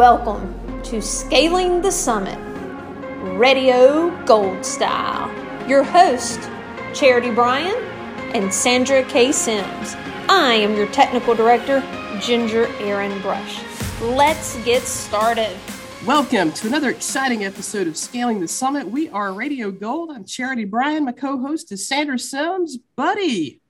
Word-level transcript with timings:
Welcome 0.00 0.82
to 0.84 1.02
Scaling 1.02 1.82
the 1.82 1.92
Summit, 1.92 2.38
Radio 3.36 4.08
Gold 4.24 4.64
Style. 4.64 5.28
Your 5.68 5.82
host, 5.82 6.40
Charity 6.94 7.30
Bryan 7.30 7.76
and 8.34 8.50
Sandra 8.50 9.04
K. 9.04 9.30
Sims. 9.30 9.94
I 10.26 10.54
am 10.54 10.74
your 10.74 10.86
technical 10.86 11.34
director, 11.34 11.82
Ginger 12.18 12.66
Aaron 12.78 13.20
Brush. 13.20 13.60
Let's 14.00 14.56
get 14.64 14.84
started. 14.84 15.54
Welcome 16.06 16.52
to 16.52 16.66
another 16.66 16.88
exciting 16.88 17.44
episode 17.44 17.86
of 17.86 17.94
Scaling 17.94 18.40
the 18.40 18.48
Summit. 18.48 18.86
We 18.86 19.10
are 19.10 19.34
Radio 19.34 19.70
Gold. 19.70 20.12
I'm 20.12 20.24
Charity 20.24 20.64
Bryan. 20.64 21.04
My 21.04 21.12
co 21.12 21.36
host 21.36 21.72
is 21.72 21.86
Sandra 21.86 22.18
Sims. 22.18 22.78
Buddy, 22.96 23.60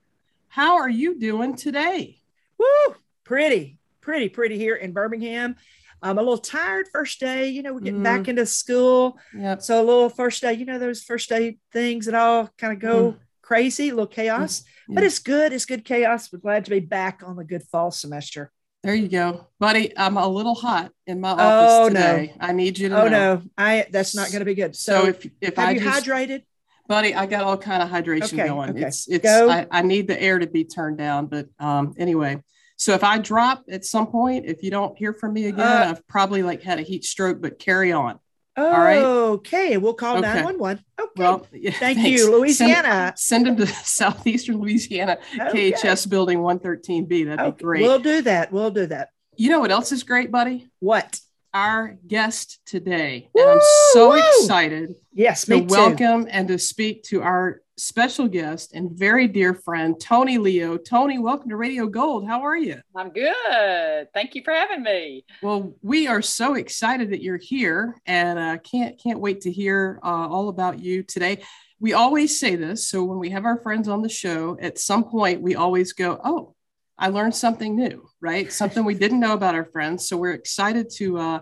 how 0.47 0.77
are 0.77 0.89
you 0.89 1.19
doing 1.19 1.57
today? 1.57 2.19
Woo! 2.57 2.95
Pretty, 3.25 3.79
pretty, 3.99 4.29
pretty 4.29 4.57
here 4.57 4.75
in 4.75 4.93
Birmingham. 4.93 5.57
I'm 6.01 6.17
a 6.17 6.21
little 6.21 6.37
tired 6.37 6.87
first 6.91 7.19
day. 7.19 7.49
You 7.49 7.61
know, 7.63 7.73
we're 7.73 7.81
getting 7.81 7.99
mm. 7.99 8.03
back 8.03 8.27
into 8.27 8.45
school. 8.45 9.17
Yep. 9.37 9.61
So 9.61 9.81
a 9.81 9.85
little 9.85 10.09
first 10.09 10.41
day, 10.41 10.53
you 10.53 10.65
know, 10.65 10.79
those 10.79 11.03
first 11.03 11.29
day 11.29 11.57
things 11.71 12.05
that 12.05 12.15
all 12.15 12.49
kind 12.57 12.73
of 12.73 12.79
go 12.79 13.11
mm. 13.11 13.17
crazy, 13.41 13.89
a 13.89 13.91
little 13.91 14.07
chaos, 14.07 14.63
mm. 14.89 14.95
but 14.95 15.03
it's 15.03 15.19
good. 15.19 15.53
It's 15.53 15.65
good 15.65 15.85
chaos. 15.85 16.31
We're 16.31 16.39
glad 16.39 16.65
to 16.65 16.71
be 16.71 16.79
back 16.79 17.21
on 17.25 17.35
the 17.35 17.43
good 17.43 17.63
fall 17.63 17.91
semester. 17.91 18.51
There 18.83 18.95
you 18.95 19.09
go, 19.09 19.47
buddy. 19.59 19.95
I'm 19.95 20.17
a 20.17 20.27
little 20.27 20.55
hot 20.55 20.91
in 21.05 21.21
my 21.21 21.29
office 21.29 21.71
oh, 21.71 21.89
today. 21.89 22.33
No. 22.39 22.47
I 22.47 22.51
need 22.51 22.79
you 22.79 22.89
to. 22.89 23.03
Oh 23.03 23.07
know. 23.07 23.35
no, 23.35 23.41
I 23.55 23.85
that's 23.91 24.15
not 24.15 24.29
going 24.29 24.39
to 24.39 24.45
be 24.45 24.55
good. 24.55 24.75
So, 24.75 25.03
so, 25.03 25.07
if 25.09 25.29
if 25.39 25.55
have 25.57 25.67
I 25.67 25.71
you 25.73 25.81
just, 25.81 26.03
hydrated, 26.03 26.41
buddy, 26.87 27.13
I 27.13 27.27
got 27.27 27.43
all 27.43 27.57
kind 27.57 27.83
of 27.83 27.89
hydration 27.89 28.39
okay, 28.39 28.47
going. 28.47 28.71
Okay. 28.71 28.87
It's 28.87 29.07
it's. 29.07 29.27
I, 29.27 29.67
I, 29.69 29.83
need 29.83 30.07
the 30.07 30.19
air 30.19 30.39
to 30.39 30.47
be 30.47 30.63
turned 30.63 30.97
down, 30.97 31.27
but 31.27 31.47
um 31.59 31.93
anyway. 31.99 32.41
So 32.81 32.95
if 32.95 33.03
I 33.03 33.19
drop 33.19 33.65
at 33.69 33.85
some 33.85 34.07
point, 34.07 34.47
if 34.47 34.63
you 34.63 34.71
don't 34.71 34.97
hear 34.97 35.13
from 35.13 35.33
me 35.33 35.45
again, 35.45 35.67
uh, 35.67 35.91
I've 35.91 36.07
probably 36.07 36.41
like 36.41 36.63
had 36.63 36.79
a 36.79 36.81
heat 36.81 37.05
stroke. 37.05 37.39
But 37.39 37.59
carry 37.59 37.91
on. 37.91 38.17
Oh, 38.57 38.65
all 38.65 38.71
right. 38.71 39.03
Okay, 39.03 39.77
we'll 39.77 39.93
call 39.93 40.19
nine 40.19 40.43
one 40.43 40.57
one. 40.57 40.83
Okay. 40.99 41.11
Well, 41.15 41.45
yeah, 41.53 41.69
Thank 41.73 41.99
thanks. 41.99 42.09
you, 42.09 42.31
Louisiana. 42.31 43.13
Send, 43.15 43.45
send 43.45 43.59
them 43.59 43.67
to 43.67 43.67
southeastern 43.85 44.57
Louisiana, 44.57 45.19
okay. 45.39 45.73
KHS 45.73 46.09
Building 46.09 46.39
113B. 46.39 47.25
That'd 47.27 47.39
okay. 47.39 47.55
be 47.55 47.63
great. 47.63 47.81
We'll 47.83 47.99
do 47.99 48.23
that. 48.23 48.51
We'll 48.51 48.71
do 48.71 48.87
that. 48.87 49.09
You 49.35 49.51
know 49.51 49.59
what 49.59 49.69
else 49.69 49.91
is 49.91 50.01
great, 50.01 50.31
buddy? 50.31 50.67
What? 50.79 51.19
Our 51.53 51.99
guest 52.07 52.61
today. 52.65 53.29
Woo, 53.35 53.43
and 53.43 53.51
I'm 53.51 53.59
so 53.93 54.09
woo. 54.09 54.17
excited 54.17 54.95
yes, 55.13 55.45
to 55.45 55.59
welcome 55.59 56.27
and 56.31 56.47
to 56.47 56.57
speak 56.57 57.03
to 57.03 57.21
our 57.21 57.61
special 57.81 58.27
guest 58.27 58.73
and 58.73 58.91
very 58.91 59.27
dear 59.27 59.53
friend, 59.53 59.99
Tony 59.99 60.37
Leo. 60.37 60.77
Tony, 60.77 61.17
welcome 61.17 61.49
to 61.49 61.55
Radio 61.55 61.87
Gold. 61.87 62.27
How 62.27 62.41
are 62.41 62.55
you? 62.55 62.79
I'm 62.95 63.09
good. 63.09 64.07
Thank 64.13 64.35
you 64.35 64.43
for 64.43 64.53
having 64.53 64.83
me. 64.83 65.25
Well, 65.41 65.73
we 65.81 66.07
are 66.07 66.21
so 66.21 66.53
excited 66.53 67.09
that 67.09 67.23
you're 67.23 67.37
here 67.37 67.99
and 68.05 68.37
uh, 68.37 68.57
can't 68.59 69.01
can't 69.01 69.19
wait 69.19 69.41
to 69.41 69.51
hear 69.51 69.99
uh, 70.03 70.27
all 70.27 70.49
about 70.49 70.79
you 70.79 71.01
today. 71.01 71.41
We 71.79 71.93
always 71.93 72.39
say 72.39 72.55
this. 72.55 72.87
So 72.87 73.03
when 73.03 73.17
we 73.17 73.31
have 73.31 73.45
our 73.45 73.57
friends 73.57 73.87
on 73.87 74.03
the 74.03 74.09
show, 74.09 74.57
at 74.61 74.77
some 74.77 75.03
point 75.03 75.41
we 75.41 75.55
always 75.55 75.93
go, 75.93 76.21
oh, 76.23 76.53
I 76.99 77.07
learned 77.07 77.35
something 77.35 77.75
new, 77.75 78.07
right? 78.21 78.53
Something 78.53 78.85
we 78.85 78.93
didn't 78.93 79.19
know 79.19 79.33
about 79.33 79.55
our 79.55 79.65
friends. 79.65 80.07
So 80.07 80.17
we're 80.17 80.33
excited 80.33 80.91
to. 80.97 81.17
Uh, 81.17 81.41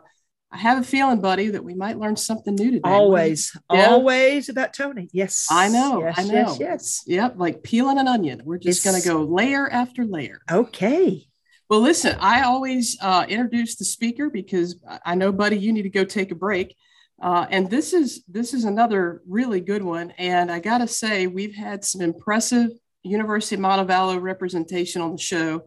I 0.51 0.57
have 0.57 0.79
a 0.79 0.83
feeling, 0.83 1.21
buddy, 1.21 1.49
that 1.49 1.63
we 1.63 1.75
might 1.75 1.99
learn 1.99 2.15
something 2.15 2.55
new 2.55 2.71
today. 2.71 2.89
Always, 2.89 3.55
yeah. 3.71 3.87
always 3.87 4.49
about 4.49 4.73
Tony. 4.73 5.07
Yes, 5.11 5.47
I 5.51 5.69
know. 5.69 6.01
Yes, 6.01 6.15
I 6.17 6.23
know. 6.23 6.33
Yes, 6.33 6.59
yes. 6.59 7.03
Yep, 7.05 7.33
like 7.37 7.61
peeling 7.61 7.99
an 7.99 8.07
onion. 8.07 8.41
We're 8.43 8.57
just 8.57 8.83
going 8.83 8.99
to 8.99 9.07
go 9.07 9.23
layer 9.23 9.69
after 9.69 10.05
layer. 10.05 10.41
Okay. 10.51 11.27
Well, 11.69 11.81
listen, 11.81 12.17
I 12.19 12.43
always 12.43 12.97
uh, 12.99 13.25
introduce 13.29 13.75
the 13.75 13.85
speaker 13.85 14.31
because 14.31 14.83
I 15.05 15.13
know, 15.13 15.31
buddy, 15.31 15.57
you 15.57 15.71
need 15.71 15.83
to 15.83 15.89
go 15.89 16.03
take 16.03 16.31
a 16.31 16.35
break. 16.35 16.75
Uh, 17.21 17.45
and 17.51 17.69
this 17.69 17.93
is 17.93 18.23
this 18.27 18.53
is 18.55 18.63
another 18.63 19.21
really 19.27 19.61
good 19.61 19.83
one. 19.83 20.11
And 20.17 20.51
I 20.51 20.59
got 20.59 20.79
to 20.79 20.87
say, 20.87 21.27
we've 21.27 21.53
had 21.53 21.85
some 21.85 22.01
impressive 22.01 22.71
University 23.03 23.55
of 23.55 23.61
Montevallo 23.61 24.19
representation 24.19 25.01
on 25.01 25.11
the 25.11 25.21
show, 25.21 25.61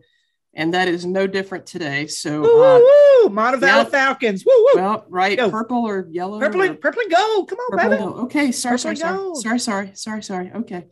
and 0.55 0.75
that 0.75 0.89
is 0.89 1.05
no 1.07 1.27
different 1.27 1.67
today. 1.67 2.07
So, 2.07 2.43
woo, 2.43 2.63
uh, 2.63 2.79
woo, 2.79 3.29
Montevallo 3.31 3.89
Falcons, 3.89 4.45
woo, 4.47 4.53
woo. 4.57 4.81
Well, 4.81 5.05
right, 5.09 5.37
Go. 5.37 5.51
purple 5.51 5.87
or 5.87 6.07
yellow, 6.11 6.39
purple, 6.39 6.63
or, 6.63 6.75
purple 6.75 7.03
and 7.03 7.11
gold. 7.13 7.49
Come 7.49 7.59
on, 7.59 7.91
baby. 7.91 8.03
Okay, 8.03 8.53
sorry, 8.53 8.79
sorry, 8.79 8.97
sorry, 8.97 9.35
sorry, 9.37 9.59
sorry, 9.59 9.91
sorry, 9.95 10.23
sorry. 10.23 10.53
Okay. 10.55 10.87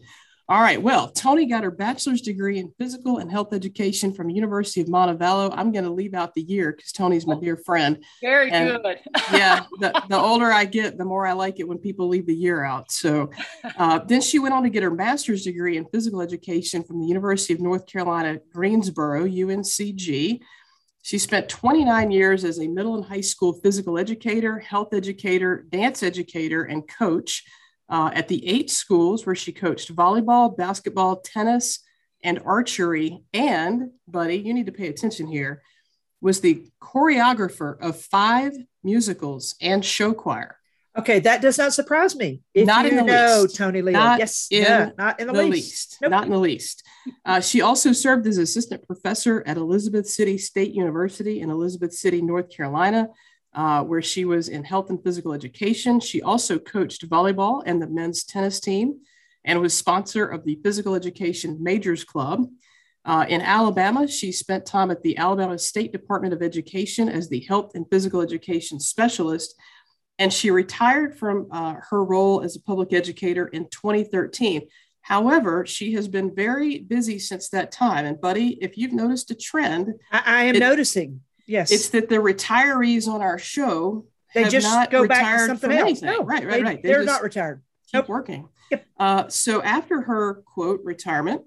All 0.51 0.61
right. 0.61 0.83
Well, 0.83 1.13
Tony 1.13 1.47
got 1.47 1.63
her 1.63 1.71
bachelor's 1.71 2.23
degree 2.23 2.59
in 2.59 2.73
physical 2.77 3.19
and 3.19 3.31
health 3.31 3.53
education 3.53 4.13
from 4.13 4.31
University 4.31 4.81
of 4.81 4.89
Montevallo. 4.89 5.55
I'm 5.55 5.71
going 5.71 5.85
to 5.85 5.93
leave 5.93 6.13
out 6.13 6.35
the 6.35 6.43
year 6.43 6.73
because 6.73 6.91
Tony's 6.91 7.25
my 7.25 7.39
dear 7.39 7.57
friend. 7.57 8.03
Very 8.21 8.51
and 8.51 8.83
good. 8.83 8.99
yeah. 9.33 9.67
The, 9.79 10.03
the 10.09 10.19
older 10.19 10.51
I 10.51 10.65
get, 10.65 10.99
the 10.99 11.05
more 11.05 11.25
I 11.25 11.35
like 11.35 11.61
it 11.61 11.69
when 11.69 11.79
people 11.79 12.09
leave 12.09 12.27
the 12.27 12.35
year 12.35 12.65
out. 12.65 12.91
So 12.91 13.31
uh, 13.79 14.01
then 14.01 14.21
she 14.21 14.41
went 14.41 14.53
on 14.53 14.65
to 14.65 14.71
get 14.71 14.83
her 14.83 14.91
master's 14.91 15.45
degree 15.45 15.77
in 15.77 15.87
physical 15.87 16.21
education 16.21 16.83
from 16.83 17.01
the 17.01 17.07
University 17.07 17.53
of 17.55 17.61
North 17.61 17.87
Carolina, 17.87 18.41
Greensboro, 18.53 19.27
UNCG. 19.27 20.41
She 21.03 21.19
spent 21.19 21.49
29 21.49 22.11
years 22.11 22.43
as 22.43 22.59
a 22.59 22.67
middle 22.67 22.97
and 22.97 23.05
high 23.05 23.21
school 23.21 23.53
physical 23.53 24.01
educator, 24.01 24.59
health 24.59 24.95
educator, 24.95 25.65
dance 25.71 26.03
educator, 26.03 26.65
and 26.65 26.89
coach 26.89 27.45
uh, 27.91 28.11
at 28.15 28.29
the 28.29 28.47
eight 28.49 28.71
schools 28.71 29.27
where 29.27 29.35
she 29.35 29.53
coached 29.53 29.95
volleyball, 29.95 30.57
basketball, 30.57 31.17
tennis, 31.17 31.81
and 32.23 32.41
archery. 32.45 33.23
And, 33.35 33.91
buddy, 34.07 34.37
you 34.37 34.55
need 34.55 34.67
to 34.67 34.73
pay 34.73 34.89
attention 34.89 35.27
here, 35.27 35.63
was 36.21 36.41
the 36.41 36.67
choreographer 36.81 37.79
of 37.81 38.01
five 38.01 38.53
musicals 38.85 39.57
and 39.61 39.85
show 39.85 40.15
choir. 40.15 40.57
Okay, 40.99 41.21
that 41.21 41.41
does 41.41 41.57
not 41.57 41.73
surprise 41.73 42.17
me. 42.17 42.43
If 42.53 42.67
not 42.67 42.85
in 42.85 42.97
the 42.97 43.03
know 43.03 43.43
least. 43.43 43.57
Tony 43.57 43.81
Leo. 43.81 43.93
Not 43.93 44.19
yes, 44.19 44.49
in 44.51 44.63
yeah, 44.63 44.91
not 44.99 45.21
in 45.21 45.29
the, 45.29 45.33
the 45.33 45.43
least. 45.45 45.53
least. 45.53 45.99
Nope. 46.03 46.11
Not 46.11 46.25
in 46.25 46.31
the 46.31 46.39
least. 46.39 46.83
Uh, 47.25 47.41
she 47.41 47.61
also 47.61 47.93
served 47.93 48.27
as 48.27 48.39
assistant 48.39 48.85
professor 48.87 49.45
at 49.47 49.57
Elizabeth 49.57 50.09
City 50.09 50.37
State 50.37 50.73
University 50.73 51.41
in 51.41 51.49
Elizabeth 51.49 51.93
City, 51.93 52.21
North 52.21 52.51
Carolina, 52.51 53.09
uh, 53.55 53.83
where 53.83 54.03
she 54.03 54.25
was 54.25 54.49
in 54.49 54.65
health 54.65 54.91
and 54.91 55.03
physical 55.03 55.33
education. 55.33 56.01
She 56.01 56.23
also 56.23 56.59
coached 56.59 57.09
volleyball 57.09 57.63
and 57.67 57.81
the 57.81 57.87
men's 57.87 58.25
tennis 58.25 58.61
team 58.61 59.01
and 59.45 59.61
was 59.61 59.75
sponsor 59.75 60.27
of 60.27 60.45
the 60.45 60.59
Physical 60.63 60.95
Education 60.95 61.59
Majors 61.61 62.05
Club. 62.05 62.47
Uh, 63.05 63.25
in 63.29 63.41
Alabama, 63.41 64.07
she 64.07 64.31
spent 64.31 64.67
time 64.67 64.91
at 64.91 65.03
the 65.03 65.17
Alabama 65.17 65.59
State 65.59 65.93
Department 65.93 66.35
of 66.35 66.43
Education 66.43 67.09
as 67.09 67.29
the 67.29 67.41
health 67.41 67.73
and 67.75 67.87
physical 67.91 68.21
education 68.21 68.79
specialist. 68.79 69.55
And 70.19 70.31
she 70.31 70.51
retired 70.51 71.19
from 71.19 71.49
uh, 71.51 71.77
her 71.89 72.05
role 72.05 72.43
as 72.43 72.57
a 72.57 72.61
public 72.61 72.93
educator 72.93 73.47
in 73.47 73.69
2013. 73.71 74.69
However, 75.01 75.65
she 75.65 75.95
has 75.95 76.09
been 76.09 76.35
very 76.35 76.81
busy 76.81 77.19
since 77.19 77.49
that 77.49 77.73
time. 77.73 78.05
And, 78.05 78.21
Buddy, 78.21 78.59
if 78.61 78.77
you've 78.77 78.93
noticed 78.93 79.31
a 79.31 79.35
trend, 79.35 79.95
I, 80.13 80.23
I 80.27 80.43
am 80.45 80.57
it, 80.57 80.61
noticing 80.61 81.23
Yes. 81.51 81.73
It's 81.73 81.89
that 81.89 82.09
the 82.09 82.17
retirees 82.17 83.09
on 83.09 83.23
our 83.23 83.37
show 83.37 84.07
they 84.35 84.45
just 84.45 84.91
go 84.93 85.09
back 85.09 85.39
to 85.39 85.47
something 85.47 85.73
else. 85.73 85.81
Anything. 85.81 86.09
No, 86.09 86.23
right, 86.23 86.47
right, 86.47 86.51
they, 86.53 86.63
right. 86.63 86.83
They 86.83 86.95
are 86.95 87.03
not 87.03 87.23
retired. 87.23 87.63
Keep 87.91 88.03
nope. 88.03 88.09
working. 88.09 88.49
Yep. 88.71 88.87
Uh, 88.97 89.29
so 89.29 89.61
after 89.61 90.03
her 90.03 90.45
quote 90.47 90.81
retirement, 90.85 91.43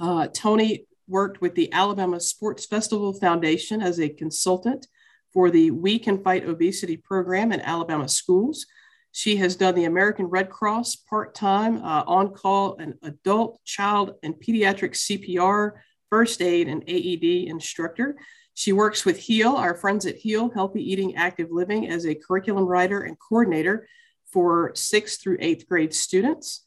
uh, 0.00 0.26
Tony 0.32 0.88
worked 1.06 1.40
with 1.40 1.54
the 1.54 1.72
Alabama 1.72 2.18
Sports 2.18 2.66
Festival 2.66 3.12
Foundation 3.12 3.80
as 3.80 4.00
a 4.00 4.08
consultant 4.08 4.88
for 5.32 5.48
the 5.48 5.70
We 5.70 6.00
Can 6.00 6.20
Fight 6.24 6.44
Obesity 6.44 6.96
program 6.96 7.52
in 7.52 7.60
Alabama 7.60 8.08
schools. 8.08 8.66
She 9.12 9.36
has 9.36 9.54
done 9.54 9.76
the 9.76 9.84
American 9.84 10.26
Red 10.26 10.50
Cross 10.50 10.96
part 11.08 11.36
time, 11.36 11.76
uh, 11.76 12.02
on 12.08 12.34
call, 12.34 12.78
an 12.78 12.98
adult, 13.04 13.64
child, 13.64 14.14
and 14.24 14.34
pediatric 14.34 14.96
CPR, 14.96 15.72
first 16.10 16.42
aid, 16.42 16.66
and 16.66 16.82
AED 16.88 17.48
instructor. 17.48 18.16
She 18.54 18.72
works 18.72 19.04
with 19.04 19.18
HEAL, 19.18 19.56
our 19.56 19.74
friends 19.74 20.06
at 20.06 20.16
HEAL, 20.16 20.50
Healthy 20.50 20.80
Eating 20.90 21.16
Active 21.16 21.50
Living, 21.50 21.88
as 21.88 22.06
a 22.06 22.14
curriculum 22.14 22.64
writer 22.64 23.02
and 23.02 23.18
coordinator 23.18 23.88
for 24.26 24.72
sixth 24.74 25.20
through 25.20 25.38
eighth 25.40 25.68
grade 25.68 25.92
students. 25.92 26.64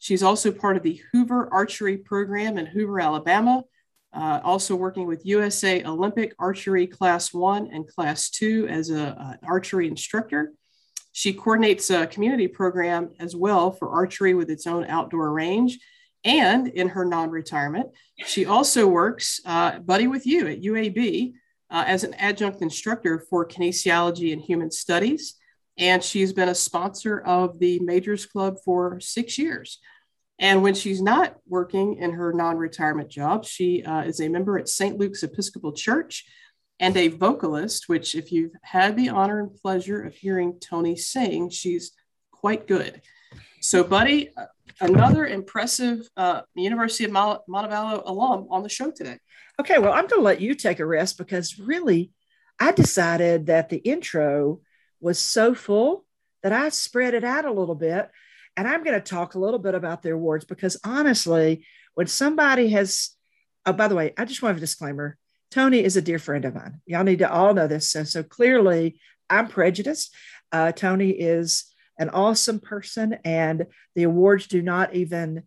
She's 0.00 0.22
also 0.22 0.50
part 0.50 0.76
of 0.76 0.82
the 0.82 1.00
Hoover 1.12 1.48
Archery 1.52 1.96
Program 1.96 2.58
in 2.58 2.66
Hoover, 2.66 3.00
Alabama, 3.00 3.62
uh, 4.12 4.40
also 4.42 4.74
working 4.74 5.06
with 5.06 5.26
USA 5.26 5.84
Olympic 5.84 6.34
Archery 6.38 6.86
Class 6.86 7.32
1 7.32 7.70
and 7.72 7.86
Class 7.86 8.30
2 8.30 8.66
as 8.68 8.90
an 8.90 9.38
archery 9.46 9.86
instructor. 9.86 10.52
She 11.12 11.32
coordinates 11.32 11.90
a 11.90 12.06
community 12.06 12.48
program 12.48 13.10
as 13.18 13.34
well 13.34 13.70
for 13.70 13.90
archery 13.90 14.34
with 14.34 14.50
its 14.50 14.66
own 14.66 14.84
outdoor 14.86 15.32
range 15.32 15.78
and 16.24 16.68
in 16.68 16.88
her 16.90 17.04
non 17.04 17.30
retirement, 17.30 17.90
she 18.26 18.44
also 18.44 18.86
works, 18.86 19.40
uh, 19.44 19.78
buddy, 19.78 20.06
with 20.06 20.26
you 20.26 20.46
at 20.48 20.62
UAB 20.62 21.32
uh, 21.70 21.84
as 21.86 22.04
an 22.04 22.14
adjunct 22.14 22.62
instructor 22.62 23.24
for 23.30 23.46
kinesiology 23.46 24.32
and 24.32 24.42
human 24.42 24.70
studies. 24.70 25.34
And 25.76 26.02
she's 26.02 26.32
been 26.32 26.48
a 26.48 26.54
sponsor 26.54 27.20
of 27.20 27.60
the 27.60 27.78
Majors 27.78 28.26
Club 28.26 28.56
for 28.64 28.98
six 29.00 29.38
years. 29.38 29.78
And 30.40 30.62
when 30.62 30.74
she's 30.74 31.00
not 31.00 31.36
working 31.48 31.94
in 31.94 32.12
her 32.12 32.32
non 32.32 32.56
retirement 32.56 33.08
job, 33.08 33.44
she 33.44 33.84
uh, 33.84 34.02
is 34.02 34.20
a 34.20 34.28
member 34.28 34.58
at 34.58 34.68
St. 34.68 34.98
Luke's 34.98 35.22
Episcopal 35.22 35.72
Church. 35.72 36.24
and 36.80 36.96
a 36.96 37.08
vocalist, 37.08 37.88
which, 37.88 38.14
if 38.14 38.30
you've 38.30 38.52
had 38.62 38.96
the 38.96 39.08
honor 39.08 39.40
and 39.40 39.56
pleasure 39.56 40.00
of 40.00 40.14
hearing 40.14 40.60
Tony 40.60 40.96
sing, 40.96 41.50
she's 41.50 41.92
quite 42.30 42.68
good. 42.68 43.02
So, 43.60 43.84
Buddy, 43.84 44.30
another 44.80 45.26
impressive 45.26 46.08
uh, 46.16 46.42
University 46.54 47.04
of 47.04 47.10
Montevallo 47.10 48.02
alum 48.06 48.46
on 48.50 48.62
the 48.62 48.68
show 48.68 48.90
today. 48.90 49.18
Okay, 49.60 49.78
well, 49.78 49.92
I'm 49.92 50.06
going 50.06 50.20
to 50.20 50.24
let 50.24 50.40
you 50.40 50.54
take 50.54 50.78
a 50.80 50.86
rest 50.86 51.18
because 51.18 51.58
really, 51.58 52.12
I 52.60 52.72
decided 52.72 53.46
that 53.46 53.68
the 53.68 53.78
intro 53.78 54.60
was 55.00 55.18
so 55.18 55.54
full 55.54 56.04
that 56.42 56.52
I 56.52 56.68
spread 56.70 57.14
it 57.14 57.24
out 57.24 57.44
a 57.44 57.52
little 57.52 57.74
bit. 57.74 58.08
And 58.56 58.66
I'm 58.66 58.82
going 58.82 59.00
to 59.00 59.00
talk 59.00 59.34
a 59.34 59.38
little 59.38 59.60
bit 59.60 59.74
about 59.74 60.02
the 60.02 60.10
awards 60.10 60.44
because 60.44 60.76
honestly, 60.84 61.64
when 61.94 62.08
somebody 62.08 62.68
has, 62.70 63.10
oh, 63.66 63.72
by 63.72 63.86
the 63.86 63.94
way, 63.94 64.12
I 64.16 64.24
just 64.24 64.42
want 64.42 64.56
a 64.56 64.60
disclaimer 64.60 65.16
Tony 65.50 65.82
is 65.82 65.96
a 65.96 66.02
dear 66.02 66.18
friend 66.18 66.44
of 66.44 66.54
mine. 66.54 66.80
Y'all 66.86 67.04
need 67.04 67.20
to 67.20 67.32
all 67.32 67.54
know 67.54 67.66
this. 67.66 67.88
So, 67.90 68.04
so 68.04 68.22
clearly, 68.22 69.00
I'm 69.30 69.48
prejudiced. 69.48 70.14
Uh, 70.52 70.72
Toni 70.72 71.10
is 71.10 71.64
an 71.98 72.10
awesome 72.10 72.60
person, 72.60 73.18
and 73.24 73.66
the 73.94 74.04
awards 74.04 74.46
do 74.46 74.62
not 74.62 74.94
even, 74.94 75.42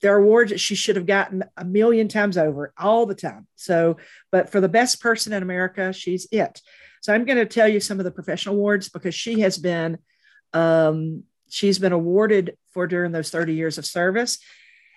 there 0.00 0.14
are 0.14 0.22
awards 0.22 0.50
that 0.50 0.60
she 0.60 0.74
should 0.74 0.96
have 0.96 1.06
gotten 1.06 1.44
a 1.56 1.64
million 1.64 2.08
times 2.08 2.38
over 2.38 2.72
all 2.78 3.06
the 3.06 3.14
time. 3.14 3.46
So, 3.56 3.96
but 4.30 4.50
for 4.50 4.60
the 4.60 4.68
best 4.68 5.00
person 5.00 5.32
in 5.32 5.42
America, 5.42 5.92
she's 5.92 6.26
it. 6.30 6.60
So, 7.00 7.12
I'm 7.12 7.24
going 7.24 7.38
to 7.38 7.46
tell 7.46 7.68
you 7.68 7.80
some 7.80 7.98
of 7.98 8.04
the 8.04 8.10
professional 8.10 8.54
awards 8.54 8.88
because 8.88 9.14
she 9.14 9.40
has 9.40 9.58
been, 9.58 9.98
um, 10.52 11.24
she's 11.48 11.78
been 11.78 11.92
awarded 11.92 12.56
for 12.72 12.86
during 12.86 13.12
those 13.12 13.30
30 13.30 13.54
years 13.54 13.78
of 13.78 13.86
service. 13.86 14.38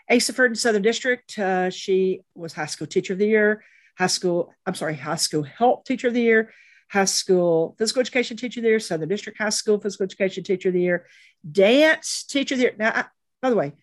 Asa 0.09 0.33
Ferdinand 0.33 0.55
Southern 0.55 0.81
District, 0.81 1.37
uh, 1.37 1.69
she 1.69 2.21
was 2.33 2.53
High 2.53 2.65
School 2.67 2.87
Teacher 2.87 3.13
of 3.13 3.19
the 3.19 3.27
Year 3.27 3.63
high 3.97 4.07
school, 4.07 4.53
I'm 4.65 4.75
sorry, 4.75 4.95
high 4.95 5.15
school 5.15 5.43
health 5.43 5.83
teacher 5.85 6.07
of 6.07 6.13
the 6.13 6.21
year, 6.21 6.53
high 6.89 7.05
school 7.05 7.75
physical 7.77 7.99
education 7.99 8.37
teacher 8.37 8.59
of 8.59 8.63
the 8.63 8.69
year, 8.69 8.79
Southern 8.79 9.09
District 9.09 9.37
High 9.37 9.49
School 9.49 9.79
physical 9.79 10.05
education 10.05 10.43
teacher 10.43 10.69
of 10.69 10.73
the 10.73 10.81
year, 10.81 11.05
dance 11.49 12.23
teacher 12.23 12.55
of 12.55 12.59
the 12.59 12.63
year. 12.65 12.75
Now, 12.77 12.91
I, 12.93 13.05
by 13.41 13.49
the 13.49 13.55
way, 13.55 13.73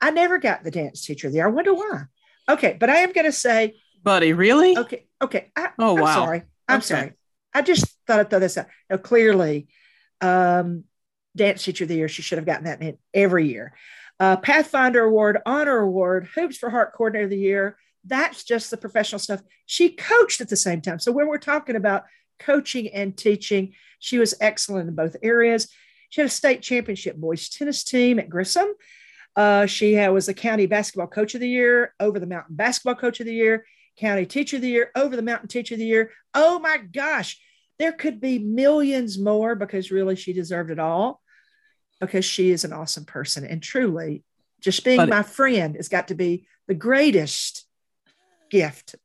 I 0.00 0.10
never 0.10 0.38
got 0.38 0.64
the 0.64 0.70
dance 0.70 1.04
teacher 1.04 1.26
of 1.26 1.32
the 1.32 1.38
year. 1.38 1.46
I 1.46 1.50
wonder 1.50 1.74
why. 1.74 2.04
Okay, 2.48 2.76
but 2.78 2.90
I 2.90 2.98
am 2.98 3.12
going 3.12 3.24
to 3.24 3.32
say, 3.32 3.76
buddy, 4.02 4.32
really? 4.32 4.76
Okay, 4.76 5.06
okay. 5.20 5.50
I, 5.56 5.70
oh 5.78 5.96
I'm 5.96 6.02
wow. 6.02 6.14
Sorry, 6.14 6.42
I'm 6.68 6.78
okay. 6.78 6.86
sorry. 6.86 7.12
I 7.52 7.62
just 7.62 7.86
thought 8.06 8.20
I'd 8.20 8.30
throw 8.30 8.38
this 8.38 8.58
out. 8.58 8.66
Now, 8.88 8.98
clearly, 8.98 9.68
um, 10.20 10.84
dance 11.34 11.64
teacher 11.64 11.84
of 11.84 11.88
the 11.88 11.96
year. 11.96 12.08
She 12.08 12.22
should 12.22 12.38
have 12.38 12.46
gotten 12.46 12.64
that 12.64 12.80
in 12.80 12.98
every 13.12 13.48
year. 13.48 13.74
Uh, 14.18 14.36
Pathfinder 14.36 15.02
Award, 15.02 15.38
Honor 15.44 15.78
Award, 15.78 16.28
Hoops 16.34 16.56
for 16.56 16.70
Heart 16.70 16.94
Coordinator 16.94 17.24
of 17.24 17.30
the 17.30 17.36
Year, 17.36 17.76
that's 18.06 18.44
just 18.44 18.70
the 18.70 18.76
professional 18.76 19.18
stuff. 19.18 19.42
She 19.66 19.90
coached 19.90 20.40
at 20.40 20.48
the 20.48 20.56
same 20.56 20.80
time. 20.80 20.98
So 20.98 21.12
when 21.12 21.26
we're 21.26 21.38
talking 21.38 21.76
about 21.76 22.04
coaching 22.38 22.88
and 22.88 23.16
teaching, 23.16 23.74
she 23.98 24.18
was 24.18 24.34
excellent 24.40 24.88
in 24.88 24.94
both 24.94 25.16
areas. 25.22 25.68
She 26.10 26.20
had 26.20 26.28
a 26.28 26.32
state 26.32 26.62
championship 26.62 27.16
boys 27.16 27.48
tennis 27.48 27.84
team 27.84 28.18
at 28.18 28.28
Grissom. 28.28 28.68
Uh, 29.34 29.66
she 29.66 29.94
had, 29.94 30.08
was 30.08 30.26
the 30.26 30.34
county 30.34 30.66
basketball 30.66 31.08
coach 31.08 31.34
of 31.34 31.40
the 31.40 31.48
year, 31.48 31.94
over 32.00 32.18
the 32.18 32.26
mountain 32.26 32.56
basketball 32.56 32.94
coach 32.94 33.20
of 33.20 33.26
the 33.26 33.34
year, 33.34 33.66
county 33.98 34.24
teacher 34.24 34.56
of 34.56 34.62
the 34.62 34.68
year, 34.68 34.90
over 34.94 35.14
the 35.14 35.22
mountain 35.22 35.48
teacher 35.48 35.74
of 35.74 35.78
the 35.78 35.86
year. 35.86 36.10
Oh 36.32 36.58
my 36.58 36.78
gosh, 36.78 37.38
there 37.78 37.92
could 37.92 38.20
be 38.20 38.38
millions 38.38 39.18
more 39.18 39.54
because 39.54 39.90
really 39.90 40.16
she 40.16 40.32
deserved 40.32 40.70
it 40.70 40.78
all 40.78 41.20
because 42.00 42.24
she 42.24 42.50
is 42.50 42.64
an 42.64 42.72
awesome 42.72 43.04
person. 43.04 43.44
And 43.44 43.62
truly, 43.62 44.22
just 44.60 44.84
being 44.84 44.96
but, 44.96 45.08
my 45.08 45.22
friend 45.22 45.76
has 45.76 45.88
got 45.88 46.08
to 46.08 46.14
be 46.14 46.46
the 46.66 46.74
greatest 46.74 47.66
gift. 48.50 48.96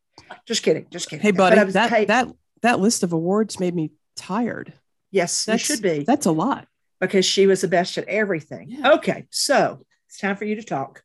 Just 0.46 0.64
kidding. 0.64 0.88
Just 0.90 1.10
kidding. 1.10 1.24
Hey, 1.24 1.32
buddy, 1.32 1.72
that, 1.72 1.90
hey, 1.90 2.06
that, 2.06 2.28
that 2.62 2.80
list 2.80 3.04
of 3.04 3.14
awards 3.14 3.60
made 3.60 3.76
me 3.76 3.92
tired. 4.16 4.74
Yes, 5.12 5.46
that 5.46 5.60
should 5.60 5.82
be. 5.82 6.04
That's 6.04 6.26
a 6.26 6.32
lot. 6.32 6.68
Because 7.00 7.26
she 7.26 7.48
was 7.48 7.62
the 7.62 7.68
best 7.68 7.98
at 7.98 8.08
everything. 8.08 8.70
Yeah. 8.70 8.94
Okay. 8.94 9.26
So 9.30 9.86
it's 10.08 10.20
time 10.20 10.36
for 10.36 10.46
you 10.46 10.56
to 10.56 10.64
talk. 10.64 11.04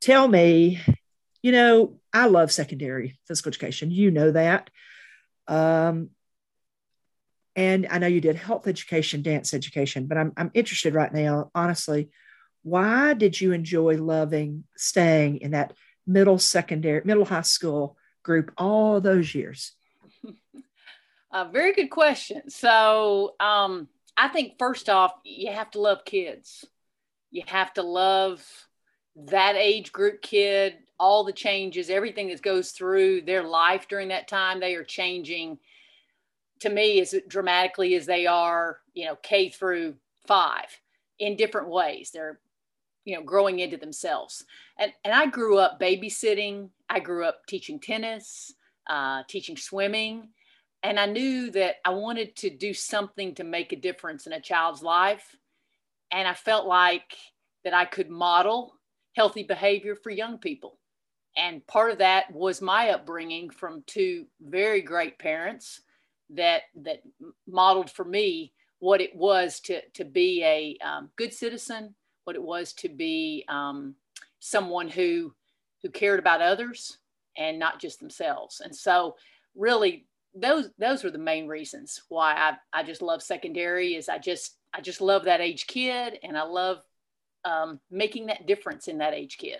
Tell 0.00 0.28
me, 0.28 0.80
you 1.42 1.52
know, 1.52 1.98
I 2.12 2.26
love 2.26 2.52
secondary 2.52 3.18
physical 3.26 3.50
education. 3.50 3.90
You 3.90 4.10
know 4.10 4.30
that. 4.32 4.70
Um, 5.48 6.10
and 7.56 7.86
I 7.90 7.98
know 7.98 8.06
you 8.06 8.20
did 8.20 8.36
health 8.36 8.66
education, 8.66 9.22
dance 9.22 9.52
education, 9.52 10.06
but 10.06 10.18
I'm, 10.18 10.32
I'm 10.36 10.50
interested 10.54 10.94
right 10.94 11.12
now, 11.12 11.50
honestly, 11.54 12.10
why 12.62 13.14
did 13.14 13.40
you 13.40 13.52
enjoy 13.52 13.96
loving 13.96 14.64
staying 14.76 15.38
in 15.38 15.50
that 15.50 15.74
middle 16.06 16.38
secondary, 16.38 17.02
middle 17.04 17.24
high 17.24 17.42
school 17.42 17.96
group 18.22 18.52
all 18.56 19.00
those 19.00 19.34
years? 19.34 19.72
A 21.32 21.48
very 21.48 21.72
good 21.72 21.88
question. 21.88 22.50
So 22.50 23.34
um, 23.40 23.88
I 24.16 24.28
think 24.28 24.58
first 24.58 24.90
off, 24.90 25.12
you 25.24 25.50
have 25.50 25.70
to 25.70 25.80
love 25.80 26.04
kids. 26.04 26.66
You 27.30 27.42
have 27.46 27.72
to 27.74 27.82
love 27.82 28.44
that 29.16 29.56
age 29.56 29.92
group 29.92 30.20
kid, 30.20 30.74
all 31.00 31.24
the 31.24 31.32
changes, 31.32 31.88
everything 31.88 32.28
that 32.28 32.42
goes 32.42 32.72
through 32.72 33.22
their 33.22 33.42
life 33.42 33.88
during 33.88 34.08
that 34.08 34.28
time. 34.28 34.60
They 34.60 34.74
are 34.74 34.84
changing 34.84 35.58
to 36.60 36.68
me 36.68 37.00
as 37.00 37.14
dramatically 37.28 37.94
as 37.94 38.04
they 38.04 38.26
are, 38.26 38.80
you 38.92 39.06
know, 39.06 39.16
K 39.22 39.48
through 39.48 39.94
five 40.26 40.66
in 41.18 41.36
different 41.36 41.68
ways. 41.68 42.10
They're 42.12 42.40
you 43.04 43.16
know 43.16 43.22
growing 43.24 43.58
into 43.58 43.76
themselves 43.76 44.44
and 44.78 44.92
and 45.04 45.12
i 45.12 45.26
grew 45.26 45.58
up 45.58 45.80
babysitting 45.80 46.68
i 46.88 47.00
grew 47.00 47.24
up 47.24 47.44
teaching 47.48 47.80
tennis 47.80 48.54
uh, 48.88 49.22
teaching 49.28 49.56
swimming 49.56 50.28
and 50.82 50.98
i 50.98 51.06
knew 51.06 51.50
that 51.50 51.76
i 51.84 51.90
wanted 51.90 52.34
to 52.36 52.50
do 52.50 52.72
something 52.72 53.34
to 53.34 53.44
make 53.44 53.72
a 53.72 53.76
difference 53.76 54.26
in 54.26 54.32
a 54.32 54.40
child's 54.40 54.82
life 54.82 55.36
and 56.10 56.26
i 56.26 56.34
felt 56.34 56.66
like 56.66 57.16
that 57.64 57.74
i 57.74 57.84
could 57.84 58.10
model 58.10 58.74
healthy 59.14 59.42
behavior 59.42 59.94
for 59.94 60.10
young 60.10 60.38
people 60.38 60.78
and 61.36 61.66
part 61.66 61.90
of 61.90 61.98
that 61.98 62.30
was 62.32 62.60
my 62.60 62.90
upbringing 62.90 63.48
from 63.50 63.82
two 63.86 64.26
very 64.40 64.82
great 64.82 65.18
parents 65.18 65.80
that 66.30 66.62
that 66.74 67.02
modeled 67.46 67.90
for 67.90 68.04
me 68.04 68.52
what 68.78 69.00
it 69.00 69.14
was 69.14 69.60
to 69.60 69.80
to 69.94 70.04
be 70.04 70.42
a 70.44 70.76
um, 70.84 71.10
good 71.16 71.32
citizen 71.32 71.94
what 72.24 72.36
it 72.36 72.42
was 72.42 72.72
to 72.72 72.88
be 72.88 73.44
um, 73.48 73.94
someone 74.40 74.88
who 74.88 75.32
who 75.82 75.90
cared 75.90 76.18
about 76.18 76.40
others 76.40 76.98
and 77.36 77.58
not 77.58 77.80
just 77.80 78.00
themselves. 78.00 78.60
And 78.60 78.74
so, 78.74 79.16
really, 79.54 80.06
those 80.34 80.70
those 80.78 81.04
were 81.04 81.10
the 81.10 81.18
main 81.18 81.46
reasons 81.46 82.02
why 82.08 82.34
I 82.34 82.80
I 82.80 82.82
just 82.82 83.02
love 83.02 83.22
secondary. 83.22 83.94
Is 83.94 84.08
I 84.08 84.18
just 84.18 84.56
I 84.72 84.80
just 84.80 85.00
love 85.00 85.24
that 85.24 85.40
age 85.40 85.66
kid, 85.66 86.18
and 86.22 86.36
I 86.36 86.44
love 86.44 86.78
um, 87.44 87.80
making 87.90 88.26
that 88.26 88.46
difference 88.46 88.88
in 88.88 88.98
that 88.98 89.14
age 89.14 89.36
kid. 89.38 89.58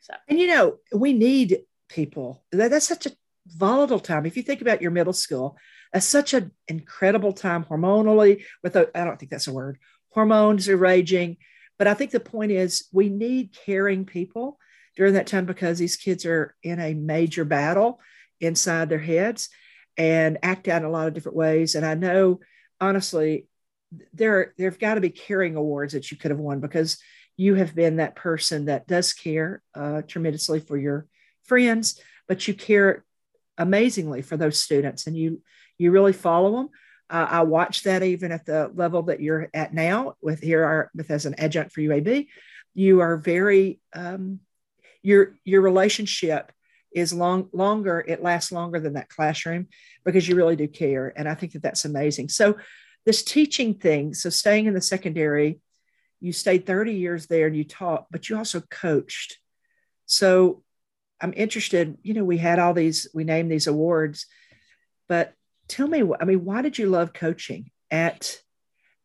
So, 0.00 0.14
and 0.28 0.38
you 0.38 0.46
know, 0.46 0.78
we 0.94 1.12
need 1.12 1.60
people. 1.88 2.44
That, 2.52 2.70
that's 2.70 2.88
such 2.88 3.06
a 3.06 3.12
volatile 3.46 4.00
time. 4.00 4.26
If 4.26 4.36
you 4.36 4.42
think 4.42 4.60
about 4.60 4.82
your 4.82 4.90
middle 4.90 5.12
school, 5.12 5.56
that's 5.92 6.06
such 6.06 6.34
an 6.34 6.52
incredible 6.68 7.32
time 7.32 7.64
hormonally. 7.64 8.44
With 8.62 8.76
I 8.76 9.04
don't 9.04 9.18
think 9.18 9.30
that's 9.30 9.48
a 9.48 9.52
word. 9.52 9.78
Hormones 10.10 10.68
are 10.68 10.76
raging 10.76 11.38
but 11.78 11.86
I 11.86 11.94
think 11.94 12.10
the 12.10 12.20
point 12.20 12.52
is 12.52 12.88
we 12.92 13.08
need 13.08 13.56
caring 13.64 14.04
people 14.04 14.58
during 14.96 15.14
that 15.14 15.26
time 15.26 15.44
because 15.44 15.78
these 15.78 15.96
kids 15.96 16.24
are 16.24 16.54
in 16.62 16.80
a 16.80 16.94
major 16.94 17.44
battle 17.44 18.00
inside 18.40 18.88
their 18.88 18.98
heads 18.98 19.48
and 19.96 20.38
act 20.42 20.68
out 20.68 20.82
in 20.82 20.88
a 20.88 20.90
lot 20.90 21.08
of 21.08 21.14
different 21.14 21.36
ways. 21.36 21.74
And 21.74 21.84
I 21.84 21.94
know, 21.94 22.40
honestly, 22.80 23.46
there 24.12 24.54
there've 24.58 24.78
got 24.78 24.94
to 24.94 25.00
be 25.00 25.10
caring 25.10 25.56
awards 25.56 25.92
that 25.92 26.10
you 26.10 26.16
could 26.16 26.30
have 26.30 26.40
won 26.40 26.60
because 26.60 26.98
you 27.36 27.54
have 27.54 27.74
been 27.74 27.96
that 27.96 28.16
person 28.16 28.66
that 28.66 28.86
does 28.86 29.12
care 29.12 29.62
uh, 29.74 30.02
tremendously 30.02 30.60
for 30.60 30.76
your 30.76 31.06
friends, 31.44 32.00
but 32.28 32.46
you 32.46 32.54
care 32.54 33.04
amazingly 33.58 34.22
for 34.22 34.36
those 34.36 34.58
students, 34.58 35.06
and 35.06 35.16
you 35.16 35.42
you 35.78 35.90
really 35.90 36.12
follow 36.12 36.56
them. 36.56 36.68
Uh, 37.10 37.26
I 37.28 37.42
watch 37.42 37.82
that 37.82 38.02
even 38.02 38.32
at 38.32 38.46
the 38.46 38.70
level 38.74 39.02
that 39.04 39.20
you're 39.20 39.48
at 39.52 39.74
now 39.74 40.14
with 40.22 40.40
here 40.40 40.64
are 40.64 40.90
with 40.94 41.10
as 41.10 41.26
an 41.26 41.34
adjunct 41.38 41.72
for 41.72 41.80
UAB. 41.80 42.28
You 42.74 43.00
are 43.00 43.16
very 43.16 43.80
um, 43.94 44.40
your 45.02 45.36
your 45.44 45.60
relationship 45.60 46.50
is 46.94 47.12
long 47.12 47.48
longer. 47.52 48.04
It 48.06 48.22
lasts 48.22 48.52
longer 48.52 48.80
than 48.80 48.94
that 48.94 49.08
classroom 49.08 49.68
because 50.04 50.28
you 50.28 50.36
really 50.36 50.56
do 50.56 50.68
care, 50.68 51.12
and 51.16 51.28
I 51.28 51.34
think 51.34 51.52
that 51.52 51.62
that's 51.62 51.84
amazing. 51.84 52.28
So 52.28 52.56
this 53.04 53.22
teaching 53.22 53.74
thing, 53.74 54.14
so 54.14 54.30
staying 54.30 54.66
in 54.66 54.74
the 54.74 54.80
secondary, 54.80 55.60
you 56.20 56.32
stayed 56.32 56.66
30 56.66 56.94
years 56.94 57.26
there 57.26 57.46
and 57.46 57.56
you 57.56 57.64
taught, 57.64 58.06
but 58.10 58.28
you 58.28 58.36
also 58.36 58.60
coached. 58.60 59.38
So 60.06 60.62
I'm 61.20 61.34
interested. 61.36 61.98
You 62.02 62.14
know, 62.14 62.24
we 62.24 62.38
had 62.38 62.58
all 62.58 62.72
these, 62.72 63.08
we 63.12 63.24
named 63.24 63.50
these 63.50 63.66
awards, 63.66 64.26
but 65.08 65.34
tell 65.68 65.86
me, 65.86 66.02
I 66.18 66.24
mean, 66.24 66.44
why 66.44 66.62
did 66.62 66.78
you 66.78 66.86
love 66.86 67.12
coaching 67.12 67.70
at 67.90 68.38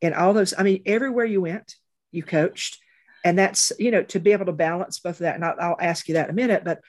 in 0.01 0.13
all 0.13 0.33
those? 0.33 0.53
I 0.57 0.63
mean, 0.63 0.81
everywhere 0.85 1.25
you 1.25 1.41
went, 1.41 1.75
you 2.11 2.23
coached, 2.23 2.77
and 3.25 3.37
that's 3.37 3.73
you 3.77 3.91
know 3.91 4.03
to 4.03 4.19
be 4.19 4.31
able 4.31 4.45
to 4.45 4.53
balance 4.53 4.99
both 4.99 5.15
of 5.15 5.19
that. 5.19 5.35
And 5.35 5.43
I'll, 5.43 5.55
I'll 5.59 5.77
ask 5.79 6.07
you 6.07 6.13
that 6.13 6.25
in 6.25 6.31
a 6.31 6.33
minute, 6.33 6.63
but 6.63 6.79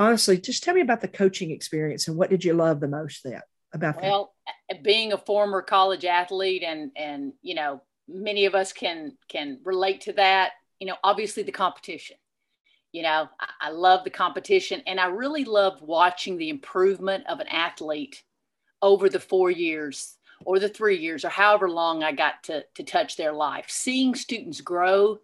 honestly, 0.00 0.38
just 0.38 0.64
tell 0.64 0.74
me 0.74 0.80
about 0.80 1.00
the 1.00 1.08
coaching 1.08 1.50
experience 1.50 2.08
and 2.08 2.16
what 2.16 2.30
did 2.30 2.44
you 2.44 2.54
love 2.54 2.80
the 2.80 2.88
most 2.88 3.22
that 3.24 3.44
about 3.72 4.00
that? 4.00 4.10
well, 4.10 4.34
that? 4.68 4.82
being 4.82 5.12
a 5.12 5.18
former 5.18 5.62
college 5.62 6.04
athlete 6.04 6.62
and 6.64 6.90
and 6.96 7.32
you 7.42 7.54
know 7.54 7.82
many 8.08 8.46
of 8.46 8.54
us 8.54 8.72
can 8.72 9.16
can 9.28 9.60
relate 9.64 10.00
to 10.02 10.12
that. 10.14 10.52
You 10.80 10.86
know, 10.86 10.96
obviously 11.04 11.42
the 11.42 11.52
competition. 11.52 12.16
You 12.92 13.02
know, 13.02 13.28
I, 13.38 13.68
I 13.68 13.70
love 13.70 14.02
the 14.02 14.10
competition, 14.10 14.82
and 14.86 14.98
I 14.98 15.06
really 15.06 15.44
love 15.44 15.80
watching 15.82 16.38
the 16.38 16.48
improvement 16.48 17.24
of 17.28 17.38
an 17.38 17.46
athlete 17.48 18.22
over 18.82 19.08
the 19.08 19.20
four 19.20 19.50
years 19.50 20.16
or 20.44 20.58
the 20.58 20.68
three 20.68 20.98
years 20.98 21.24
or 21.24 21.28
however 21.28 21.68
long 21.68 22.02
I 22.02 22.12
got 22.12 22.42
to, 22.44 22.64
to 22.74 22.82
touch 22.82 23.16
their 23.16 23.32
life, 23.32 23.66
seeing 23.68 24.14
students 24.14 24.60
grow 24.60 25.18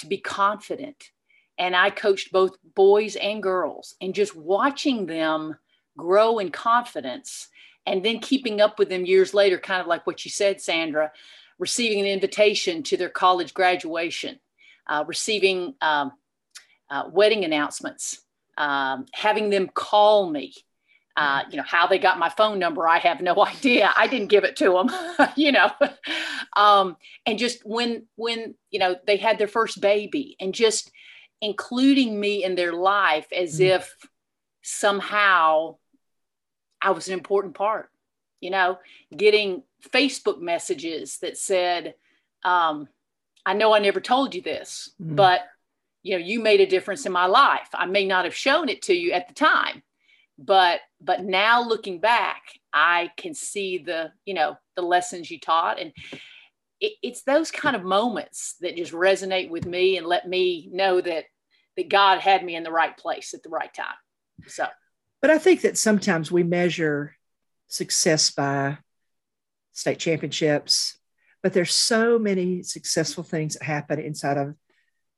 to 0.00 0.06
be 0.06 0.18
confident. 0.18 1.10
And 1.58 1.74
I 1.74 1.90
coached 1.90 2.32
both 2.32 2.56
boys 2.74 3.16
and 3.16 3.42
girls, 3.42 3.94
and 4.00 4.14
just 4.14 4.36
watching 4.36 5.06
them 5.06 5.56
grow 5.96 6.38
in 6.38 6.50
confidence 6.50 7.48
and 7.86 8.04
then 8.04 8.18
keeping 8.18 8.60
up 8.60 8.78
with 8.78 8.88
them 8.88 9.06
years 9.06 9.32
later, 9.32 9.58
kind 9.58 9.80
of 9.80 9.86
like 9.86 10.06
what 10.06 10.24
you 10.24 10.30
said, 10.30 10.60
Sandra, 10.60 11.12
receiving 11.58 12.00
an 12.00 12.06
invitation 12.06 12.82
to 12.82 12.96
their 12.96 13.08
college 13.08 13.54
graduation, 13.54 14.38
uh, 14.88 15.04
receiving 15.06 15.74
um, 15.80 16.12
uh, 16.90 17.04
wedding 17.10 17.44
announcements, 17.44 18.20
um, 18.58 19.06
having 19.12 19.50
them 19.50 19.68
call 19.68 20.28
me. 20.28 20.52
Uh, 21.16 21.44
you 21.50 21.56
know 21.56 21.64
how 21.66 21.86
they 21.86 21.98
got 21.98 22.18
my 22.18 22.28
phone 22.28 22.58
number 22.58 22.86
i 22.86 22.98
have 22.98 23.22
no 23.22 23.34
idea. 23.46 23.90
I 23.96 24.06
didn't 24.06 24.28
give 24.28 24.44
it 24.44 24.54
to 24.56 24.72
them 24.72 25.28
you 25.36 25.52
know. 25.52 25.70
Um, 26.56 26.96
and 27.26 27.38
just 27.38 27.66
when 27.66 28.06
when 28.16 28.54
you 28.70 28.78
know 28.78 28.96
they 29.06 29.18
had 29.18 29.36
their 29.36 29.48
first 29.48 29.78
baby 29.78 30.36
and 30.40 30.54
just 30.54 30.90
including 31.40 32.18
me 32.18 32.44
in 32.44 32.54
their 32.54 32.72
life 32.72 33.26
as 33.32 33.58
mm. 33.58 33.66
if 33.66 33.94
somehow 34.62 35.76
i 36.80 36.90
was 36.90 37.08
an 37.08 37.14
important 37.14 37.54
part 37.54 37.90
you 38.40 38.50
know 38.50 38.78
getting 39.16 39.62
facebook 39.90 40.40
messages 40.40 41.18
that 41.18 41.36
said 41.36 41.94
um, 42.44 42.88
i 43.44 43.52
know 43.52 43.74
i 43.74 43.78
never 43.78 44.00
told 44.00 44.34
you 44.34 44.42
this 44.42 44.90
mm. 45.00 45.14
but 45.14 45.42
you 46.02 46.12
know 46.12 46.24
you 46.24 46.40
made 46.40 46.60
a 46.60 46.66
difference 46.66 47.06
in 47.06 47.12
my 47.12 47.26
life 47.26 47.68
i 47.74 47.86
may 47.86 48.04
not 48.04 48.24
have 48.24 48.34
shown 48.34 48.68
it 48.68 48.82
to 48.82 48.94
you 48.94 49.12
at 49.12 49.28
the 49.28 49.34
time 49.34 49.82
but 50.38 50.80
but 51.00 51.24
now 51.24 51.62
looking 51.62 51.98
back 52.00 52.42
i 52.72 53.10
can 53.16 53.34
see 53.34 53.78
the 53.78 54.10
you 54.24 54.34
know 54.34 54.56
the 54.74 54.82
lessons 54.82 55.30
you 55.30 55.38
taught 55.38 55.80
and 55.80 55.92
it, 56.80 56.92
it's 57.02 57.22
those 57.22 57.50
kind 57.50 57.76
of 57.76 57.82
moments 57.82 58.56
that 58.60 58.76
just 58.76 58.92
resonate 58.92 59.50
with 59.50 59.66
me 59.66 59.96
and 59.96 60.06
let 60.06 60.28
me 60.28 60.68
know 60.72 61.00
that 61.00 61.24
that 61.76 61.88
god 61.88 62.18
had 62.18 62.44
me 62.44 62.54
in 62.54 62.62
the 62.62 62.70
right 62.70 62.96
place 62.96 63.34
at 63.34 63.42
the 63.42 63.48
right 63.48 63.72
time 63.72 63.86
so 64.46 64.66
but 65.20 65.30
i 65.30 65.38
think 65.38 65.62
that 65.62 65.78
sometimes 65.78 66.30
we 66.30 66.42
measure 66.42 67.16
success 67.68 68.30
by 68.30 68.78
state 69.72 69.98
championships 69.98 70.98
but 71.42 71.52
there's 71.52 71.72
so 71.72 72.18
many 72.18 72.62
successful 72.62 73.22
things 73.22 73.54
that 73.54 73.64
happen 73.64 73.98
inside 73.98 74.36
of 74.36 74.54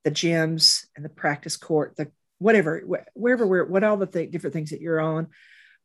the 0.03 0.11
gyms 0.11 0.85
and 0.95 1.03
the 1.03 1.09
practice 1.09 1.57
court 1.57 1.95
the 1.97 2.11
whatever, 2.39 2.81
wherever 3.13 3.45
we're, 3.45 3.65
what 3.65 3.83
all 3.83 3.97
the 3.97 4.07
th- 4.07 4.31
different 4.31 4.53
things 4.53 4.71
that 4.71 4.81
you're 4.81 4.99
on. 4.99 5.27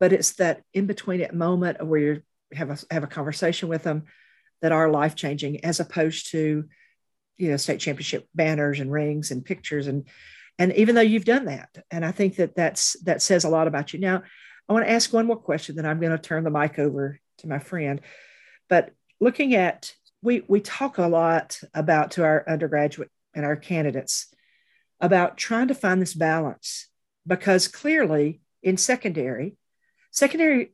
But 0.01 0.13
it's 0.13 0.35
that 0.35 0.63
in 0.73 0.87
between 0.87 1.21
that 1.21 1.35
moment 1.35 1.85
where 1.85 2.01
you 2.01 2.23
have 2.53 2.71
a, 2.71 2.95
have 2.95 3.05
a 3.05 3.09
conversation 3.09 3.69
with 3.69 3.83
them 3.83 4.05
that 4.65 4.73
are 4.73 4.91
life 4.91 5.15
changing, 5.15 5.63
as 5.63 5.79
opposed 5.79 6.31
to, 6.31 6.65
you 7.37 7.51
know, 7.51 7.59
state 7.59 7.81
championship 7.81 8.27
banners 8.35 8.81
and 8.81 8.91
rings 8.91 9.31
and 9.31 9.45
pictures 9.45 9.87
and 9.87 10.09
and 10.59 10.73
even 10.75 10.95
though 10.95 11.01
you've 11.01 11.25
done 11.25 11.47
that, 11.47 11.69
and 11.91 12.05
I 12.05 12.13
think 12.13 12.37
that 12.37 12.55
that's 12.55 12.99
that 13.01 13.21
says 13.21 13.45
a 13.45 13.49
lot 13.49 13.67
about 13.67 13.93
you. 13.93 14.01
Now, 14.01 14.23
I 14.69 14.73
want 14.73 14.87
to 14.87 14.91
ask 14.91 15.13
one 15.13 15.27
more 15.27 15.37
question, 15.37 15.77
then 15.77 15.85
I'm 15.85 16.01
going 16.01 16.13
to 16.13 16.19
turn 16.19 16.45
the 16.45 16.51
mic 16.51 16.79
over 16.79 17.19
to 17.39 17.49
my 17.49 17.59
friend. 17.59 18.01
But 18.69 18.93
looking 19.21 19.55
at 19.55 19.93
we 20.23 20.45
we 20.49 20.61
talk 20.61 20.99
a 20.99 21.09
lot 21.09 21.61
about 21.75 22.13
to 22.13 22.25
our 22.25 22.45
undergraduate 22.49 23.11
and 23.35 23.45
our 23.45 23.57
candidates 23.57 24.33
about 25.01 25.37
trying 25.37 25.69
to 25.69 25.75
find 25.75 26.01
this 26.01 26.15
balance 26.15 26.89
because 27.27 27.69
clearly 27.69 28.41
in 28.63 28.77
secondary, 28.77 29.57
secondary, 30.13 30.74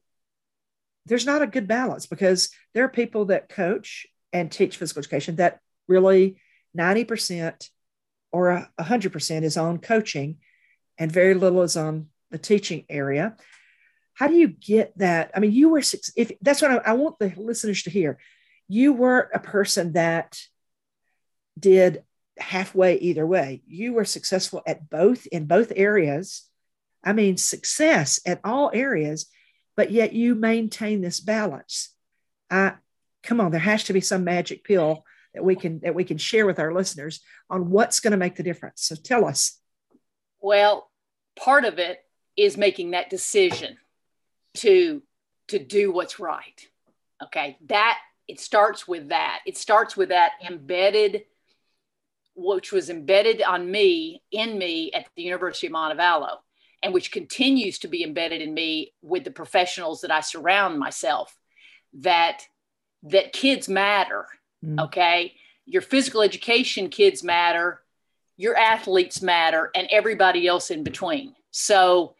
there's 1.06 1.26
not 1.26 1.42
a 1.42 1.46
good 1.46 1.66
balance 1.66 2.06
because 2.06 2.50
there 2.74 2.84
are 2.84 2.88
people 2.88 3.26
that 3.26 3.48
coach 3.48 4.06
and 4.32 4.50
teach 4.50 4.76
physical 4.76 5.00
education 5.00 5.36
that 5.36 5.60
really 5.88 6.36
90% 6.76 7.68
or 8.32 8.68
100% 8.78 9.42
is 9.42 9.56
on 9.56 9.78
coaching 9.78 10.38
and 10.98 11.10
very 11.10 11.34
little 11.34 11.62
is 11.62 11.76
on 11.76 12.06
the 12.30 12.38
teaching 12.38 12.84
area. 12.88 13.36
How 14.14 14.28
do 14.28 14.34
you 14.34 14.48
get 14.48 14.96
that? 14.98 15.30
I 15.34 15.40
mean, 15.40 15.52
you 15.52 15.70
were, 15.70 15.82
if 16.16 16.32
that's 16.40 16.62
what 16.62 16.70
I, 16.70 16.90
I 16.90 16.92
want 16.92 17.18
the 17.18 17.32
listeners 17.36 17.82
to 17.84 17.90
hear. 17.90 18.18
You 18.68 18.92
were 18.92 19.30
a 19.34 19.40
person 19.40 19.94
that 19.94 20.38
did 21.58 22.04
halfway 22.38 22.96
either 22.98 23.26
way. 23.26 23.62
You 23.66 23.94
were 23.94 24.04
successful 24.04 24.62
at 24.66 24.88
both 24.88 25.26
in 25.26 25.46
both 25.46 25.72
areas. 25.74 26.48
I 27.02 27.12
mean, 27.12 27.36
success 27.36 28.20
at 28.26 28.40
all 28.44 28.70
areas, 28.72 29.26
but 29.76 29.90
yet 29.90 30.12
you 30.12 30.34
maintain 30.34 31.00
this 31.00 31.20
balance. 31.20 31.94
I 32.50 32.74
come 33.22 33.40
on, 33.40 33.50
there 33.50 33.60
has 33.60 33.84
to 33.84 33.92
be 33.92 34.00
some 34.00 34.24
magic 34.24 34.64
pill 34.64 35.04
that 35.34 35.44
we 35.44 35.56
can 35.56 35.80
that 35.80 35.94
we 35.94 36.04
can 36.04 36.18
share 36.18 36.46
with 36.46 36.58
our 36.58 36.72
listeners 36.72 37.20
on 37.48 37.70
what's 37.70 38.00
going 38.00 38.12
to 38.12 38.16
make 38.16 38.36
the 38.36 38.42
difference. 38.42 38.82
So 38.82 38.94
tell 38.94 39.24
us. 39.24 39.58
Well, 40.40 40.90
part 41.36 41.64
of 41.64 41.78
it 41.78 41.98
is 42.36 42.56
making 42.56 42.92
that 42.92 43.10
decision 43.10 43.76
to 44.54 45.02
to 45.48 45.58
do 45.58 45.92
what's 45.92 46.18
right. 46.18 46.66
Okay, 47.22 47.58
that 47.66 47.98
it 48.26 48.40
starts 48.40 48.88
with 48.88 49.08
that. 49.08 49.40
It 49.46 49.56
starts 49.56 49.96
with 49.96 50.08
that 50.10 50.32
embedded 50.46 51.24
which 52.34 52.72
was 52.72 52.90
embedded 52.90 53.42
on 53.42 53.70
me, 53.70 54.22
in 54.30 54.58
me 54.58 54.92
at 54.92 55.06
the 55.16 55.22
University 55.22 55.66
of 55.66 55.72
Montevallo, 55.72 56.38
and 56.82 56.94
which 56.94 57.12
continues 57.12 57.78
to 57.80 57.88
be 57.88 58.02
embedded 58.02 58.40
in 58.40 58.54
me 58.54 58.92
with 59.02 59.24
the 59.24 59.30
professionals 59.30 60.00
that 60.00 60.10
I 60.10 60.20
surround 60.20 60.78
myself, 60.78 61.36
that 61.94 62.46
that 63.02 63.32
kids 63.32 63.68
matter. 63.68 64.26
Mm. 64.64 64.84
Okay. 64.84 65.34
Your 65.66 65.82
physical 65.82 66.22
education 66.22 66.88
kids 66.88 67.22
matter, 67.22 67.82
your 68.36 68.56
athletes 68.56 69.22
matter, 69.22 69.70
and 69.74 69.88
everybody 69.90 70.46
else 70.46 70.70
in 70.70 70.82
between. 70.82 71.34
So 71.50 72.14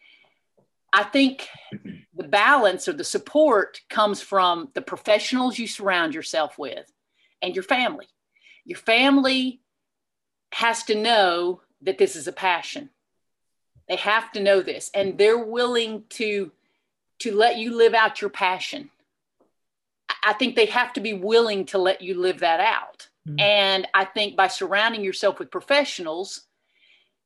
I 0.93 1.03
think 1.03 1.47
the 2.15 2.27
balance 2.27 2.87
or 2.87 2.93
the 2.93 3.03
support 3.03 3.81
comes 3.89 4.21
from 4.21 4.69
the 4.73 4.81
professionals 4.81 5.57
you 5.57 5.67
surround 5.67 6.13
yourself 6.13 6.57
with 6.57 6.91
and 7.41 7.55
your 7.55 7.63
family. 7.63 8.07
Your 8.65 8.77
family 8.77 9.61
has 10.53 10.83
to 10.83 10.95
know 10.95 11.61
that 11.81 11.97
this 11.97 12.15
is 12.15 12.27
a 12.27 12.33
passion. 12.33 12.89
They 13.91 13.97
have 13.97 14.31
to 14.31 14.39
know 14.39 14.61
this 14.61 14.89
and 14.93 15.17
they're 15.17 15.43
willing 15.43 16.05
to 16.11 16.53
to 17.19 17.35
let 17.35 17.57
you 17.57 17.75
live 17.75 17.93
out 17.93 18.21
your 18.21 18.29
passion. 18.29 18.89
I 20.23 20.31
think 20.31 20.55
they 20.55 20.67
have 20.67 20.93
to 20.93 21.01
be 21.01 21.11
willing 21.11 21.65
to 21.65 21.77
let 21.77 22.01
you 22.01 22.17
live 22.17 22.39
that 22.39 22.61
out. 22.61 23.09
Mm-hmm. 23.27 23.41
And 23.41 23.87
I 23.93 24.05
think 24.05 24.37
by 24.37 24.47
surrounding 24.47 25.03
yourself 25.03 25.39
with 25.39 25.51
professionals, 25.51 26.43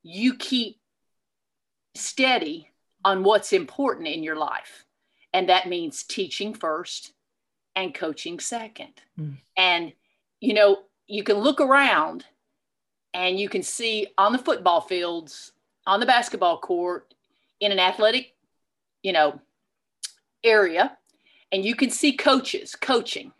you 0.02 0.38
keep 0.38 0.80
steady 1.94 2.72
on 3.04 3.22
what's 3.22 3.54
important 3.54 4.08
in 4.08 4.24
your 4.24 4.36
life. 4.36 4.86
And 5.34 5.50
that 5.50 5.70
means 5.70 6.02
teaching 6.02 6.56
first 6.56 7.14
and 7.76 7.94
coaching 7.94 8.38
2nd 8.38 8.88
mm-hmm. 9.20 9.34
And, 9.56 9.94
you 10.42 10.56
know, 10.56 10.80
you 11.06 11.24
can 11.24 11.38
look 11.38 11.62
around 11.62 12.26
and 13.14 13.40
you 13.40 13.50
can 13.50 13.62
see 13.62 14.08
on 14.18 14.34
the 14.34 14.40
football 14.40 14.82
fields, 14.82 15.52
on 15.86 16.00
the 16.00 16.06
basketball 16.06 16.60
court, 16.60 17.14
in 17.60 17.72
an 17.72 17.80
athletic, 17.80 18.34
you 19.04 19.14
know, 19.14 19.40
area, 20.44 20.98
and 21.52 21.64
you 21.64 21.76
can 21.76 21.90
see 21.90 22.16
coaches 22.16 22.76
coaching, 22.76 23.32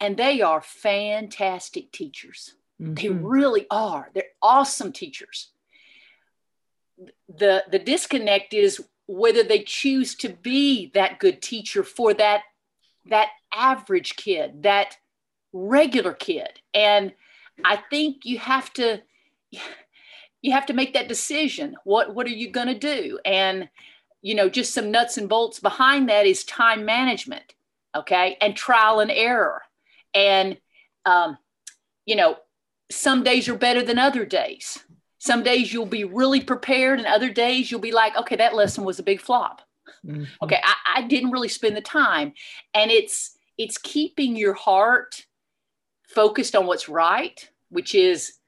and 0.00 0.16
they 0.16 0.40
are 0.40 0.60
fantastic 0.60 1.92
teachers. 1.92 2.54
Mm-hmm. 2.80 2.94
They 2.94 3.08
really 3.08 3.66
are. 3.70 4.10
They're 4.14 4.24
awesome 4.42 4.92
teachers. 4.92 5.50
The 7.28 7.64
the 7.70 7.78
disconnect 7.78 8.52
is 8.54 8.82
whether 9.06 9.42
they 9.42 9.62
choose 9.62 10.14
to 10.16 10.28
be 10.28 10.90
that 10.94 11.18
good 11.18 11.42
teacher 11.42 11.82
for 11.82 12.14
that 12.14 12.42
that 13.06 13.28
average 13.52 14.16
kid, 14.16 14.62
that 14.62 14.96
regular 15.52 16.12
kid. 16.12 16.60
And 16.74 17.12
I 17.64 17.76
think 17.90 18.24
you 18.24 18.38
have 18.38 18.72
to 18.74 19.02
you 20.42 20.52
have 20.52 20.66
to 20.66 20.72
make 20.72 20.94
that 20.94 21.08
decision. 21.08 21.76
What 21.84 22.14
what 22.14 22.26
are 22.26 22.30
you 22.30 22.50
going 22.50 22.68
to 22.68 22.78
do? 22.78 23.18
And 23.24 23.68
you 24.22 24.34
know, 24.34 24.48
just 24.48 24.74
some 24.74 24.90
nuts 24.90 25.16
and 25.16 25.28
bolts 25.28 25.60
behind 25.60 26.08
that 26.08 26.26
is 26.26 26.44
time 26.44 26.84
management, 26.84 27.54
okay, 27.96 28.36
and 28.40 28.54
trial 28.54 29.00
and 29.00 29.10
error. 29.10 29.62
And 30.14 30.58
um, 31.06 31.38
you 32.06 32.16
know, 32.16 32.36
some 32.90 33.22
days 33.22 33.48
are 33.48 33.56
better 33.56 33.82
than 33.82 33.98
other 33.98 34.24
days. 34.24 34.78
Some 35.18 35.42
days 35.42 35.72
you'll 35.72 35.86
be 35.86 36.04
really 36.04 36.40
prepared, 36.40 36.98
and 36.98 37.06
other 37.06 37.30
days 37.30 37.70
you'll 37.70 37.80
be 37.80 37.92
like, 37.92 38.16
okay, 38.16 38.36
that 38.36 38.54
lesson 38.54 38.84
was 38.84 38.98
a 38.98 39.04
big 39.04 39.20
flop. 39.20 39.62
Mm-hmm. 40.06 40.24
Okay, 40.42 40.60
I, 40.62 40.74
I 40.96 41.02
didn't 41.02 41.30
really 41.30 41.48
spend 41.48 41.76
the 41.76 41.82
time. 41.82 42.32
And 42.74 42.90
it's 42.90 43.36
it's 43.58 43.76
keeping 43.78 44.36
your 44.36 44.54
heart 44.54 45.26
focused 46.08 46.56
on 46.56 46.66
what's 46.66 46.88
right, 46.88 47.48
which 47.68 47.94
is 47.94 48.39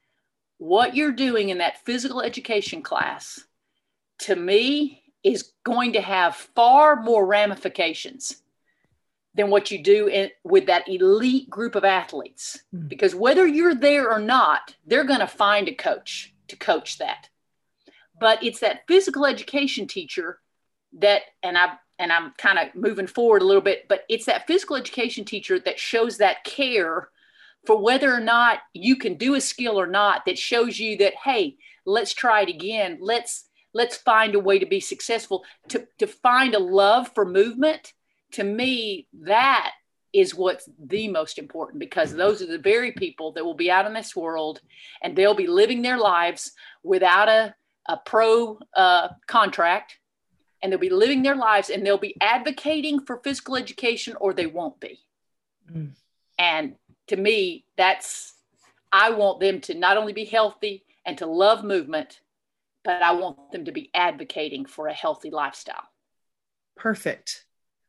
what 0.57 0.95
you're 0.95 1.11
doing 1.11 1.49
in 1.49 1.57
that 1.59 1.83
physical 1.85 2.21
education 2.21 2.81
class, 2.81 3.41
to 4.19 4.35
me, 4.35 5.03
is 5.23 5.51
going 5.63 5.93
to 5.93 6.01
have 6.01 6.35
far 6.35 7.01
more 7.01 7.25
ramifications 7.25 8.37
than 9.35 9.49
what 9.49 9.71
you 9.71 9.81
do 9.81 10.07
in, 10.07 10.29
with 10.43 10.67
that 10.67 10.87
elite 10.87 11.49
group 11.49 11.75
of 11.75 11.83
athletes. 11.83 12.59
Mm. 12.73 12.87
Because 12.87 13.15
whether 13.15 13.47
you're 13.47 13.75
there 13.75 14.11
or 14.11 14.19
not, 14.19 14.75
they're 14.85 15.03
going 15.03 15.21
to 15.21 15.27
find 15.27 15.67
a 15.67 15.73
coach 15.73 16.33
to 16.49 16.55
coach 16.55 16.99
that. 16.99 17.29
But 18.19 18.43
it's 18.43 18.59
that 18.59 18.81
physical 18.87 19.25
education 19.25 19.87
teacher 19.87 20.39
that, 20.99 21.23
and 21.41 21.57
I 21.57 21.77
and 21.99 22.11
I'm 22.11 22.31
kind 22.37 22.59
of 22.59 22.73
moving 22.75 23.07
forward 23.07 23.41
a 23.41 23.45
little 23.45 23.61
bit, 23.61 23.87
but 23.87 24.03
it's 24.09 24.25
that 24.25 24.47
physical 24.47 24.75
education 24.75 25.25
teacher 25.25 25.59
that 25.59 25.79
shows 25.79 26.17
that 26.17 26.43
care 26.43 27.09
for 27.65 27.77
whether 27.77 28.13
or 28.13 28.19
not 28.19 28.59
you 28.73 28.95
can 28.95 29.15
do 29.15 29.35
a 29.35 29.41
skill 29.41 29.79
or 29.79 29.87
not 29.87 30.25
that 30.25 30.37
shows 30.37 30.79
you 30.79 30.97
that 30.97 31.13
hey 31.23 31.57
let's 31.85 32.13
try 32.13 32.41
it 32.41 32.49
again. 32.49 32.97
Let's 33.01 33.45
let's 33.73 33.97
find 33.97 34.35
a 34.35 34.39
way 34.39 34.59
to 34.59 34.65
be 34.65 34.79
successful. 34.79 35.43
To, 35.69 35.87
to 35.99 36.07
find 36.07 36.53
a 36.53 36.59
love 36.59 37.11
for 37.15 37.25
movement 37.25 37.93
to 38.33 38.43
me 38.43 39.07
that 39.21 39.71
is 40.11 40.35
what's 40.35 40.69
the 40.79 41.07
most 41.07 41.39
important 41.39 41.79
because 41.79 42.13
those 42.13 42.41
are 42.41 42.47
the 42.47 42.59
very 42.59 42.91
people 42.91 43.31
that 43.31 43.43
will 43.43 43.55
be 43.55 43.71
out 43.71 43.87
in 43.87 43.93
this 43.93 44.15
world 44.15 44.61
and 45.01 45.15
they'll 45.15 45.33
be 45.33 45.47
living 45.47 45.81
their 45.81 45.97
lives 45.97 46.51
without 46.83 47.29
a, 47.29 47.55
a 47.87 47.97
pro 47.97 48.59
uh, 48.75 49.09
contract 49.27 49.97
and 50.61 50.71
they'll 50.71 50.79
be 50.79 50.89
living 50.89 51.23
their 51.23 51.35
lives 51.35 51.71
and 51.71 51.83
they'll 51.83 51.97
be 51.97 52.15
advocating 52.21 53.03
for 53.03 53.17
physical 53.23 53.55
education 53.55 54.15
or 54.19 54.33
they 54.33 54.45
won't 54.45 54.79
be. 54.79 54.99
Mm. 55.71 55.93
and 56.37 56.75
to 57.07 57.15
me, 57.15 57.65
that's, 57.77 58.33
I 58.91 59.11
want 59.11 59.39
them 59.39 59.61
to 59.61 59.73
not 59.73 59.97
only 59.97 60.13
be 60.13 60.25
healthy 60.25 60.83
and 61.05 61.17
to 61.17 61.25
love 61.25 61.63
movement, 61.63 62.19
but 62.83 63.01
I 63.01 63.13
want 63.13 63.51
them 63.51 63.65
to 63.65 63.71
be 63.71 63.89
advocating 63.93 64.65
for 64.65 64.87
a 64.87 64.93
healthy 64.93 65.29
lifestyle. 65.29 65.83
Perfect. 66.75 67.45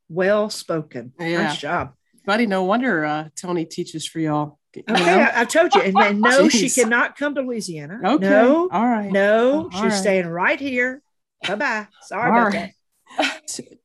Well 0.09 0.51
spoken. 0.51 1.13
Yeah. 1.19 1.43
Nice 1.43 1.59
job. 1.59 1.95
Buddy, 2.27 2.47
no 2.47 2.65
wonder 2.65 3.05
uh, 3.05 3.29
Tony 3.37 3.65
teaches 3.65 4.07
for 4.07 4.19
y'all. 4.19 4.59
Okay, 4.77 4.83
I, 4.89 5.43
I, 5.43 5.45
told 5.45 5.73
you. 5.75 5.83
And, 5.83 5.97
and 5.97 6.21
no, 6.21 6.49
she 6.49 6.69
cannot 6.69 7.17
come 7.17 7.37
to 7.37 7.43
Louisiana. 7.43 8.01
Okay. 8.05 8.29
No. 8.29 8.69
All 8.73 8.85
right. 8.85 9.11
No, 9.11 9.69
she's 9.71 9.83
right. 9.83 9.93
staying 9.93 10.27
right 10.27 10.59
here. 10.59 11.01
Bye 11.47 11.55
bye. 11.55 11.87
Sorry 12.03 12.31
All 12.31 12.37
about 12.37 12.45
right. 12.47 12.53
that. 12.53 12.71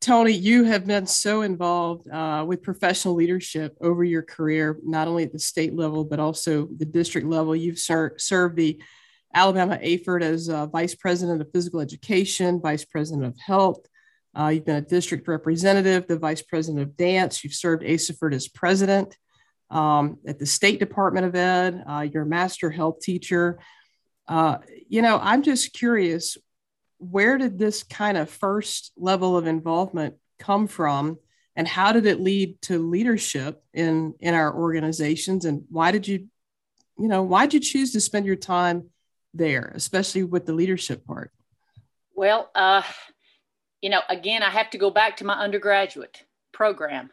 Tony, 0.01 0.31
you 0.31 0.63
have 0.63 0.88
been 0.88 1.05
so 1.05 1.41
involved 1.41 2.09
uh, 2.09 2.43
with 2.48 2.63
professional 2.63 3.15
leadership 3.15 3.75
over 3.81 4.03
your 4.03 4.21
career, 4.24 4.79
not 4.83 5.07
only 5.07 5.24
at 5.24 5.33
the 5.33 5.39
state 5.39 5.75
level, 5.75 6.03
but 6.03 6.19
also 6.19 6.67
the 6.77 6.86
district 6.86 7.27
level. 7.27 7.55
You've 7.55 7.79
ser- 7.79 8.15
served 8.17 8.55
the 8.55 8.81
Alabama 9.33 9.77
AFERT 9.81 10.24
as 10.24 10.50
uh, 10.50 10.65
Vice 10.67 10.95
President 10.95 11.41
of 11.41 11.51
Physical 11.51 11.81
Education, 11.81 12.59
Vice 12.59 12.86
President 12.86 13.25
of 13.25 13.38
Health. 13.38 13.86
Uh, 14.38 14.48
you've 14.48 14.65
been 14.65 14.77
a 14.77 14.81
district 14.81 15.27
representative, 15.27 16.07
the 16.07 16.17
Vice 16.17 16.41
President 16.41 16.81
of 16.81 16.95
Dance. 16.95 17.43
You've 17.43 17.53
served 17.53 17.83
ASAHPERD 17.83 18.33
as 18.33 18.48
President 18.48 19.15
um, 19.69 20.17
at 20.25 20.39
the 20.39 20.45
State 20.45 20.79
Department 20.79 21.25
of 21.25 21.36
Ed. 21.36 21.83
Uh, 21.88 22.07
you're 22.12 22.24
a 22.24 22.27
Master 22.27 22.69
Health 22.69 23.01
Teacher. 23.01 23.59
Uh, 24.27 24.57
you 24.88 25.01
know, 25.01 25.19
I'm 25.21 25.41
just 25.43 25.74
curious 25.74 26.38
where 27.00 27.38
did 27.38 27.58
this 27.58 27.84
kind 27.84 28.18
of 28.18 28.29
first 28.29 28.91
level 28.98 29.38
of 29.38 29.48
involvement 29.48 30.15
come 30.38 30.68
from? 30.68 31.18
And 31.56 31.68
how 31.68 31.91
did 31.91 32.06
it 32.06 32.20
lead 32.20 32.62
to 32.63 32.77
leadership 32.77 33.63
in 33.74 34.13
in 34.20 34.34
our 34.34 34.53
organizations? 34.53 35.46
And 35.46 35.63
why 35.70 35.91
did 35.91 36.08
you 36.08 36.27
you 36.98 37.07
know 37.07 37.24
why 37.24 37.46
did 37.46 37.53
you 37.53 37.59
choose 37.59 37.94
to 37.94 38.01
spend 38.01 38.25
your 38.25 38.35
time 38.35 38.90
there 39.33 39.72
especially 39.75 40.24
with 40.24 40.46
the 40.46 40.53
leadership 40.53 41.05
part? 41.05 41.31
Well 42.14 42.50
uh 42.53 42.83
you 43.81 43.90
know 43.90 44.01
again 44.09 44.44
i 44.44 44.50
have 44.50 44.70
to 44.72 44.77
go 44.77 44.90
back 44.90 45.18
to 45.18 45.25
my 45.25 45.35
undergraduate 45.35 46.24
program. 46.51 47.09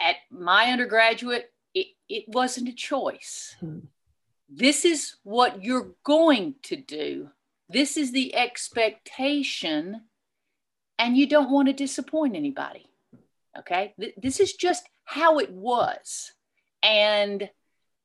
At 0.00 0.16
my 0.30 0.70
undergraduate 0.70 1.52
it, 1.74 1.88
it 2.08 2.24
wasn't 2.28 2.68
a 2.68 2.72
choice. 2.72 3.54
Hmm. 3.60 3.80
this 4.48 4.84
is 4.84 5.16
what 5.24 5.62
you're 5.62 5.90
going 6.04 6.54
to 6.62 6.76
do 6.76 7.30
this 7.68 7.96
is 7.96 8.12
the 8.12 8.34
expectation, 8.34 10.02
and 10.98 11.16
you 11.16 11.26
don't 11.26 11.50
want 11.50 11.68
to 11.68 11.74
disappoint 11.74 12.36
anybody. 12.36 12.86
Okay. 13.58 13.94
This 14.16 14.40
is 14.40 14.52
just 14.52 14.88
how 15.04 15.38
it 15.38 15.50
was. 15.50 16.32
And, 16.82 17.48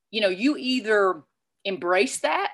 you 0.10 0.22
know, 0.22 0.30
you 0.30 0.56
either 0.58 1.24
embrace 1.64 2.20
that 2.20 2.52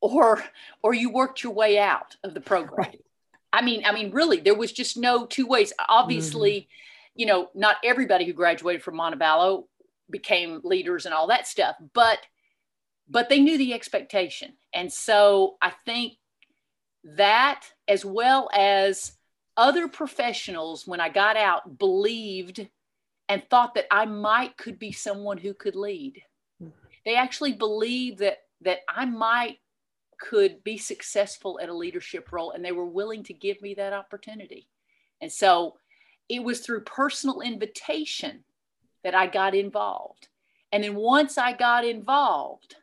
or 0.00 0.42
or 0.82 0.94
you 0.94 1.10
worked 1.10 1.42
your 1.42 1.52
way 1.52 1.78
out 1.78 2.16
of 2.24 2.34
the 2.34 2.40
program. 2.40 2.78
Right. 2.78 3.04
I 3.52 3.62
mean, 3.62 3.84
I 3.84 3.92
mean, 3.92 4.12
really, 4.12 4.40
there 4.40 4.54
was 4.54 4.72
just 4.72 4.96
no 4.96 5.26
two 5.26 5.46
ways. 5.46 5.72
Obviously, 5.88 6.52
mm-hmm. 6.52 7.20
you 7.20 7.26
know, 7.26 7.48
not 7.54 7.76
everybody 7.84 8.24
who 8.24 8.32
graduated 8.32 8.82
from 8.82 8.96
Montevallo 8.96 9.64
became 10.10 10.60
leaders 10.64 11.06
and 11.06 11.14
all 11.14 11.28
that 11.28 11.46
stuff, 11.46 11.76
but 11.94 12.18
but 13.10 13.28
they 13.28 13.40
knew 13.40 13.58
the 13.58 13.74
expectation. 13.74 14.52
And 14.72 14.92
so 14.92 15.56
I 15.60 15.72
think 15.84 16.14
that, 17.04 17.64
as 17.88 18.04
well 18.04 18.48
as 18.54 19.12
other 19.56 19.88
professionals, 19.88 20.86
when 20.86 21.00
I 21.00 21.08
got 21.08 21.36
out, 21.36 21.78
believed 21.78 22.66
and 23.28 23.42
thought 23.50 23.74
that 23.74 23.86
I 23.90 24.06
might 24.06 24.56
could 24.56 24.78
be 24.78 24.92
someone 24.92 25.38
who 25.38 25.54
could 25.54 25.76
lead. 25.76 26.22
Mm-hmm. 26.62 26.70
They 27.04 27.16
actually 27.16 27.52
believed 27.52 28.20
that 28.20 28.38
that 28.62 28.80
I 28.88 29.06
might 29.06 29.58
could 30.20 30.62
be 30.62 30.76
successful 30.76 31.58
at 31.62 31.70
a 31.70 31.74
leadership 31.74 32.30
role 32.30 32.50
and 32.50 32.62
they 32.62 32.72
were 32.72 32.86
willing 32.86 33.24
to 33.24 33.32
give 33.32 33.62
me 33.62 33.74
that 33.74 33.94
opportunity. 33.94 34.68
And 35.20 35.32
so 35.32 35.76
it 36.28 36.44
was 36.44 36.60
through 36.60 36.82
personal 36.82 37.40
invitation 37.40 38.44
that 39.02 39.14
I 39.14 39.26
got 39.26 39.54
involved. 39.54 40.28
And 40.72 40.84
then 40.84 40.94
once 40.94 41.38
I 41.38 41.54
got 41.54 41.86
involved, 41.86 42.76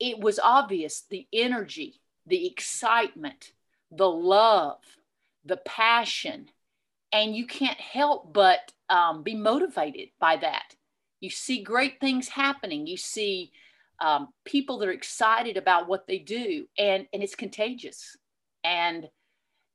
it 0.00 0.20
was 0.20 0.38
obvious 0.38 1.02
the 1.10 1.26
energy, 1.32 2.00
the 2.26 2.46
excitement, 2.46 3.52
the 3.90 4.08
love, 4.08 4.78
the 5.44 5.56
passion. 5.58 6.48
And 7.12 7.34
you 7.34 7.46
can't 7.46 7.80
help 7.80 8.32
but 8.32 8.72
um, 8.90 9.22
be 9.22 9.34
motivated 9.34 10.10
by 10.20 10.36
that. 10.36 10.74
You 11.20 11.30
see 11.30 11.62
great 11.62 12.00
things 12.00 12.28
happening. 12.28 12.86
You 12.86 12.96
see 12.96 13.50
um, 14.00 14.28
people 14.44 14.78
that 14.78 14.88
are 14.88 14.92
excited 14.92 15.56
about 15.56 15.88
what 15.88 16.06
they 16.06 16.18
do, 16.18 16.66
and, 16.78 17.06
and 17.12 17.22
it's 17.22 17.34
contagious. 17.34 18.16
And, 18.62 19.08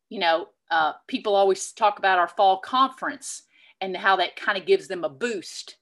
you 0.10 0.20
know, 0.20 0.48
uh, 0.72 0.94
people 1.08 1.36
always 1.36 1.72
talk 1.72 2.00
about 2.00 2.20
our 2.20 2.28
fall 2.28 2.60
conference 2.60 3.44
and 3.82 3.98
how 3.98 4.16
that 4.18 4.36
kind 4.36 4.58
of 4.58 4.66
gives 4.66 4.88
them 4.88 5.04
a 5.04 5.10
boost. 5.10 5.78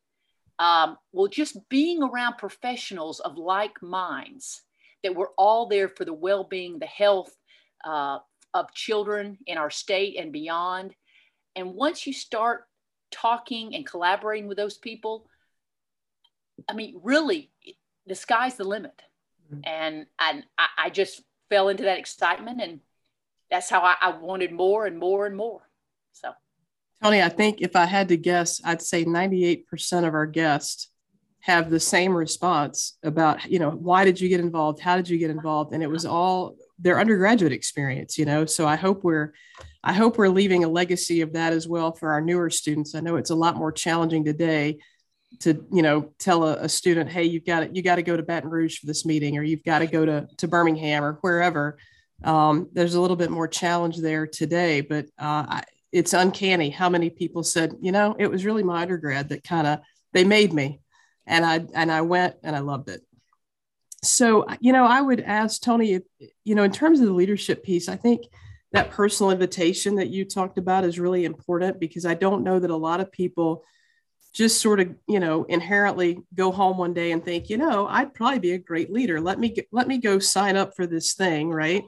Um, 0.59 0.97
well, 1.11 1.27
just 1.27 1.57
being 1.69 2.03
around 2.03 2.37
professionals 2.37 3.19
of 3.19 3.37
like 3.37 3.81
minds 3.81 4.61
that 5.03 5.15
we're 5.15 5.33
all 5.37 5.67
there 5.67 5.89
for 5.89 6.05
the 6.05 6.13
well 6.13 6.43
being, 6.43 6.79
the 6.79 6.85
health 6.85 7.35
uh, 7.83 8.19
of 8.53 8.73
children 8.73 9.37
in 9.47 9.57
our 9.57 9.69
state 9.69 10.17
and 10.17 10.31
beyond. 10.31 10.93
And 11.55 11.73
once 11.73 12.05
you 12.05 12.13
start 12.13 12.65
talking 13.11 13.75
and 13.75 13.85
collaborating 13.85 14.47
with 14.47 14.57
those 14.57 14.77
people, 14.77 15.27
I 16.69 16.73
mean, 16.73 16.99
really, 17.03 17.51
the 18.05 18.15
sky's 18.15 18.55
the 18.55 18.63
limit. 18.63 19.01
Mm-hmm. 19.51 19.61
And, 19.65 20.05
and 20.19 20.43
I, 20.57 20.67
I, 20.77 20.89
just 20.89 21.21
fell 21.49 21.69
into 21.69 21.83
that 21.83 21.97
excitement, 21.97 22.61
and 22.61 22.79
that's 23.49 23.69
how 23.69 23.81
I, 23.81 23.95
I 23.99 24.17
wanted 24.17 24.51
more 24.53 24.85
and 24.85 24.97
more 24.97 25.25
and 25.25 25.35
more. 25.35 25.61
So. 26.13 26.31
Tony, 27.03 27.21
I 27.21 27.29
think 27.29 27.61
if 27.61 27.75
I 27.75 27.85
had 27.85 28.09
to 28.09 28.17
guess, 28.17 28.61
I'd 28.63 28.81
say 28.81 29.05
98% 29.05 30.07
of 30.07 30.13
our 30.13 30.27
guests 30.27 30.91
have 31.41 31.71
the 31.71 31.79
same 31.79 32.13
response 32.13 32.97
about 33.03 33.49
you 33.49 33.57
know 33.57 33.71
why 33.71 34.05
did 34.05 34.21
you 34.21 34.29
get 34.29 34.39
involved? 34.39 34.79
How 34.79 34.95
did 34.95 35.09
you 35.09 35.17
get 35.17 35.31
involved? 35.31 35.73
And 35.73 35.81
it 35.81 35.89
was 35.89 36.05
all 36.05 36.55
their 36.79 36.99
undergraduate 36.99 37.51
experience 37.51 38.17
you 38.17 38.25
know? 38.25 38.45
So 38.45 38.67
i 38.67 38.75
hope 38.75 39.03
we're 39.03 39.33
i 39.83 39.93
hope 39.93 40.17
we're 40.17 40.29
leaving 40.29 40.63
a 40.63 40.69
legacy 40.69 41.21
of 41.21 41.33
that 41.33 41.53
as 41.53 41.67
well 41.67 41.93
for 41.93 42.11
our 42.11 42.21
newer 42.21 42.49
students. 42.49 42.93
I 42.95 42.99
know 42.99 43.15
it's 43.15 43.31
a 43.31 43.35
lot 43.35 43.55
more 43.55 43.71
challenging 43.71 44.23
today 44.23 44.77
to 45.39 45.65
you 45.71 45.81
know 45.81 46.13
tell 46.19 46.43
a, 46.43 46.57
a 46.57 46.69
student 46.69 47.09
hey 47.09 47.23
you've 47.23 47.45
got 47.45 47.61
to 47.61 47.69
you 47.73 47.81
got 47.81 47.95
to 47.95 48.03
go 48.03 48.15
to 48.15 48.23
baton 48.23 48.49
rouge 48.49 48.77
for 48.77 48.85
this 48.85 49.05
meeting 49.05 49.37
or 49.37 49.43
you've 49.43 49.63
got 49.63 49.79
to 49.79 49.87
go 49.87 50.05
to 50.05 50.27
to 50.37 50.47
birmingham 50.47 51.03
or 51.03 51.13
wherever. 51.21 51.77
Um, 52.23 52.69
there's 52.71 52.93
a 52.93 53.01
little 53.01 53.15
bit 53.15 53.31
more 53.31 53.47
challenge 53.47 53.97
there 53.97 54.27
today 54.27 54.81
but 54.81 55.05
uh, 55.17 55.45
I, 55.49 55.63
it's 55.91 56.13
uncanny 56.13 56.69
how 56.69 56.89
many 56.89 57.09
people 57.09 57.43
said 57.43 57.75
you 57.81 57.91
know 57.91 58.15
it 58.17 58.27
was 58.27 58.45
really 58.45 58.63
my 58.63 58.81
undergrad 58.81 59.29
that 59.29 59.43
kind 59.43 59.67
of 59.67 59.79
they 60.13 60.23
made 60.23 60.53
me. 60.53 60.81
And 61.25 61.45
I 61.45 61.65
and 61.73 61.91
I 61.91 62.01
went 62.01 62.35
and 62.43 62.55
I 62.55 62.59
loved 62.59 62.89
it. 62.89 63.01
so 64.03 64.45
you 64.59 64.73
know, 64.73 64.85
I 64.85 65.01
would 65.01 65.21
ask 65.21 65.61
Tony, 65.61 65.93
if, 65.93 66.03
you 66.43 66.55
know, 66.55 66.63
in 66.63 66.71
terms 66.71 66.99
of 66.99 67.07
the 67.07 67.13
leadership 67.13 67.63
piece, 67.63 67.87
I 67.87 67.95
think 67.95 68.23
that 68.71 68.91
personal 68.91 69.31
invitation 69.31 69.95
that 69.95 70.09
you 70.09 70.25
talked 70.25 70.57
about 70.57 70.85
is 70.85 70.99
really 70.99 71.25
important 71.25 71.79
because 71.79 72.05
I 72.05 72.15
don't 72.15 72.43
know 72.43 72.57
that 72.59 72.69
a 72.69 72.75
lot 72.75 73.01
of 73.01 73.11
people 73.11 73.63
just 74.33 74.61
sort 74.61 74.79
of 74.79 74.89
you 75.07 75.19
know 75.19 75.43
inherently 75.43 76.19
go 76.33 76.51
home 76.51 76.77
one 76.77 76.93
day 76.93 77.11
and 77.11 77.25
think 77.25 77.49
you 77.49 77.57
know 77.57 77.85
i'd 77.87 78.13
probably 78.13 78.39
be 78.39 78.53
a 78.53 78.57
great 78.57 78.91
leader. 78.91 79.21
Let 79.21 79.39
me 79.39 79.55
let 79.71 79.87
me 79.87 79.97
go 79.97 80.19
sign 80.19 80.55
up 80.55 80.75
for 80.75 80.87
this 80.87 81.13
thing 81.13 81.49
right 81.49 81.83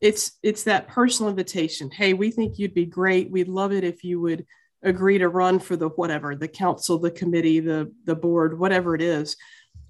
it's 0.00 0.32
it's 0.42 0.64
that 0.64 0.88
personal 0.88 1.30
invitation. 1.30 1.90
Hey 1.90 2.12
we 2.12 2.30
think 2.30 2.58
you'd 2.58 2.74
be 2.74 2.86
great. 2.86 3.30
We'd 3.30 3.48
love 3.48 3.72
it 3.72 3.84
if 3.84 4.04
you 4.04 4.20
would 4.20 4.46
agree 4.82 5.18
to 5.18 5.28
run 5.28 5.58
for 5.58 5.74
the 5.76 5.88
whatever 5.88 6.36
the 6.36 6.48
council 6.48 6.98
the 6.98 7.10
committee 7.10 7.60
the 7.60 7.92
the 8.04 8.14
board 8.14 8.58
whatever 8.58 8.94
it 8.94 9.02
is. 9.02 9.36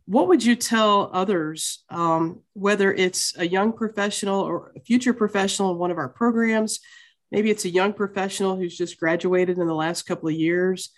What 0.07 0.29
would 0.29 0.45
you 0.45 0.55
tell 0.55 1.11
others 1.13 1.85
um, 1.91 2.43
whether 2.53 2.95
it's 2.95 3.37
a 3.37 3.47
young 3.47 3.73
professional 3.73 4.41
or 4.41 4.73
a 4.77 4.81
future 4.81 5.13
professional 5.13 5.73
in 5.73 5.79
one 5.79 5.91
of 5.91 5.99
our 5.99 6.09
programs 6.09 6.81
maybe 7.33 7.51
it's 7.51 7.65
a 7.65 7.71
young 7.71 7.93
professional 7.93 8.55
who's 8.57 8.79
just 8.79 9.01
graduated 9.01 9.59
in 9.59 9.67
the 9.67 9.75
last 9.75 10.03
couple 10.03 10.29
of 10.29 10.35
years 10.35 10.91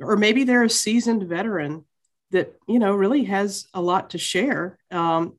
or 0.00 0.16
maybe 0.16 0.44
they're 0.44 0.64
a 0.64 0.70
seasoned 0.70 1.28
veteran 1.28 1.84
that 2.30 2.54
you 2.66 2.78
know 2.78 2.94
really 2.94 3.24
has 3.24 3.66
a 3.74 3.80
lot 3.80 4.10
to 4.10 4.18
share. 4.18 4.78
Um, 4.90 5.38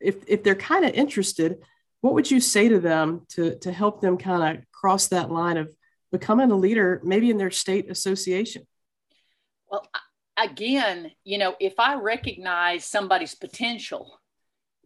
if 0.00 0.16
if 0.26 0.42
they're 0.42 0.54
kind 0.54 0.84
of 0.84 0.92
interested 0.92 1.58
what 2.04 2.12
would 2.12 2.30
you 2.30 2.38
say 2.38 2.68
to 2.68 2.78
them 2.78 3.22
to 3.30 3.58
to 3.60 3.72
help 3.72 4.02
them 4.02 4.18
kind 4.18 4.58
of 4.58 4.64
cross 4.72 5.08
that 5.08 5.30
line 5.30 5.56
of 5.56 5.74
becoming 6.12 6.50
a 6.50 6.56
leader 6.56 7.00
maybe 7.02 7.30
in 7.30 7.38
their 7.38 7.50
state 7.50 7.90
association 7.90 8.66
well 9.70 9.88
again 10.36 11.10
you 11.24 11.38
know 11.38 11.54
if 11.60 11.74
i 11.78 11.94
recognize 11.94 12.84
somebody's 12.84 13.34
potential 13.34 14.20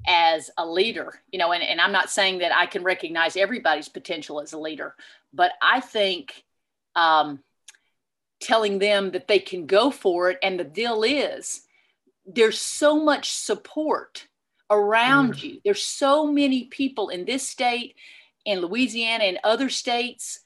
as 0.07 0.49
a 0.59 0.65
leader 0.65 1.21
you 1.33 1.41
know 1.41 1.51
and, 1.51 1.65
and 1.65 1.81
i'm 1.81 1.91
not 1.91 2.09
saying 2.09 2.39
that 2.39 2.57
i 2.57 2.67
can 2.67 2.85
recognize 2.85 3.37
everybody's 3.37 3.89
potential 3.89 4.41
as 4.41 4.53
a 4.53 4.59
leader 4.59 4.95
but 5.33 5.51
i 5.61 5.81
think 5.81 6.45
um, 6.95 7.41
telling 8.41 8.79
them 8.79 9.11
that 9.11 9.29
they 9.29 9.39
can 9.39 9.67
go 9.67 9.91
for 9.91 10.31
it. 10.31 10.39
And 10.43 10.59
the 10.59 10.65
deal 10.65 11.03
is, 11.03 11.63
there's 12.27 12.61
so 12.61 13.03
much 13.03 13.31
support 13.31 14.27
around 14.71 15.35
mm. 15.35 15.43
you. 15.43 15.61
There's 15.65 15.83
so 15.83 16.27
many 16.27 16.65
people 16.65 17.09
in 17.09 17.25
this 17.25 17.47
state, 17.47 17.97
in 18.45 18.61
Louisiana, 18.61 19.25
and 19.25 19.39
other 19.45 19.69
states 19.69 20.41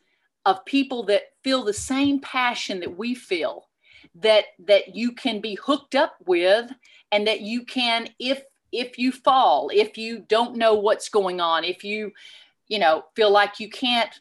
of 0.44 0.64
people 0.64 1.04
that 1.04 1.22
feel 1.44 1.64
the 1.64 1.72
same 1.72 2.20
passion 2.20 2.80
that 2.80 2.96
we 2.96 3.14
feel 3.14 3.68
that 4.16 4.44
that 4.66 4.94
you 4.94 5.12
can 5.12 5.40
be 5.40 5.54
hooked 5.54 5.94
up 5.94 6.16
with 6.26 6.70
and 7.10 7.26
that 7.26 7.40
you 7.40 7.64
can 7.64 8.08
if 8.18 8.42
if 8.72 8.98
you 8.98 9.12
fall 9.12 9.70
if 9.72 9.96
you 9.96 10.18
don't 10.28 10.56
know 10.56 10.74
what's 10.74 11.08
going 11.08 11.40
on 11.40 11.64
if 11.64 11.84
you 11.84 12.12
you 12.68 12.78
know 12.78 13.04
feel 13.14 13.30
like 13.30 13.60
you 13.60 13.70
can't 13.70 14.20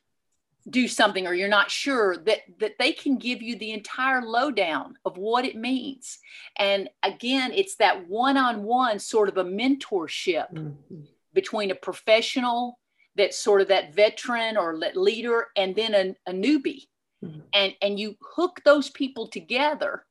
do 0.70 0.88
something 0.88 1.26
or 1.26 1.34
you're 1.34 1.48
not 1.48 1.72
sure 1.72 2.18
that 2.18 2.40
that 2.60 2.78
they 2.78 2.92
can 2.92 3.18
give 3.18 3.42
you 3.42 3.56
the 3.56 3.72
entire 3.72 4.22
lowdown 4.22 4.96
of 5.06 5.18
what 5.18 5.46
it 5.46 5.56
means. 5.56 6.20
And 6.58 6.90
again 7.04 7.52
it's 7.52 7.76
that 7.78 8.08
one-on-one 8.08 9.00
sort 9.00 9.30
of 9.30 9.38
a 9.38 9.44
mentorship 9.44 10.54
mm-hmm. 10.54 11.02
between 11.34 11.72
a 11.72 11.76
professional 11.76 12.80
that's 13.16 13.40
sort 13.40 13.62
of 13.62 13.70
that 13.70 13.94
veteran 13.94 14.56
or 14.56 14.80
leader 14.96 15.48
and 15.58 15.76
then 15.76 15.94
a, 15.96 16.30
a 16.30 16.34
newbie. 16.34 16.88
Mm-hmm. 17.24 17.40
and 17.54 17.76
and 17.84 18.00
you 18.00 18.16
hook 18.20 18.62
those 18.66 18.90
people 18.90 19.28
together 19.28 20.04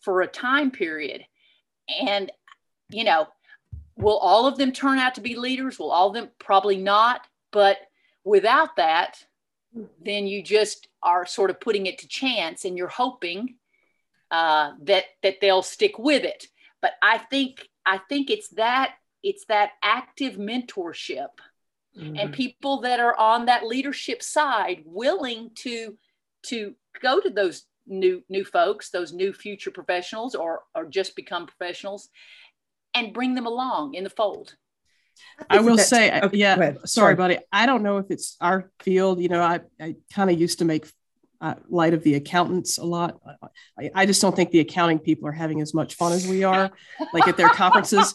for 0.00 0.20
a 0.20 0.26
time 0.26 0.70
period. 0.70 1.24
And 2.00 2.30
you 2.90 3.04
know 3.04 3.26
will 3.96 4.18
all 4.18 4.46
of 4.46 4.56
them 4.56 4.72
turn 4.72 4.98
out 4.98 5.16
to 5.16 5.20
be 5.20 5.34
leaders? 5.34 5.78
Will 5.78 5.90
all 5.90 6.08
of 6.08 6.14
them? 6.14 6.30
Probably 6.38 6.76
not. 6.76 7.26
But 7.50 7.78
without 8.24 8.76
that 8.76 9.24
then 10.04 10.26
you 10.26 10.42
just 10.42 10.88
are 11.02 11.26
sort 11.26 11.50
of 11.50 11.60
putting 11.60 11.86
it 11.86 11.98
to 11.98 12.08
chance 12.08 12.64
and 12.64 12.76
you're 12.76 12.88
hoping 12.88 13.56
uh, 14.30 14.72
that 14.82 15.04
that 15.22 15.40
they'll 15.40 15.62
stick 15.62 15.98
with 15.98 16.24
it 16.24 16.46
but 16.80 16.92
i 17.02 17.18
think 17.18 17.68
i 17.86 17.98
think 18.08 18.30
it's 18.30 18.48
that 18.50 18.94
it's 19.22 19.44
that 19.46 19.72
active 19.82 20.34
mentorship 20.34 21.28
mm-hmm. 21.96 22.16
and 22.16 22.32
people 22.32 22.80
that 22.82 23.00
are 23.00 23.18
on 23.18 23.46
that 23.46 23.66
leadership 23.66 24.22
side 24.22 24.82
willing 24.84 25.50
to 25.54 25.96
to 26.42 26.74
go 27.02 27.20
to 27.20 27.30
those 27.30 27.64
new 27.86 28.22
new 28.28 28.44
folks 28.44 28.90
those 28.90 29.12
new 29.12 29.32
future 29.32 29.70
professionals 29.70 30.34
or 30.34 30.62
or 30.74 30.84
just 30.84 31.16
become 31.16 31.46
professionals 31.46 32.10
and 32.94 33.14
bring 33.14 33.34
them 33.34 33.46
along 33.46 33.94
in 33.94 34.04
the 34.04 34.10
fold 34.10 34.56
I, 35.48 35.60
will 35.60 35.78
say, 35.78 36.20
okay, 36.20 36.36
yeah, 36.36 36.56
sorry, 36.56 36.76
sorry, 36.84 37.14
buddy. 37.14 37.38
I 37.52 37.66
don't 37.66 37.82
know 37.82 37.98
if 37.98 38.06
it's 38.10 38.36
our 38.40 38.70
field. 38.80 39.20
You 39.20 39.28
know, 39.28 39.42
I, 39.42 39.60
I 39.80 39.96
kind 40.12 40.30
of 40.30 40.40
used 40.40 40.58
to 40.58 40.64
make 40.64 40.86
uh, 41.40 41.54
light 41.68 41.94
of 41.94 42.02
the 42.02 42.14
accountants 42.14 42.78
a 42.78 42.84
lot. 42.84 43.20
I, 43.78 43.90
I, 43.94 44.06
just 44.06 44.20
don't 44.20 44.34
think 44.34 44.50
the 44.50 44.60
accounting 44.60 44.98
people 44.98 45.28
are 45.28 45.32
having 45.32 45.60
as 45.60 45.72
much 45.72 45.94
fun 45.94 46.12
as 46.12 46.26
we 46.26 46.42
are, 46.44 46.70
like 47.12 47.28
at 47.28 47.36
their 47.36 47.48
conferences. 47.50 48.14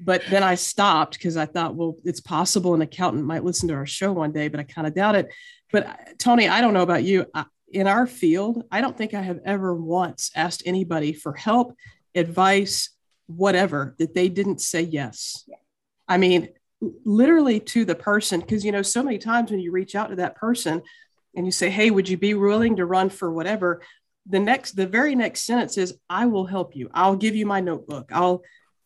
But 0.00 0.22
then 0.30 0.42
I 0.42 0.54
stopped 0.54 1.14
because 1.14 1.36
I 1.36 1.46
thought, 1.46 1.74
well, 1.74 1.96
it's 2.04 2.20
possible 2.20 2.74
an 2.74 2.82
accountant 2.82 3.24
might 3.24 3.42
listen 3.42 3.68
to 3.68 3.74
our 3.74 3.86
show 3.86 4.12
one 4.12 4.32
day, 4.32 4.48
but 4.48 4.60
I 4.60 4.62
kind 4.62 4.86
of 4.86 4.94
doubt 4.94 5.16
it. 5.16 5.32
But 5.72 5.86
uh, 5.86 5.94
Tony, 6.18 6.48
I 6.48 6.60
don't 6.60 6.74
know 6.74 6.82
about 6.82 7.04
you. 7.04 7.26
I, 7.34 7.46
in 7.72 7.86
our 7.86 8.06
field, 8.06 8.64
I 8.70 8.80
don't 8.80 8.96
think 8.96 9.14
I 9.14 9.22
have 9.22 9.40
ever 9.44 9.74
once 9.74 10.30
asked 10.34 10.62
anybody 10.64 11.12
for 11.12 11.34
help, 11.34 11.74
advice, 12.14 12.90
whatever, 13.26 13.94
that 13.98 14.14
they 14.14 14.28
didn't 14.28 14.60
say 14.60 14.82
yes. 14.82 15.44
Yeah. 15.46 15.56
I 16.08 16.16
mean, 16.16 16.48
literally 17.04 17.60
to 17.60 17.84
the 17.84 17.94
person, 17.94 18.40
because, 18.40 18.64
you 18.64 18.72
know, 18.72 18.82
so 18.82 19.02
many 19.02 19.18
times 19.18 19.50
when 19.50 19.60
you 19.60 19.72
reach 19.72 19.94
out 19.94 20.10
to 20.10 20.16
that 20.16 20.36
person 20.36 20.82
and 21.34 21.46
you 21.46 21.52
say, 21.52 21.70
Hey, 21.70 21.90
would 21.90 22.08
you 22.08 22.16
be 22.16 22.34
willing 22.34 22.76
to 22.76 22.86
run 22.86 23.10
for 23.10 23.30
whatever? 23.32 23.82
The 24.26 24.40
next, 24.40 24.72
the 24.72 24.86
very 24.86 25.14
next 25.14 25.42
sentence 25.42 25.78
is, 25.78 25.94
I 26.08 26.26
will 26.26 26.46
help 26.46 26.76
you. 26.76 26.90
I'll 26.92 27.16
give 27.16 27.34
you 27.34 27.46
my 27.46 27.60
notebook. 27.60 28.10
I'll, 28.12 28.42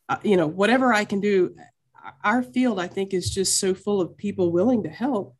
uh, 0.09 0.17
you 0.23 0.37
know, 0.37 0.47
whatever 0.47 0.93
I 0.93 1.05
can 1.05 1.19
do. 1.19 1.55
Our 2.23 2.43
field, 2.43 2.79
I 2.79 2.87
think, 2.87 3.13
is 3.13 3.29
just 3.29 3.59
so 3.59 3.73
full 3.73 4.01
of 4.01 4.17
people 4.17 4.51
willing 4.51 4.83
to 4.83 4.89
help. 4.89 5.35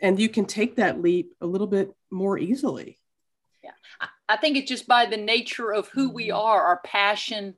And 0.00 0.18
you 0.18 0.28
can 0.28 0.46
take 0.46 0.76
that 0.76 1.00
leap 1.00 1.34
a 1.40 1.46
little 1.46 1.66
bit 1.66 1.92
more 2.10 2.38
easily. 2.38 2.98
Yeah. 3.62 3.72
I 4.28 4.36
think 4.36 4.56
it's 4.56 4.68
just 4.68 4.86
by 4.86 5.06
the 5.06 5.16
nature 5.16 5.72
of 5.72 5.88
who 5.88 6.10
we 6.10 6.28
mm-hmm. 6.28 6.38
are, 6.38 6.62
our 6.62 6.80
passion 6.84 7.54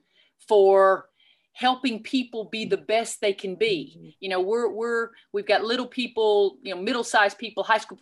for 0.48 1.08
helping 1.52 2.02
people 2.02 2.46
be 2.46 2.64
the 2.64 2.76
best 2.76 3.20
they 3.20 3.32
can 3.32 3.54
be 3.54 3.94
mm-hmm. 3.96 4.08
you 4.20 4.28
know 4.28 4.40
we're 4.40 4.68
we're 4.68 5.10
we've 5.32 5.46
got 5.46 5.64
little 5.64 5.86
people 5.86 6.58
you 6.62 6.74
know 6.74 6.80
middle-sized 6.80 7.38
people 7.38 7.62
high 7.62 7.78
school 7.78 7.98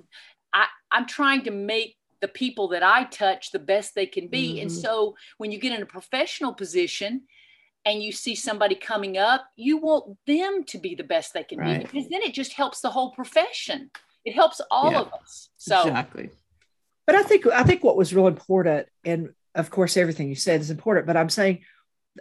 i 0.52 0.66
i'm 0.92 1.06
trying 1.06 1.42
to 1.42 1.50
make 1.50 1.96
the 2.20 2.28
people 2.28 2.68
that 2.68 2.82
i 2.82 3.04
touch 3.04 3.50
the 3.50 3.58
best 3.58 3.94
they 3.94 4.06
can 4.06 4.28
be 4.28 4.54
mm-hmm. 4.54 4.62
and 4.62 4.72
so 4.72 5.14
when 5.38 5.50
you 5.50 5.58
get 5.58 5.72
in 5.72 5.82
a 5.82 5.86
professional 5.86 6.54
position 6.54 7.22
and 7.84 8.02
you 8.02 8.12
see 8.12 8.34
somebody 8.34 8.74
coming 8.74 9.18
up 9.18 9.44
you 9.56 9.78
want 9.78 10.16
them 10.26 10.64
to 10.64 10.78
be 10.78 10.94
the 10.94 11.04
best 11.04 11.34
they 11.34 11.44
can 11.44 11.58
right. 11.58 11.78
be 11.78 11.84
because 11.84 12.08
then 12.08 12.22
it 12.22 12.32
just 12.32 12.52
helps 12.52 12.80
the 12.80 12.90
whole 12.90 13.10
profession 13.12 13.90
it 14.24 14.32
helps 14.32 14.60
all 14.70 14.92
yeah, 14.92 15.00
of 15.00 15.12
us 15.12 15.48
so 15.56 15.80
exactly 15.80 16.30
but 17.06 17.16
i 17.16 17.22
think 17.22 17.46
i 17.48 17.64
think 17.64 17.82
what 17.82 17.96
was 17.96 18.14
real 18.14 18.28
important 18.28 18.86
and 19.04 19.30
of 19.56 19.70
course 19.70 19.96
everything 19.96 20.28
you 20.28 20.36
said 20.36 20.60
is 20.60 20.70
important 20.70 21.06
but 21.06 21.16
i'm 21.16 21.30
saying 21.30 21.58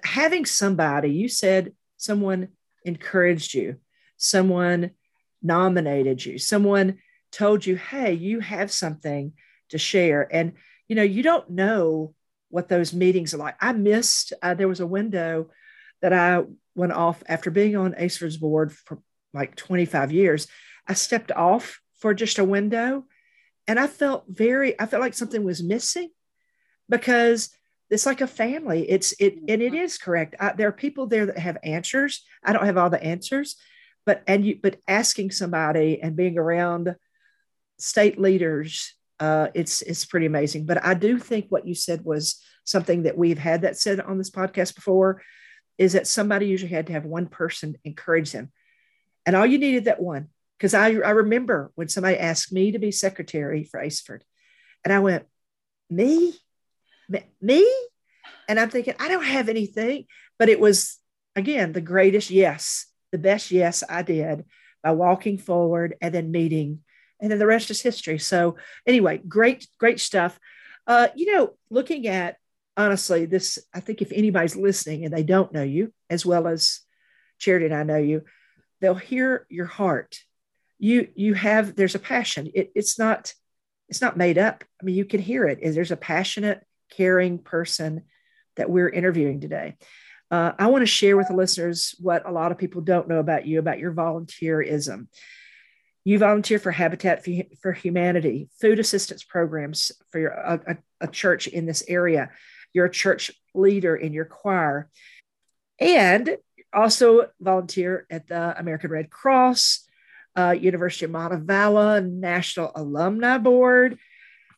having 0.03 0.45
somebody, 0.45 1.09
you 1.11 1.27
said 1.27 1.73
someone 1.97 2.49
encouraged 2.83 3.53
you, 3.53 3.77
someone 4.17 4.91
nominated 5.41 6.23
you, 6.23 6.37
someone 6.37 6.97
told 7.31 7.65
you, 7.65 7.75
hey, 7.75 8.13
you 8.13 8.39
have 8.39 8.71
something 8.71 9.33
to 9.69 9.77
share. 9.77 10.27
And, 10.31 10.53
you 10.87 10.95
know, 10.95 11.03
you 11.03 11.23
don't 11.23 11.49
know 11.49 12.13
what 12.49 12.69
those 12.69 12.93
meetings 12.93 13.33
are 13.33 13.37
like. 13.37 13.55
I 13.61 13.73
missed, 13.73 14.33
uh, 14.41 14.55
there 14.55 14.67
was 14.67 14.79
a 14.79 14.87
window 14.87 15.49
that 16.01 16.13
I 16.13 16.43
went 16.75 16.93
off 16.93 17.23
after 17.27 17.51
being 17.51 17.75
on 17.75 17.93
ACER's 17.97 18.37
board 18.37 18.73
for 18.73 18.99
like 19.33 19.55
25 19.55 20.11
years. 20.11 20.47
I 20.87 20.93
stepped 20.93 21.31
off 21.31 21.79
for 21.99 22.13
just 22.13 22.39
a 22.39 22.43
window 22.43 23.05
and 23.67 23.79
I 23.79 23.87
felt 23.87 24.25
very, 24.27 24.79
I 24.79 24.87
felt 24.87 25.01
like 25.01 25.13
something 25.13 25.43
was 25.43 25.61
missing 25.61 26.09
because 26.87 27.49
it's 27.89 28.05
like 28.05 28.21
a 28.21 28.27
family. 28.27 28.89
It's 28.89 29.13
it 29.19 29.37
and 29.47 29.61
it 29.61 29.73
is 29.73 29.97
correct. 29.97 30.35
I, 30.39 30.53
there 30.53 30.67
are 30.67 30.73
people 30.73 31.07
there 31.07 31.25
that 31.25 31.37
have 31.37 31.57
answers. 31.63 32.23
I 32.43 32.53
don't 32.53 32.65
have 32.65 32.77
all 32.77 32.89
the 32.89 33.03
answers 33.03 33.55
but 34.09 34.23
and 34.25 34.43
you 34.43 34.57
but 34.61 34.79
asking 34.87 35.29
somebody 35.29 36.01
and 36.01 36.15
being 36.15 36.35
around 36.35 36.95
state 37.77 38.19
leaders 38.19 38.95
uh, 39.19 39.49
it's 39.53 39.83
it's 39.83 40.05
pretty 40.05 40.25
amazing. 40.25 40.65
But 40.65 40.83
i 40.83 40.95
do 40.95 41.19
think 41.19 41.45
what 41.49 41.67
you 41.67 41.75
said 41.75 42.03
was 42.03 42.41
something 42.63 43.03
that 43.03 43.17
we've 43.17 43.37
had 43.37 43.61
that 43.61 43.77
said 43.77 43.99
on 43.99 44.17
this 44.17 44.31
podcast 44.31 44.73
before 44.73 45.21
is 45.77 45.93
that 45.93 46.07
somebody 46.07 46.47
usually 46.47 46.71
had 46.71 46.87
to 46.87 46.93
have 46.93 47.05
one 47.05 47.27
person 47.27 47.77
encourage 47.83 48.31
them. 48.31 48.51
And 49.27 49.35
all 49.35 49.45
you 49.45 49.59
needed 49.59 49.85
that 49.85 50.01
one 50.01 50.29
because 50.57 50.73
I, 50.73 50.87
I 50.87 51.11
remember 51.11 51.71
when 51.75 51.87
somebody 51.87 52.17
asked 52.17 52.51
me 52.51 52.71
to 52.71 52.79
be 52.79 52.91
secretary 52.91 53.63
for 53.63 53.79
ASAHPERD 53.79 54.21
and 54.83 54.91
i 54.93 54.99
went 54.99 55.25
me 55.89 56.33
me 57.41 57.69
and 58.47 58.59
i'm 58.59 58.69
thinking 58.69 58.93
i 58.99 59.07
don't 59.07 59.23
have 59.23 59.49
anything 59.49 60.05
but 60.37 60.49
it 60.49 60.59
was 60.59 60.99
again 61.35 61.73
the 61.73 61.81
greatest 61.81 62.29
yes, 62.29 62.85
the 63.11 63.17
best 63.17 63.51
yes 63.51 63.83
I 63.87 64.01
did 64.01 64.45
by 64.83 64.91
walking 64.91 65.37
forward 65.37 65.95
and 66.01 66.13
then 66.13 66.31
meeting, 66.31 66.79
and 67.19 67.31
then 67.31 67.39
the 67.39 67.47
rest 67.47 67.69
is 67.69 67.81
history. 67.81 68.17
So 68.17 68.55
anyway, 68.87 69.19
great, 69.27 69.67
great 69.77 69.99
stuff. 69.99 70.39
Uh, 70.87 71.09
you 71.15 71.33
know, 71.33 71.55
looking 71.69 72.07
at 72.07 72.37
honestly, 72.77 73.25
this 73.25 73.59
I 73.73 73.81
think 73.81 74.01
if 74.01 74.11
anybody's 74.11 74.55
listening 74.55 75.05
and 75.05 75.13
they 75.13 75.23
don't 75.23 75.53
know 75.53 75.63
you 75.63 75.93
as 76.09 76.25
well 76.25 76.47
as 76.47 76.79
Charity 77.37 77.65
and 77.65 77.75
I 77.75 77.83
know 77.83 77.97
you, 77.97 78.23
they'll 78.79 78.95
hear 78.95 79.45
your 79.49 79.65
heart. 79.65 80.19
You 80.77 81.09
you 81.15 81.33
have 81.33 81.75
there's 81.75 81.95
a 81.95 81.99
passion. 81.99 82.51
It, 82.53 82.71
it's 82.75 82.97
not 82.97 83.33
it's 83.89 84.01
not 84.01 84.17
made 84.17 84.37
up. 84.37 84.63
I 84.81 84.85
mean, 84.85 84.95
you 84.95 85.03
can 85.03 85.19
hear 85.19 85.45
it. 85.45 85.59
And 85.63 85.73
There's 85.73 85.91
a 85.91 85.97
passionate, 85.97 86.63
caring 86.89 87.37
person 87.39 88.03
that 88.55 88.69
we're 88.69 88.89
interviewing 88.89 89.41
today. 89.41 89.77
Uh, 90.31 90.51
I 90.59 90.67
want 90.67 90.83
to 90.83 90.85
share 90.85 91.17
with 91.17 91.27
the 91.27 91.35
listeners 91.35 91.95
what 91.99 92.27
a 92.27 92.31
lot 92.31 92.51
of 92.51 92.57
people 92.57 92.81
don't 92.81 93.07
know 93.07 93.19
about 93.19 93.47
you, 93.47 93.59
about 93.59 93.79
your 93.79 93.93
volunteerism. 93.93 95.07
You 96.05 96.19
volunteer 96.19 96.59
for 96.59 96.71
Habitat 96.71 97.25
for 97.61 97.71
Humanity, 97.71 98.49
food 98.61 98.79
assistance 98.79 99.23
programs 99.23 99.91
for 100.11 100.19
your, 100.19 100.31
a, 100.31 100.77
a 101.01 101.07
church 101.07 101.47
in 101.47 101.65
this 101.65 101.83
area. 101.87 102.29
You're 102.73 102.85
a 102.85 102.91
church 102.91 103.31
leader 103.53 103.95
in 103.95 104.13
your 104.13 104.25
choir, 104.25 104.89
and 105.79 106.37
also 106.71 107.27
volunteer 107.39 108.05
at 108.09 108.27
the 108.27 108.59
American 108.59 108.91
Red 108.91 109.09
Cross, 109.09 109.87
uh, 110.37 110.51
University 110.51 111.05
of 111.05 111.11
Montevallo 111.11 112.07
National 112.07 112.71
Alumni 112.75 113.37
Board. 113.37 113.97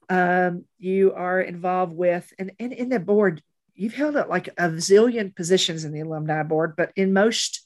Um, 0.10 0.66
you 0.78 1.14
are 1.14 1.40
involved 1.40 1.94
with, 1.94 2.34
and, 2.38 2.52
and 2.60 2.74
in 2.74 2.90
the 2.90 3.00
board, 3.00 3.42
you've 3.76 3.94
held 3.94 4.16
up 4.16 4.30
like 4.30 4.50
a 4.50 4.70
zillion 4.70 5.36
positions 5.36 5.86
in 5.86 5.94
the 5.94 6.02
alumni 6.02 6.44
board, 6.44 6.76
but 6.76 6.92
in 6.96 7.14
most, 7.14 7.66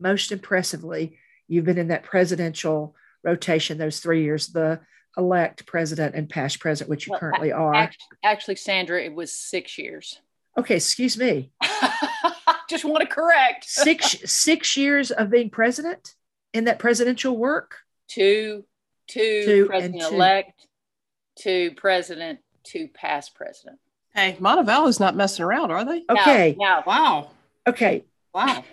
most 0.00 0.32
impressively, 0.32 1.18
you've 1.46 1.64
been 1.64 1.78
in 1.78 1.88
that 1.88 2.02
presidential 2.02 2.96
rotation 3.22 3.78
those 3.78 4.00
three 4.00 4.24
years, 4.24 4.48
the 4.48 4.80
elect 5.16 5.66
president 5.66 6.14
and 6.14 6.28
past 6.28 6.60
president, 6.60 6.90
which 6.90 7.06
you 7.06 7.12
well, 7.12 7.20
currently 7.20 7.52
are. 7.52 7.74
Actually, 7.74 8.16
actually, 8.22 8.56
Sandra, 8.56 9.02
it 9.02 9.14
was 9.14 9.32
six 9.32 9.78
years. 9.78 10.20
Okay, 10.58 10.76
excuse 10.76 11.16
me. 11.16 11.50
Just 12.68 12.84
want 12.84 13.02
to 13.02 13.06
correct. 13.06 13.64
six 13.64 14.16
six 14.24 14.76
years 14.76 15.10
of 15.10 15.30
being 15.30 15.50
president 15.50 16.14
in 16.52 16.64
that 16.64 16.78
presidential 16.78 17.36
work. 17.36 17.76
Two, 18.08 18.64
two, 19.06 19.42
two 19.44 19.66
president 19.66 20.02
elect, 20.02 20.66
two 21.36 21.72
president, 21.76 22.40
to 22.64 22.88
past 22.88 23.34
president. 23.34 23.78
Hey, 24.14 24.36
Montevallo's 24.40 25.00
not 25.00 25.16
messing 25.16 25.44
around, 25.44 25.70
are 25.70 25.84
they? 25.84 26.04
Okay. 26.08 26.56
No, 26.58 26.66
no. 26.66 26.82
Wow. 26.86 27.30
Okay. 27.66 28.04
Wow. 28.32 28.64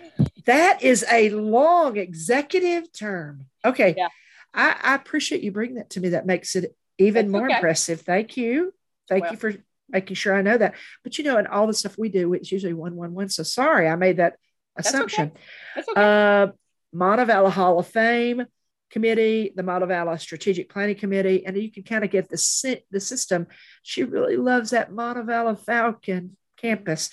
That 0.46 0.82
is 0.82 1.04
a 1.10 1.30
long 1.30 1.96
executive 1.96 2.92
term. 2.92 3.46
Okay. 3.64 3.94
Yeah. 3.96 4.08
I, 4.54 4.76
I 4.82 4.94
appreciate 4.94 5.42
you 5.42 5.52
bringing 5.52 5.76
that 5.76 5.90
to 5.90 6.00
me. 6.00 6.10
That 6.10 6.26
makes 6.26 6.56
it 6.56 6.76
even 6.98 7.26
That's 7.26 7.32
more 7.32 7.46
okay. 7.46 7.56
impressive. 7.56 8.02
Thank 8.02 8.36
you. 8.36 8.72
Thank 9.08 9.24
well, 9.24 9.32
you 9.32 9.38
for 9.38 9.54
making 9.88 10.16
sure 10.16 10.34
I 10.34 10.42
know 10.42 10.56
that. 10.58 10.74
But 11.02 11.18
you 11.18 11.24
know, 11.24 11.38
in 11.38 11.46
all 11.46 11.66
the 11.66 11.74
stuff 11.74 11.98
we 11.98 12.08
do, 12.08 12.32
it's 12.34 12.52
usually 12.52 12.74
one, 12.74 12.96
one, 12.96 13.14
one. 13.14 13.28
So 13.28 13.42
sorry, 13.42 13.88
I 13.88 13.96
made 13.96 14.18
that 14.18 14.36
assumption. 14.76 15.32
That's 15.74 15.88
okay. 15.88 15.96
That's 15.96 16.48
okay. 16.48 16.52
Uh, 16.52 16.96
Montevallo 16.96 17.50
Hall 17.50 17.78
of 17.78 17.86
Fame 17.86 18.46
committee, 18.92 19.52
the 19.56 19.62
Montevallo 19.62 20.20
Strategic 20.20 20.68
Planning 20.68 20.96
Committee, 20.96 21.44
and 21.44 21.56
you 21.56 21.72
can 21.72 21.82
kind 21.82 22.04
of 22.04 22.10
get 22.10 22.28
the 22.28 22.82
the 22.90 23.00
system. 23.00 23.48
She 23.82 24.04
really 24.04 24.36
loves 24.36 24.70
that 24.70 24.92
Montevallo 24.92 25.58
Falcon 25.58 26.36
campus. 26.56 27.10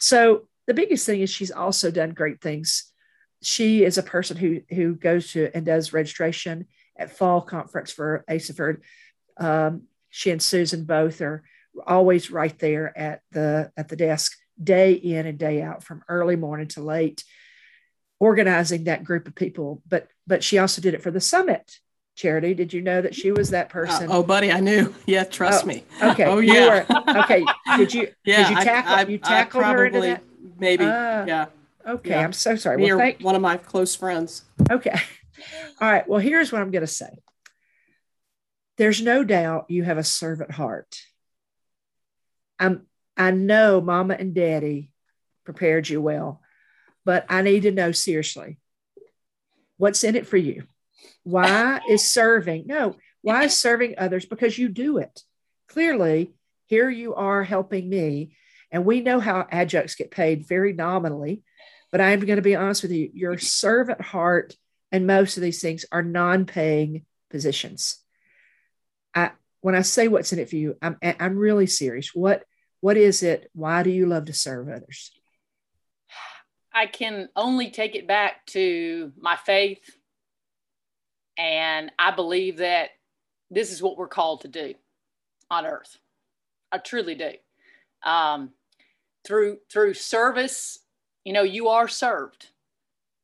So 0.00 0.48
the 0.66 0.74
biggest 0.74 1.06
thing 1.06 1.20
is 1.20 1.30
she's 1.30 1.52
also 1.52 1.90
done 1.90 2.10
great 2.10 2.40
things. 2.40 2.92
She 3.42 3.84
is 3.84 3.98
a 3.98 4.02
person 4.02 4.36
who 4.36 4.62
who 4.70 4.94
goes 4.94 5.32
to 5.32 5.50
and 5.54 5.64
does 5.64 5.92
registration 5.92 6.66
at 6.98 7.16
fall 7.16 7.42
conference 7.42 7.92
for 7.92 8.24
ASAHPERD. 8.28 8.80
Um, 9.36 9.82
she 10.10 10.30
and 10.30 10.42
Susan 10.42 10.84
both 10.84 11.20
are 11.20 11.44
always 11.86 12.30
right 12.30 12.58
there 12.58 12.96
at 12.98 13.20
the 13.30 13.70
at 13.76 13.88
the 13.88 13.96
desk 13.96 14.36
day 14.62 14.92
in 14.92 15.26
and 15.26 15.38
day 15.38 15.62
out 15.62 15.84
from 15.84 16.02
early 16.08 16.36
morning 16.36 16.66
to 16.68 16.82
late 16.82 17.22
organizing 18.18 18.84
that 18.84 19.04
group 19.04 19.28
of 19.28 19.34
people 19.34 19.80
but 19.86 20.08
but 20.28 20.44
she 20.44 20.58
also 20.58 20.80
did 20.80 20.94
it 20.94 21.02
for 21.02 21.10
the 21.10 21.20
summit 21.20 21.80
charity. 22.14 22.52
Did 22.52 22.72
you 22.72 22.82
know 22.82 23.00
that 23.00 23.14
she 23.14 23.32
was 23.32 23.50
that 23.50 23.66
uh, 23.66 23.70
person? 23.70 24.10
uh, 24.10 24.16
oh 24.16 24.22
buddy 24.22 24.52
i 24.52 24.60
knew. 24.60 24.94
Yeah 25.06 25.24
trust 25.24 25.64
oh, 25.64 25.66
me. 25.66 25.84
okay. 26.02 26.24
Oh 26.24 26.38
yeah. 26.38 26.84
were, 26.88 27.20
okay. 27.22 27.44
Did 27.76 27.94
you 27.94 28.08
yeah 28.24 28.48
did 28.48 28.58
you 28.58 28.64
tackle 28.64 28.92
I, 28.92 29.00
I, 29.00 29.06
you 29.06 29.18
tackled 29.18 29.62
probably, 29.62 29.78
her 29.78 29.86
into 29.86 30.00
that? 30.00 30.22
maybe 30.58 30.84
uh, 30.84 31.24
yeah. 31.24 31.46
okay 31.86 32.10
yeah. 32.10 32.20
i'm 32.20 32.32
so 32.32 32.54
sorry. 32.56 32.76
Well, 32.76 32.98
thank- 32.98 33.20
one 33.20 33.34
of 33.34 33.42
my 33.42 33.56
close 33.56 33.94
friends. 33.96 34.44
Okay. 34.70 34.94
All 35.80 35.90
right 35.90 36.06
well 36.08 36.20
here's 36.20 36.52
what 36.52 36.60
i'm 36.60 36.70
going 36.70 36.82
to 36.82 36.86
say. 36.86 37.10
There's 38.76 39.02
no 39.02 39.24
doubt 39.24 39.66
you 39.68 39.82
have 39.82 39.98
a 39.98 40.04
servant 40.04 40.52
heart. 40.52 41.00
I'm 42.58 42.86
I 43.16 43.30
know 43.32 43.80
mama 43.80 44.14
and 44.18 44.34
daddy 44.34 44.92
prepared 45.44 45.88
you 45.88 46.00
well, 46.00 46.42
but 47.04 47.24
I 47.28 47.42
need 47.42 47.62
to 47.62 47.70
know 47.70 47.90
seriously 47.90 48.58
what's 49.78 50.04
in 50.04 50.16
it 50.16 50.26
for 50.26 50.36
you? 50.36 50.64
Why 51.22 51.80
is 51.88 52.12
serving? 52.12 52.64
No, 52.66 52.96
why 53.22 53.44
is 53.44 53.58
serving 53.58 53.94
others? 53.96 54.26
Because 54.26 54.58
you 54.58 54.68
do 54.68 54.98
it. 54.98 55.22
Clearly, 55.68 56.34
here 56.66 56.90
you 56.90 57.14
are 57.14 57.42
helping 57.42 57.88
me, 57.88 58.36
and 58.70 58.84
we 58.84 59.00
know 59.00 59.20
how 59.20 59.46
adjuncts 59.50 59.94
get 59.94 60.10
paid 60.10 60.46
very 60.46 60.72
nominally. 60.72 61.42
But 61.90 62.02
I'm 62.02 62.20
going 62.20 62.36
to 62.36 62.42
be 62.42 62.56
honest 62.56 62.82
with 62.82 62.92
you, 62.92 63.10
your 63.14 63.38
servant 63.38 64.00
heart 64.00 64.54
and 64.92 65.06
most 65.06 65.36
of 65.36 65.42
these 65.42 65.60
things 65.60 65.84
are 65.92 66.02
non-paying 66.02 67.04
positions. 67.30 68.02
I 69.14 69.32
when 69.60 69.74
I 69.74 69.82
say 69.82 70.08
what's 70.08 70.32
in 70.32 70.38
it 70.38 70.48
for 70.48 70.56
you, 70.56 70.76
I'm 70.80 70.96
I'm 71.02 71.36
really 71.36 71.66
serious. 71.66 72.14
What 72.14 72.44
what 72.80 72.96
is 72.96 73.22
it? 73.22 73.50
Why 73.54 73.82
do 73.82 73.90
you 73.90 74.06
love 74.06 74.26
to 74.26 74.32
serve 74.32 74.68
others? 74.68 75.10
I 76.78 76.86
can 76.86 77.28
only 77.34 77.70
take 77.70 77.96
it 77.96 78.06
back 78.06 78.46
to 78.46 79.12
my 79.20 79.34
faith. 79.34 79.96
And 81.36 81.90
I 81.98 82.12
believe 82.12 82.58
that 82.58 82.90
this 83.50 83.72
is 83.72 83.82
what 83.82 83.96
we're 83.96 84.06
called 84.06 84.42
to 84.42 84.48
do 84.48 84.74
on 85.50 85.66
earth. 85.66 85.98
I 86.70 86.78
truly 86.78 87.16
do. 87.16 87.32
Um, 88.08 88.50
through 89.26 89.58
through 89.68 89.94
service, 89.94 90.78
you 91.24 91.32
know, 91.32 91.42
you 91.42 91.66
are 91.66 91.88
served. 91.88 92.50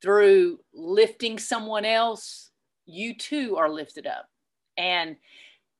Through 0.02 0.58
lifting 0.74 1.38
someone 1.38 1.84
else, 1.84 2.50
you 2.86 3.16
too 3.16 3.56
are 3.56 3.70
lifted 3.70 4.06
up. 4.06 4.28
And 4.76 5.16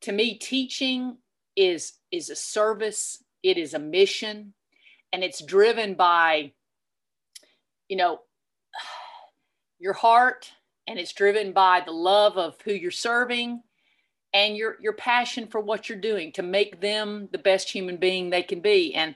to 0.02 0.12
me, 0.12 0.38
teaching 0.38 1.16
is 1.56 1.94
is 2.12 2.30
a 2.30 2.36
service 2.36 3.24
it 3.42 3.58
is 3.58 3.74
a 3.74 3.78
mission 3.78 4.54
and 5.12 5.22
it's 5.24 5.44
driven 5.44 5.94
by 5.94 6.52
you 7.88 7.96
know 7.96 8.20
your 9.78 9.92
heart 9.92 10.50
and 10.86 10.98
it's 10.98 11.12
driven 11.12 11.52
by 11.52 11.82
the 11.84 11.92
love 11.92 12.36
of 12.36 12.56
who 12.64 12.72
you're 12.72 12.90
serving 12.90 13.62
and 14.32 14.56
your 14.56 14.76
your 14.80 14.92
passion 14.92 15.46
for 15.46 15.60
what 15.60 15.88
you're 15.88 15.98
doing 15.98 16.32
to 16.32 16.42
make 16.42 16.80
them 16.80 17.28
the 17.32 17.38
best 17.38 17.70
human 17.70 17.96
being 17.96 18.28
they 18.28 18.42
can 18.42 18.60
be. 18.60 18.94
And 18.94 19.14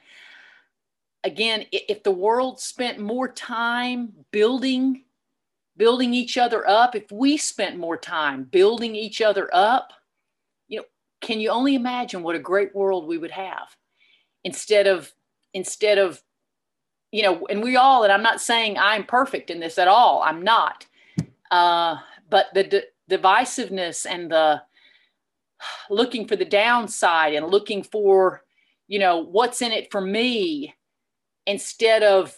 again 1.24 1.66
if 1.72 2.02
the 2.02 2.11
world 2.11 2.61
spent 2.61 2.98
more 2.98 3.28
time 3.28 4.12
building 4.31 5.04
building 5.76 6.14
each 6.14 6.38
other 6.38 6.68
up 6.68 6.94
if 6.94 7.11
we 7.11 7.37
spent 7.37 7.76
more 7.76 7.96
time 7.96 8.44
building 8.44 8.94
each 8.94 9.20
other 9.20 9.50
up 9.52 9.92
you 10.68 10.78
know 10.78 10.85
can 11.20 11.40
you 11.40 11.50
only 11.50 11.74
imagine 11.74 12.22
what 12.22 12.37
a 12.37 12.40
great 12.40 12.74
world 12.74 13.07
we 13.07 13.18
would 13.18 13.33
have 13.33 13.76
instead 14.44 14.87
of 14.87 15.12
instead 15.54 15.98
of 15.98 16.22
you 17.11 17.23
know 17.23 17.47
and 17.49 17.62
we 17.62 17.77
all 17.77 18.03
and 18.05 18.12
i'm 18.12 18.23
not 18.23 18.40
saying 18.40 18.77
i'm 18.79 19.05
perfect 19.05 19.51
in 19.51 19.61
this 19.61 19.79
at 19.79 19.88
all 19.88 20.23
i'm 20.25 20.42
not. 20.42 20.87
Uh, 21.51 21.97
but 22.29 22.49
the 22.53 22.62
d- 22.64 22.83
divisiveness 23.11 24.05
and 24.09 24.31
the 24.31 24.61
looking 25.88 26.29
for 26.29 26.37
the 26.37 26.44
downside 26.44 27.33
and 27.33 27.47
looking 27.47 27.83
for 27.83 28.42
you 28.87 28.99
know 28.99 29.18
what's 29.18 29.62
in 29.62 29.73
it 29.73 29.90
for 29.90 30.01
me 30.01 30.75
instead 31.47 32.03
of 32.03 32.37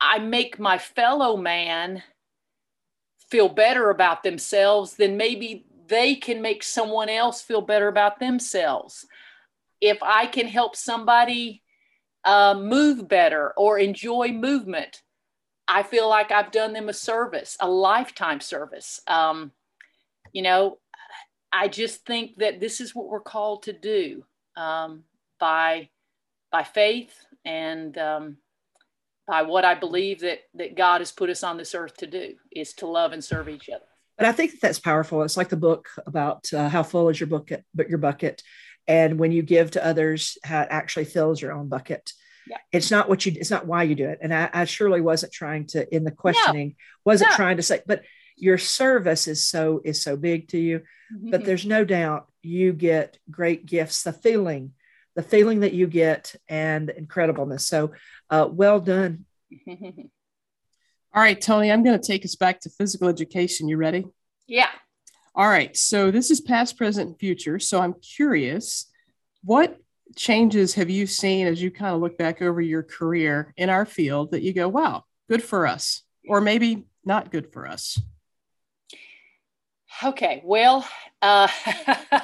i 0.00 0.18
make 0.18 0.58
my 0.58 0.76
fellow 0.76 1.38
man 1.38 2.02
feel 3.30 3.48
better 3.48 3.88
about 3.88 4.22
themselves 4.22 4.96
then 4.96 5.16
maybe 5.16 5.64
they 5.90 6.14
can 6.14 6.40
make 6.40 6.62
someone 6.62 7.10
else 7.10 7.42
feel 7.42 7.60
better 7.60 7.88
about 7.88 8.20
themselves. 8.20 9.06
If 9.80 9.98
I 10.02 10.26
can 10.26 10.46
help 10.46 10.76
somebody 10.76 11.62
uh, 12.24 12.54
move 12.58 13.08
better 13.08 13.52
or 13.56 13.78
enjoy 13.78 14.28
movement, 14.28 15.02
I 15.66 15.82
feel 15.82 16.08
like 16.08 16.30
I've 16.30 16.50
done 16.50 16.72
them 16.72 16.88
a 16.88 16.92
service, 16.92 17.56
a 17.60 17.68
lifetime 17.68 18.40
service. 18.40 19.00
Um, 19.06 19.52
you 20.32 20.42
know, 20.42 20.78
I 21.52 21.68
just 21.68 22.04
think 22.04 22.36
that 22.38 22.60
this 22.60 22.80
is 22.80 22.94
what 22.94 23.08
we're 23.08 23.20
called 23.20 23.64
to 23.64 23.72
do 23.72 24.24
um, 24.56 25.04
by 25.38 25.88
by 26.50 26.64
faith 26.64 27.14
and 27.44 27.96
um, 27.98 28.36
by 29.26 29.42
what 29.42 29.64
I 29.64 29.74
believe 29.74 30.20
that 30.20 30.40
that 30.54 30.76
God 30.76 31.00
has 31.00 31.12
put 31.12 31.30
us 31.30 31.42
on 31.42 31.56
this 31.56 31.74
earth 31.74 31.96
to 31.98 32.06
do 32.06 32.34
is 32.50 32.72
to 32.74 32.86
love 32.86 33.12
and 33.12 33.22
serve 33.22 33.48
each 33.48 33.68
other. 33.68 33.84
But 34.18 34.26
I 34.26 34.32
think 34.32 34.50
that 34.52 34.60
that's 34.60 34.78
powerful. 34.78 35.22
It's 35.22 35.36
like 35.36 35.48
the 35.48 35.56
book 35.56 35.88
about 36.06 36.52
uh, 36.52 36.68
how 36.68 36.82
full 36.82 37.08
is 37.08 37.18
your 37.18 37.28
bucket, 37.28 37.64
but 37.74 37.88
your 37.88 37.98
bucket, 37.98 38.42
and 38.86 39.18
when 39.18 39.32
you 39.32 39.42
give 39.42 39.72
to 39.72 39.84
others, 39.84 40.38
how 40.44 40.62
it 40.62 40.68
actually 40.70 41.04
fills 41.04 41.40
your 41.40 41.52
own 41.52 41.68
bucket. 41.68 42.12
Yeah. 42.46 42.58
It's 42.72 42.90
not 42.90 43.08
what 43.08 43.24
you. 43.26 43.32
It's 43.36 43.50
not 43.50 43.66
why 43.66 43.84
you 43.84 43.94
do 43.94 44.08
it. 44.08 44.18
And 44.22 44.34
I, 44.34 44.50
I 44.52 44.64
surely 44.64 45.00
wasn't 45.00 45.32
trying 45.32 45.66
to 45.68 45.94
in 45.94 46.04
the 46.04 46.10
questioning. 46.10 46.68
No. 46.68 46.74
Wasn't 47.04 47.30
no. 47.30 47.36
trying 47.36 47.58
to 47.58 47.62
say, 47.62 47.80
but 47.86 48.02
your 48.36 48.58
service 48.58 49.28
is 49.28 49.44
so 49.44 49.80
is 49.84 50.02
so 50.02 50.16
big 50.16 50.48
to 50.48 50.58
you. 50.58 50.80
Mm-hmm. 51.14 51.30
But 51.30 51.44
there's 51.44 51.66
no 51.66 51.84
doubt 51.84 52.26
you 52.42 52.72
get 52.72 53.18
great 53.30 53.66
gifts. 53.66 54.02
The 54.02 54.12
feeling, 54.12 54.72
the 55.14 55.22
feeling 55.22 55.60
that 55.60 55.74
you 55.74 55.86
get, 55.86 56.34
and 56.48 56.88
incredibleness. 56.88 57.60
So, 57.60 57.92
uh, 58.30 58.48
well 58.50 58.80
done. 58.80 59.26
All 61.12 61.20
right, 61.20 61.40
Tony, 61.40 61.72
I'm 61.72 61.82
going 61.82 62.00
to 62.00 62.06
take 62.06 62.24
us 62.24 62.36
back 62.36 62.60
to 62.60 62.70
physical 62.70 63.08
education. 63.08 63.68
You 63.68 63.76
ready? 63.76 64.06
Yeah. 64.46 64.70
All 65.34 65.48
right. 65.48 65.76
So 65.76 66.10
this 66.10 66.30
is 66.30 66.40
past, 66.40 66.76
present, 66.76 67.08
and 67.08 67.18
future. 67.18 67.58
So 67.58 67.80
I'm 67.80 67.94
curious, 67.94 68.86
what 69.44 69.78
changes 70.16 70.74
have 70.74 70.90
you 70.90 71.06
seen 71.06 71.46
as 71.46 71.62
you 71.62 71.70
kind 71.70 71.94
of 71.94 72.00
look 72.00 72.18
back 72.18 72.42
over 72.42 72.60
your 72.60 72.82
career 72.82 73.54
in 73.56 73.70
our 73.70 73.86
field 73.86 74.32
that 74.32 74.42
you 74.42 74.52
go, 74.52 74.68
wow, 74.68 75.04
good 75.28 75.42
for 75.42 75.66
us, 75.66 76.02
or 76.28 76.40
maybe 76.40 76.86
not 77.04 77.30
good 77.30 77.52
for 77.52 77.66
us? 77.66 78.00
Okay. 80.02 80.42
Well, 80.44 80.86
uh, 81.22 81.48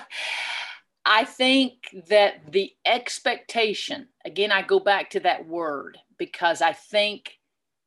I 1.05 1.25
think 1.25 1.75
that 2.09 2.53
the 2.53 2.73
expectation, 2.85 4.09
again, 4.25 4.51
I 4.51 4.63
go 4.63 4.81
back 4.81 5.11
to 5.11 5.21
that 5.21 5.47
word 5.47 5.99
because 6.19 6.61
I 6.61 6.73
think 6.73 7.39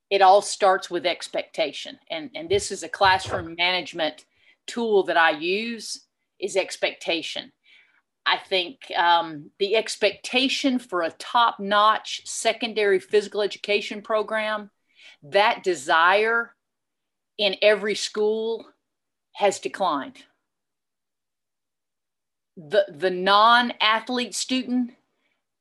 it 0.09 0.21
all 0.21 0.41
starts 0.41 0.89
with 0.89 1.05
expectation. 1.05 1.99
And, 2.09 2.29
and 2.33 2.49
this 2.49 2.71
is 2.71 2.83
a 2.83 2.89
classroom 2.89 3.55
management 3.57 4.25
tool 4.69 5.03
that 5.03 5.17
I 5.17 5.31
use 5.31 6.05
is 6.39 6.55
expectation. 6.55 7.51
I 8.25 8.37
think 8.37 8.79
um, 8.95 9.49
the 9.57 9.75
expectation 9.75 10.77
for 10.77 11.01
a 11.01 11.11
top 11.11 11.59
notch 11.59 12.21
secondary 12.25 12.99
physical 12.99 13.41
education 13.41 14.01
program, 14.01 14.69
that 15.23 15.63
desire 15.63 16.55
in 17.37 17.55
every 17.61 17.95
school 17.95 18.67
has 19.33 19.59
declined. 19.59 20.17
The, 22.55 22.85
the 22.89 23.09
non 23.09 23.73
athlete 23.81 24.35
student, 24.35 24.91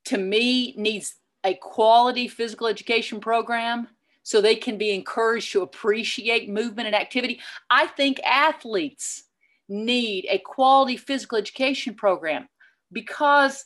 to 0.07 0.19
me, 0.19 0.75
needs 0.77 1.15
a 1.45 1.55
quality 1.55 2.29
physical 2.29 2.67
education 2.67 3.21
program 3.21 3.89
so 4.29 4.43
they 4.43 4.57
can 4.57 4.77
be 4.77 4.91
encouraged 4.91 5.53
to 5.53 5.63
appreciate 5.63 6.51
movement 6.51 6.87
and 6.87 6.95
activity. 6.95 7.41
I 7.71 7.87
think 7.87 8.21
athletes 8.21 9.23
need 9.71 10.27
a 10.29 10.37
quality 10.37 10.99
physical 10.99 11.39
education 11.39 11.95
program 11.95 12.47
because 12.93 13.65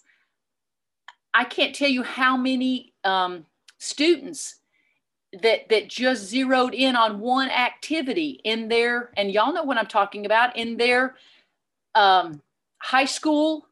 I 1.34 1.42
can't 1.42 1.74
tell 1.74 1.88
you 1.88 2.04
how 2.04 2.36
many 2.36 2.94
um, 3.02 3.44
students 3.78 4.60
that 5.42 5.68
that 5.70 5.88
just 5.88 6.26
zeroed 6.26 6.74
in 6.74 6.94
on 6.94 7.18
one 7.18 7.50
activity 7.50 8.40
in 8.44 8.68
their 8.68 9.10
and 9.16 9.32
y'all 9.32 9.52
know 9.52 9.64
what 9.64 9.78
I'm 9.78 9.88
talking 9.88 10.26
about 10.26 10.56
in 10.56 10.76
their 10.76 11.16
um, 11.96 12.40
high 12.78 13.06
school, 13.06 13.66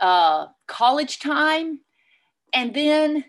uh, 0.00 0.46
college 0.66 1.18
time, 1.18 1.80
and 2.54 2.72
then 2.72 3.26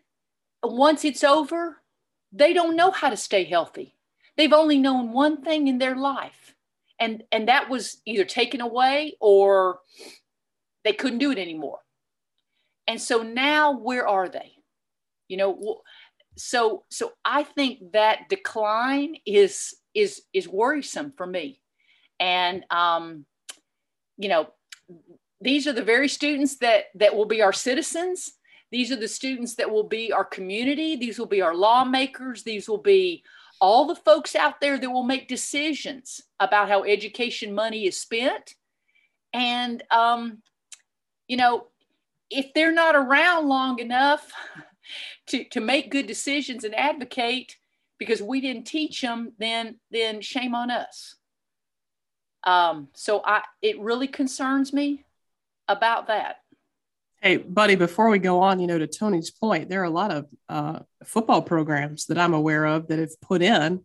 once 0.64 1.04
it's 1.04 1.26
over, 1.26 1.82
they 2.32 2.54
don't 2.54 2.76
know 2.76 2.92
how 2.92 3.10
to 3.10 3.18
stay 3.18 3.44
healthy. 3.44 3.96
They've 4.36 4.54
only 4.54 4.78
known 4.78 5.14
one 5.14 5.42
thing 5.42 5.68
in 5.68 5.78
their 5.78 5.96
life. 5.96 6.56
And, 7.00 7.24
and 7.32 7.48
that 7.48 7.70
was 7.70 8.02
either 8.06 8.26
taken 8.26 8.62
away 8.62 9.16
or 9.20 9.80
they 10.84 10.94
couldn't 10.94 11.20
do 11.20 11.32
it 11.32 11.38
anymore. 11.38 11.80
And 12.88 13.02
so 13.02 13.22
now 13.22 13.78
where 13.78 14.08
are 14.08 14.30
they? 14.30 14.54
You 15.28 15.38
know, 15.38 15.82
so 16.38 16.84
so 16.90 17.12
I 17.26 17.44
think 17.44 17.92
that 17.92 18.30
decline 18.30 19.16
is 19.26 19.76
is 19.94 20.22
is 20.34 20.48
worrisome 20.48 21.14
for 21.18 21.26
me. 21.28 21.60
And 22.20 22.64
um, 22.70 23.26
you 24.18 24.30
know, 24.30 24.48
these 25.42 25.68
are 25.68 25.74
the 25.74 25.84
very 25.84 26.08
students 26.08 26.58
that 26.60 26.86
that 26.96 27.16
will 27.16 27.26
be 27.26 27.42
our 27.42 27.54
citizens 27.54 28.32
these 28.72 28.92
are 28.92 28.98
the 28.98 29.08
students 29.08 29.56
that 29.56 29.72
will 29.72 29.84
be 29.84 30.12
our 30.12 30.26
community. 30.26 30.96
These 30.96 31.20
will 31.20 31.26
be 31.28 31.42
our 31.42 31.56
lawmakers. 31.56 32.44
These 32.44 32.68
will 32.68 32.78
be 32.82 33.24
all 33.60 33.86
the 33.86 33.96
folks 33.96 34.36
out 34.36 34.60
there 34.62 34.78
that 34.78 34.90
will 34.90 35.04
make 35.04 35.28
decisions 35.28 36.22
about 36.40 36.70
how 36.70 36.84
education 36.84 37.54
money 37.54 37.86
is 37.86 38.00
spent. 38.00 38.56
And, 39.34 39.84
um, 39.90 40.42
you 41.28 41.38
know, 41.38 41.68
if 42.30 42.54
they're 42.54 42.74
not 42.74 42.96
around 42.96 43.48
long 43.48 43.80
enough 43.80 44.32
to, 45.28 45.44
to 45.46 45.62
make 45.62 45.92
good 45.92 46.08
decisions 46.08 46.64
and 46.64 46.76
advocate 46.76 47.58
because 47.98 48.22
we 48.22 48.42
didn't 48.42 48.68
teach 48.68 49.02
them, 49.02 49.32
then, 49.40 49.80
then 49.92 50.22
shame 50.22 50.54
on 50.54 50.70
us. 50.70 51.16
Um, 52.44 52.90
so 52.94 53.22
I, 53.26 53.42
it 53.62 53.80
really 53.80 54.08
concerns 54.08 54.72
me 54.72 55.04
about 55.68 56.08
that. 56.08 56.42
Hey, 57.22 57.38
buddy, 57.38 57.76
before 57.76 58.10
we 58.10 58.20
go 58.20 58.42
on, 58.42 58.60
you 58.60 58.68
know, 58.68 58.78
to 58.78 58.86
Tony's 58.86 59.32
point, 59.32 59.70
there 59.70 59.82
are 59.82 59.86
a 59.86 59.90
lot 59.90 60.12
of 60.12 60.26
uh, 60.50 60.80
football 61.04 61.42
programs 61.42 62.06
that 62.08 62.18
I'm 62.20 62.36
aware 62.36 62.66
of 62.66 62.88
that 62.88 63.00
have 63.00 63.20
put 63.22 63.42
in 63.42 63.84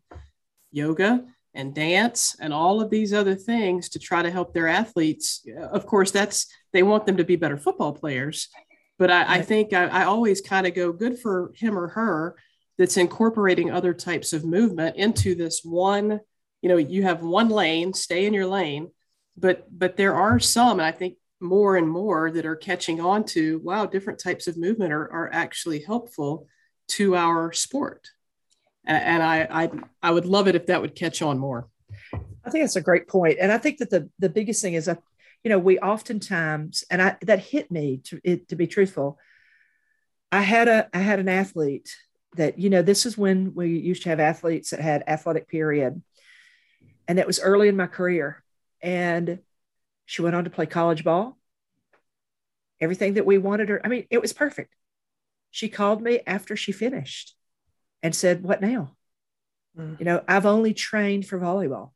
yoga 0.70 1.24
and 1.54 1.74
dance 1.74 2.36
and 2.40 2.52
all 2.52 2.82
of 2.82 2.90
these 2.90 3.14
other 3.14 3.34
things 3.34 3.88
to 3.90 3.98
try 3.98 4.22
to 4.22 4.30
help 4.30 4.52
their 4.52 4.68
athletes. 4.68 5.46
Of 5.58 5.86
course, 5.86 6.10
that's 6.10 6.46
they 6.74 6.82
want 6.82 7.06
them 7.06 7.16
to 7.16 7.24
be 7.24 7.36
better 7.36 7.56
football 7.56 7.94
players. 7.94 8.48
But 8.98 9.10
I, 9.10 9.36
I 9.38 9.42
think 9.42 9.72
I, 9.72 9.86
I 9.86 10.04
always 10.04 10.42
kind 10.42 10.66
of 10.66 10.74
go 10.74 10.92
good 10.92 11.18
for 11.18 11.52
him 11.56 11.78
or 11.78 11.88
her 11.88 12.36
that's 12.76 12.98
incorporating 12.98 13.70
other 13.70 13.94
types 13.94 14.34
of 14.34 14.44
movement 14.44 14.96
into 14.96 15.34
this 15.34 15.62
one. 15.64 16.20
You 16.60 16.68
know, 16.68 16.76
you 16.76 17.02
have 17.04 17.22
one 17.22 17.48
lane, 17.48 17.94
stay 17.94 18.26
in 18.26 18.34
your 18.34 18.46
lane. 18.46 18.90
But 19.38 19.66
but 19.70 19.96
there 19.96 20.14
are 20.14 20.38
some, 20.38 20.80
and 20.80 20.86
I 20.86 20.92
think 20.92 21.16
more 21.42 21.76
and 21.76 21.88
more 21.88 22.30
that 22.30 22.46
are 22.46 22.56
catching 22.56 23.00
on 23.00 23.24
to 23.24 23.60
wow 23.64 23.84
different 23.84 24.18
types 24.18 24.46
of 24.46 24.56
movement 24.56 24.92
are, 24.92 25.10
are 25.12 25.30
actually 25.32 25.82
helpful 25.82 26.46
to 26.88 27.16
our 27.16 27.52
sport. 27.52 28.08
And 28.84 29.22
I, 29.22 29.46
I 29.50 29.70
i 30.02 30.10
would 30.10 30.26
love 30.26 30.48
it 30.48 30.56
if 30.56 30.66
that 30.66 30.80
would 30.80 30.96
catch 30.96 31.22
on 31.22 31.38
more. 31.38 31.68
I 32.12 32.50
think 32.50 32.64
that's 32.64 32.76
a 32.76 32.80
great 32.80 33.06
point. 33.06 33.38
And 33.40 33.52
i 33.52 33.58
think 33.58 33.78
that 33.78 33.90
the 33.90 34.08
the 34.18 34.28
biggest 34.28 34.60
thing 34.62 34.74
is 34.74 34.86
that 34.86 35.02
you 35.44 35.48
know 35.50 35.58
we 35.58 35.78
oftentimes 35.78 36.84
and 36.90 37.00
i 37.00 37.16
that 37.22 37.38
hit 37.38 37.70
me 37.70 38.00
to 38.04 38.20
it, 38.24 38.48
to 38.48 38.56
be 38.56 38.66
truthful. 38.66 39.18
I 40.32 40.42
had 40.42 40.66
a 40.68 40.88
i 40.92 40.98
had 40.98 41.20
an 41.20 41.28
athlete 41.28 41.94
that 42.34 42.58
you 42.58 42.70
know 42.70 42.82
this 42.82 43.06
is 43.06 43.16
when 43.18 43.54
we 43.54 43.78
used 43.78 44.02
to 44.04 44.08
have 44.08 44.20
athletes 44.20 44.70
that 44.70 44.80
had 44.80 45.04
athletic 45.06 45.48
period. 45.48 46.02
And 47.06 47.18
that 47.18 47.26
was 47.26 47.40
early 47.40 47.68
in 47.68 47.76
my 47.76 47.86
career. 47.86 48.42
And 48.80 49.40
she 50.12 50.20
went 50.20 50.36
on 50.36 50.44
to 50.44 50.50
play 50.50 50.66
college 50.66 51.04
ball. 51.04 51.38
Everything 52.82 53.14
that 53.14 53.24
we 53.24 53.38
wanted 53.38 53.70
her. 53.70 53.80
I 53.82 53.88
mean, 53.88 54.06
it 54.10 54.20
was 54.20 54.34
perfect. 54.34 54.74
She 55.50 55.70
called 55.70 56.02
me 56.02 56.20
after 56.26 56.54
she 56.54 56.70
finished 56.70 57.34
and 58.02 58.14
said, 58.14 58.42
What 58.42 58.60
now? 58.60 58.94
Mm. 59.74 59.98
You 59.98 60.04
know, 60.04 60.22
I've 60.28 60.44
only 60.44 60.74
trained 60.74 61.26
for 61.26 61.38
volleyball. 61.38 61.92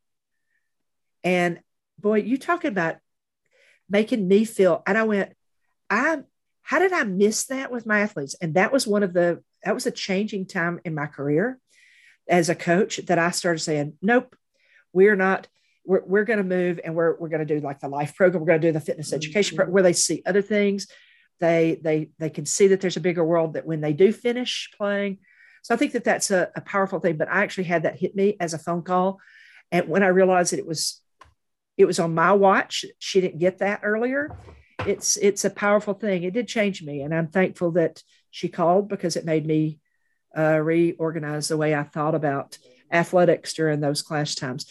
And 1.24 1.60
boy, 1.98 2.20
you 2.22 2.38
talking 2.38 2.70
about 2.70 2.96
making 3.86 4.26
me 4.26 4.46
feel, 4.46 4.82
and 4.86 4.96
I 4.96 5.02
went, 5.02 5.34
I, 5.90 6.20
how 6.62 6.78
did 6.78 6.94
I 6.94 7.04
miss 7.04 7.44
that 7.48 7.70
with 7.70 7.84
my 7.84 8.00
athletes? 8.00 8.34
And 8.40 8.54
that 8.54 8.72
was 8.72 8.86
one 8.86 9.02
of 9.02 9.12
the, 9.12 9.42
that 9.62 9.74
was 9.74 9.84
a 9.84 9.90
changing 9.90 10.46
time 10.46 10.80
in 10.86 10.94
my 10.94 11.04
career 11.04 11.58
as 12.26 12.48
a 12.48 12.54
coach 12.54 12.96
that 13.08 13.18
I 13.18 13.30
started 13.30 13.58
saying, 13.58 13.98
nope, 14.00 14.34
we're 14.94 15.16
not, 15.16 15.48
we're, 15.86 16.02
we're 16.04 16.24
going 16.24 16.38
to 16.38 16.44
move 16.44 16.80
and 16.84 16.94
we're, 16.94 17.16
we're 17.18 17.28
going 17.28 17.46
to 17.46 17.54
do 17.54 17.64
like 17.64 17.80
the 17.80 17.88
life 17.88 18.14
program 18.14 18.40
we're 18.40 18.48
going 18.48 18.60
to 18.60 18.68
do 18.68 18.72
the 18.72 18.80
fitness 18.80 19.12
education 19.12 19.56
program, 19.56 19.72
where 19.72 19.82
they 19.82 19.92
see 19.92 20.22
other 20.26 20.42
things 20.42 20.86
they 21.40 21.78
they 21.82 22.10
they 22.18 22.30
can 22.30 22.46
see 22.46 22.68
that 22.68 22.80
there's 22.80 22.96
a 22.96 23.00
bigger 23.00 23.24
world 23.24 23.54
that 23.54 23.66
when 23.66 23.80
they 23.80 23.92
do 23.92 24.12
finish 24.12 24.70
playing. 24.76 25.18
So 25.62 25.74
i 25.74 25.76
think 25.76 25.92
that 25.92 26.04
that's 26.04 26.30
a, 26.30 26.50
a 26.54 26.60
powerful 26.60 27.00
thing 27.00 27.16
but 27.16 27.28
i 27.28 27.42
actually 27.42 27.64
had 27.64 27.82
that 27.82 27.98
hit 27.98 28.14
me 28.14 28.36
as 28.40 28.54
a 28.54 28.58
phone 28.58 28.82
call. 28.82 29.20
And 29.72 29.88
when 29.88 30.02
i 30.02 30.08
realized 30.08 30.52
that 30.52 30.58
it 30.58 30.66
was 30.66 31.00
it 31.76 31.84
was 31.84 31.98
on 31.98 32.14
my 32.14 32.32
watch 32.32 32.84
she 32.98 33.20
didn't 33.20 33.38
get 33.38 33.58
that 33.58 33.80
earlier 33.82 34.36
it's 34.86 35.16
it's 35.16 35.44
a 35.44 35.50
powerful 35.50 35.94
thing. 35.94 36.22
It 36.22 36.34
did 36.34 36.48
change 36.48 36.82
me 36.82 37.02
and 37.02 37.14
i'm 37.14 37.28
thankful 37.28 37.72
that 37.72 38.02
she 38.30 38.48
called 38.48 38.88
because 38.88 39.16
it 39.16 39.24
made 39.24 39.46
me 39.46 39.80
uh, 40.36 40.58
reorganize 40.58 41.48
the 41.48 41.56
way 41.56 41.74
i 41.74 41.82
thought 41.82 42.14
about 42.14 42.58
athletics 42.92 43.54
during 43.54 43.80
those 43.80 44.02
class 44.02 44.34
times 44.34 44.66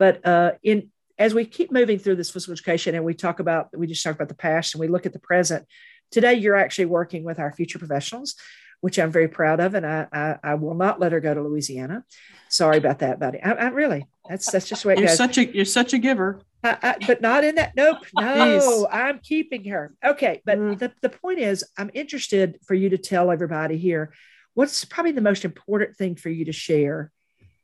but 0.00 0.26
uh, 0.26 0.52
in 0.64 0.90
as 1.18 1.34
we 1.34 1.44
keep 1.44 1.70
moving 1.70 1.98
through 1.98 2.16
this 2.16 2.30
physical 2.30 2.54
education 2.54 2.96
and 2.96 3.04
we 3.04 3.14
talk 3.14 3.38
about 3.38 3.68
we 3.76 3.86
just 3.86 4.02
talk 4.02 4.16
about 4.16 4.28
the 4.28 4.34
past 4.34 4.74
and 4.74 4.80
we 4.80 4.88
look 4.88 5.06
at 5.06 5.12
the 5.12 5.20
present 5.20 5.64
today 6.10 6.34
you're 6.34 6.56
actually 6.56 6.86
working 6.86 7.22
with 7.22 7.38
our 7.38 7.52
future 7.52 7.78
professionals 7.78 8.34
which 8.80 8.98
I'm 8.98 9.10
very 9.10 9.28
proud 9.28 9.60
of, 9.60 9.74
and 9.74 9.86
I 9.86 10.06
I, 10.12 10.36
I 10.42 10.54
will 10.54 10.74
not 10.74 11.00
let 11.00 11.12
her 11.12 11.20
go 11.20 11.34
to 11.34 11.42
Louisiana. 11.42 12.04
Sorry 12.48 12.78
about 12.78 13.00
that, 13.00 13.20
buddy. 13.20 13.40
I, 13.42 13.52
I 13.52 13.68
really 13.68 14.06
that's 14.28 14.50
that's 14.50 14.68
just 14.68 14.84
what 14.84 14.98
you're 14.98 15.08
such 15.08 15.38
a 15.38 15.54
you're 15.54 15.64
such 15.64 15.92
a 15.92 15.98
giver. 15.98 16.40
I, 16.62 16.76
I, 16.82 17.06
but 17.06 17.22
not 17.22 17.44
in 17.44 17.54
that. 17.54 17.74
Nope. 17.74 17.98
No, 18.14 18.86
I'm 18.90 19.18
keeping 19.20 19.64
her. 19.64 19.94
Okay. 20.04 20.42
But 20.44 20.58
mm. 20.58 20.78
the, 20.78 20.92
the 21.00 21.08
point 21.08 21.38
is, 21.38 21.64
I'm 21.78 21.90
interested 21.94 22.58
for 22.66 22.74
you 22.74 22.90
to 22.90 22.98
tell 22.98 23.30
everybody 23.30 23.78
here 23.78 24.12
what's 24.52 24.84
probably 24.84 25.12
the 25.12 25.22
most 25.22 25.46
important 25.46 25.96
thing 25.96 26.16
for 26.16 26.28
you 26.28 26.44
to 26.44 26.52
share 26.52 27.10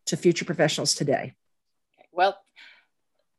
to 0.07 0.17
future 0.17 0.47
professionals 0.47 0.95
today. 0.95 1.35
Well, 2.17 2.39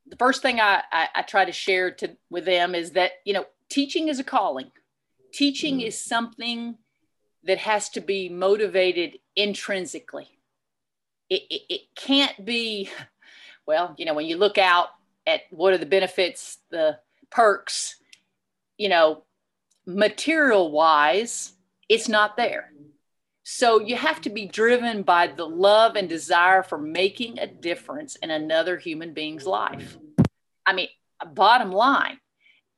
the 0.06 0.16
first 0.16 0.40
thing 0.40 0.60
I, 0.60 0.82
I, 0.90 1.08
I 1.16 1.22
try 1.22 1.44
to 1.44 1.52
share 1.52 1.90
to 1.90 2.16
with 2.30 2.44
them 2.44 2.74
is 2.74 2.92
that 2.92 3.12
you 3.24 3.34
know 3.34 3.46
teaching 3.68 4.08
is 4.08 4.18
a 4.18 4.24
calling. 4.24 4.70
Teaching 5.32 5.78
mm. 5.78 5.86
is 5.86 6.02
something 6.02 6.76
that 7.44 7.58
has 7.58 7.88
to 7.90 8.00
be 8.00 8.28
motivated 8.28 9.18
intrinsically. 9.36 10.28
It, 11.30 11.42
it, 11.50 11.62
it 11.68 11.80
can't 11.94 12.44
be, 12.44 12.90
well, 13.66 13.94
you 13.98 14.06
know, 14.06 14.14
when 14.14 14.26
you 14.26 14.36
look 14.36 14.58
out 14.58 14.88
at 15.26 15.42
what 15.50 15.74
are 15.74 15.78
the 15.78 15.86
benefits, 15.86 16.58
the 16.70 16.98
perks, 17.30 17.96
you 18.78 18.88
know, 18.88 19.24
material 19.86 20.70
wise, 20.70 21.52
it's 21.88 22.08
not 22.08 22.36
there. 22.36 22.72
So 23.50 23.80
you 23.80 23.96
have 23.96 24.20
to 24.20 24.30
be 24.30 24.44
driven 24.44 25.02
by 25.04 25.28
the 25.28 25.46
love 25.46 25.96
and 25.96 26.06
desire 26.06 26.62
for 26.62 26.76
making 26.76 27.38
a 27.38 27.46
difference 27.46 28.14
in 28.16 28.30
another 28.30 28.76
human 28.76 29.14
being's 29.14 29.46
life. 29.46 29.96
I 30.66 30.74
mean, 30.74 30.88
bottom 31.32 31.72
line, 31.72 32.18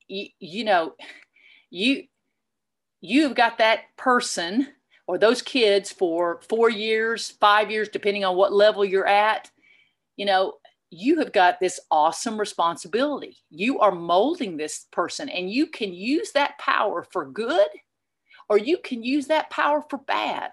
you, 0.06 0.26
you 0.38 0.62
know, 0.62 0.94
you 1.70 2.04
you've 3.00 3.34
got 3.34 3.58
that 3.58 3.80
person 3.96 4.68
or 5.08 5.18
those 5.18 5.42
kids 5.42 5.90
for 5.90 6.40
four 6.48 6.70
years, 6.70 7.30
five 7.40 7.72
years, 7.72 7.88
depending 7.88 8.24
on 8.24 8.36
what 8.36 8.52
level 8.52 8.84
you're 8.84 9.08
at. 9.08 9.50
You 10.16 10.26
know, 10.26 10.54
you 10.88 11.18
have 11.18 11.32
got 11.32 11.58
this 11.58 11.80
awesome 11.90 12.38
responsibility. 12.38 13.38
You 13.50 13.80
are 13.80 13.90
molding 13.90 14.56
this 14.56 14.86
person, 14.92 15.28
and 15.30 15.50
you 15.50 15.66
can 15.66 15.92
use 15.92 16.30
that 16.34 16.58
power 16.58 17.04
for 17.10 17.24
good 17.24 17.66
or 18.50 18.58
you 18.58 18.78
can 18.78 19.02
use 19.02 19.28
that 19.28 19.48
power 19.48 19.82
for 19.88 19.98
bad. 19.98 20.50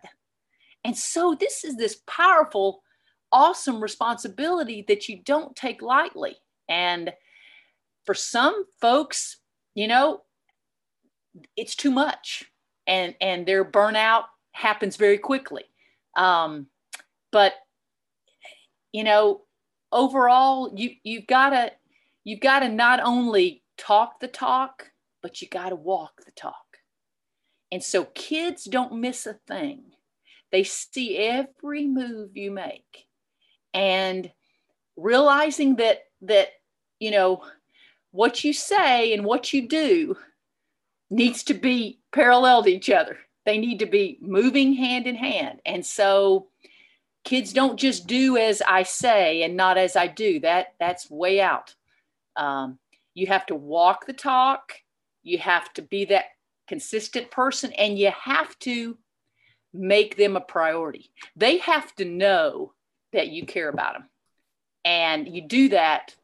And 0.85 0.95
so, 0.95 1.35
this 1.37 1.65
is 1.65 1.75
this 1.75 2.01
powerful, 2.07 2.83
awesome 3.33 3.81
responsibility 3.81 4.85
that 4.87 5.09
you 5.09 5.21
don't 5.23 5.55
take 5.55 5.81
lightly. 5.81 6.37
And 6.69 7.11
for 8.05 8.13
some 8.13 8.65
folks, 8.79 9.37
you 9.75 9.87
know, 9.87 10.21
it's 11.57 11.75
too 11.75 11.91
much, 11.91 12.45
and 12.85 13.15
and 13.19 13.45
their 13.45 13.65
burnout 13.65 14.25
happens 14.53 14.95
very 14.95 15.17
quickly. 15.17 15.63
Um, 16.15 16.67
but 17.31 17.55
you 18.93 19.03
know, 19.03 19.41
overall 19.91 20.71
you 20.75 20.91
you've 21.03 21.27
got 21.27 21.49
to 21.49 21.71
you've 22.23 22.39
got 22.39 22.59
to 22.59 22.69
not 22.69 22.99
only 23.03 23.63
talk 23.77 24.19
the 24.19 24.27
talk 24.27 24.91
but 25.21 25.41
you 25.41 25.47
got 25.47 25.69
to 25.69 25.75
walk 25.75 26.21
the 26.25 26.31
talk 26.31 26.66
and 27.72 27.84
so 27.84 28.05
kids 28.05 28.65
don't 28.65 28.99
miss 28.99 29.26
a 29.26 29.34
thing 29.34 29.84
they 30.51 30.63
see 30.63 31.18
every 31.18 31.86
move 31.86 32.36
you 32.36 32.51
make 32.51 33.07
and 33.74 34.32
realizing 34.95 35.76
that 35.76 36.05
that 36.22 36.49
you 36.99 37.11
know 37.11 37.43
what 38.11 38.43
you 38.43 38.53
say 38.53 39.13
and 39.13 39.24
what 39.26 39.53
you 39.53 39.68
do 39.68 40.15
needs 41.09 41.43
to 41.43 41.53
be 41.53 41.99
parallel 42.11 42.63
to 42.63 42.70
each 42.70 42.89
other 42.89 43.18
they 43.45 43.57
need 43.57 43.80
to 43.80 43.86
be 43.86 44.18
moving 44.22 44.74
hand 44.74 45.07
in 45.07 45.15
hand 45.15 45.61
and 45.65 45.86
so 45.86 46.47
kids 47.28 47.51
don't 47.51 47.78
just 47.78 48.07
do 48.07 48.38
as 48.38 48.61
I 48.65 48.84
say 48.84 49.43
and 49.43 49.57
not 49.57 49.78
as 49.78 49.97
I 49.97 50.07
do. 50.07 50.39
That 50.39 50.68
that's 50.80 51.11
way 51.11 51.41
out. 51.41 51.76
Um, 52.38 52.80
you 53.13 53.28
have 53.28 53.45
to 53.47 53.55
walk 53.55 54.05
the 54.05 54.13
talk. 54.13 54.72
You 55.24 55.38
have 55.39 55.74
to 55.74 55.82
be 55.82 56.05
that 56.05 56.26
consistent 56.68 57.32
person, 57.32 57.72
and 57.74 57.97
you 57.97 58.11
have 58.11 58.57
to 58.59 58.97
make 59.74 60.18
them 60.18 60.36
a 60.36 60.41
priority. 60.41 61.11
They 61.36 61.57
have 61.59 61.93
to 61.95 62.05
know 62.05 62.74
that 63.13 63.30
you 63.30 63.45
care 63.45 63.70
about 63.70 63.93
them, 63.93 64.09
and 64.84 65.28
you 65.28 65.41
do 65.41 65.70
that 65.70 66.15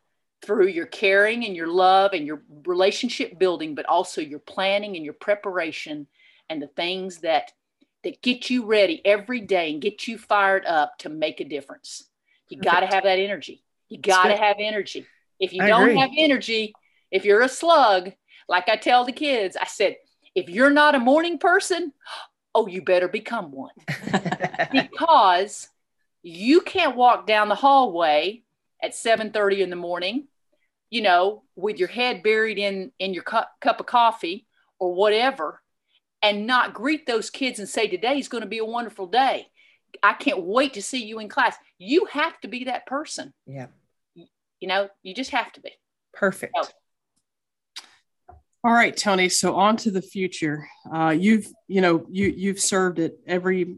through 0.44 0.68
your 0.68 0.86
caring 0.86 1.46
and 1.46 1.56
your 1.56 1.68
love 1.68 2.12
and 2.14 2.28
your 2.28 2.41
relationship 2.66 3.39
building, 3.39 3.76
but 3.76 3.86
also 3.86 4.20
your 4.20 4.39
planning 4.39 4.96
and 4.96 5.06
your 5.06 5.14
preparation 5.14 6.08
and 6.50 6.62
the 6.62 6.68
things 6.68 7.20
that 7.20 7.54
that 8.04 8.22
get 8.22 8.50
you 8.50 8.66
ready 8.66 9.02
every 9.06 9.39
day 9.39 9.72
and 9.72 9.82
get 9.82 10.08
you 10.08 10.18
fired 10.18 10.66
up 10.66 10.98
to 10.98 11.10
make 11.10 11.39
a 11.39 11.46
difference. 11.46 12.04
You 12.50 12.60
got 12.60 12.82
to 12.82 12.88
have 12.88 13.06
that 13.06 13.18
energy. 13.18 13.64
You 13.88 13.98
got 13.98 14.28
to 14.28 14.36
have 14.36 14.58
energy. 14.60 15.08
If 15.39 15.54
you 15.54 15.64
I 15.64 15.68
don't 15.68 15.84
agree. 15.84 16.00
have 16.00 16.10
energy, 16.18 16.74
if 17.12 17.24
you're 17.24 17.41
a 17.41 17.50
slug, 17.50 18.12
like 18.50 18.68
I 18.68 18.76
tell 18.76 19.06
the 19.06 19.14
kids, 19.14 19.56
I 19.56 19.68
said, 19.68 19.96
if 20.36 20.49
you're 20.49 20.69
not 20.69 20.95
a 20.95 20.99
morning 20.99 21.38
person, 21.38 21.93
oh, 22.55 22.67
you 22.67 22.81
better 22.81 23.07
become 23.07 23.51
one. 23.51 23.73
because 24.71 25.69
you 26.21 26.61
can't 26.61 26.95
walk 26.95 27.27
down 27.27 27.49
the 27.49 27.55
hallway 27.55 28.43
at 28.81 28.91
7:30 28.93 29.59
in 29.59 29.69
the 29.69 29.75
morning, 29.75 30.27
you 30.89 31.01
know, 31.01 31.43
with 31.55 31.79
your 31.79 31.89
head 31.89 32.23
buried 32.23 32.57
in 32.57 32.91
in 32.99 33.13
your 33.13 33.23
cup, 33.23 33.51
cup 33.61 33.79
of 33.79 33.86
coffee 33.86 34.45
or 34.79 34.93
whatever 34.93 35.61
and 36.23 36.47
not 36.47 36.73
greet 36.73 37.05
those 37.05 37.29
kids 37.29 37.59
and 37.59 37.69
say, 37.69 37.88
Today 37.88 38.17
is 38.17 38.29
going 38.29 38.41
to 38.41 38.49
be 38.49 38.57
a 38.57 38.65
wonderful 38.65 39.05
day. 39.05 39.47
I 40.01 40.13
can't 40.13 40.41
wait 40.41 40.73
to 40.73 40.81
see 40.81 41.03
you 41.03 41.19
in 41.19 41.29
class. 41.29 41.55
You 41.77 42.05
have 42.05 42.39
to 42.39 42.47
be 42.47 42.63
that 42.63 42.88
person. 42.88 43.34
Yeah. 43.45 43.67
You 44.15 44.67
know, 44.67 44.89
you 45.03 45.13
just 45.13 45.31
have 45.31 45.51
to 45.53 45.61
be. 45.61 45.71
Perfect. 46.13 46.53
So, 46.59 46.71
all 48.64 48.74
right, 48.74 48.95
Tony. 48.95 49.30
So 49.30 49.55
on 49.55 49.78
to 49.78 49.91
the 49.91 50.01
future. 50.01 50.68
Uh, 50.93 51.09
you've, 51.09 51.47
you 51.68 51.82
know, 51.82 52.05
you 52.09 52.28
you've 52.28 52.59
served 52.59 52.99
at 52.99 53.14
every 53.28 53.78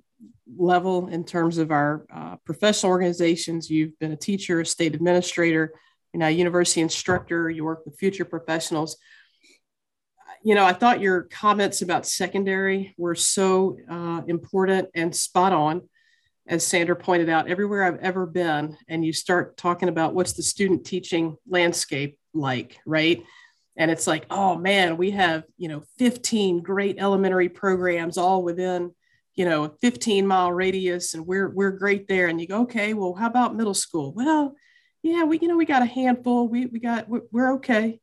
level 0.57 1.07
in 1.07 1.23
terms 1.23 1.57
of 1.57 1.71
our 1.71 2.05
uh, 2.13 2.35
professional 2.45 2.91
organizations. 2.91 3.69
You've 3.69 3.97
been 3.99 4.11
a 4.11 4.17
teacher, 4.17 4.61
a 4.61 4.65
state 4.65 4.93
administrator, 4.93 5.73
you 6.13 6.19
know, 6.19 6.27
university 6.27 6.81
instructor. 6.81 7.49
You 7.49 7.65
work 7.65 7.85
with 7.85 7.97
future 7.97 8.25
professionals 8.25 8.97
you 10.45 10.53
know, 10.53 10.63
I 10.63 10.73
thought 10.73 11.01
your 11.01 11.23
comments 11.23 11.81
about 11.81 12.05
secondary 12.05 12.93
were 12.99 13.15
so 13.15 13.77
uh, 13.89 14.21
important 14.27 14.89
and 14.93 15.13
spot 15.13 15.53
on. 15.53 15.89
As 16.47 16.63
Sandra 16.63 16.95
pointed 16.95 17.29
out, 17.29 17.49
everywhere 17.49 17.83
I've 17.83 17.97
ever 17.97 18.27
been, 18.27 18.77
and 18.87 19.03
you 19.03 19.11
start 19.11 19.57
talking 19.57 19.89
about 19.89 20.13
what's 20.13 20.33
the 20.33 20.43
student 20.43 20.85
teaching 20.85 21.35
landscape 21.49 22.19
like, 22.35 22.77
right? 22.85 23.23
And 23.77 23.91
it's 23.91 24.07
like, 24.07 24.25
oh 24.29 24.55
man, 24.57 24.97
we 24.97 25.11
have, 25.11 25.43
you 25.57 25.67
know, 25.67 25.83
15 25.97 26.61
great 26.61 26.97
elementary 26.99 27.49
programs 27.49 28.17
all 28.17 28.43
within, 28.43 28.93
you 29.35 29.45
know, 29.45 29.65
a 29.65 29.71
15 29.81 30.25
mile 30.25 30.51
radius, 30.51 31.13
and 31.13 31.27
we're 31.27 31.49
we're 31.49 31.71
great 31.71 32.07
there. 32.07 32.27
And 32.27 32.39
you 32.39 32.47
go, 32.47 32.61
okay, 32.61 32.93
well, 32.93 33.13
how 33.13 33.27
about 33.27 33.55
middle 33.55 33.73
school? 33.73 34.13
Well, 34.13 34.55
yeah, 35.03 35.23
we, 35.23 35.39
you 35.39 35.47
know, 35.47 35.57
we 35.57 35.65
got 35.65 35.81
a 35.81 35.87
handful. 35.87 36.47
We 36.47 36.67
we 36.67 36.79
got 36.79 37.07
we're 37.09 37.55
okay 37.55 37.99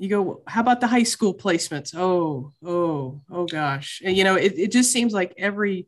you 0.00 0.08
go 0.08 0.42
how 0.46 0.62
about 0.62 0.80
the 0.80 0.86
high 0.86 1.02
school 1.02 1.34
placements 1.34 1.94
oh 1.94 2.50
oh 2.64 3.20
oh 3.30 3.44
gosh 3.44 4.00
and, 4.02 4.16
you 4.16 4.24
know 4.24 4.34
it, 4.34 4.54
it 4.58 4.72
just 4.72 4.90
seems 4.90 5.12
like 5.12 5.34
every 5.36 5.86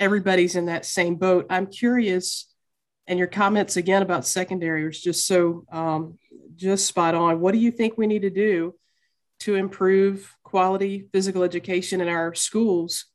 everybody's 0.00 0.56
in 0.56 0.66
that 0.66 0.86
same 0.86 1.16
boat 1.16 1.44
i'm 1.50 1.66
curious 1.66 2.50
and 3.06 3.18
your 3.18 3.28
comments 3.28 3.76
again 3.76 4.00
about 4.00 4.26
secondary 4.26 4.86
was 4.86 5.00
just 5.00 5.26
so 5.26 5.64
um, 5.70 6.18
just 6.56 6.86
spot 6.86 7.14
on 7.14 7.40
what 7.40 7.52
do 7.52 7.58
you 7.58 7.70
think 7.70 7.96
we 7.96 8.06
need 8.06 8.22
to 8.22 8.30
do 8.30 8.74
to 9.40 9.54
improve 9.54 10.36
quality 10.42 11.08
physical 11.12 11.42
education 11.42 12.00
in 12.00 12.08
our 12.08 12.34
schools 12.34 13.06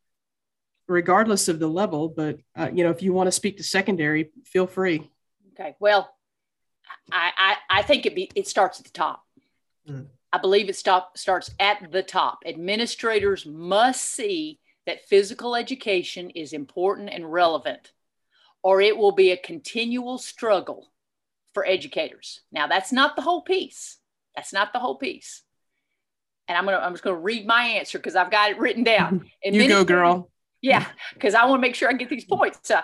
regardless 0.87 1.47
of 1.47 1.59
the 1.59 1.67
level 1.67 2.09
but 2.09 2.39
uh, 2.57 2.69
you 2.73 2.83
know 2.83 2.89
if 2.89 3.01
you 3.01 3.13
want 3.13 3.27
to 3.27 3.31
speak 3.31 3.57
to 3.57 3.63
secondary 3.63 4.31
feel 4.45 4.67
free 4.67 5.09
okay 5.53 5.75
well 5.79 6.13
i 7.11 7.31
i, 7.69 7.79
I 7.79 7.81
think 7.83 8.05
it 8.05 8.15
be 8.15 8.29
it 8.35 8.47
starts 8.47 8.79
at 8.79 8.85
the 8.85 8.91
top 8.91 9.23
mm. 9.89 10.07
I 10.31 10.39
believe 10.39 10.69
it 10.69 10.75
stop, 10.75 11.17
starts 11.17 11.51
at 11.59 11.91
the 11.91 12.03
top. 12.03 12.43
Administrators 12.45 13.45
must 13.45 14.03
see 14.03 14.59
that 14.85 15.05
physical 15.05 15.55
education 15.55 16.29
is 16.31 16.53
important 16.53 17.09
and 17.09 17.31
relevant, 17.31 17.91
or 18.61 18.81
it 18.81 18.97
will 18.97 19.13
be 19.13 19.31
a 19.31 19.37
continual 19.37 20.17
struggle 20.17 20.91
for 21.57 21.65
educators. 21.65 22.41
Now, 22.51 22.67
that's 22.67 22.91
not 22.91 23.15
the 23.15 23.23
whole 23.23 23.41
piece. 23.41 23.97
That's 24.35 24.53
not 24.53 24.73
the 24.73 24.79
whole 24.79 24.93
piece. 24.93 25.41
And 26.47 26.55
I'm 26.55 26.65
gonna 26.65 26.77
I'm 26.77 26.93
just 26.93 27.03
gonna 27.03 27.17
read 27.17 27.47
my 27.47 27.63
answer 27.63 27.97
because 27.97 28.15
I've 28.15 28.29
got 28.29 28.51
it 28.51 28.59
written 28.59 28.83
down. 28.83 29.25
you 29.43 29.67
go, 29.67 29.83
girl. 29.83 30.29
Yeah, 30.61 30.85
because 31.15 31.33
I 31.33 31.45
want 31.45 31.57
to 31.57 31.67
make 31.67 31.73
sure 31.73 31.89
I 31.89 31.93
get 31.93 32.09
these 32.09 32.25
points. 32.25 32.69
Uh, 32.69 32.83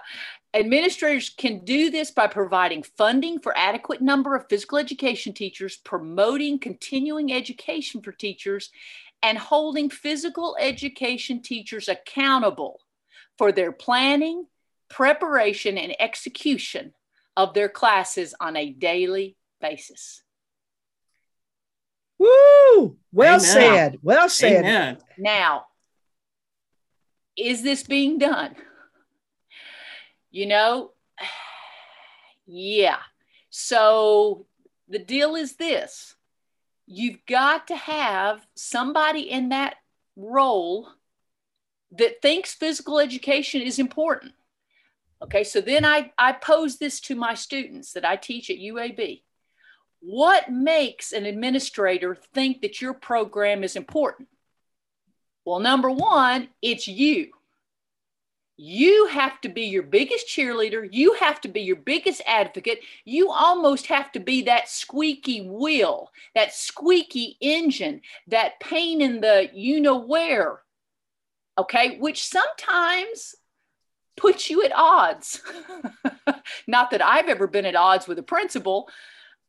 administrators 0.56 1.30
can 1.30 1.64
do 1.64 1.92
this 1.92 2.10
by 2.10 2.26
providing 2.26 2.82
funding 2.82 3.38
for 3.38 3.56
adequate 3.56 4.02
number 4.02 4.36
of 4.36 4.50
physical 4.50 4.80
education 4.80 5.34
teachers, 5.34 5.78
promoting 5.78 6.58
continuing 6.58 7.32
education 7.32 8.02
for 8.02 8.12
teachers, 8.12 8.72
and 9.22 9.38
holding 9.38 9.92
physical 9.92 10.58
education 10.60 11.44
teachers 11.44 11.88
accountable 11.88 12.80
for 13.38 13.52
their 13.52 13.72
planning, 13.72 14.48
preparation, 14.90 15.78
and 15.78 15.96
execution 16.00 16.92
of 17.36 17.54
their 17.54 17.70
classes 17.70 18.34
on 18.40 18.56
a 18.56 18.70
daily 18.70 19.36
basis. 19.62 20.24
Woo! 22.20 22.98
Well 23.12 23.36
Amen. 23.36 23.42
said. 23.42 24.00
Well 24.02 24.30
said. 24.30 24.66
Amen. 24.66 24.98
Now, 25.18 25.66
is 27.36 27.64
this 27.64 27.84
being 27.84 28.18
done? 28.18 28.56
You 30.32 30.48
know, 30.48 30.92
yeah. 32.46 33.00
So 33.50 34.46
the 34.88 35.00
deal 35.00 35.36
is 35.36 35.56
this 35.56 36.16
you've 36.86 37.26
got 37.28 37.68
to 37.68 37.76
have 37.76 38.46
somebody 38.56 39.22
in 39.22 39.50
that 39.50 39.76
role 40.16 40.90
that 41.92 42.22
thinks 42.22 42.54
physical 42.54 43.00
education 43.00 43.62
is 43.62 43.80
important. 43.80 44.34
Okay, 45.24 45.46
so 45.46 45.62
then 45.62 45.86
I, 45.86 46.12
I 46.18 46.34
pose 46.34 46.78
this 46.78 47.00
to 47.02 47.16
my 47.16 47.34
students 47.34 47.94
that 47.94 48.04
I 48.04 48.18
teach 48.18 48.50
at 48.50 48.58
UAB. 48.58 49.22
What 50.02 50.52
makes 50.52 51.14
an 51.14 51.26
administrator 51.26 52.18
think 52.34 52.62
that 52.62 52.82
your 52.82 52.94
program 52.94 53.64
is 53.64 53.78
important? 53.78 54.28
Well, 55.46 55.62
number 55.62 55.90
one, 55.90 56.50
it's 56.62 56.90
you. 56.90 57.30
You 58.58 59.08
have 59.08 59.40
to 59.42 59.50
be 59.50 59.64
your 59.64 59.84
biggest 59.84 60.28
cheerleader. 60.28 60.88
You 60.92 61.14
have 61.14 61.40
to 61.42 61.48
be 61.48 61.62
your 61.62 61.78
biggest 61.78 62.22
advocate. 62.28 62.80
You 63.06 63.32
almost 63.32 63.88
have 63.88 64.12
to 64.12 64.20
be 64.20 64.44
that 64.44 64.70
squeaky 64.70 65.42
wheel, 65.48 66.12
that 66.36 66.54
squeaky 66.54 67.38
engine, 67.40 68.02
that 68.28 68.60
pain 68.60 69.02
in 69.02 69.22
the 69.22 69.50
you 69.54 69.80
know 69.80 69.98
where. 69.98 70.62
Okay, 71.58 71.98
which 71.98 72.24
sometimes 72.24 73.36
puts 74.16 74.50
you 74.50 74.64
at 74.64 74.72
odds. 74.76 75.42
Not 76.68 76.92
that 76.92 77.02
I've 77.04 77.30
ever 77.30 77.48
been 77.48 77.66
at 77.66 77.76
odds 77.76 78.08
with 78.08 78.20
a 78.20 78.24
principal. 78.24 78.90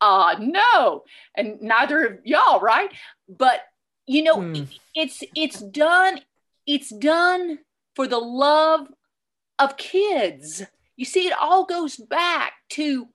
Uh 0.01 0.37
no, 0.41 1.05
and 1.35 1.61
neither 1.61 2.05
of 2.05 2.19
y'all, 2.25 2.61
right? 2.61 2.91
But 3.29 3.61
you 4.07 4.23
know, 4.23 4.41
Hmm. 4.41 4.63
it's 4.95 5.23
it's 5.35 5.61
done 5.61 6.21
it's 6.67 6.91
done 6.91 7.59
for 7.95 8.07
the 8.07 8.19
love 8.19 8.89
of 9.59 9.77
kids. 9.77 10.63
You 10.97 11.05
see, 11.05 11.27
it 11.27 11.35
all 11.39 11.65
goes 11.65 11.97
back 11.97 12.55
to 12.71 13.09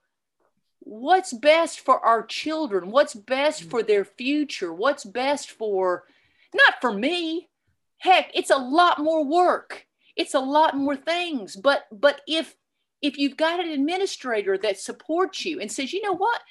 what's 0.79 1.33
best 1.33 1.81
for 1.81 1.99
our 1.99 2.25
children, 2.25 2.91
what's 2.91 3.13
best 3.13 3.63
for 3.69 3.83
their 3.83 4.05
future, 4.05 4.73
what's 4.73 5.03
best 5.03 5.51
for 5.51 6.05
not 6.53 6.75
for 6.81 6.93
me. 6.93 7.49
Heck, 7.97 8.31
it's 8.33 8.49
a 8.49 8.57
lot 8.57 8.99
more 8.99 9.23
work. 9.25 9.85
It's 10.19 10.33
a 10.33 10.39
lot 10.39 10.75
more 10.75 10.97
things. 10.97 11.55
But 11.55 11.85
but 11.91 12.21
if 12.27 12.53
if 13.01 13.17
you've 13.17 13.37
got 13.37 13.63
an 13.63 13.69
administrator 13.71 14.57
that 14.57 14.77
supports 14.77 15.45
you 15.45 15.61
and 15.61 15.71
says, 15.71 15.93
you 15.93 16.01
know 16.01 16.15
what, 16.15 16.41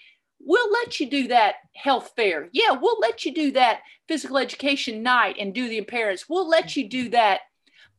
we'll 0.40 0.72
let 0.72 0.98
you 0.98 1.10
do 1.10 1.28
that 1.28 1.56
health 1.74 2.12
fair. 2.16 2.48
Yeah, 2.52 2.72
we'll 2.72 2.98
let 2.98 3.26
you 3.26 3.34
do 3.34 3.52
that 3.52 3.80
physical 4.08 4.38
education 4.38 5.02
night 5.02 5.36
and 5.38 5.54
do 5.54 5.68
the 5.68 5.82
parents. 5.82 6.28
We'll 6.28 6.48
let 6.48 6.76
you 6.76 6.88
do 6.88 7.10
that 7.10 7.40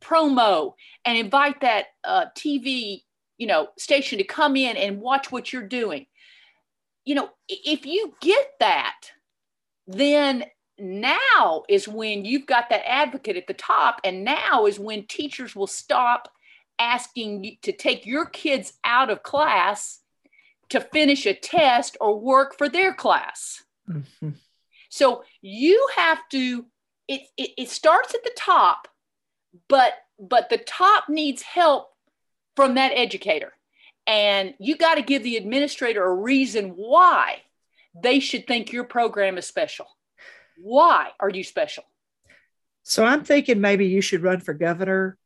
promo 0.02 0.74
and 1.06 1.18
invite 1.18 1.62
that 1.62 1.86
uh, 2.04 2.26
TV, 2.36 3.04
you 3.38 3.46
know, 3.46 3.68
station 3.78 4.18
to 4.18 4.24
come 4.24 4.56
in 4.56 4.76
and 4.76 5.00
watch 5.00 5.32
what 5.32 5.54
you're 5.54 5.68
doing. 5.68 6.08
You 7.06 7.14
know, 7.14 7.30
if 7.48 7.86
you 7.86 8.16
get 8.22 8.48
that, 8.60 8.96
then 9.86 10.46
now 10.82 11.64
is 11.68 11.88
when 11.88 12.26
you've 12.26 12.46
got 12.46 12.70
that 12.70 12.88
advocate 12.90 13.38
at 13.38 13.48
the 13.48 13.54
top, 13.54 14.02
and 14.04 14.24
now 14.24 14.66
is 14.66 14.80
when 14.80 15.06
teachers 15.06 15.56
will 15.56 15.68
stop 15.68 16.32
asking 16.78 17.44
you 17.44 17.56
to 17.62 17.72
take 17.72 18.06
your 18.06 18.26
kids 18.26 18.74
out 18.84 19.10
of 19.10 19.24
class 19.24 20.00
to 20.70 20.80
finish 20.80 21.26
a 21.26 21.34
test 21.34 21.98
or 22.00 22.20
work 22.20 22.58
for 22.58 22.70
their 22.70 22.94
class. 22.94 23.64
Mhm. 23.90 24.36
So 24.90 25.24
you 25.42 25.88
have 25.96 26.20
to. 26.30 26.66
It, 27.08 27.22
it 27.38 27.52
it 27.58 27.70
starts 27.70 28.14
at 28.14 28.24
the 28.24 28.34
top, 28.38 28.88
but 29.68 29.94
but 30.20 30.50
the 30.50 30.60
top 30.60 31.10
needs 31.10 31.42
help 31.42 31.90
from 32.56 32.76
that 32.76 32.92
educator, 32.94 33.54
and 34.06 34.54
you 34.60 34.76
got 34.78 34.96
to 34.96 35.02
give 35.02 35.24
the 35.24 35.38
administrator 35.38 36.04
a 36.04 36.14
reason 36.14 36.72
why 36.72 37.44
they 37.96 38.20
should 38.20 38.46
think 38.46 38.72
your 38.72 38.84
program 38.84 39.38
is 39.38 39.48
special. 39.48 39.88
Why 40.62 41.10
are 41.20 41.30
you 41.30 41.44
special? 41.44 41.84
So 42.84 43.06
I'm 43.06 43.24
thinking 43.24 43.62
maybe 43.62 43.88
you 43.88 44.02
should 44.02 44.24
run 44.24 44.40
for 44.40 44.54
governor. 44.54 45.18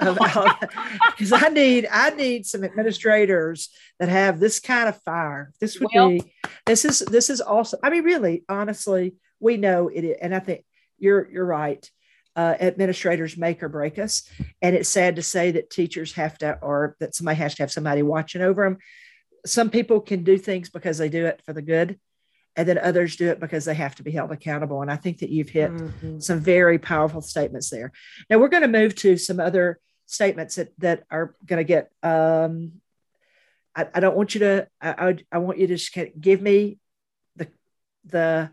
Because 0.00 1.32
I 1.32 1.48
need 1.50 1.86
I 1.90 2.10
need 2.10 2.46
some 2.46 2.64
administrators 2.64 3.68
that 4.00 4.08
have 4.08 4.40
this 4.40 4.58
kind 4.60 4.88
of 4.88 5.00
fire. 5.02 5.52
This 5.60 5.78
would 5.78 5.90
Well- 5.94 6.08
be 6.10 6.22
this 6.66 6.84
is 6.84 6.98
this 7.00 7.30
is 7.30 7.40
awesome. 7.40 7.80
I 7.82 7.90
mean, 7.90 8.04
really, 8.04 8.44
honestly, 8.48 9.14
we 9.40 9.56
know 9.56 9.88
it, 9.88 10.04
is- 10.04 10.16
and 10.20 10.34
I 10.34 10.40
think 10.40 10.64
you're 10.98 11.30
you're 11.30 11.44
right. 11.44 11.88
Uh, 12.36 12.56
administrators 12.58 13.36
make 13.36 13.62
or 13.62 13.68
break 13.68 13.96
us, 13.96 14.28
and 14.60 14.74
it's 14.74 14.88
sad 14.88 15.14
to 15.14 15.22
say 15.22 15.52
that 15.52 15.70
teachers 15.70 16.14
have 16.14 16.36
to, 16.38 16.58
or 16.62 16.96
that 16.98 17.14
somebody 17.14 17.36
has 17.36 17.54
to 17.54 17.62
have 17.62 17.70
somebody 17.70 18.02
watching 18.02 18.42
over 18.42 18.64
them. 18.64 18.78
Some 19.46 19.70
people 19.70 20.00
can 20.00 20.24
do 20.24 20.36
things 20.36 20.68
because 20.68 20.98
they 20.98 21.08
do 21.08 21.26
it 21.26 21.40
for 21.46 21.52
the 21.52 21.62
good, 21.62 22.00
and 22.56 22.68
then 22.68 22.78
others 22.78 23.16
do 23.16 23.28
it 23.30 23.40
because 23.40 23.64
they 23.64 23.74
have 23.74 23.94
to 23.96 24.02
be 24.02 24.12
held 24.12 24.30
accountable. 24.30 24.80
And 24.82 24.90
I 24.90 24.96
think 24.96 25.18
that 25.18 25.30
you've 25.30 25.48
hit 25.48 25.72
Mhm. 25.72 26.22
some 26.22 26.40
very 26.40 26.78
powerful 26.78 27.20
statements 27.20 27.70
there. 27.70 27.92
Now 28.30 28.38
we're 28.38 28.48
going 28.48 28.62
to 28.62 28.68
move 28.68 28.94
to 28.96 29.16
some 29.16 29.40
other 29.40 29.80
statements 30.06 30.54
that, 30.56 30.72
that 30.78 31.04
are 31.10 31.34
going 31.44 31.58
to 31.58 31.64
get. 31.64 31.90
Um, 32.02 32.80
I, 33.74 33.88
I 33.94 34.00
don't 34.00 34.16
want 34.16 34.34
you 34.34 34.40
to. 34.40 34.68
I, 34.80 34.90
I, 35.08 35.16
I 35.32 35.38
want 35.38 35.58
you 35.58 35.66
to 35.66 35.76
just 35.76 35.96
give 36.20 36.40
me 36.40 36.78
the 37.36 37.48
the 38.04 38.50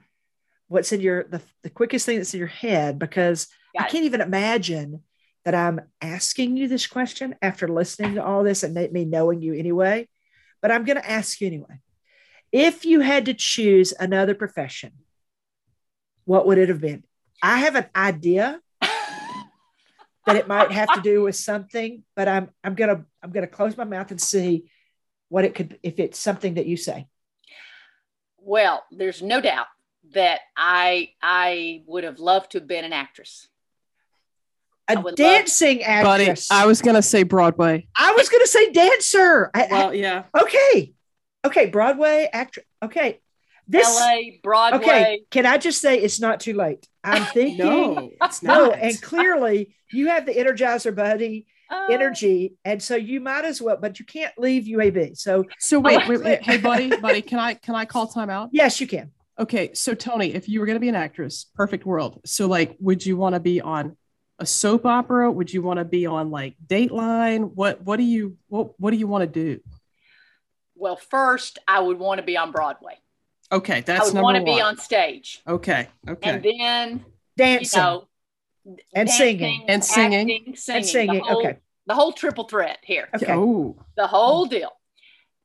what's 0.68 0.92
in 0.92 1.02
your 1.02 1.24
the, 1.26 1.42
the 1.62 1.70
quickest 1.70 2.06
thing 2.08 2.18
that's 2.18 2.34
in 2.34 2.40
your 2.40 2.48
head 2.48 2.98
because 2.98 3.48
I 3.78 3.84
it. 3.86 3.92
can't 3.92 4.06
even 4.06 4.22
imagine 4.22 5.04
that 5.46 5.54
I'm 5.54 5.82
asking 6.02 6.58
you 6.58 6.68
this 6.68 6.88
question 6.88 7.36
after 7.42 7.68
listening 7.68 8.16
to 8.16 8.24
all 8.24 8.44
this 8.44 8.64
and 8.64 8.74
me 8.92 9.06
knowing 9.06 9.42
you 9.42 9.54
anyway. 9.54 10.08
But 10.62 10.72
I'm 10.72 10.86
going 10.86 10.98
to 11.02 11.10
ask 11.10 11.40
you 11.42 11.48
anyway. 11.48 11.80
If 12.52 12.86
you 12.86 13.00
had 13.00 13.26
to 13.26 13.34
choose 13.34 13.94
another 13.98 14.36
profession, 14.36 14.92
what 16.26 16.46
would 16.48 16.58
it 16.58 16.70
have 16.70 16.82
been? 16.82 17.04
I 17.42 17.60
have 17.60 17.76
an 17.76 17.86
idea 17.96 18.60
that 18.82 20.36
it 20.36 20.48
might 20.48 20.72
have 20.72 20.94
to 20.94 21.02
do 21.02 21.24
with 21.24 21.36
something, 21.36 22.04
but 22.16 22.28
I'm 22.28 22.50
I'm 22.64 22.76
gonna 22.76 23.06
I'm 23.24 23.32
gonna 23.32 23.48
close 23.48 23.78
my 23.78 23.84
mouth 23.86 24.12
and 24.12 24.22
see 24.22 24.66
what 25.30 25.46
it 25.46 25.56
could 25.56 25.80
if 25.82 26.00
it's 26.00 26.20
something 26.20 26.56
that 26.56 26.66
you 26.66 26.78
say. 26.78 27.08
Well, 28.38 28.84
there's 28.92 29.22
no 29.22 29.40
doubt 29.42 29.68
that 30.14 30.42
I 30.58 31.10
I 31.22 31.84
would 31.88 32.04
have 32.04 32.20
loved 32.20 32.52
to 32.52 32.60
have 32.60 32.68
been 32.68 32.84
an 32.86 32.94
actress. 32.94 33.48
I 34.88 34.94
A 34.94 35.00
would 35.00 35.06
love- 35.12 35.16
dancing 35.16 35.78
Buddy, 35.80 36.24
actress. 36.26 36.52
I 36.52 36.66
was 36.66 36.82
gonna 36.82 37.02
say 37.02 37.24
Broadway. 37.24 37.88
I 37.98 38.12
was 38.14 38.28
gonna 38.30 38.48
say 38.48 38.72
dancer. 38.72 39.50
I- 39.54 39.64
I- 39.64 39.68
Well, 39.72 39.94
yeah. 39.96 40.24
okay, 40.40 40.94
okay, 41.46 41.68
Broadway 41.68 42.30
actress. 42.32 42.66
Okay, 42.84 43.20
this. 43.68 43.88
LA, 44.00 44.38
Broadway. 44.44 44.80
Okay, 44.80 45.22
can 45.32 45.46
I 45.46 45.58
just 45.58 45.82
say 45.82 45.98
it's 46.00 46.20
not 46.20 46.40
too 46.40 46.54
late? 46.54 46.88
I'm 47.04 47.26
thinking. 47.34 47.58
No, 47.66 48.12
it's 48.22 48.44
No, 48.44 48.68
not. 48.68 48.80
and 48.80 49.02
clearly 49.02 49.76
you 49.92 50.08
have 50.08 50.26
the 50.26 50.34
Energizer 50.34 50.96
Buddy 50.96 51.48
Oh, 51.74 51.88
energy, 51.90 52.56
and 52.66 52.84
so 52.84 52.98
you 52.98 53.22
might 53.22 53.46
as 53.46 53.62
well. 53.62 53.78
But 53.80 53.98
you 53.98 54.04
can't 54.06 54.34
leave 54.38 54.66
UAB. 54.66 55.18
So 55.18 55.46
so 55.58 55.80
wait, 55.80 56.06
wait, 56.10 56.22
wait, 56.22 56.44
hey, 56.44 56.58
buddy, 56.58 56.94
buddy, 56.98 57.22
can 57.22 57.40
I 57.40 57.54
can 57.54 57.76
I 57.76 57.86
call 57.86 58.08
time 58.08 58.30
out? 58.30 58.50
yes, 58.52 58.82
you 58.82 58.88
can. 58.88 59.12
Okay, 59.40 59.74
so 59.74 59.94
Tony, 59.94 60.34
if 60.34 60.50
you 60.50 60.60
were 60.60 60.66
going 60.66 60.76
to 60.76 60.82
be 60.82 60.90
an 60.90 60.96
actress, 60.96 61.46
perfect 61.56 61.86
world. 61.86 62.20
So, 62.26 62.48
like, 62.48 62.76
would 62.82 63.06
you 63.06 63.16
want 63.16 63.36
to 63.36 63.40
be 63.40 63.62
on 63.62 63.96
a 64.38 64.46
soap 64.46 64.86
opera? 64.86 65.32
Would 65.32 65.54
you 65.54 65.62
want 65.62 65.80
to 65.80 65.86
be 65.86 66.06
on 66.06 66.30
like 66.30 66.58
Dateline? 66.68 67.50
What 67.56 67.82
What 67.84 67.96
do 67.96 68.04
you 68.04 68.36
what 68.50 68.78
What 68.78 68.92
do 68.92 68.98
you 68.98 69.08
want 69.08 69.22
to 69.22 69.28
do? 69.28 69.62
Well, 70.82 70.96
first 70.96 71.60
I 71.68 71.80
would 71.80 72.00
want 72.00 72.18
to 72.20 72.26
be 72.26 72.36
on 72.36 72.52
Broadway. 72.52 72.98
Okay, 73.52 73.78
I 73.78 73.82
that's 73.82 74.06
would 74.06 74.16
number 74.16 74.24
want 74.24 74.38
to 74.38 74.44
one. 74.44 74.58
be 74.58 74.62
on 74.62 74.78
stage, 74.80 75.44
okay, 75.48 75.88
okay. 76.10 76.30
and 76.30 76.44
then 76.44 77.06
Dancing 77.38 77.80
you 77.80 77.86
know, 77.86 78.08
and 78.96 79.10
singing. 79.10 79.66
And 79.68 79.86
singing. 79.86 80.32
acting, 80.32 80.56
singing, 80.56 80.78
and 80.78 80.86
singing. 80.86 81.18
The 81.18 81.24
whole, 81.24 81.40
Okay, 81.40 81.58
the 81.86 81.94
whole 81.94 82.14
triple 82.14 82.46
threat 82.46 82.80
here, 82.82 83.10
okay. 83.16 83.32
Oh, 83.32 83.78
the 83.96 84.08
whole 84.08 84.48
deal. 84.48 84.72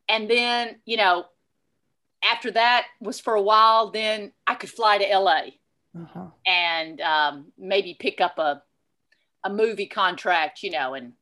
And 0.08 0.30
then 0.30 0.76
you 0.86 0.96
know, 0.96 1.26
after 2.24 2.50
that 2.52 2.86
was 3.00 3.20
for 3.20 3.34
a 3.34 3.42
while. 3.42 3.90
Then 3.90 4.32
I 4.46 4.54
could 4.54 4.70
fly 4.70 4.96
to 4.98 5.18
LA. 5.18 5.40
uh-huh. 6.00 6.26
and 6.46 7.00
um, 7.02 7.52
maybe 7.58 7.94
pick 7.98 8.22
up 8.22 8.38
a 8.38 8.62
a 9.44 9.50
movie 9.50 9.86
contract, 9.86 10.62
you 10.62 10.70
know, 10.70 10.94
and 10.94 11.12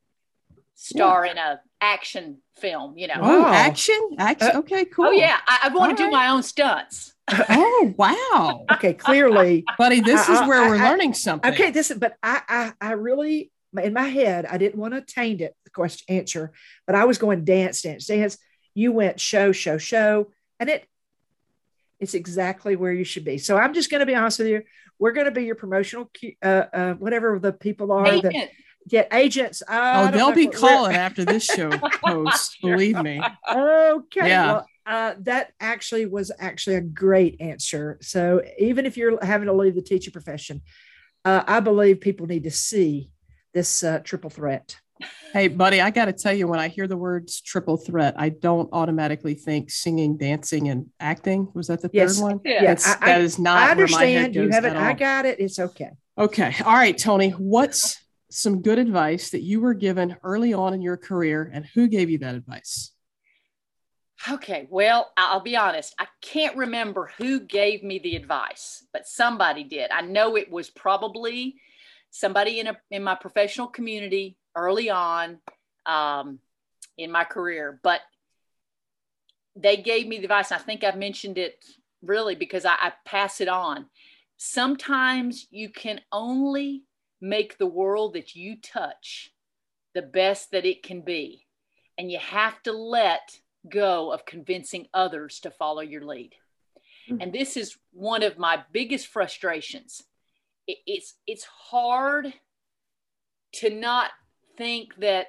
star 0.76 1.24
in 1.24 1.36
a 1.36 1.60
action 1.85 2.39
film, 2.57 2.97
you 2.97 3.07
know. 3.07 3.14
oh, 3.20 3.47
action, 3.47 3.99
action. 4.18 4.51
Uh, 4.55 4.59
okay, 4.61 4.85
cool. 4.87 5.07
Oh 5.07 5.11
yeah, 5.11 5.39
I, 5.47 5.61
I 5.64 5.68
want 5.68 5.97
to 5.97 5.97
do 5.97 6.05
right. 6.05 6.12
my 6.12 6.28
own 6.28 6.43
stunts. 6.43 7.12
Oh 7.49 7.95
wow, 7.97 8.64
Okay, 8.72 8.93
clearly. 8.95 9.64
buddy, 9.78 10.01
this 10.01 10.28
is 10.28 10.39
where 10.41 10.62
I- 10.62 10.68
we're 10.68 10.76
I- 10.76 10.91
learning 10.91 11.14
something. 11.14 11.53
Okay, 11.53 11.70
this 11.70 11.91
is, 11.91 11.99
but 11.99 12.16
I, 12.22 12.43
I, 12.49 12.72
I 12.80 12.93
really 12.93 13.51
in 13.82 13.93
my 13.93 14.07
head, 14.09 14.47
I 14.47 14.59
didn't 14.59 14.78
want 14.78 14.95
to 14.95 15.01
taint 15.01 15.41
it, 15.41 15.55
the 15.64 15.70
question 15.70 16.14
answer, 16.14 16.53
but 16.87 16.95
I 16.95 17.05
was 17.07 17.18
going 17.18 17.45
dance, 17.45 17.82
dance, 17.82 18.07
dance. 18.07 18.39
You 18.74 18.93
went 18.93 19.20
show, 19.20 19.53
show, 19.53 19.78
show. 19.78 20.30
And 20.61 20.68
it 20.68 20.87
it's 22.01 22.14
exactly 22.14 22.76
where 22.76 22.93
you 22.93 23.05
should 23.05 23.24
be. 23.24 23.39
So 23.39 23.57
I'm 23.57 23.72
just 23.72 23.91
going 23.91 24.01
to 24.01 24.07
be 24.07 24.14
honest 24.14 24.39
with 24.39 24.49
you. 24.49 24.62
We're 24.99 25.12
going 25.12 25.26
to 25.26 25.30
be 25.32 25.45
your 25.45 25.55
promotional, 25.55 26.11
uh, 26.43 26.47
uh, 26.47 26.95
whatever 26.95 27.39
the 27.39 27.53
people 27.53 27.93
are 27.93 28.07
Agent. 28.07 28.22
that 28.35 28.51
get 28.89 29.09
agents. 29.12 29.62
oh, 29.68 30.11
they'll 30.11 30.32
be 30.32 30.49
calling 30.49 30.95
after 31.07 31.24
this 31.24 31.45
show 31.45 31.70
post. 32.05 32.59
Believe 32.62 33.01
me. 33.03 33.20
Okay. 33.51 34.28
Yeah. 34.28 34.47
Well, 34.47 34.66
uh, 34.87 35.14
that 35.20 35.53
actually 35.61 36.07
was 36.07 36.30
actually 36.39 36.76
a 36.76 36.80
great 36.80 37.41
answer. 37.41 37.99
So 38.03 38.43
even 38.59 38.87
if 38.87 38.97
you're 38.97 39.24
having 39.24 39.47
to 39.47 39.53
leave 39.53 39.74
the 39.74 39.82
teaching 39.82 40.12
profession, 40.12 40.61
uh, 41.24 41.43
I 41.47 41.61
believe 41.61 42.01
people 42.01 42.26
need 42.26 42.45
to 42.45 42.51
see 42.51 43.11
this 43.55 43.82
uh, 43.82 44.01
triple 44.01 44.30
threat. 44.30 44.76
Hey, 45.32 45.49
buddy, 45.49 45.80
I 45.80 45.91
got 45.91 46.05
to 46.05 46.12
tell 46.12 46.32
you, 46.32 46.47
when 46.47 46.61
I 46.61 46.68
hear 46.68 46.87
the 46.87 46.97
words 46.97 47.41
triple 47.41 47.76
threat, 47.76 48.14
I 48.16 48.28
don't 48.28 48.68
automatically 48.72 49.35
think 49.35 49.70
singing, 49.70 50.16
dancing, 50.16 50.68
and 50.68 50.87
acting. 51.01 51.51
Was 51.55 51.66
that 51.66 51.80
the 51.82 51.91
yes. 51.93 52.16
third 52.16 52.22
one? 52.22 52.41
Yes, 52.45 52.87
I, 53.01 53.07
that 53.07 53.20
is 53.20 53.39
not. 53.39 53.59
I 53.59 53.70
understand 53.72 54.37
you 54.37 54.49
have 54.51 54.64
it. 54.64 54.76
I 54.76 54.93
got 54.93 55.26
it. 55.26 55.41
It's 55.41 55.59
okay. 55.59 55.91
Okay. 56.16 56.55
All 56.64 56.74
right, 56.74 56.97
Tony. 56.97 57.30
What's 57.30 58.03
some 58.35 58.62
good 58.62 58.78
advice 58.78 59.30
that 59.30 59.43
you 59.43 59.61
were 59.61 59.74
given 59.74 60.16
early 60.22 60.53
on 60.53 60.74
in 60.74 60.82
your 60.82 60.97
career, 60.97 61.51
and 61.53 61.64
who 61.64 61.87
gave 61.89 62.11
you 62.11 62.18
that 62.18 62.35
advice? 62.35 62.91
Okay, 64.28 64.66
well, 64.70 65.12
I'll 65.16 65.41
be 65.41 65.57
honest. 65.57 65.95
I 65.99 66.07
can't 66.20 66.57
remember 66.57 67.11
who 67.18 67.41
gave 67.41 67.82
me 67.82 67.99
the 67.99 68.16
advice, 68.16 68.87
but 68.93 69.07
somebody 69.07 69.64
did. 69.64 69.91
I 69.91 70.01
know 70.01 70.37
it 70.37 70.51
was 70.51 70.70
probably 70.70 71.57
somebody 72.11 72.61
in 72.61 72.68
a 72.68 72.76
in 72.91 73.05
my 73.05 73.14
professional 73.14 73.66
community 73.66 74.37
early 74.57 74.89
on 74.91 75.39
um, 75.87 76.39
in 76.97 77.12
my 77.12 77.24
career, 77.24 77.78
but 77.82 78.01
they 79.57 79.76
gave 79.76 80.07
me 80.07 80.18
the 80.18 80.24
advice. 80.24 80.51
I 80.53 80.59
think 80.59 80.82
I've 80.82 80.97
mentioned 80.97 81.39
it 81.39 81.64
really 82.03 82.35
because 82.35 82.64
I, 82.64 82.74
I 82.80 82.93
pass 83.05 83.41
it 83.41 83.49
on. 83.49 83.87
Sometimes 84.37 85.47
you 85.51 85.68
can 85.68 86.01
only 86.11 86.82
make 87.24 87.58
the 87.58 87.66
world 87.66 88.14
that 88.14 88.34
you 88.34 88.56
touch 88.56 89.32
the 89.94 90.02
best 90.02 90.50
that 90.50 90.64
it 90.64 90.82
can 90.82 91.00
be, 91.00 91.46
and 91.96 92.10
you 92.10 92.18
have 92.18 92.62
to 92.64 92.72
let 92.72 93.40
go 93.68 94.12
of 94.12 94.26
convincing 94.26 94.86
others 94.92 95.40
to 95.40 95.50
follow 95.50 95.80
your 95.80 96.04
lead. 96.04 96.34
Mm-hmm. 97.08 97.20
And 97.20 97.32
this 97.32 97.56
is 97.56 97.76
one 97.92 98.22
of 98.22 98.38
my 98.38 98.62
biggest 98.72 99.06
frustrations. 99.06 100.02
It, 100.66 100.78
it's 100.86 101.14
it's 101.26 101.44
hard 101.44 102.32
to 103.54 103.70
not 103.70 104.10
think 104.56 104.96
that 104.96 105.28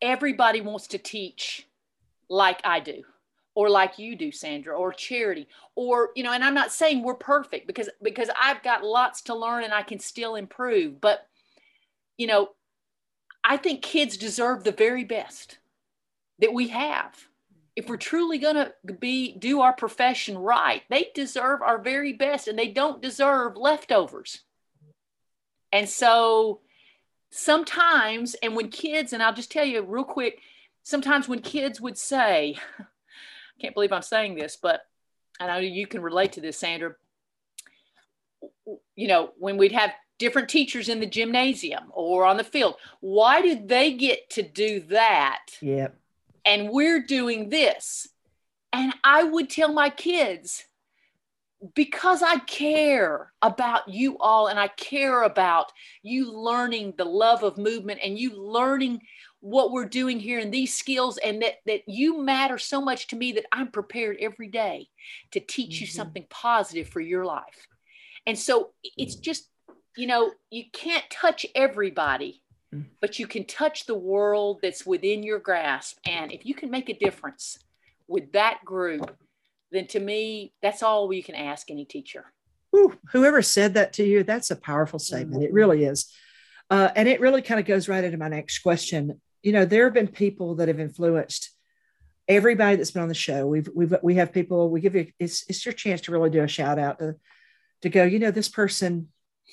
everybody 0.00 0.60
wants 0.60 0.88
to 0.88 0.98
teach 0.98 1.66
like 2.28 2.60
I 2.64 2.80
do 2.80 3.02
or 3.54 3.68
like 3.68 3.98
you 3.98 4.16
do 4.16 4.32
Sandra 4.32 4.76
or 4.76 4.92
charity 4.92 5.48
or 5.74 6.10
you 6.14 6.22
know 6.22 6.32
and 6.32 6.44
I'm 6.44 6.54
not 6.54 6.72
saying 6.72 7.02
we're 7.02 7.14
perfect 7.14 7.66
because 7.66 7.88
because 8.02 8.30
I've 8.40 8.62
got 8.62 8.84
lots 8.84 9.22
to 9.22 9.34
learn 9.34 9.64
and 9.64 9.74
I 9.74 9.82
can 9.82 9.98
still 9.98 10.34
improve 10.34 11.00
but 11.00 11.26
you 12.16 12.26
know 12.26 12.50
I 13.44 13.56
think 13.56 13.82
kids 13.82 14.16
deserve 14.16 14.64
the 14.64 14.72
very 14.72 15.02
best 15.04 15.58
that 16.38 16.52
we 16.52 16.68
have. 16.68 17.26
If 17.74 17.88
we're 17.88 17.96
truly 17.96 18.38
going 18.38 18.54
to 18.54 18.72
be 19.00 19.36
do 19.36 19.60
our 19.60 19.72
profession 19.72 20.38
right 20.38 20.82
they 20.88 21.08
deserve 21.14 21.62
our 21.62 21.78
very 21.78 22.12
best 22.12 22.48
and 22.48 22.58
they 22.58 22.68
don't 22.68 23.02
deserve 23.02 23.56
leftovers. 23.56 24.40
And 25.72 25.88
so 25.88 26.60
sometimes 27.32 28.34
and 28.34 28.54
when 28.54 28.68
kids 28.68 29.14
and 29.14 29.22
i'll 29.22 29.32
just 29.32 29.50
tell 29.50 29.64
you 29.64 29.80
real 29.80 30.04
quick 30.04 30.38
sometimes 30.82 31.26
when 31.26 31.40
kids 31.40 31.80
would 31.80 31.96
say 31.96 32.54
can't 33.62 33.74
believe 33.74 33.92
i'm 33.92 34.02
saying 34.02 34.34
this 34.34 34.56
but 34.60 34.82
i 35.40 35.46
know 35.46 35.58
you 35.58 35.86
can 35.86 36.02
relate 36.02 36.32
to 36.32 36.40
this 36.40 36.58
sandra. 36.58 36.94
You 38.96 39.08
know 39.08 39.30
when 39.38 39.56
we'd 39.56 39.72
have 39.72 39.92
different 40.18 40.48
teachers 40.48 40.88
in 40.88 41.00
the 41.00 41.06
gymnasium 41.06 41.84
or 41.92 42.24
on 42.24 42.36
the 42.36 42.44
field 42.44 42.74
why 43.00 43.40
did 43.40 43.68
they 43.68 43.92
get 43.92 44.30
to 44.30 44.42
do 44.42 44.80
that? 44.88 45.46
Yep. 45.60 45.96
And 46.44 46.70
we're 46.70 47.02
doing 47.02 47.48
this. 47.48 48.08
And 48.72 48.92
I 49.04 49.22
would 49.22 49.50
tell 49.50 49.72
my 49.72 49.90
kids, 49.90 50.64
because 51.74 52.22
I 52.22 52.38
care 52.38 53.32
about 53.40 53.88
you 53.88 54.18
all 54.18 54.48
and 54.48 54.58
I 54.58 54.68
care 54.68 55.22
about 55.22 55.72
you 56.02 56.32
learning 56.32 56.94
the 56.96 57.04
love 57.04 57.44
of 57.44 57.58
movement 57.58 58.00
and 58.02 58.18
you 58.18 58.36
learning 58.36 59.02
what 59.42 59.70
we're 59.70 59.84
doing 59.84 60.18
here 60.18 60.38
and 60.38 60.54
these 60.54 60.74
skills 60.74 61.18
and 61.18 61.42
that 61.42 61.56
that 61.66 61.82
you 61.86 62.22
matter 62.22 62.56
so 62.58 62.80
much 62.80 63.08
to 63.08 63.16
me 63.16 63.32
that 63.32 63.44
I'm 63.52 63.70
prepared 63.70 64.16
every 64.20 64.48
day 64.48 64.88
to 65.32 65.40
teach 65.40 65.76
mm-hmm. 65.76 65.82
you 65.82 65.86
something 65.88 66.26
positive 66.30 66.88
for 66.88 67.00
your 67.00 67.24
life. 67.24 67.66
And 68.26 68.38
so 68.38 68.70
it's 68.96 69.16
just 69.16 69.48
you 69.94 70.06
know, 70.06 70.32
you 70.50 70.64
can't 70.72 71.04
touch 71.10 71.44
everybody 71.54 72.42
but 73.00 73.18
you 73.18 73.26
can 73.26 73.44
touch 73.44 73.86
the 73.86 73.94
world 73.94 74.60
that's 74.62 74.86
within 74.86 75.22
your 75.22 75.38
grasp. 75.38 75.98
And 76.06 76.32
if 76.32 76.46
you 76.46 76.54
can 76.54 76.70
make 76.70 76.88
a 76.88 76.94
difference 76.94 77.58
with 78.08 78.32
that 78.32 78.60
group, 78.64 79.14
then 79.70 79.86
to 79.88 80.00
me, 80.00 80.54
that's 80.62 80.82
all 80.82 81.08
we 81.08 81.22
can 81.22 81.34
ask 81.34 81.70
any 81.70 81.84
teacher. 81.84 82.32
Ooh, 82.74 82.96
whoever 83.10 83.42
said 83.42 83.74
that 83.74 83.92
to 83.94 84.04
you, 84.04 84.22
that's 84.24 84.50
a 84.50 84.56
powerful 84.56 84.98
statement. 84.98 85.42
It 85.42 85.52
really 85.52 85.84
is. 85.84 86.10
Uh, 86.70 86.88
and 86.96 87.06
it 87.08 87.20
really 87.20 87.42
kind 87.42 87.60
of 87.60 87.66
goes 87.66 87.88
right 87.88 88.02
into 88.02 88.16
my 88.16 88.28
next 88.28 88.60
question. 88.60 89.20
You 89.42 89.52
know, 89.52 89.64
there 89.64 89.84
have 89.84 89.94
been 89.94 90.08
people 90.08 90.56
that 90.56 90.68
have 90.68 90.80
influenced 90.80 91.50
everybody 92.28 92.76
that's 92.76 92.90
been 92.90 93.02
on 93.02 93.08
the 93.08 93.14
show. 93.14 93.46
We've 93.46 93.68
we've 93.74 93.94
we 94.02 94.16
have 94.16 94.32
people. 94.32 94.70
We 94.70 94.80
give 94.80 94.94
you 94.94 95.08
it's 95.18 95.44
it's 95.48 95.64
your 95.64 95.72
chance 95.72 96.02
to 96.02 96.12
really 96.12 96.30
do 96.30 96.42
a 96.42 96.48
shout 96.48 96.78
out 96.78 96.98
to 96.98 97.16
to 97.82 97.88
go. 97.88 98.04
You 98.04 98.18
know, 98.18 98.30
this 98.30 98.48
person 98.48 99.08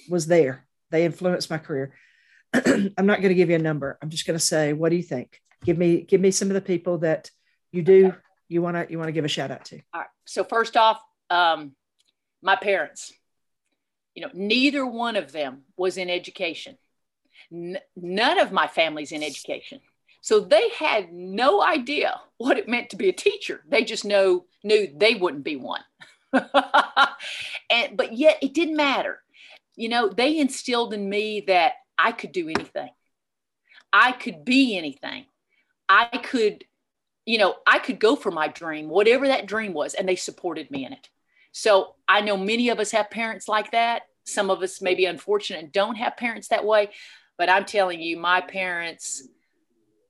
was 0.09 0.27
there. 0.27 0.65
They 0.91 1.05
influenced 1.05 1.49
my 1.49 1.57
career. 1.57 1.93
I'm 2.53 3.05
not 3.05 3.21
going 3.21 3.29
to 3.29 3.35
give 3.35 3.49
you 3.49 3.55
a 3.55 3.59
number. 3.59 3.97
I'm 4.01 4.09
just 4.09 4.25
going 4.25 4.37
to 4.37 4.43
say, 4.43 4.73
what 4.73 4.89
do 4.89 4.95
you 4.95 5.03
think? 5.03 5.39
Give 5.63 5.77
me 5.77 6.01
give 6.01 6.21
me 6.21 6.31
some 6.31 6.47
of 6.49 6.53
the 6.53 6.61
people 6.61 6.99
that 6.99 7.29
you 7.71 7.81
do 7.81 8.07
okay. 8.07 8.17
you 8.47 8.61
want 8.61 8.75
to 8.75 8.87
you 8.89 8.97
want 8.97 9.09
to 9.09 9.13
give 9.13 9.25
a 9.25 9.29
shout 9.29 9.51
out 9.51 9.65
to. 9.65 9.79
All 9.93 10.01
right. 10.01 10.09
So 10.25 10.43
first 10.43 10.77
off, 10.77 10.99
um, 11.29 11.73
my 12.41 12.55
parents. 12.55 13.11
You 14.15 14.25
know, 14.25 14.31
neither 14.33 14.85
one 14.85 15.15
of 15.15 15.31
them 15.31 15.61
was 15.77 15.95
in 15.95 16.09
education. 16.09 16.77
N- 17.51 17.79
none 17.95 18.39
of 18.39 18.51
my 18.51 18.67
family's 18.67 19.11
in 19.11 19.23
education. 19.23 19.79
So 20.21 20.39
they 20.39 20.69
had 20.69 21.13
no 21.13 21.61
idea 21.61 22.19
what 22.37 22.57
it 22.57 22.67
meant 22.67 22.89
to 22.89 22.97
be 22.97 23.09
a 23.09 23.13
teacher. 23.13 23.63
They 23.67 23.83
just 23.83 24.05
know 24.05 24.45
knew 24.63 24.87
they 24.95 25.15
wouldn't 25.15 25.43
be 25.43 25.55
one. 25.55 25.83
and 26.33 27.95
but 27.95 28.13
yet 28.13 28.37
it 28.41 28.53
didn't 28.53 28.75
matter. 28.75 29.21
You 29.75 29.89
know, 29.89 30.09
they 30.09 30.37
instilled 30.37 30.93
in 30.93 31.09
me 31.09 31.45
that 31.47 31.73
I 31.97 32.11
could 32.11 32.31
do 32.31 32.49
anything. 32.49 32.89
I 33.91 34.11
could 34.11 34.45
be 34.45 34.77
anything. 34.77 35.25
I 35.87 36.05
could, 36.05 36.63
you 37.25 37.37
know, 37.37 37.55
I 37.65 37.79
could 37.79 37.99
go 37.99 38.15
for 38.15 38.29
my 38.29 38.47
dream, 38.47 38.89
whatever 38.89 39.27
that 39.27 39.47
dream 39.47 39.73
was, 39.73 39.93
and 39.93 40.07
they 40.07 40.15
supported 40.15 40.69
me 40.69 40.85
in 40.85 40.93
it. 40.93 41.09
So 41.51 41.95
I 42.07 42.21
know 42.21 42.37
many 42.37 42.69
of 42.69 42.79
us 42.79 42.91
have 42.91 43.09
parents 43.09 43.47
like 43.47 43.71
that. 43.71 44.03
Some 44.25 44.51
of 44.51 44.61
us 44.61 44.81
may 44.81 44.93
be 44.93 45.05
unfortunate 45.05 45.63
and 45.63 45.71
don't 45.71 45.95
have 45.95 46.17
parents 46.17 46.49
that 46.49 46.65
way. 46.65 46.89
But 47.39 47.49
I'm 47.49 47.63
telling 47.63 48.01
you, 48.01 48.17
my 48.17 48.41
parents, 48.41 49.27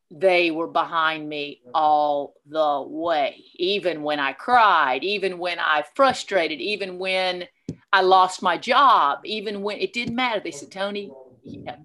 they 0.09 0.49
were 0.49 0.67
behind 0.67 1.29
me 1.29 1.61
all 1.75 2.33
the 2.47 2.83
way, 2.87 3.45
even 3.55 4.01
when 4.01 4.19
I 4.19 4.33
cried, 4.33 5.03
even 5.03 5.37
when 5.37 5.59
I 5.59 5.85
frustrated, 5.93 6.59
even 6.59 6.97
when 6.97 7.45
I 7.93 8.01
lost 8.01 8.41
my 8.41 8.57
job, 8.57 9.19
even 9.25 9.61
when 9.61 9.77
it 9.77 9.93
didn't 9.93 10.15
matter. 10.15 10.41
They 10.43 10.49
said, 10.49 10.71
Tony, 10.71 11.11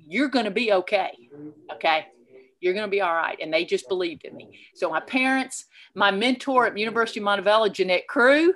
you're 0.09 0.29
going 0.29 0.47
to 0.47 0.51
be 0.51 0.73
okay. 0.73 1.13
Okay. 1.75 2.07
You're 2.61 2.73
going 2.73 2.87
to 2.87 2.91
be 2.91 3.03
all 3.03 3.15
right. 3.15 3.39
And 3.39 3.53
they 3.53 3.67
just 3.67 3.87
believed 3.87 4.25
in 4.25 4.35
me. 4.35 4.59
So 4.75 4.89
my 4.89 5.01
parents, 5.01 5.67
my 5.95 6.11
mentor 6.11 6.67
at 6.67 6.79
University 6.79 7.21
of 7.21 7.27
Montevallo, 7.27 7.71
Jeanette 7.71 8.09
Crew, 8.09 8.55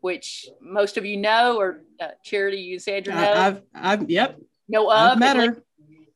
which 0.00 0.48
most 0.60 0.96
of 0.96 1.04
you 1.04 1.16
know, 1.16 1.58
or 1.58 1.82
uh, 2.00 2.10
Charity, 2.22 2.58
you 2.58 2.74
and 2.74 2.82
Sandra 2.82 3.14
know. 3.14 3.32
I've, 3.32 3.62
I've, 3.74 4.08
yep. 4.08 4.38
Know 4.68 4.88
of. 4.92 4.96
I've 4.96 5.18
met 5.18 5.36
her. 5.36 5.64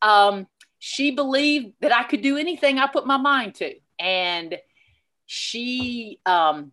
Um, 0.05 0.47
she 0.79 1.11
believed 1.13 1.73
that 1.81 1.95
I 1.95 2.05
could 2.05 2.21
do 2.21 2.37
anything 2.37 2.79
I 2.79 2.87
put 2.87 3.07
my 3.07 3.17
mind 3.17 3.55
to. 3.57 3.75
And 3.99 4.59
she 5.25 6.21
um, 6.27 6.73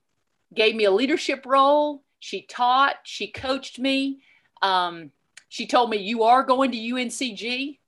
gave 0.54 0.76
me 0.76 0.84
a 0.84 0.92
leadership 0.92 1.46
role. 1.46 2.04
She 2.20 2.42
taught, 2.44 2.98
she 3.04 3.32
coached 3.32 3.80
me. 3.80 4.20
Um, 4.62 5.12
she 5.48 5.66
told 5.66 5.90
me, 5.90 5.98
You 5.98 6.24
are 6.24 6.44
going 6.44 6.72
to 6.72 6.78
UNCG 6.78 7.80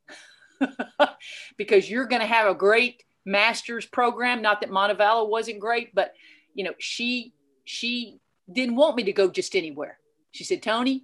because 1.57 1.89
you're 1.89 2.07
going 2.07 2.21
to 2.21 2.27
have 2.27 2.49
a 2.49 2.55
great 2.55 3.03
master's 3.25 3.85
program. 3.85 4.41
Not 4.41 4.61
that 4.61 4.69
Montevallo 4.69 5.29
wasn't 5.29 5.59
great, 5.59 5.93
but 5.93 6.13
you 6.53 6.63
know, 6.63 6.73
she 6.79 7.33
she 7.65 8.19
didn't 8.51 8.75
want 8.75 8.95
me 8.95 9.03
to 9.03 9.13
go 9.13 9.29
just 9.29 9.55
anywhere. 9.55 9.97
She 10.31 10.43
said, 10.43 10.63
Tony, 10.63 11.03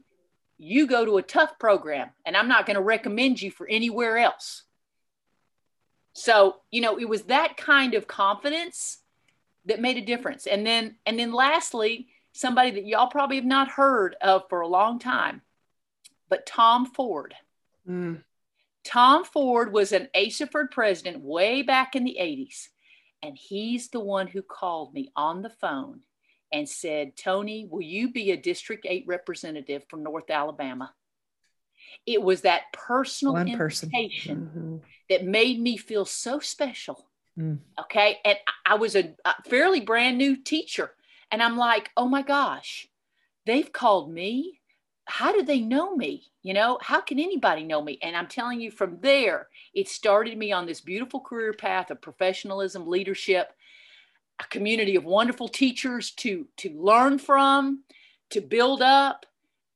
you 0.60 0.86
go 0.86 1.06
to 1.06 1.18
a 1.18 1.24
tough 1.24 1.58
program, 1.58 2.10
and 2.26 2.36
I'm 2.36 2.50
not 2.50 2.66
going 2.66 2.76
to 2.76 2.82
recommend 2.82 3.42
you 3.42 3.50
for 3.50 3.66
anywhere 3.68 4.18
else. 4.18 4.64
So, 6.14 6.58
you 6.70 6.82
know, 6.82 7.00
it 7.00 7.08
was 7.08 7.24
that 7.24 7.56
kind 7.56 7.94
of 7.94 8.08
confidence 8.08 8.98
that 9.66 9.80
made 9.80 9.98
a 9.98 10.06
difference. 10.06 10.46
And 10.46 10.68
then, 10.68 10.98
and 11.06 11.18
then 11.18 11.32
lastly, 11.32 12.10
somebody 12.34 12.72
that 12.72 12.86
y'all 12.86 13.08
probably 13.08 13.38
have 13.38 13.46
not 13.46 13.70
heard 13.70 14.16
of 14.22 14.44
for 14.50 14.60
a 14.60 14.68
long 14.68 15.00
time, 15.00 15.42
but 16.28 16.46
Tom 16.46 16.86
Ford. 16.86 17.34
Mm. 17.88 18.22
Tom 18.84 19.24
Ford 19.24 19.72
was 19.72 19.94
an 19.94 20.10
ASAHPERD 20.14 20.72
president 20.72 21.22
way 21.22 21.62
back 21.62 21.96
in 21.96 22.04
the 22.04 22.18
80s. 22.20 22.68
And 23.24 23.38
he's 23.38 23.90
the 23.90 24.00
one 24.00 24.28
who 24.28 24.42
called 24.42 24.94
me 24.94 25.12
on 25.16 25.42
the 25.42 25.50
phone 25.50 26.02
and 26.52 26.68
said, 26.68 27.16
Tony, 27.16 27.68
will 27.70 27.82
you 27.82 28.12
be 28.12 28.32
a 28.32 28.38
District 28.38 28.86
8 28.88 29.06
representative 29.08 29.84
from 29.90 30.04
North 30.04 30.30
Alabama? 30.30 30.94
It 32.06 32.22
was 32.22 32.42
that 32.42 32.74
personal 32.74 33.34
one 33.34 33.48
invitation 33.48 34.50
mm-hmm. 34.50 34.78
that 35.10 35.26
made 35.26 35.60
me 35.60 35.78
feel 35.78 36.06
so 36.06 36.40
special. 36.40 37.08
Mm. 37.38 37.60
Okay. 37.80 38.18
And 38.26 38.38
I 38.66 38.76
was 38.76 38.96
a, 38.96 39.16
a 39.26 39.34
fairly 39.48 39.82
brand 39.82 40.18
new 40.18 40.36
teacher. 40.38 40.92
And 41.32 41.42
I'm 41.42 41.58
like, 41.58 41.90
oh 41.96 42.08
my 42.08 42.22
gosh, 42.22 42.88
they've 43.46 43.72
called 43.72 44.12
me 44.12 44.60
how 45.10 45.34
do 45.34 45.42
they 45.42 45.60
know 45.60 45.96
me? 45.96 46.28
You 46.44 46.54
know, 46.54 46.78
how 46.82 47.02
can 47.02 47.18
anybody 47.20 47.64
know 47.64 47.82
me? 47.82 47.98
And 48.04 48.16
I'm 48.16 48.28
telling 48.28 48.62
you, 48.62 48.70
from 48.70 49.00
there, 49.02 49.48
it 49.74 49.90
started 49.90 50.38
me 50.38 50.52
on 50.52 50.68
this 50.68 50.82
beautiful 50.82 51.20
career 51.20 51.52
path 51.52 51.90
of 51.90 52.00
professionalism, 52.00 52.88
leadership, 52.88 53.52
a 54.40 54.44
community 54.46 54.96
of 54.96 55.04
wonderful 55.04 55.48
teachers 55.48 56.12
to 56.12 56.48
to 56.58 56.70
learn 56.70 57.20
from, 57.20 57.84
to 58.32 58.42
build 58.42 58.82
up, 58.82 59.26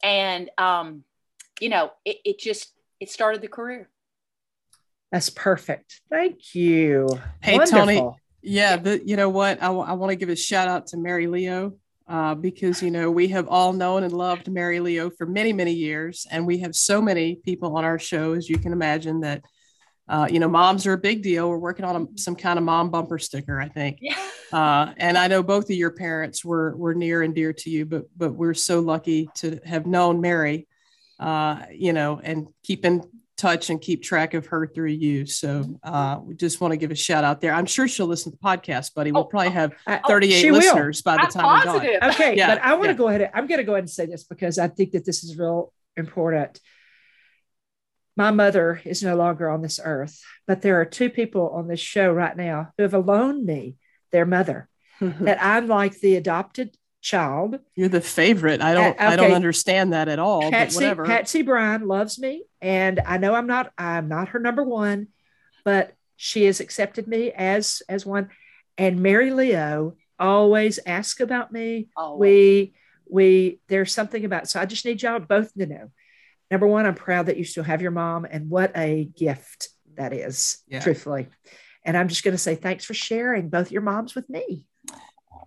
and 0.01 0.49
um, 0.57 1.03
you 1.59 1.69
know, 1.69 1.91
it, 2.05 2.17
it 2.25 2.39
just 2.39 2.71
it 2.99 3.09
started 3.09 3.41
the 3.41 3.47
career. 3.47 3.89
That's 5.11 5.29
perfect. 5.29 6.01
Thank 6.09 6.55
you. 6.55 7.07
Hey, 7.41 7.57
Wonderful. 7.57 7.85
Tony. 7.85 8.11
Yeah, 8.41 8.77
but 8.77 9.07
you 9.07 9.15
know 9.15 9.29
what? 9.29 9.61
I, 9.61 9.67
w- 9.67 9.85
I 9.85 9.93
want 9.93 10.09
to 10.09 10.15
give 10.15 10.29
a 10.29 10.35
shout 10.35 10.67
out 10.67 10.87
to 10.87 10.97
Mary 10.97 11.27
Leo 11.27 11.73
uh, 12.07 12.35
because 12.35 12.81
you 12.81 12.91
know 12.91 13.09
we 13.09 13.27
have 13.29 13.47
all 13.47 13.73
known 13.73 14.03
and 14.03 14.11
loved 14.11 14.51
Mary 14.51 14.79
Leo 14.79 15.09
for 15.09 15.25
many 15.25 15.53
many 15.53 15.71
years, 15.71 16.27
and 16.29 16.45
we 16.45 16.59
have 16.59 16.75
so 16.75 17.01
many 17.01 17.35
people 17.35 17.77
on 17.77 17.85
our 17.85 17.99
show, 17.99 18.33
as 18.33 18.49
you 18.49 18.57
can 18.57 18.73
imagine, 18.73 19.21
that 19.21 19.43
uh, 20.09 20.27
you 20.29 20.39
know 20.39 20.49
moms 20.49 20.85
are 20.87 20.93
a 20.93 20.97
big 20.97 21.21
deal. 21.21 21.49
We're 21.49 21.57
working 21.57 21.85
on 21.85 21.95
a, 21.95 22.17
some 22.17 22.35
kind 22.35 22.57
of 22.59 22.65
mom 22.65 22.89
bumper 22.89 23.19
sticker, 23.19 23.61
I 23.61 23.69
think. 23.69 23.99
Yeah. 24.01 24.17
Uh, 24.53 24.93
and 24.97 25.17
I 25.17 25.27
know 25.27 25.41
both 25.41 25.63
of 25.65 25.71
your 25.71 25.89
parents 25.89 26.45
were 26.45 26.77
were 26.77 26.93
near 26.93 27.23
and 27.23 27.33
dear 27.33 27.53
to 27.53 27.71
you, 27.71 27.85
but 27.87 28.03
but 28.15 28.33
we're 28.33 28.53
so 28.53 28.81
lucky 28.81 29.27
to 29.37 29.59
have 29.65 29.87
known 29.87 30.21
Mary, 30.21 30.67
uh, 31.19 31.63
you 31.71 31.91
know, 31.91 32.21
and 32.23 32.47
keep 32.61 32.85
in 32.85 33.01
touch 33.35 33.71
and 33.71 33.81
keep 33.81 34.03
track 34.03 34.35
of 34.35 34.45
her 34.45 34.67
through 34.67 34.91
you. 34.91 35.25
So 35.25 35.79
uh, 35.81 36.19
we 36.21 36.35
just 36.35 36.61
want 36.61 36.71
to 36.71 36.77
give 36.77 36.91
a 36.91 36.95
shout 36.95 37.23
out 37.23 37.41
there. 37.41 37.51
I'm 37.51 37.65
sure 37.65 37.87
she'll 37.87 38.05
listen 38.05 38.31
to 38.31 38.37
the 38.37 38.43
podcast, 38.43 38.93
buddy. 38.93 39.11
We'll 39.11 39.23
oh, 39.23 39.25
probably 39.25 39.49
have 39.49 39.73
38 40.07 40.51
listeners 40.51 41.01
will. 41.03 41.11
by 41.11 41.17
the 41.17 41.23
I'm 41.23 41.31
time 41.31 41.43
positive. 41.43 41.81
we're 41.81 41.99
done. 41.99 42.09
Okay, 42.11 42.37
yeah, 42.37 42.53
but 42.53 42.63
I 42.63 42.75
want 42.75 42.85
to 42.85 42.91
yeah. 42.91 42.97
go 42.97 43.07
ahead. 43.07 43.31
I'm 43.33 43.47
going 43.47 43.57
to 43.57 43.63
go 43.63 43.71
ahead 43.73 43.85
and 43.85 43.89
say 43.89 44.05
this 44.05 44.23
because 44.23 44.59
I 44.59 44.67
think 44.67 44.91
that 44.91 45.03
this 45.03 45.23
is 45.23 45.35
real 45.35 45.73
important. 45.97 46.59
My 48.15 48.29
mother 48.29 48.79
is 48.85 49.01
no 49.01 49.15
longer 49.15 49.49
on 49.49 49.63
this 49.63 49.79
earth, 49.83 50.21
but 50.45 50.61
there 50.61 50.79
are 50.79 50.85
two 50.85 51.09
people 51.09 51.49
on 51.49 51.67
this 51.67 51.79
show 51.79 52.11
right 52.11 52.37
now 52.37 52.71
who 52.77 52.83
have 52.83 52.93
loaned 52.93 53.47
me 53.47 53.77
their 54.13 54.25
mother. 54.25 54.69
that 55.01 55.43
I'm 55.43 55.67
like 55.67 55.99
the 55.99 56.15
adopted 56.15 56.77
child. 57.01 57.59
You're 57.75 57.89
the 57.89 57.99
favorite. 57.99 58.61
I 58.61 58.73
don't. 58.73 58.91
Uh, 58.91 58.93
okay. 58.93 59.05
I 59.05 59.15
don't 59.17 59.33
understand 59.33 59.91
that 59.91 60.07
at 60.07 60.19
all. 60.19 60.49
Patsy, 60.49 60.75
but 60.75 60.83
whatever. 60.83 61.05
Patsy 61.05 61.41
Bryan 61.41 61.87
loves 61.87 62.17
me, 62.17 62.45
and 62.61 63.01
I 63.05 63.17
know 63.17 63.35
I'm 63.35 63.47
not. 63.47 63.73
I'm 63.77 64.07
not 64.07 64.29
her 64.29 64.39
number 64.39 64.63
one, 64.63 65.09
but 65.65 65.93
she 66.15 66.45
has 66.45 66.61
accepted 66.61 67.07
me 67.07 67.31
as 67.31 67.81
as 67.89 68.05
one. 68.05 68.29
And 68.77 69.01
Mary 69.01 69.31
Leo 69.31 69.95
always 70.17 70.79
asks 70.85 71.19
about 71.19 71.51
me. 71.51 71.89
Always. 71.97 72.19
We 72.19 72.73
we 73.09 73.59
there's 73.67 73.91
something 73.91 74.23
about. 74.23 74.47
So 74.47 74.59
I 74.59 74.65
just 74.65 74.85
need 74.85 75.01
y'all 75.01 75.19
both 75.19 75.53
to 75.55 75.65
know. 75.65 75.91
Number 76.49 76.67
one, 76.67 76.85
I'm 76.85 76.95
proud 76.95 77.25
that 77.25 77.37
you 77.37 77.43
still 77.43 77.63
have 77.63 77.81
your 77.81 77.91
mom, 77.91 78.25
and 78.29 78.49
what 78.49 78.71
a 78.77 79.05
gift 79.17 79.69
that 79.95 80.13
is. 80.13 80.59
Yeah. 80.67 80.79
Truthfully. 80.79 81.27
And 81.85 81.97
I'm 81.97 82.07
just 82.07 82.23
going 82.23 82.33
to 82.33 82.37
say 82.37 82.55
thanks 82.55 82.85
for 82.85 82.93
sharing 82.93 83.49
both 83.49 83.71
your 83.71 83.81
moms 83.81 84.15
with 84.15 84.29
me. 84.29 84.65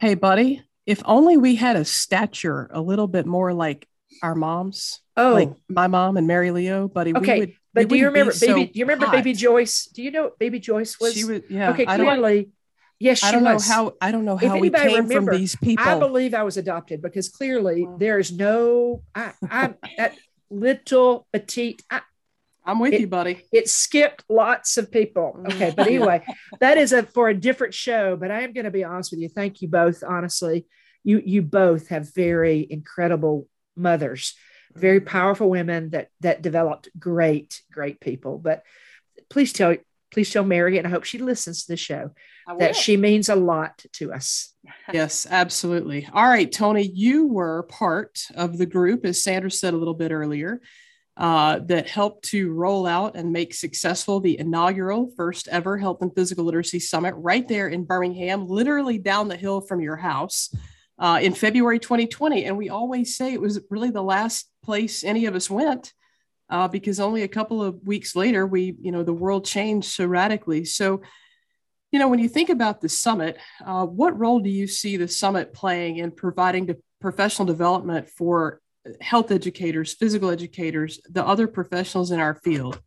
Hey, 0.01 0.14
buddy, 0.14 0.62
if 0.84 1.03
only 1.05 1.37
we 1.37 1.55
had 1.55 1.76
a 1.76 1.84
stature 1.84 2.68
a 2.72 2.80
little 2.80 3.09
bit 3.09 3.26
more 3.26 3.53
like 3.55 3.89
our 4.22 4.34
moms. 4.34 5.01
Oh, 5.16 5.32
like 5.32 5.53
my 5.68 5.87
mom 5.87 6.16
and 6.16 6.26
Mary 6.26 6.51
Leo, 6.51 6.89
buddy. 6.89 7.14
Okay, 7.16 7.39
would, 7.39 7.53
but 7.72 7.89
do 7.89 7.97
you 7.97 8.07
remember 8.07 8.32
baby? 8.32 8.47
So 8.47 8.55
do 8.55 8.70
you 8.74 8.84
remember 8.84 9.07
hot. 9.07 9.12
Baby 9.14 9.32
Joyce? 9.32 9.87
Do 9.87 10.03
you 10.03 10.11
know 10.11 10.24
what 10.24 10.39
Baby 10.39 10.61
Joyce 10.61 11.01
was? 11.01 11.14
She 11.14 11.24
was. 11.24 11.41
Yeah. 11.49 11.70
Okay, 11.70 11.87
clearly. 11.87 12.51
Yes, 12.99 13.24
I 13.24 13.32
don't 13.32 13.45
was. 13.45 13.66
know 13.66 13.74
how. 13.74 13.93
I 14.01 14.12
don't 14.12 14.26
know 14.26 14.37
how 14.37 14.59
we 14.59 14.70
came 14.70 15.05
remember, 15.05 15.32
from 15.32 15.39
these 15.41 15.57
people. 15.57 15.87
I 15.87 15.99
believe 15.99 16.34
I 16.34 16.43
was 16.43 16.59
adopted 16.59 17.01
because 17.01 17.30
clearly 17.30 17.87
there 17.99 18.18
is 18.18 18.30
no. 18.30 19.03
I, 19.14 19.32
I'm 19.51 19.76
that 19.97 20.14
little 20.51 21.26
petite. 21.32 21.82
I, 21.91 22.03
I'm 22.67 22.81
with 22.81 22.95
it, 22.95 23.01
you, 23.01 23.07
buddy. 23.07 23.45
It 23.53 23.69
skipped 23.69 24.25
lots 24.29 24.77
of 24.77 24.91
people. 24.91 25.41
Okay, 25.47 25.73
but 25.77 25.87
anyway, 25.87 26.27
that 26.61 26.79
is 26.79 26.93
a 26.93 27.05
for 27.05 27.29
a 27.29 27.35
different 27.35 27.75
show. 27.75 28.17
But 28.17 28.31
I 28.31 28.43
am 28.43 28.53
going 28.53 28.64
to 28.64 28.71
be 28.71 28.85
honest 28.85 29.12
with 29.12 29.21
you. 29.21 29.29
Thank 29.29 29.62
you 29.62 29.69
both. 29.69 30.03
Honestly, 30.03 30.67
you 31.05 31.23
you 31.25 31.43
both 31.43 31.89
have 31.89 32.12
very 32.12 32.67
incredible 32.69 33.49
mothers, 33.77 34.35
very 34.75 34.99
mm-hmm. 34.99 35.09
powerful 35.09 35.49
women 35.49 35.91
that 35.91 36.09
that 36.21 36.43
developed 36.43 36.89
great 36.99 37.62
great 37.71 38.01
people. 38.01 38.39
But 38.39 38.64
please 39.31 39.53
tell 39.53 39.77
please 40.11 40.33
tell 40.33 40.45
Mary, 40.45 40.79
and 40.79 40.87
I 40.87 40.91
hope 40.91 41.05
she 41.05 41.19
listens 41.19 41.64
to 41.64 41.73
the 41.73 41.77
show, 41.77 42.11
that 42.59 42.75
she 42.75 42.97
means 42.97 43.29
a 43.29 43.37
lot 43.37 43.85
to 43.95 44.12
us. 44.12 44.53
yes, 44.93 45.27
absolutely. 45.31 46.09
All 46.12 46.27
right, 46.27 46.51
Tony, 46.51 46.83
you 46.83 47.27
were 47.27 47.64
part 47.64 48.23
of 48.35 48.59
the 48.59 48.67
group, 48.67 49.05
as 49.05 49.23
Sandra 49.23 49.51
said 49.51 49.75
a 49.75 49.77
little 49.77 49.95
bit 49.95 50.11
earlier 50.11 50.61
uh, 51.17 51.61
that 51.61 51.89
helped 51.89 52.27
to 52.27 52.53
roll 52.53 52.87
out 52.87 53.17
and 53.17 53.33
make 53.33 53.55
successful 53.55 54.21
the 54.21 54.39
inaugural 54.39 55.11
first 55.17 55.49
ever 55.49 55.79
Health 55.79 56.03
and 56.03 56.14
Physical 56.14 56.45
Literacy 56.45 56.79
Summit 56.79 57.14
right 57.17 57.47
there 57.49 57.69
in 57.69 57.85
Birmingham, 57.85 58.47
literally 58.47 58.99
down 58.99 59.29
the 59.29 59.37
hill 59.37 59.62
from 59.62 59.81
your 59.81 59.97
house 59.97 60.55
uh, 60.99 61.19
in 61.23 61.33
February 61.33 61.79
2020. 61.79 62.45
And 62.45 62.59
we 62.59 62.69
always 62.69 63.17
say 63.17 63.33
it 63.33 63.41
was 63.41 63.61
really 63.71 63.91
the 63.91 64.03
last 64.03 64.51
place 64.62 65.05
any 65.05 65.27
of 65.27 65.35
us 65.35 65.49
went. 65.49 65.93
Uh, 66.49 66.69
because 66.69 67.01
only 67.01 67.25
a 67.25 67.29
couple 67.29 67.61
of 67.61 67.85
weeks 67.85 68.14
later, 68.14 68.47
we, 68.47 68.77
you 68.81 68.93
know, 68.93 69.03
the 69.03 69.12
world 69.12 69.45
changed 69.45 69.89
so 69.89 70.07
radically. 70.07 70.64
So, 70.64 71.03
you 71.91 71.99
know, 71.99 72.07
when 72.07 72.21
you 72.21 72.29
think 72.29 72.51
about 72.51 72.81
the 72.81 72.89
summit, 72.89 73.37
uh, 73.64 73.85
what 73.85 74.17
role 74.17 74.39
do 74.39 74.49
you 74.49 74.69
see 74.69 74.97
the 74.97 75.09
summit 75.09 75.53
playing 75.53 75.97
in 75.97 76.12
providing 76.12 76.67
the 76.67 76.77
professional 77.01 77.47
development 77.47 78.09
for 78.09 78.61
health 79.01 79.30
educators, 79.30 79.95
physical 79.95 80.30
educators, 80.30 81.01
the 81.09 81.24
other 81.24 81.47
professionals 81.47 82.11
in 82.11 82.20
our 82.20 82.34
field? 82.34 82.80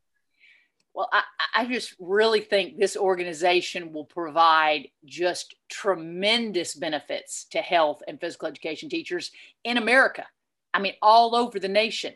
Well, 0.93 1.10
I, 1.14 1.24
I, 1.56 1.66
just 1.66 1.95
really 2.00 2.41
think 2.41 2.78
this 2.78 2.97
organization 2.97 3.93
will 3.93 4.06
provide 4.06 4.89
just 5.06 5.56
tremendous 5.70 6.76
benefits 6.76 7.45
to 7.52 7.60
health 7.60 8.02
and 8.08 8.20
physical 8.20 8.47
education 8.47 8.89
teachers 8.89 9.32
in 9.64 9.78
America. 9.78 10.26
I 10.74 10.80
mean, 10.80 10.93
all 11.02 11.36
over 11.36 11.60
the 11.60 11.70
nation. 11.70 12.16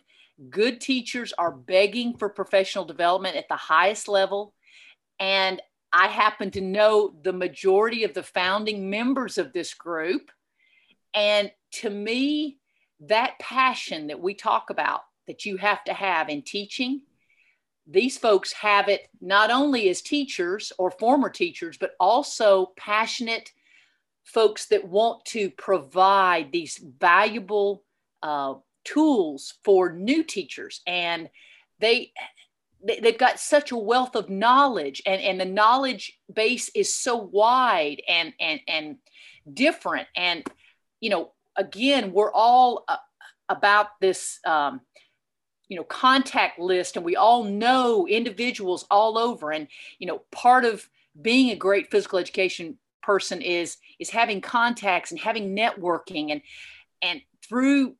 Good 0.50 0.82
teachers 0.82 1.34
are 1.38 1.52
begging 1.52 2.18
for 2.18 2.28
professional 2.30 2.86
development 2.86 3.38
at 3.38 3.48
the 3.48 3.56
highest 3.56 4.08
level. 4.08 4.54
And 5.20 5.62
I 5.94 6.08
happen 6.08 6.52
to 6.52 6.62
know 6.62 7.14
the 7.24 7.34
majority 7.34 8.04
of 8.04 8.14
the 8.14 8.24
founding 8.24 8.90
members 8.90 9.38
of 9.38 9.54
this 9.54 9.74
group. 9.74 10.32
And 11.14 11.52
to 11.74 11.90
me, 11.90 12.58
that 13.08 13.38
passion 13.40 14.08
that 14.08 14.20
we 14.20 14.34
talk 14.34 14.70
about 14.70 15.02
that 15.28 15.46
you 15.46 15.58
have 15.58 15.84
to 15.84 15.94
have 15.94 16.30
in 16.30 16.42
teaching 16.42 17.02
these 17.86 18.18
folks 18.18 18.54
have 18.54 18.88
it 18.88 19.10
not 19.20 19.52
only 19.52 19.90
as 19.90 20.02
teachers 20.02 20.72
or 20.78 20.90
former 20.90 21.30
teachers 21.30 21.78
but 21.78 21.92
also 22.00 22.72
passionate 22.78 23.52
folks 24.24 24.68
that 24.68 24.88
want 24.88 25.26
to 25.26 25.50
provide 25.52 26.52
these 26.52 26.82
valuable 27.00 27.84
uh, 28.22 28.54
tools 28.84 29.54
for 29.64 29.92
new 29.92 30.24
teachers. 30.24 30.82
And 30.88 31.30
they 31.80 32.12
they've 32.86 33.18
got 33.18 33.40
such 33.40 33.72
a 33.72 33.78
wealth 33.78 34.14
of 34.14 34.30
knowledge 34.30 35.02
and, 35.06 35.22
and 35.22 35.40
the 35.40 35.46
knowledge 35.46 36.20
base 36.34 36.70
is 36.76 36.94
so 36.94 37.16
wide 37.16 38.02
and 38.08 38.34
and 38.40 38.60
and 38.68 38.98
different. 39.52 40.08
And 40.16 40.44
you 41.00 41.10
know 41.10 41.33
again, 41.56 42.12
we're 42.12 42.32
all 42.32 42.86
uh, 42.88 42.98
about 43.50 44.00
this, 44.02 44.40
um, 44.46 44.82
you 45.68 45.78
know, 45.78 45.84
contact 45.84 46.60
list, 46.60 46.96
and 46.96 47.06
we 47.06 47.16
all 47.16 47.44
know 47.44 48.08
individuals 48.08 48.86
all 48.92 49.18
over. 49.18 49.52
And 49.52 49.68
you 50.00 50.08
know, 50.08 50.24
part 50.32 50.66
of 50.66 50.88
being 51.22 51.52
a 51.52 51.56
great 51.56 51.92
physical 51.92 52.20
education 52.20 52.78
person 53.02 53.42
is 53.42 53.78
is 54.00 54.10
having 54.10 54.42
contacts 54.42 55.12
and 55.12 55.20
having 55.20 55.56
networking, 55.56 56.32
and 56.32 56.42
and 57.02 57.22
through 57.48 57.96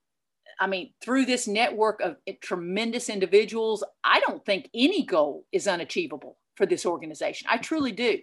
I 0.60 0.68
mean, 0.68 0.94
through 1.02 1.26
this 1.26 1.48
network 1.48 2.00
of 2.02 2.18
tremendous 2.42 3.10
individuals, 3.10 3.84
I 4.04 4.20
don't 4.20 4.46
think 4.46 4.70
any 4.74 5.04
goal 5.04 5.46
is 5.52 5.68
unachievable. 5.68 6.38
for 6.56 6.66
this 6.66 6.86
organization. 6.86 7.48
I 7.50 7.58
truly 7.58 7.92
do. 7.92 8.20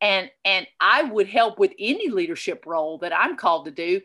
And 0.00 0.30
and 0.44 0.66
I 0.80 1.02
would 1.02 1.28
help 1.28 1.58
with 1.58 1.72
any 1.78 2.08
leadership 2.08 2.64
role 2.66 2.98
that 2.98 3.16
I'm 3.16 3.36
called 3.36 3.66
to 3.66 3.70
do 3.70 4.00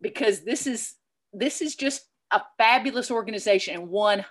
because 0.00 0.40
this 0.40 0.66
is 0.66 0.94
this 1.32 1.60
is 1.60 1.74
just 1.76 2.02
a 2.30 2.40
fabulous 2.58 3.10
organization 3.10 3.74
and 3.74 3.88
one 3.88 4.24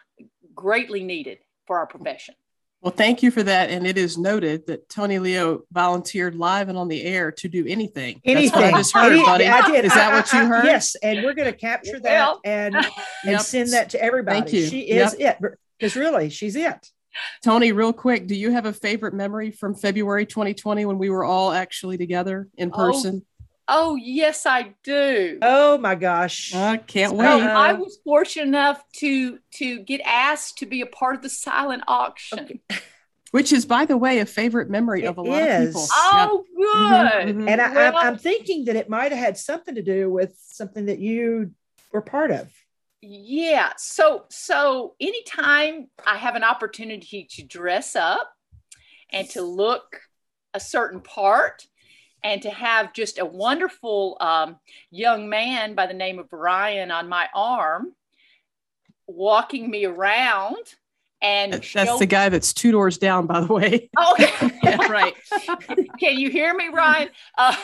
greatly 0.55 1.03
needed 1.03 1.39
for 1.65 1.77
our 1.79 1.87
profession. 1.87 2.35
Well, 2.81 2.93
thank 2.93 3.23
you 3.23 3.31
for 3.31 3.41
that. 3.41 3.71
And 3.71 3.87
it 3.87 3.97
is 3.97 4.17
noted 4.19 4.67
that 4.67 4.87
Tony 4.87 5.17
Leo 5.17 5.63
volunteered 5.71 6.35
live 6.35 6.69
and 6.69 6.77
on 6.77 6.87
the 6.87 7.01
air 7.03 7.31
to 7.31 7.47
do 7.49 7.65
anything. 7.67 8.21
Anything. 8.23 8.51
That's 8.51 8.55
what 8.55 8.73
I 8.73 8.77
just 8.77 8.93
heard, 8.93 9.25
buddy. 9.25 9.47
I 9.47 9.67
did. 9.67 9.83
Is 9.85 9.93
that 9.95 10.13
what 10.13 10.31
you 10.31 10.47
heard? 10.47 10.63
yes. 10.65 10.95
And 11.01 11.23
we're 11.23 11.33
going 11.33 11.51
to 11.51 11.57
capture 11.57 11.99
that 11.99 12.03
Well. 12.03 12.39
and, 12.45 12.75
and 12.75 12.85
Yep. 13.25 13.41
send 13.41 13.73
that 13.73 13.89
to 13.91 14.01
everybody. 14.01 14.41
Thank 14.41 14.53
you. 14.53 14.67
She 14.67 14.81
is 14.81 15.15
it. 15.15 15.37
Because 15.79 15.95
really, 15.95 16.29
she's 16.29 16.55
it. 16.55 16.87
Tony, 17.43 17.71
real 17.71 17.93
quick, 17.93 18.27
do 18.27 18.35
you 18.35 18.51
have 18.51 18.67
a 18.67 18.73
favorite 18.73 19.15
memory 19.15 19.49
from 19.49 19.73
February 19.73 20.27
2020 20.27 20.85
when 20.85 20.99
we 20.99 21.09
were 21.09 21.23
all 21.23 21.51
actually 21.51 21.97
together 21.97 22.47
in 22.57 22.69
Oh, 22.71 22.75
person? 22.77 23.23
Oh, 23.23 23.36
yes, 24.01 24.45
I 24.45 24.73
do. 24.83 25.39
Oh 25.41 25.77
my 25.77 25.95
gosh. 25.95 26.53
I 26.53 26.77
can't 26.77 27.11
So, 27.11 27.17
wait. 27.17 27.25
So 27.25 27.41
Uh, 27.41 27.53
I 27.53 27.73
was 27.73 27.99
fortunate 28.03 28.47
enough 28.47 28.81
to 28.97 29.39
to 29.55 29.79
get 29.79 30.01
asked 30.05 30.59
to 30.59 30.65
be 30.65 30.81
a 30.81 30.85
part 30.85 31.15
of 31.15 31.21
the 31.21 31.29
silent 31.29 31.83
auction. 31.87 32.39
Okay. 32.39 32.61
Which 33.31 33.51
is, 33.51 33.65
by 33.65 33.83
the 33.83 33.97
way, 33.97 34.19
a 34.19 34.25
favorite 34.25 34.69
memory 34.69 35.03
of 35.05 35.17
a 35.17 35.21
It 35.21 35.27
lot 35.27 35.41
of 35.43 35.67
people. 35.67 35.85
Oh, 35.93 36.45
good. 36.55 37.35
Mhm, 37.35 37.43
mhm. 37.43 37.49
and 37.49 37.61
I, 37.61 37.73
Well- 37.73 37.97
I'm, 37.97 38.13
I'm 38.13 38.17
thinking 38.17 38.65
that 38.65 38.77
it 38.77 38.89
might 38.89 39.11
have 39.11 39.19
had 39.19 39.37
something 39.37 39.75
to 39.75 39.81
do 39.83 40.09
with 40.09 40.39
something 40.41 40.85
that 40.85 40.99
you 40.99 41.51
were 41.91 42.01
part 42.01 42.31
of. 42.31 42.49
Yeah. 43.01 43.73
So 43.77 44.25
so 44.29 44.95
anytime 44.99 45.89
I 46.05 46.17
have 46.17 46.35
an 46.35 46.43
opportunity 46.43 47.27
to 47.31 47.43
dress 47.43 47.95
up 47.95 48.31
and 49.11 49.29
to 49.31 49.41
look 49.41 50.01
a 50.53 50.59
certain 50.59 51.01
part 51.01 51.67
and 52.23 52.41
to 52.41 52.49
have 52.49 52.93
just 52.93 53.19
a 53.19 53.25
wonderful 53.25 54.17
um, 54.19 54.57
young 54.91 55.29
man 55.29 55.75
by 55.75 55.87
the 55.87 55.93
name 55.93 56.19
of 56.19 56.31
Ryan 56.31 56.91
on 56.91 57.07
my 57.07 57.27
arm 57.33 57.93
walking 59.07 59.69
me 59.69 59.85
around 59.85 60.57
and 61.21 61.53
That's 61.53 61.65
show- 61.65 61.97
the 61.97 62.05
guy 62.05 62.29
that's 62.29 62.53
two 62.53 62.71
doors 62.71 62.97
down, 62.97 63.25
by 63.25 63.41
the 63.41 63.51
way. 63.51 63.89
Oh, 63.97 64.15
yeah, 64.19 64.87
right. 64.89 65.15
Can 65.99 66.19
you 66.19 66.29
hear 66.29 66.53
me, 66.53 66.67
Ryan? 66.67 67.09
Uh, 67.37 67.55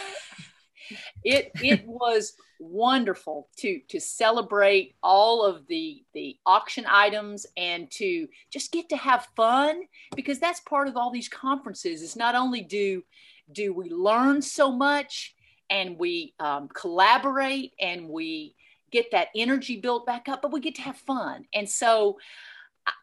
it 1.23 1.51
it 1.55 1.85
was 1.85 2.33
wonderful 2.59 3.49
to 3.57 3.79
to 3.89 3.99
celebrate 3.99 4.95
all 5.03 5.43
of 5.43 5.67
the 5.67 6.03
the 6.13 6.37
auction 6.45 6.85
items 6.87 7.45
and 7.55 7.91
to 7.91 8.27
just 8.49 8.71
get 8.71 8.89
to 8.89 8.97
have 8.97 9.27
fun 9.35 9.83
because 10.15 10.39
that's 10.39 10.59
part 10.61 10.87
of 10.87 10.97
all 10.97 11.11
these 11.11 11.29
conferences. 11.29 12.01
Is 12.01 12.15
not 12.15 12.35
only 12.35 12.61
do 12.61 13.03
do 13.51 13.73
we 13.73 13.89
learn 13.89 14.41
so 14.41 14.71
much 14.71 15.35
and 15.69 15.97
we 15.97 16.33
um, 16.39 16.69
collaborate 16.73 17.73
and 17.79 18.07
we 18.09 18.55
get 18.91 19.11
that 19.11 19.29
energy 19.35 19.79
built 19.81 20.05
back 20.05 20.29
up, 20.29 20.41
but 20.41 20.51
we 20.51 20.59
get 20.59 20.75
to 20.75 20.81
have 20.81 20.97
fun. 20.97 21.45
And 21.53 21.67
so 21.67 22.17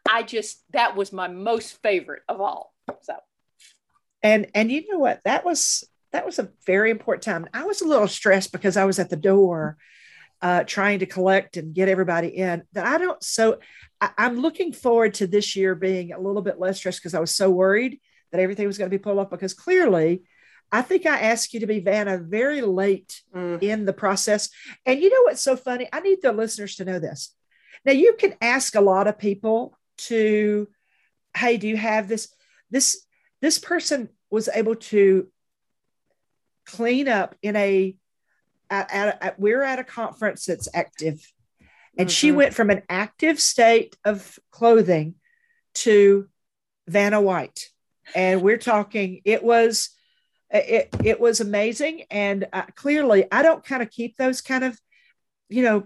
I- 0.07 0.23
just 0.23 0.63
that 0.71 0.95
was 0.95 1.11
my 1.11 1.27
most 1.27 1.81
favorite 1.81 2.21
of 2.29 2.39
all. 2.39 2.73
So 3.01 3.15
And 4.23 4.47
and 4.53 4.71
you 4.71 4.87
know 4.91 4.99
what? 4.99 5.21
That 5.25 5.43
was 5.43 5.83
that 6.11 6.25
was 6.25 6.39
a 6.39 6.49
very 6.65 6.91
important 6.91 7.23
time. 7.23 7.47
I 7.53 7.63
was 7.63 7.81
a 7.81 7.87
little 7.87 8.07
stressed 8.07 8.51
because 8.51 8.77
I 8.77 8.85
was 8.85 8.99
at 8.99 9.09
the 9.09 9.15
door 9.15 9.77
uh, 10.41 10.63
trying 10.63 10.99
to 10.99 11.05
collect 11.05 11.57
and 11.57 11.73
get 11.73 11.87
everybody 11.87 12.27
in. 12.29 12.63
That 12.73 12.85
I 12.85 12.97
don't. 12.97 13.21
So 13.23 13.59
I, 13.99 14.11
I'm 14.17 14.39
looking 14.39 14.73
forward 14.73 15.15
to 15.15 15.27
this 15.27 15.55
year 15.55 15.75
being 15.75 16.11
a 16.13 16.19
little 16.19 16.41
bit 16.41 16.59
less 16.59 16.77
stressed 16.77 16.99
because 16.99 17.13
I 17.13 17.19
was 17.19 17.35
so 17.35 17.49
worried 17.49 17.99
that 18.31 18.39
everything 18.41 18.67
was 18.67 18.77
going 18.77 18.89
to 18.89 18.97
be 18.97 19.01
pulled 19.01 19.19
off. 19.19 19.29
Because 19.29 19.53
clearly, 19.53 20.23
I 20.71 20.81
think 20.81 21.05
I 21.05 21.19
asked 21.19 21.53
you 21.53 21.59
to 21.61 21.67
be 21.67 21.79
Vanna 21.79 22.17
very 22.17 22.61
late 22.61 23.21
Mm. 23.35 23.61
in 23.61 23.85
the 23.85 23.93
process. 23.93 24.49
And 24.85 25.01
you 25.01 25.09
know 25.09 25.23
what's 25.23 25.41
so 25.41 25.55
funny? 25.55 25.87
I 25.91 25.99
need 25.99 26.19
the 26.21 26.31
listeners 26.31 26.75
to 26.77 26.85
know 26.85 26.99
this. 26.99 27.35
Now 27.85 27.91
you 27.93 28.13
can 28.17 28.35
ask 28.41 28.75
a 28.75 28.81
lot 28.81 29.07
of 29.07 29.17
people 29.17 29.77
to, 30.09 30.67
hey, 31.35 31.57
do 31.57 31.67
you 31.67 31.77
have 31.77 32.07
this? 32.07 32.33
This 32.69 33.05
this 33.41 33.57
person 33.59 34.09
was 34.29 34.47
able 34.53 34.75
to 34.75 35.27
clean 36.65 37.07
up 37.07 37.35
in 37.41 37.55
a 37.55 37.95
at, 38.69 38.91
at, 38.93 39.23
at- 39.23 39.39
we're 39.39 39.63
at 39.63 39.79
a 39.79 39.83
conference 39.83 40.45
that's 40.45 40.69
active 40.73 41.19
and 41.97 42.09
she 42.09 42.31
Mhm. 42.31 42.35
went 42.35 42.53
from 42.53 42.69
an 42.69 42.83
active 42.87 43.41
state 43.41 43.97
of 44.05 44.39
clothing 44.51 45.15
to 45.73 46.29
vanna 46.87 47.19
white 47.19 47.70
and 48.15 48.41
we're 48.41 48.57
talking 48.57 49.21
it 49.25 49.43
was 49.43 49.89
it, 50.49 50.89
it 51.03 51.19
was 51.19 51.39
amazing 51.39 52.03
and 52.11 52.47
uh, 52.51 52.63
clearly 52.75 53.25
i 53.31 53.41
don't 53.41 53.63
kind 53.63 53.81
of 53.81 53.89
keep 53.89 54.17
those 54.17 54.41
kind 54.41 54.63
of 54.63 54.77
you 55.49 55.63
know 55.63 55.83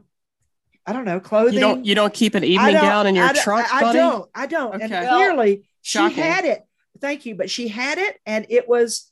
i 0.85 0.93
don't 0.93 1.05
know 1.05 1.19
clothing 1.19 1.53
You 1.53 1.59
don't 1.59 1.85
you 1.85 1.95
don't 1.95 2.13
keep 2.13 2.35
an 2.35 2.43
evening 2.43 2.73
gown 2.73 3.07
in 3.07 3.15
your 3.15 3.25
I 3.25 3.33
trunk, 3.33 3.73
I, 3.73 3.85
I 3.85 3.93
don't. 3.93 4.29
I 4.33 4.47
don't. 4.47 4.81
And 4.81 4.91
clearly, 4.91 5.67
Shocking. 5.81 6.15
she 6.15 6.21
had 6.21 6.45
it. 6.45 6.65
Thank 6.99 7.25
you, 7.25 7.35
but 7.35 7.49
she 7.49 7.67
had 7.67 7.97
it, 7.97 8.17
and 8.25 8.45
it 8.49 8.67
was, 8.69 9.11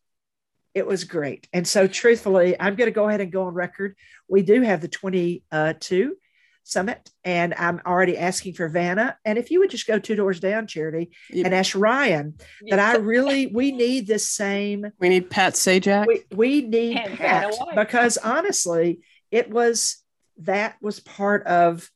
it 0.73 0.87
was 0.87 1.03
great. 1.03 1.47
And 1.51 1.67
so, 1.67 1.85
truthfully, 1.87 2.55
I'm 2.59 2.75
going 2.75 2.87
to 2.87 2.93
go 2.93 3.07
ahead 3.09 3.21
and 3.21 3.31
go 3.31 3.43
on 3.43 3.53
record. 3.53 3.95
We 4.29 4.41
do 4.41 4.61
have 4.61 4.81
the 4.81 4.87
22 4.87 6.15
summit, 6.63 7.09
and 7.23 7.53
I'm 7.55 7.81
already 7.85 8.17
asking 8.17 8.53
for 8.53 8.67
Vanna. 8.69 9.17
And 9.25 9.37
if 9.37 9.51
you 9.51 9.59
would 9.59 9.69
just 9.69 9.87
go 9.87 9.99
two 9.99 10.15
doors 10.15 10.39
down, 10.39 10.67
Charity, 10.67 11.11
You- 11.29 11.43
and 11.45 11.53
ask 11.53 11.75
Ryan 11.75 12.35
that 12.69 12.79
I 12.79 12.95
really 12.97 13.47
we 13.47 13.71
need 13.71 14.07
this 14.07 14.27
same 14.29 14.85
we 14.99 15.09
need 15.09 15.29
Pat 15.29 15.53
Sajak. 15.53 16.07
we, 16.07 16.23
we 16.33 16.61
need 16.61 16.97
And 16.97 17.17
Pat 17.17 17.53
because 17.75 18.17
honestly, 18.17 19.01
it 19.31 19.49
was 19.49 19.97
that 20.37 20.75
was 20.81 20.99
part 20.99 21.45
of 21.45 21.89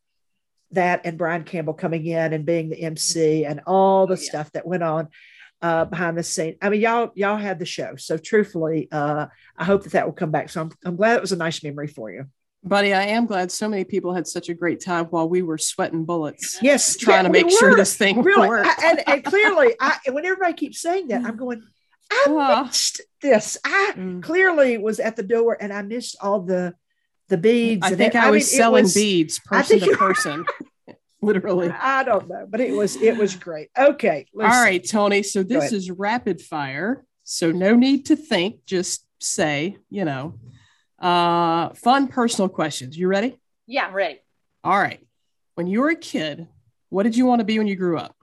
that 0.71 1.01
and 1.05 1.17
Brian 1.17 1.43
Campbell 1.43 1.73
coming 1.73 2.05
in 2.05 2.33
and 2.33 2.45
being 2.45 2.69
the 2.69 2.81
MC 2.81 3.45
and 3.45 3.61
all 3.65 4.05
the 4.05 4.15
Oh, 4.15 4.17
yeah. 4.19 4.29
stuff 4.29 4.51
that 4.51 4.67
went 4.67 4.83
on 4.83 5.07
uh, 5.61 5.85
behind 5.85 6.17
the 6.17 6.23
scene. 6.23 6.55
I 6.61 6.69
mean, 6.69 6.81
y'all 6.81 7.11
y'all 7.15 7.37
had 7.37 7.57
the 7.57 7.65
show, 7.65 7.95
so 7.95 8.17
truthfully, 8.17 8.89
uh, 8.91 9.27
I 9.57 9.63
hope 9.63 9.83
that 9.83 9.93
that 9.93 10.05
will 10.05 10.13
come 10.13 10.29
back. 10.29 10.49
So 10.49 10.61
I'm 10.61 10.71
I'm 10.85 10.95
glad 10.97 11.15
it 11.15 11.21
was 11.21 11.31
a 11.31 11.37
nice 11.37 11.63
memory 11.63 11.87
for 11.87 12.11
you. 12.11 12.25
Buddy, 12.67 12.93
I 12.93 13.03
am 13.03 13.25
glad 13.25 13.51
so 13.51 13.69
many 13.69 13.83
people 13.83 14.13
had 14.13 14.27
such 14.27 14.49
a 14.49 14.53
great 14.53 14.81
time 14.83 15.05
while 15.05 15.27
we 15.29 15.41
were 15.41 15.57
sweating 15.57 16.05
bullets, 16.05 16.57
Yes, 16.61 16.97
trying 16.97 17.17
yeah, 17.19 17.21
to 17.23 17.29
we 17.29 17.43
make 17.43 17.51
sure 17.59 17.75
this 17.75 17.95
thing 17.95 18.21
really, 18.21 18.47
worked. 18.47 18.67
I- 18.83 18.89
and 18.89 19.07
and 19.09 19.23
clearly, 19.23 19.75
I 19.79 19.97
when 20.11 20.25
everybody 20.25 20.53
keeps 20.53 20.81
saying 20.81 21.07
that, 21.09 21.23
I'm 21.23 21.37
going. 21.37 21.63
I 22.11 22.25
Ah. 22.29 22.63
missed 22.65 23.01
this. 23.21 23.57
I 23.65 23.93
Mm. 23.97 24.23
clearly 24.23 24.77
was 24.77 24.99
at 24.99 25.15
the 25.17 25.23
door 25.23 25.57
and 25.59 25.73
I 25.73 25.81
missed 25.81 26.15
all 26.21 26.41
the 26.41 26.73
the 27.29 27.37
beads. 27.37 27.85
I 27.85 27.95
think 27.95 28.15
it- 28.15 28.21
I 28.23 28.29
was 28.31 28.49
mean, 28.51 28.57
selling 28.57 28.83
was- 28.83 28.93
beads 28.93 29.39
person 29.39 29.79
to 29.81 29.97
person, 29.97 30.45
literally. 31.21 31.69
I 31.79 32.03
don't 32.03 32.27
know, 32.29 32.45
but 32.49 32.59
it 32.61 32.71
was 32.73 32.95
it 32.95 33.17
was 33.17 33.35
great. 33.35 33.69
Okay, 33.77 34.25
All 34.35 34.41
right, 34.47 34.85
Tony. 34.87 35.23
So 35.23 35.43
this 35.43 35.71
is 35.73 35.91
rapid 35.91 36.41
fire. 36.41 37.03
So 37.23 37.51
no 37.51 37.75
need 37.75 38.05
to 38.05 38.15
think, 38.15 38.65
just 38.65 39.05
say, 39.19 39.77
you 39.89 40.05
know, 40.05 40.35
uh, 40.99 41.69
fun 41.73 42.07
personal 42.07 42.49
questions. 42.49 42.97
You 42.97 43.07
ready? 43.07 43.37
yeah, 43.67 43.85
I'm 43.87 43.93
ready. 43.93 44.19
All 44.63 44.77
right. 44.77 44.99
When 45.55 45.67
you 45.67 45.81
were 45.81 45.89
a 45.89 45.95
kid, 45.95 46.47
what 46.89 47.03
did 47.03 47.15
you 47.15 47.25
want 47.25 47.39
to 47.39 47.45
be 47.45 47.57
when 47.57 47.67
you 47.67 47.75
grew 47.75 47.97
up? 47.97 48.15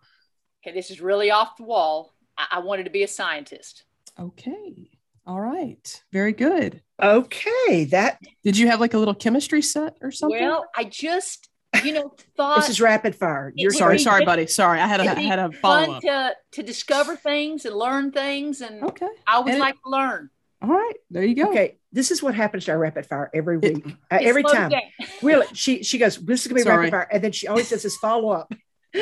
Okay, 0.67 0.75
this 0.75 0.91
is 0.91 1.01
really 1.01 1.31
off 1.31 1.57
the 1.57 1.65
wall. 1.65 2.15
I, 2.39 2.47
I 2.53 2.59
wanted 2.61 2.85
to 2.85 2.91
be 2.91 3.03
a 3.03 3.09
scientist. 3.09 3.85
Okay. 4.19 4.91
All 5.27 5.41
right. 5.41 6.03
Very 6.13 6.33
good. 6.33 6.83
Okay, 7.03 7.85
that 7.87 8.21
Did 8.45 8.57
you 8.57 8.69
have 8.69 8.81
like 8.81 8.95
a 8.95 8.99
little 8.99 9.15
chemistry 9.15 9.63
set 9.63 9.97
or 10.01 10.11
something? 10.11 10.41
Well, 10.41 10.65
I 10.77 10.85
just, 10.85 11.49
you 11.83 11.93
know, 11.93 12.13
thought 12.37 12.57
this 12.61 12.69
is 12.71 12.81
rapid 12.81 13.15
fire. 13.17 13.53
You're 13.57 13.71
sorry, 13.73 13.99
sorry, 13.99 14.21
good- 14.21 14.27
buddy. 14.27 14.47
Sorry, 14.47 14.81
I 14.81 14.87
had 14.87 15.01
a, 15.01 15.05
it'd 15.05 15.19
I 15.19 15.21
be 15.23 15.27
had 15.27 15.39
a 15.39 15.51
follow 15.53 15.87
fun 15.87 15.95
up. 15.97 16.03
to 16.03 16.35
to 16.53 16.63
discover 16.63 17.17
things 17.17 17.65
and 17.65 17.75
learn 17.75 18.13
things, 18.13 18.61
and 18.61 18.83
Okay. 18.85 19.09
I 19.27 19.35
always 19.37 19.55
And 19.55 19.63
it- 19.63 19.65
like 19.65 19.75
to 19.83 19.91
learn. 19.91 20.31
All 20.63 20.69
right. 20.71 20.95
There 21.11 21.23
you 21.25 21.35
go. 21.35 21.51
okay. 21.51 21.79
This 21.93 22.11
is 22.11 22.23
what 22.23 22.35
happens 22.35 22.65
to 22.65 22.73
our 22.73 22.79
rapid 22.79 23.07
fire 23.07 23.31
every 23.35 23.59
It- 23.63 23.75
week, 23.85 23.87
uh, 24.11 24.19
every 24.21 24.43
time. 24.43 24.73
Really, 25.23 25.47
she 25.55 25.83
she 25.83 25.99
goes. 25.99 26.17
This 26.17 26.43
is 26.43 26.49
gonna 26.49 26.59
be 26.59 26.63
Sorry. 26.63 26.77
rapid 26.87 26.91
fire, 26.91 27.09
and 27.13 27.23
then 27.25 27.33
she 27.33 27.47
always 27.47 27.71
does 27.71 27.83
this 27.83 27.97
follow 27.97 28.31
up. 28.31 28.53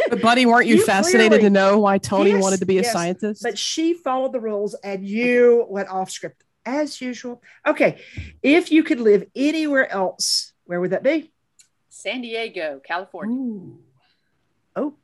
But 0.09 0.23
buddy, 0.23 0.47
weren't 0.47 0.67
you, 0.67 0.77
You 0.77 0.85
fascinated 0.85 1.31
clearly- 1.41 1.45
to 1.45 1.51
know 1.51 1.79
why 1.79 1.99
Tony 1.99 2.31
Yes, 2.31 2.43
wanted 2.43 2.61
to 2.61 2.67
be 2.67 2.79
a 2.79 2.83
yes, 2.83 2.93
scientist? 2.93 3.43
But 3.43 3.59
she 3.59 3.95
followed 3.95 4.33
the 4.33 4.41
rules, 4.41 4.75
and 4.83 5.07
you 5.07 5.67
went 5.69 5.89
off 5.89 6.11
script 6.11 6.43
as 6.65 7.01
usual. 7.01 7.43
Okay, 7.67 8.01
if 8.43 8.71
you 8.73 8.83
could 8.85 9.01
live 9.01 9.25
anywhere 9.35 9.91
else, 9.91 10.53
where 10.65 10.81
would 10.81 10.91
that 10.91 11.03
be? 11.03 11.33
San 11.91 12.23
Diego, 12.23 12.81
California. 12.85 13.37
Ooh. 13.37 13.79
Oh, 14.77 14.95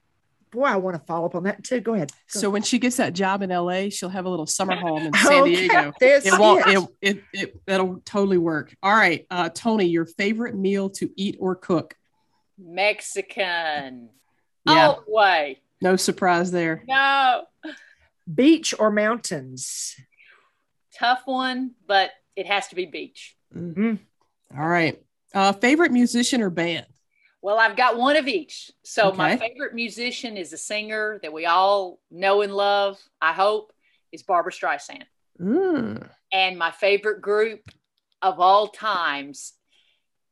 boy, 0.51 0.65
I 0.65 0.77
want 0.77 0.97
to 0.97 1.03
follow 1.07 1.27
up 1.27 1.35
on 1.35 1.45
that 1.45 1.63
too. 1.65 1.81
Go 1.81 1.95
ahead. 1.95 2.11
Go 2.33 2.41
So 2.41 2.51
when 2.51 2.63
she 2.63 2.79
gets 2.79 2.97
that 2.97 3.13
job 3.13 3.43
in 3.43 3.51
LA, 3.51 3.89
she'll 3.91 4.09
have 4.09 4.25
a 4.27 4.29
little 4.29 4.47
summer 4.47 4.77
home 4.81 5.07
in 5.07 5.13
San 5.15 5.43
Okay, 5.43 5.55
Diego. 5.69 5.93
This 6.01 6.27
It 6.27 6.39
won't. 6.39 6.67
is- 6.69 6.83
It, 6.83 6.89
it 7.17 7.25
it 7.33 7.61
that'll 7.67 8.01
totally 8.05 8.39
work. 8.39 8.75
All 8.83 8.95
right, 8.95 9.27
uh, 9.31 9.49
Tony, 9.51 9.87
your 9.87 10.07
favorite 10.07 10.55
meal 10.57 10.91
to 10.91 11.11
eat 11.17 11.37
or 11.41 11.55
cook? 11.55 11.95
Mexican. 12.59 14.11
Yeah, 14.67 14.95
Oh 14.97 15.05
way. 15.07 15.61
no 15.81 15.97
surprise 15.97 16.51
there. 16.51 16.83
No. 16.87 17.45
Beach 18.33 18.75
or 18.79 18.91
mountains? 18.91 19.97
Tough 20.99 21.23
one, 21.25 21.73
but 21.87 22.11
it 22.37 22.47
has 22.47 22.69
to 22.69 22.75
be 22.75 22.85
beach. 22.87 23.37
Mm-hmm. 23.57 23.95
All 24.59 24.69
right. 24.69 25.01
Uh, 25.35 25.53
favorite 25.53 25.93
musician 25.93 26.43
or 26.43 26.51
band? 26.51 26.87
Well, 27.41 27.59
I've 27.59 27.77
got 27.77 27.97
one 27.97 28.17
of 28.17 28.27
each. 28.27 28.71
So 28.83 29.13
my 29.13 29.37
favorite 29.37 29.75
musician 29.75 30.37
is 30.37 30.53
a 30.53 30.57
singer 30.57 31.21
that 31.23 31.33
we 31.33 31.47
all 31.47 32.01
know 32.11 32.43
and 32.43 32.53
love. 32.55 32.99
I 33.21 33.33
hope 33.33 33.73
is 34.13 34.23
Barbra 34.23 34.53
Streisand. 34.53 35.05
Mm. 35.41 36.09
And 36.33 36.59
my 36.59 36.73
favorite 36.73 37.21
group 37.21 37.61
of 38.23 38.41
all 38.41 38.69
times 38.69 39.53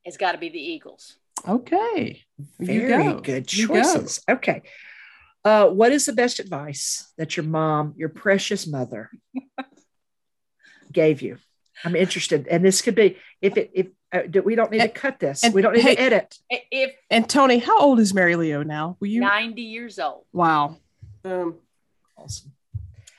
has 0.05 0.17
got 0.17 0.33
to 0.33 0.39
be 0.39 0.49
the 0.49 0.61
Eagles. 0.61 1.17
Okay. 1.47 2.23
Very 2.59 3.13
go. 3.13 3.21
good 3.21 3.53
You 3.53 3.69
go. 3.69 3.75
choices. 3.75 4.21
Okay. 4.29 4.63
Uh, 5.45 5.69
what 5.69 5.93
is 5.93 6.07
the 6.07 6.13
best 6.13 6.41
advice 6.41 7.13
that 7.19 7.37
your 7.37 7.47
mom, 7.47 7.95
your 7.97 8.09
precious 8.09 8.67
mother, 8.67 9.11
gave 10.93 11.23
you? 11.23 11.39
I'm 11.85 11.95
interested, 11.95 12.49
and 12.49 12.65
this 12.65 12.83
could 12.83 12.95
be 12.95 13.19
if 13.43 13.57
it 13.57 13.71
if 13.75 13.87
uh, 14.13 14.23
do- 14.31 14.43
we 14.43 14.55
don't 14.55 14.71
need 14.71 14.81
to 14.81 14.89
cut 14.89 15.19
this. 15.19 15.43
and 15.45 15.53
we 15.55 15.63
don't 15.63 15.75
need 15.75 15.83
hey- 15.83 15.95
to 15.97 16.01
edit. 16.03 16.39
If 16.51 16.95
And 17.11 17.29
Tony, 17.29 17.59
how 17.59 17.79
old 17.81 17.99
is 18.01 18.15
Mary 18.15 18.37
Leo 18.37 18.63
now? 18.63 18.97
Will 19.01 19.09
you? 19.09 19.21
90 19.21 19.63
years 19.63 19.99
old 19.99 20.25
Wow. 20.33 20.77
Um, 21.25 21.57
Awesome. 22.17 22.53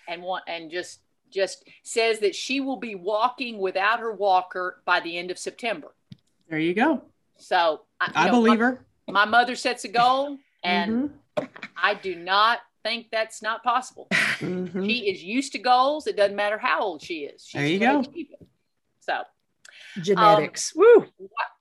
and 0.07 0.21
want 0.23 0.43
and 0.47 0.71
just 0.71 1.01
just 1.29 1.63
says 1.83 2.19
that 2.19 2.33
she 2.33 2.61
will 2.61 2.77
be 2.77 2.95
walking 2.95 3.57
without 3.57 3.99
her 3.99 4.13
walker 4.13 4.81
by 4.85 5.01
the 5.01 5.17
end 5.17 5.29
of 5.29 5.37
September. 5.37 5.93
there 6.49 6.57
you 6.59 6.73
go. 6.73 7.01
So 7.35 7.81
you 8.01 8.07
I 8.15 8.25
know, 8.27 8.31
believe 8.31 8.59
my, 8.59 8.65
her. 8.65 8.85
my 9.09 9.25
mother 9.25 9.55
sets 9.55 9.83
a 9.83 9.89
goal, 9.89 10.37
and 10.63 11.09
Mhm. 11.35 11.49
I 11.75 11.93
do 11.95 12.15
not 12.15 12.59
think 12.83 13.07
that's 13.11 13.41
not 13.41 13.61
possible. 13.63 14.07
Mhm. 14.39 14.85
She 14.87 15.09
is 15.09 15.21
used 15.23 15.51
to 15.51 15.59
goals. 15.59 16.07
It 16.07 16.15
doesn't 16.15 16.35
matter 16.35 16.57
how 16.57 16.81
old 16.81 17.01
she 17.01 17.25
is. 17.25 17.43
She's 17.45 17.59
There 17.59 17.67
you 17.67 17.79
go. 17.79 18.03
So 19.01 19.23
Genetics. 20.01 20.73
Woo. 20.75 21.05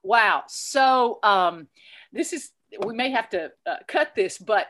wow. 0.02 0.44
So 0.48 1.18
um, 1.22 1.68
this 2.12 2.32
is 2.32 2.50
we 2.84 2.94
may 2.94 3.10
have 3.10 3.28
to 3.30 3.52
uh, 3.66 3.76
cut 3.86 4.14
this, 4.14 4.38
but 4.38 4.66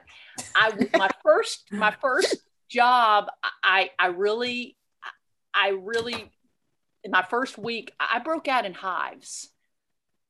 I 0.54 0.72
my 0.96 1.10
first 1.22 1.64
my 1.70 1.90
first 1.90 2.36
job 2.68 3.26
I 3.62 3.90
I 3.98 4.08
really 4.08 4.76
I 5.54 5.70
really 5.80 6.32
in 7.04 7.10
my 7.10 7.22
first 7.22 7.58
week 7.58 7.92
I 7.98 8.18
broke 8.18 8.48
out 8.48 8.66
in 8.66 8.74
hives. 8.74 9.50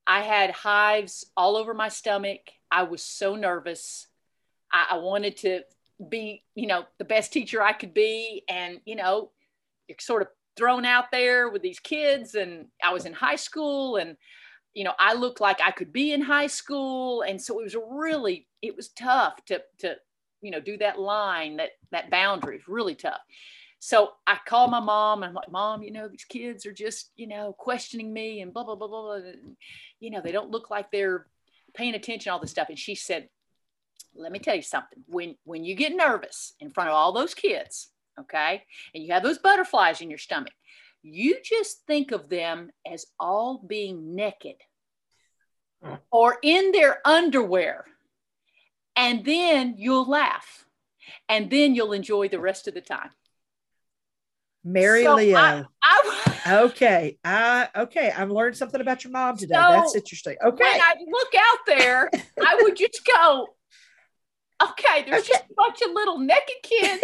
I 0.07 0.22
had 0.22 0.51
hives 0.51 1.26
all 1.37 1.57
over 1.57 1.74
my 1.74 1.89
stomach. 1.89 2.41
I 2.70 2.84
was 2.84 3.03
so 3.03 3.34
nervous. 3.34 4.07
I, 4.72 4.87
I 4.93 4.97
wanted 4.99 5.37
to 5.39 5.62
be, 6.09 6.45
you 6.55 6.68
know, 6.68 6.84
the 6.99 7.05
best 7.05 7.32
teacher 7.32 7.62
I 7.62 7.72
could 7.72 7.95
be, 7.95 8.43
and 8.49 8.80
you 8.84 8.95
know, 8.95 9.30
you're 9.89 9.97
sort 10.01 10.22
of 10.22 10.28
thrown 10.57 10.84
out 10.84 11.07
there 11.12 11.48
with 11.48 11.62
these 11.62 11.80
kids, 11.80 12.34
and 12.34 12.66
I 12.82 12.92
was 12.92 13.07
in 13.07 13.12
high 13.12 13.36
school, 13.36 13.96
and 13.96 14.16
you 14.74 14.84
know, 14.84 14.94
I 14.98 15.14
looked 15.14 15.40
like 15.40 15.61
I 15.61 15.70
could 15.70 15.92
be 15.92 16.12
in 16.12 16.20
high 16.20 16.48
school, 16.48 17.22
and 17.22 17.40
so 17.40 17.59
it 17.61 17.64
was 17.64 17.76
really, 17.90 18.46
it 18.62 18.76
was 18.76 18.88
tough 18.88 19.44
to 19.46 19.62
to, 19.78 19.96
you 20.42 20.50
know, 20.50 20.61
do 20.61 20.76
that 20.78 20.98
line, 20.98 21.57
that 21.57 21.70
that 21.92 22.11
boundary, 22.11 22.57
is 22.57 22.68
really 22.68 22.94
tough. 22.94 23.20
So 23.78 24.12
I 24.26 24.38
called 24.46 24.70
my 24.70 24.80
mom 24.80 25.22
and 25.22 25.28
I'm 25.28 25.34
like, 25.34 25.50
Mom, 25.50 25.82
you 25.82 25.92
know, 25.92 26.09
these 26.09 26.24
kids 26.24 26.66
are 26.66 26.72
just, 26.72 27.11
you 27.16 27.26
know, 27.26 27.54
questioning 27.57 28.12
me 28.12 28.40
and 28.40 28.52
blah, 28.52 28.64
blah, 28.64 28.74
blah, 28.74 28.88
blah, 28.88 29.02
blah. 29.02 29.14
And, 29.14 29.57
you 30.00 30.11
know, 30.11 30.20
they 30.20 30.32
don't 30.32 30.50
look 30.50 30.70
like 30.70 30.90
they're 30.90 31.26
paying 31.74 31.94
attention, 31.94 32.32
all 32.32 32.40
this 32.40 32.50
stuff. 32.50 32.68
And 32.68 32.78
she 32.78 32.94
said, 32.94 33.28
Let 34.14 34.32
me 34.32 34.38
tell 34.38 34.57
you 34.57 34.62
something. 34.62 35.04
When 35.07 35.36
when 35.44 35.64
you 35.64 35.74
get 35.74 35.94
nervous 35.94 36.54
in 36.59 36.70
front 36.70 36.90
of 36.90 36.96
all 36.96 37.12
those 37.12 37.34
kids, 37.34 37.90
okay, 38.20 38.62
and 38.94 39.04
you 39.04 39.12
have 39.12 39.22
those 39.22 39.38
butterflies 39.38 40.00
in 40.00 40.10
your 40.10 40.18
stomach, 40.18 40.52
you 41.02 41.36
just 41.42 41.86
think 41.86 42.10
of 42.12 42.28
them 42.28 42.70
as 42.86 43.06
all 43.18 43.62
being 43.66 44.14
naked 44.14 44.56
or 46.10 46.38
in 46.42 46.72
their 46.72 47.00
underwear. 47.06 47.84
And 48.96 49.24
then 49.24 49.74
you'll 49.76 50.08
laugh. 50.08 50.64
And 51.28 51.50
then 51.50 51.74
you'll 51.74 51.92
enjoy 51.92 52.28
the 52.28 52.40
rest 52.40 52.66
of 52.66 52.74
the 52.74 52.80
time. 52.80 53.10
Mary 54.64 55.04
So 55.04 55.14
Leo. 55.14 55.36
I, 55.38 55.64
I, 55.82 56.42
okay. 56.62 57.18
I 57.24 57.68
okay. 57.76 58.10
I've 58.10 58.30
learned 58.30 58.56
something 58.56 58.80
about 58.80 59.04
your 59.04 59.12
mom 59.12 59.36
today. 59.36 59.54
So, 59.54 59.60
That's 59.60 59.94
interesting. 59.94 60.36
Okay. 60.44 60.64
when 60.64 60.80
I 60.80 60.94
look 61.06 61.34
out 61.38 61.58
there, 61.66 62.10
I 62.44 62.58
would 62.62 62.76
just 62.76 63.06
go, 63.06 63.46
okay, 64.62 65.04
there's 65.09 65.26
just 65.26 65.44
a 65.50 65.54
bunch 65.57 65.82
of 65.82 65.90
little 65.92 66.18
naked 66.18 66.57
kids 66.62 67.02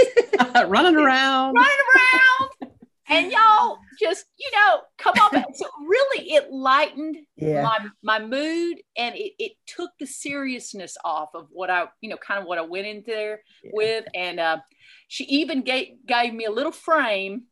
Running 0.54 0.96
around. 0.96 1.54
running 1.54 1.84
around, 1.94 2.72
and 3.08 3.32
y'all 3.32 3.78
just, 4.00 4.24
you 4.38 4.50
know, 4.52 4.80
come 4.98 5.14
on. 5.22 5.30
back. 5.32 5.46
So 5.54 5.66
really, 5.86 6.32
it 6.32 6.50
lightened 6.50 7.16
yeah. 7.36 7.62
my 7.62 7.78
my 8.02 8.24
mood, 8.24 8.80
and 8.96 9.14
it, 9.14 9.32
it 9.38 9.52
took 9.66 9.90
the 10.00 10.06
seriousness 10.06 10.96
off 11.04 11.30
of 11.34 11.48
what 11.50 11.68
I, 11.70 11.86
you 12.00 12.08
know, 12.08 12.16
kind 12.16 12.40
of 12.40 12.46
what 12.46 12.58
I 12.58 12.62
went 12.62 12.86
in 12.86 13.02
there 13.06 13.42
Yeah. 13.62 13.70
with, 13.74 14.04
and 14.14 14.40
uh, 14.40 14.58
she 15.08 15.24
even 15.24 15.62
gave 15.62 15.88
gave 16.06 16.32
me 16.32 16.44
a 16.46 16.50
little 16.50 16.72
frame 16.72 17.44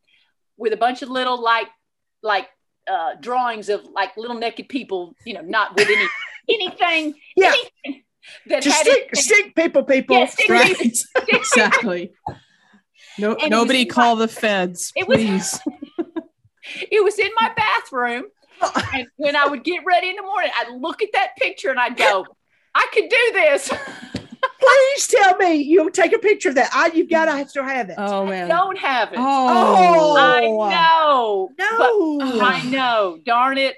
with 0.57 0.73
a 0.73 0.77
bunch 0.77 1.01
of 1.01 1.09
little 1.09 1.41
like 1.41 1.67
like 2.23 2.47
uh, 2.91 3.15
drawings 3.19 3.69
of 3.69 3.83
like 3.93 4.17
little 4.17 4.37
naked 4.37 4.67
people, 4.69 5.15
you 5.25 5.33
know, 5.33 5.41
not 5.41 5.75
with 5.75 5.87
any 5.87 6.07
anything, 6.49 7.13
Yeah. 7.35 7.53
anything 7.85 8.03
that 8.47 8.63
Just 8.63 8.77
had 8.77 8.85
stick, 8.85 8.97
anything- 8.97 9.15
stick 9.15 9.55
people, 9.55 9.83
people. 9.83 10.17
Yeah, 10.17 10.25
stick 10.27 10.49
Right. 10.49 10.77
people. 10.77 10.99
exactly. 11.27 12.13
No, 13.17 13.35
And 13.35 13.51
nobody 13.51 13.85
was- 13.85 13.93
call 13.93 14.15
the 14.15 14.27
feds, 14.27 14.91
It 14.95 15.07
was- 15.07 15.17
please. 15.17 15.59
It 16.91 17.03
was 17.03 17.17
in 17.19 17.31
my 17.39 17.51
bathroom, 17.55 18.25
and 18.93 19.07
when 19.17 19.35
I 19.35 19.47
would 19.47 19.63
get 19.63 19.83
ready 19.85 20.09
in 20.09 20.15
the 20.15 20.21
morning, 20.21 20.51
I'd 20.55 20.73
look 20.79 21.01
at 21.01 21.09
that 21.13 21.35
picture 21.37 21.69
and 21.69 21.79
I'd 21.79 21.97
go, 21.97 22.25
"I 22.75 22.87
could 22.93 23.09
do 23.09 23.31
this." 23.33 23.71
Please 24.59 25.07
tell 25.07 25.37
me 25.37 25.55
you'll 25.55 25.89
take 25.89 26.13
a 26.13 26.19
picture 26.19 26.49
of 26.49 26.55
that. 26.55 26.69
I, 26.73 26.91
you've 26.93 27.09
got 27.09 27.25
to 27.25 27.31
mm-hmm. 27.31 27.47
still 27.47 27.63
have 27.63 27.89
it. 27.89 27.95
oh 27.97 28.25
man. 28.25 28.47
Don't 28.47 28.77
have 28.77 29.11
it. 29.11 29.17
Oh. 29.19 30.15
oh. 30.17 30.17
I 30.17 30.41
know. 30.41 31.49
no. 31.57 32.17
But 32.19 32.41
I 32.43 32.61
know. 32.63 33.19
Darn 33.25 33.57
it. 33.57 33.75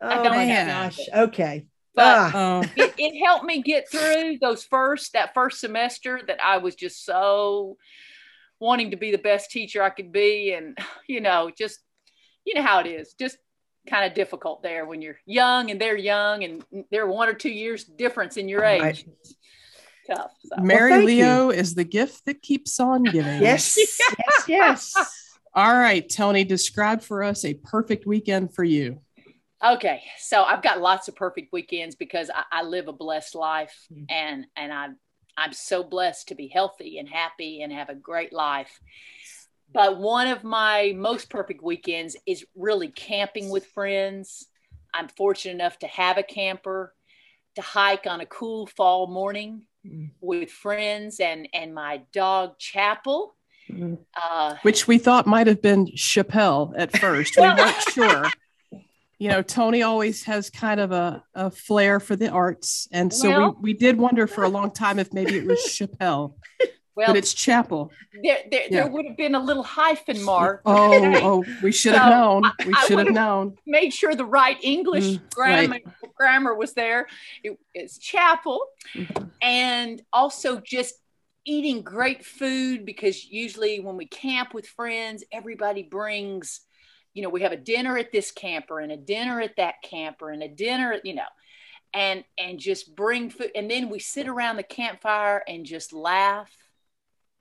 Oh 0.00 0.22
don't 0.22 0.32
my 0.34 0.44
have 0.44 0.94
gosh. 0.96 1.08
Okay. 1.14 1.66
But 1.98 2.16
Ah, 2.16 2.32
Oh. 2.34 2.60
it, 2.76 2.94
it 2.96 3.24
helped 3.26 3.44
me 3.44 3.60
get 3.60 3.90
through 3.90 4.38
those 4.40 4.62
first 4.64 5.12
that 5.14 5.34
first 5.34 5.58
semester 5.60 6.20
that 6.28 6.40
I 6.40 6.58
was 6.58 6.74
just 6.76 7.04
so 7.04 7.76
wanting 8.60 8.92
to 8.92 8.96
be 8.96 9.10
the 9.10 9.18
best 9.18 9.50
teacher 9.50 9.82
I 9.82 9.90
could 9.90 10.12
be 10.12 10.52
and 10.52 10.78
you 11.08 11.20
know 11.20 11.50
just 11.56 11.80
you 12.44 12.54
know 12.54 12.62
how 12.62 12.78
it 12.80 12.86
is 12.86 13.14
just 13.18 13.36
kind 13.88 14.04
of 14.04 14.14
difficult 14.14 14.62
there 14.62 14.84
when 14.86 15.02
you're 15.02 15.18
young 15.26 15.70
and 15.70 15.80
they're 15.80 15.96
young 15.96 16.44
and 16.44 16.64
they're 16.90 17.06
one 17.06 17.28
or 17.28 17.34
two 17.34 17.50
years 17.50 17.84
difference 17.84 18.36
in 18.36 18.48
your 18.48 18.64
age 18.64 18.80
Right. 18.82 19.04
Tough 20.06 20.30
so. 20.44 20.62
Mary 20.62 20.92
thank 20.92 21.04
Leo 21.06 21.50
is 21.50 21.74
the 21.74 21.84
gift 21.84 22.24
that 22.26 22.40
keeps 22.42 22.78
on 22.80 23.02
giving. 23.02 23.42
yes, 23.42 23.76
yes, 24.18 24.44
yes. 24.48 24.94
All 25.54 25.74
right, 25.76 26.08
Tony, 26.08 26.44
describe 26.44 27.02
for 27.02 27.22
us 27.24 27.44
a 27.44 27.54
perfect 27.54 28.06
weekend 28.06 28.54
for 28.54 28.62
you. 28.64 29.00
Okay, 29.64 30.02
so 30.18 30.42
I've 30.44 30.62
got 30.62 30.80
lots 30.80 31.08
of 31.08 31.16
perfect 31.16 31.52
weekends 31.52 31.96
because 31.96 32.30
I, 32.30 32.44
I 32.60 32.62
live 32.62 32.86
a 32.88 32.92
blessed 32.92 33.34
life, 33.34 33.74
Mm. 33.92 34.06
and 34.08 34.46
and 34.56 34.72
I'm 34.72 34.96
I'm 35.36 35.52
so 35.52 35.82
blessed 35.84 36.28
to 36.28 36.34
be 36.34 36.48
healthy 36.48 36.98
and 36.98 37.08
happy 37.08 37.62
and 37.62 37.72
have 37.72 37.88
a 37.88 37.94
great 37.94 38.32
life. 38.32 38.80
But 39.72 39.98
one 39.98 40.28
of 40.28 40.44
my 40.44 40.94
most 40.96 41.28
perfect 41.30 41.62
weekends 41.62 42.16
is 42.26 42.44
really 42.56 42.88
camping 42.88 43.50
with 43.50 43.66
friends. 43.66 44.46
I'm 44.94 45.08
fortunate 45.08 45.54
enough 45.54 45.78
to 45.80 45.86
have 45.88 46.18
a 46.18 46.22
camper, 46.22 46.94
to 47.56 47.62
hike 47.62 48.06
on 48.06 48.20
a 48.20 48.26
cool 48.26 48.66
fall 48.66 49.06
morning 49.08 49.62
Mm. 49.86 50.10
with 50.20 50.50
friends 50.50 51.20
and 51.20 51.48
and 51.52 51.74
my 51.74 52.02
dog 52.12 52.58
Chapel. 52.58 53.34
Uh, 54.20 54.56
Which 54.62 54.88
we 54.88 54.98
thought 54.98 55.26
might 55.26 55.46
have 55.46 55.60
been 55.62 55.86
Chappelle 55.88 56.72
at 56.76 56.96
first. 56.96 57.36
We 57.36 57.42
weren't 57.58 57.82
sure. 57.92 58.24
You 59.18 59.28
know, 59.30 59.42
Tony 59.42 59.82
always 59.82 60.22
has 60.24 60.48
kind 60.48 60.78
of 60.78 60.92
a, 60.92 61.24
a 61.34 61.50
flair 61.50 61.98
for 61.98 62.14
the 62.14 62.28
arts. 62.30 62.86
And 62.92 63.12
so 63.12 63.28
Well- 63.30 63.56
we, 63.60 63.72
we 63.72 63.78
did 63.78 63.98
wonder 63.98 64.26
for 64.26 64.44
a 64.44 64.48
long 64.48 64.70
time 64.70 64.98
if 64.98 65.12
maybe 65.12 65.36
it 65.36 65.44
was 65.44 65.58
Chappelle, 65.58 66.34
well, 66.94 67.08
but 67.08 67.16
it's 67.16 67.34
Chapel. 67.34 67.90
there, 68.22 68.38
there, 68.50 68.62
yeah. 68.62 68.68
there 68.84 68.86
would 68.92 69.06
have 69.06 69.16
been 69.16 69.34
a 69.34 69.40
little 69.42 69.64
hyphen 69.64 70.22
mark. 70.22 70.62
Oh, 70.64 71.14
oh, 71.16 71.44
we 71.64 71.72
should 71.80 71.94
have 71.94 72.12
So, 72.12 72.40
known. 72.40 72.52
We 72.64 72.74
should 72.74 72.98
have 72.98 73.10
known. 73.10 73.56
made 73.66 73.92
sure 73.92 74.14
the 74.14 74.24
right 74.24 74.56
English 74.62 75.04
Mm, 75.04 75.30
grammar 75.34 75.78
grammar 76.14 76.54
was 76.54 76.74
there. 76.74 77.06
It, 77.42 77.58
it's 77.74 77.98
chapel, 77.98 78.60
Mhm. 78.94 79.30
and 79.42 80.00
also 80.12 80.60
just 80.60 80.94
eating 81.44 81.82
great 81.82 82.24
food 82.24 82.84
because 82.84 83.24
usually 83.24 83.80
when 83.80 83.96
we 83.96 84.06
camp 84.06 84.52
with 84.54 84.66
friends, 84.66 85.24
everybody 85.32 85.82
brings, 85.82 86.60
you 87.18 87.24
know, 87.24 87.30
we 87.30 87.42
have 87.42 87.50
a 87.50 87.56
dinner 87.56 87.98
at 87.98 88.12
this 88.12 88.30
camper 88.30 88.78
and 88.78 88.92
a 88.92 88.96
dinner 88.96 89.40
at 89.40 89.56
that 89.56 89.82
camper 89.82 90.30
and 90.30 90.40
a 90.40 90.46
dinner, 90.46 91.00
you 91.02 91.16
know, 91.16 91.26
and 91.92 92.22
and 92.38 92.60
just 92.60 92.94
bring 92.94 93.28
food, 93.28 93.50
and 93.56 93.68
then 93.68 93.88
we 93.88 93.98
sit 93.98 94.28
around 94.28 94.54
the 94.54 94.62
campfire 94.62 95.42
and 95.48 95.66
just 95.66 95.92
laugh 95.92 96.48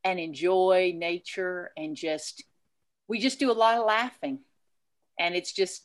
and 0.04 0.20
enjoy 0.20 0.94
nature 0.96 1.70
and 1.78 1.96
just 1.96 2.44
we 3.08 3.20
just 3.20 3.38
do 3.38 3.52
a 3.52 3.54
lot 3.54 3.78
of 3.78 3.86
laughing. 3.86 4.40
And 5.20 5.36
it's 5.36 5.54
just 5.54 5.84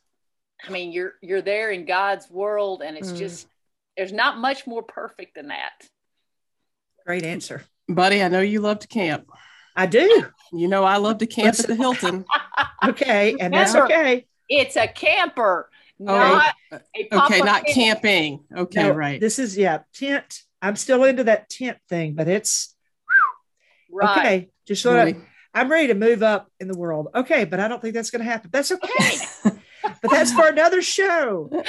i 0.67 0.71
mean 0.71 0.91
you're 0.91 1.13
you're 1.21 1.43
there 1.43 1.71
in 1.71 1.85
god's 1.85 2.31
world 2.31 2.81
and 2.83 2.97
it's 2.97 3.13
mm. 3.13 3.19
just 3.19 3.47
there's 3.95 4.13
not 4.13 4.39
much 4.39 4.67
more 4.67 4.83
perfect 4.83 5.35
than 5.35 5.49
that. 5.49 5.87
Great 7.05 7.25
answer. 7.25 7.63
Buddy 7.91 8.23
i 8.23 8.29
know 8.29 8.41
you 8.41 8.61
love 8.61 8.79
to 8.79 8.89
camp 8.89 9.29
i 9.77 9.87
do 9.87 10.27
you 10.53 10.69
know 10.69 10.85
i 10.85 10.97
love 10.97 11.19
to 11.19 11.27
camp 11.27 11.59
at 11.59 11.67
the 11.67 11.75
hilton 11.75 12.25
okay 12.85 13.37
and 13.39 13.53
that's 13.53 13.75
okay 13.75 14.27
it's 14.49 14.77
a 14.77 14.87
camper 14.87 15.69
oh, 16.01 16.05
not 16.05 16.55
oh, 16.73 17.27
okay 17.27 17.41
not 17.41 17.65
camp. 17.65 17.75
camping 17.75 18.45
okay 18.57 18.83
no, 18.85 18.91
right 18.91 19.21
this 19.21 19.39
is 19.39 19.57
yeah 19.57 19.79
tent 19.95 20.43
i'm 20.61 20.77
still 20.77 21.05
into 21.05 21.25
that 21.25 21.49
tent 21.49 21.79
thing 21.89 22.15
but 22.15 22.29
it's 22.29 22.75
right. 23.91 24.19
okay 24.19 24.51
just 24.67 24.83
sort 24.83 25.09
of 25.09 25.17
I'm 25.55 25.71
ready 25.71 25.89
to 25.89 25.95
move 25.95 26.23
up 26.23 26.51
in 26.61 26.69
the 26.69 26.77
world. 26.77 27.09
Okay, 27.15 27.45
but 27.45 27.61
I 27.61 27.69
don't 27.69 27.81
think 27.81 27.95
that's 27.95 28.11
going 28.11 28.25
to 28.25 28.31
happen. 28.31 28.51
That's 28.53 28.73
okay. 28.73 29.53
but 29.83 30.11
that's 30.11 30.33
for 30.33 30.49
another 30.49 30.81
show. 30.81 31.51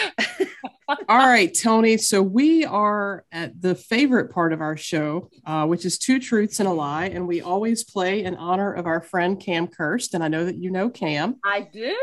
All 1.09 1.17
right, 1.17 1.53
Tony. 1.53 1.97
So 1.97 2.21
we 2.21 2.65
are 2.65 3.25
at 3.31 3.61
the 3.61 3.75
favorite 3.75 4.31
part 4.31 4.53
of 4.53 4.61
our 4.61 4.77
show, 4.77 5.29
uh, 5.45 5.65
which 5.65 5.85
is 5.85 5.97
Two 5.97 6.19
Truths 6.19 6.59
and 6.59 6.67
a 6.67 6.71
Lie. 6.71 7.05
And 7.05 7.27
we 7.27 7.41
always 7.41 7.83
play 7.83 8.23
in 8.23 8.35
honor 8.35 8.73
of 8.73 8.85
our 8.85 9.01
friend 9.01 9.39
Cam 9.39 9.67
Kirst. 9.67 10.13
And 10.13 10.23
I 10.23 10.27
know 10.27 10.45
that 10.45 10.57
you 10.57 10.71
know 10.71 10.89
Cam. 10.89 11.39
I 11.45 11.61
do. 11.61 11.95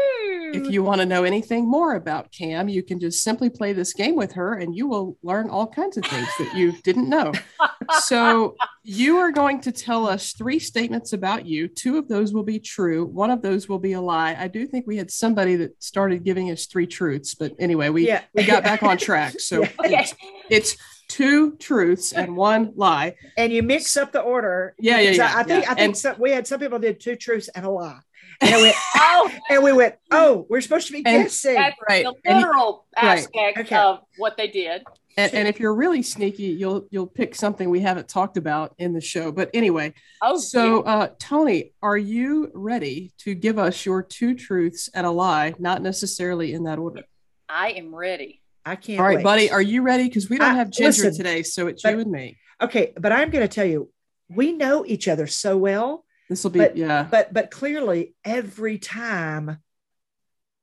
If 0.53 0.71
you 0.71 0.83
want 0.83 1.01
to 1.01 1.07
know 1.07 1.25
anything 1.25 1.69
more 1.69 1.95
about 1.95 2.33
Cam, 2.33 2.69
you 2.69 2.83
can 2.83 2.99
just 2.99 3.23
simply 3.23 3.51
play 3.51 3.73
this 3.73 3.93
game 3.93 4.17
with 4.17 4.33
her 4.33 4.55
and 4.55 4.75
you 4.75 4.89
will 4.89 5.17
learn 5.23 5.49
all 5.49 5.67
kinds 5.67 5.97
of 5.97 6.05
things 6.05 6.29
that 6.39 6.55
you 6.57 6.73
didn't 6.83 7.09
know. 7.09 7.33
so 8.01 8.57
you 8.83 9.19
are 9.19 9.31
going 9.31 9.61
to 9.61 9.73
tell 9.73 10.07
us 10.07 10.33
three 10.33 10.59
statements 10.59 11.13
about 11.13 11.47
you. 11.47 11.69
Two 11.69 11.99
of 11.99 12.09
those 12.09 12.33
will 12.33 12.43
be 12.43 12.59
true, 12.59 13.05
one 13.07 13.31
of 13.31 13.43
those 13.43 13.69
will 13.69 13.79
be 13.79 13.93
a 13.93 14.01
lie. 14.01 14.37
I 14.39 14.49
do 14.49 14.67
think 14.67 14.87
we 14.87 14.97
had 14.97 15.11
somebody 15.11 15.57
that 15.57 15.83
started 15.83 16.25
giving 16.25 16.51
us 16.51 16.67
three 16.67 16.87
truths, 16.87 17.35
but 17.35 17.53
anyway, 17.59 17.91
we, 17.91 18.07
yeah. 18.07 18.23
we 18.35 18.45
got 18.45 18.63
back 18.63 18.80
on 18.83 18.99
track. 18.99 19.35
So 19.41 19.63
yeah. 19.63 20.03
it's, 20.03 20.15
it's 20.49 20.77
two 21.09 21.57
truths 21.57 22.13
and 22.13 22.37
one 22.37 22.73
lie. 22.77 23.17
And 23.37 23.53
you 23.53 23.63
mix 23.63 23.97
up 23.97 24.13
the 24.13 24.21
order. 24.21 24.75
Yeah, 24.79 25.01
yeah, 25.01 25.11
yeah. 25.11 25.33
I, 25.35 25.41
I 25.41 25.43
think 25.43 25.65
yeah. 25.65 25.73
I 25.73 25.75
think 25.75 25.97
some, 25.97 26.17
we 26.19 26.31
had 26.31 26.47
some 26.47 26.61
people 26.61 26.79
did 26.79 27.01
two 27.01 27.17
truths 27.17 27.49
and 27.49 27.67
a 27.67 27.71
lie. 27.71 28.01
And 28.41 28.57
we 28.57 28.63
went, 28.63 28.77
oh, 28.97 29.31
and 29.51 29.63
we 29.63 29.73
went, 29.73 29.97
oh, 30.11 30.47
we're 30.49 30.61
supposed 30.61 30.87
to 30.87 30.93
be 30.93 31.03
and, 31.05 31.25
guessing. 31.25 31.55
That's 31.55 31.77
right. 31.89 32.05
The 32.05 32.33
literal 32.33 32.87
and, 32.97 33.09
aspect 33.09 33.35
right. 33.37 33.59
okay. 33.59 33.77
of 33.77 34.01
what 34.17 34.37
they 34.37 34.49
did. 34.49 34.83
And, 35.17 35.35
and, 35.35 35.49
if 35.49 35.59
you're 35.59 35.75
really 35.75 36.03
sneaky, 36.03 36.45
you'll 36.45 36.87
you'll 36.91 37.07
pick 37.07 37.35
something 37.35 37.69
we 37.69 37.81
haven't 37.81 38.09
talked 38.09 38.37
about 38.37 38.75
in 38.79 38.93
the 38.93 39.01
show. 39.01 39.33
But 39.33 39.51
anyway, 39.53 39.93
oh, 40.23 40.39
so 40.39 40.83
uh, 40.83 41.09
Tony, 41.19 41.73
are 41.83 41.99
you 41.99 42.51
ready 42.55 43.13
to 43.19 43.35
give 43.35 43.59
us 43.59 43.85
your 43.85 44.03
two 44.03 44.35
truths 44.35 44.89
and 44.95 45.07
a 45.07 45.11
lie, 45.11 45.55
not 45.59 45.83
necessarily 45.83 46.53
in 46.53 46.63
that 46.65 46.79
order? 46.79 47.03
I 47.49 47.71
am 47.71 47.95
ready. 47.95 48.40
I 48.65 48.77
can't. 48.77 49.01
All 49.01 49.07
right, 49.07 49.17
wait. 49.17 49.25
buddy, 49.25 49.51
are 49.51 49.63
you 49.63 49.83
ready? 49.83 50.05
Because 50.05 50.29
we 50.29 50.39
don't 50.39 50.53
I, 50.53 50.55
have 50.55 50.71
Ginger 50.71 51.05
listen, 51.05 51.15
today, 51.15 51.43
so 51.43 51.67
it's 51.67 51.83
but, 51.83 51.95
you 51.95 52.01
and 52.01 52.11
me. 52.11 52.39
Okay, 52.61 52.93
but 52.99 53.13
I'm 53.13 53.31
going 53.31 53.47
to 53.47 53.53
tell 53.53 53.65
you, 53.65 53.91
we 54.29 54.53
know 54.53 54.85
each 54.87 55.09
other 55.09 55.27
so 55.27 55.57
well. 55.57 56.05
This 56.29 56.45
will 56.45 56.51
be 56.51 56.61
but, 56.61 56.77
yeah. 56.77 57.07
But 57.11 57.33
but 57.33 57.51
clearly, 57.51 58.15
every 58.25 58.79
time 58.79 59.59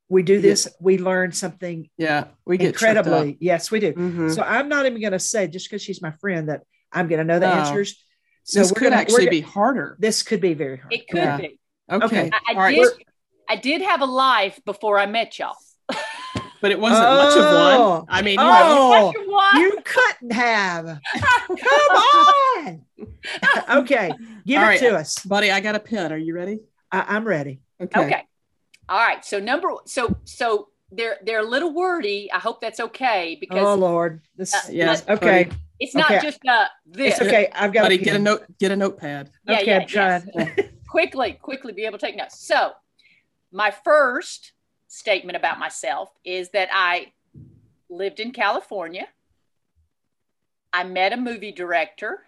we 0.09 0.23
do 0.23 0.39
this, 0.39 0.65
yeah. 0.65 0.77
we 0.79 0.97
learn 0.97 1.31
something. 1.31 1.89
Yeah, 1.97 2.25
we 2.45 2.57
get 2.57 2.67
incredibly. 2.67 3.37
Yes, 3.39 3.71
we 3.71 3.79
do. 3.79 3.93
Mm-hmm. 3.93 4.29
So 4.29 4.41
I'm 4.41 4.69
not 4.69 4.85
even 4.85 5.01
going 5.01 5.11
to 5.11 5.19
say 5.19 5.47
just 5.47 5.69
because 5.69 5.81
she's 5.81 6.01
my 6.01 6.11
friend 6.11 6.49
that 6.49 6.61
I'm 6.91 7.07
going 7.07 7.19
to 7.19 7.25
know 7.25 7.39
the 7.39 7.47
no. 7.47 7.61
answers. 7.61 8.03
So 8.43 8.59
this 8.59 8.71
could 8.71 8.83
gonna, 8.83 8.95
actually 8.95 9.27
be 9.29 9.41
harder. 9.41 9.97
This 9.99 10.23
could 10.23 10.39
be 10.39 10.53
very 10.53 10.77
hard. 10.77 10.93
It 10.93 11.07
could 11.09 11.17
yeah. 11.17 11.37
be. 11.37 11.59
Okay. 11.91 12.05
okay. 12.05 12.31
I, 12.47 12.53
I 12.53 12.71
did. 12.71 12.87
I 13.49 13.55
did 13.55 13.81
have 13.81 14.01
a 14.01 14.05
life 14.05 14.59
before 14.65 14.99
I 14.99 15.05
met 15.05 15.39
y'all. 15.39 15.55
But 16.61 16.71
it 16.71 16.79
wasn't 16.79 17.05
oh, 17.05 17.15
much 17.17 17.37
of 17.37 17.43
one. 17.43 17.77
Oh. 17.79 18.05
I 18.09 18.21
mean, 18.21 18.39
you, 18.39 18.45
oh, 18.45 19.13
know, 19.15 19.59
you 19.59 19.77
couldn't 19.83 20.31
have. 20.31 20.85
Come 21.47 21.57
on. 21.57 22.85
okay, 23.81 24.11
give 24.45 24.57
All 24.57 24.63
it 24.63 24.67
right, 24.67 24.79
to 24.79 24.95
us, 24.95 25.19
buddy. 25.19 25.51
I 25.51 25.59
got 25.59 25.75
a 25.75 25.79
pen. 25.79 26.11
Are 26.11 26.17
you 26.17 26.35
ready? 26.35 26.59
I, 26.91 27.15
am 27.15 27.25
ready. 27.25 27.61
Okay. 27.81 28.05
Okay. 28.05 28.23
All 28.89 28.97
right. 28.97 29.23
So 29.23 29.39
number 29.39 29.69
so 29.85 30.15
so 30.23 30.69
they're 30.91 31.17
they're 31.23 31.41
a 31.41 31.47
little 31.47 31.73
wordy. 31.73 32.31
I 32.31 32.39
hope 32.39 32.61
that's 32.61 32.79
okay 32.79 33.37
because 33.39 33.65
oh 33.65 33.75
Lord, 33.75 34.21
this 34.35 34.53
uh, 34.53 34.61
yes 34.71 35.03
okay. 35.07 35.43
Buddy. 35.45 35.57
It's 35.79 35.93
not 35.93 36.09
okay. 36.09 36.21
just 36.21 36.39
uh 36.47 36.65
this. 36.85 37.13
It's 37.13 37.21
okay. 37.21 37.49
I've 37.53 37.73
got 37.73 37.83
buddy, 37.83 37.97
get 37.97 38.15
a 38.15 38.19
note. 38.19 38.45
Get 38.59 38.71
a 38.71 38.75
notepad. 38.75 39.29
Yeah, 39.47 39.57
okay, 39.57 39.65
yeah, 39.65 39.79
I'm 39.79 39.87
trying. 39.87 40.29
Yes. 40.33 40.69
quickly, 40.89 41.33
quickly 41.33 41.73
be 41.73 41.85
able 41.85 41.99
to 41.99 42.05
take 42.05 42.15
notes. 42.15 42.39
So 42.39 42.71
my 43.51 43.71
first 43.83 44.53
statement 44.97 45.35
about 45.35 45.59
myself 45.59 46.11
is 46.25 46.49
that 46.49 46.69
I 46.71 47.11
lived 47.89 48.19
in 48.19 48.31
California. 48.31 49.07
I 50.73 50.83
met 50.83 51.13
a 51.13 51.17
movie 51.17 51.51
director. 51.51 52.23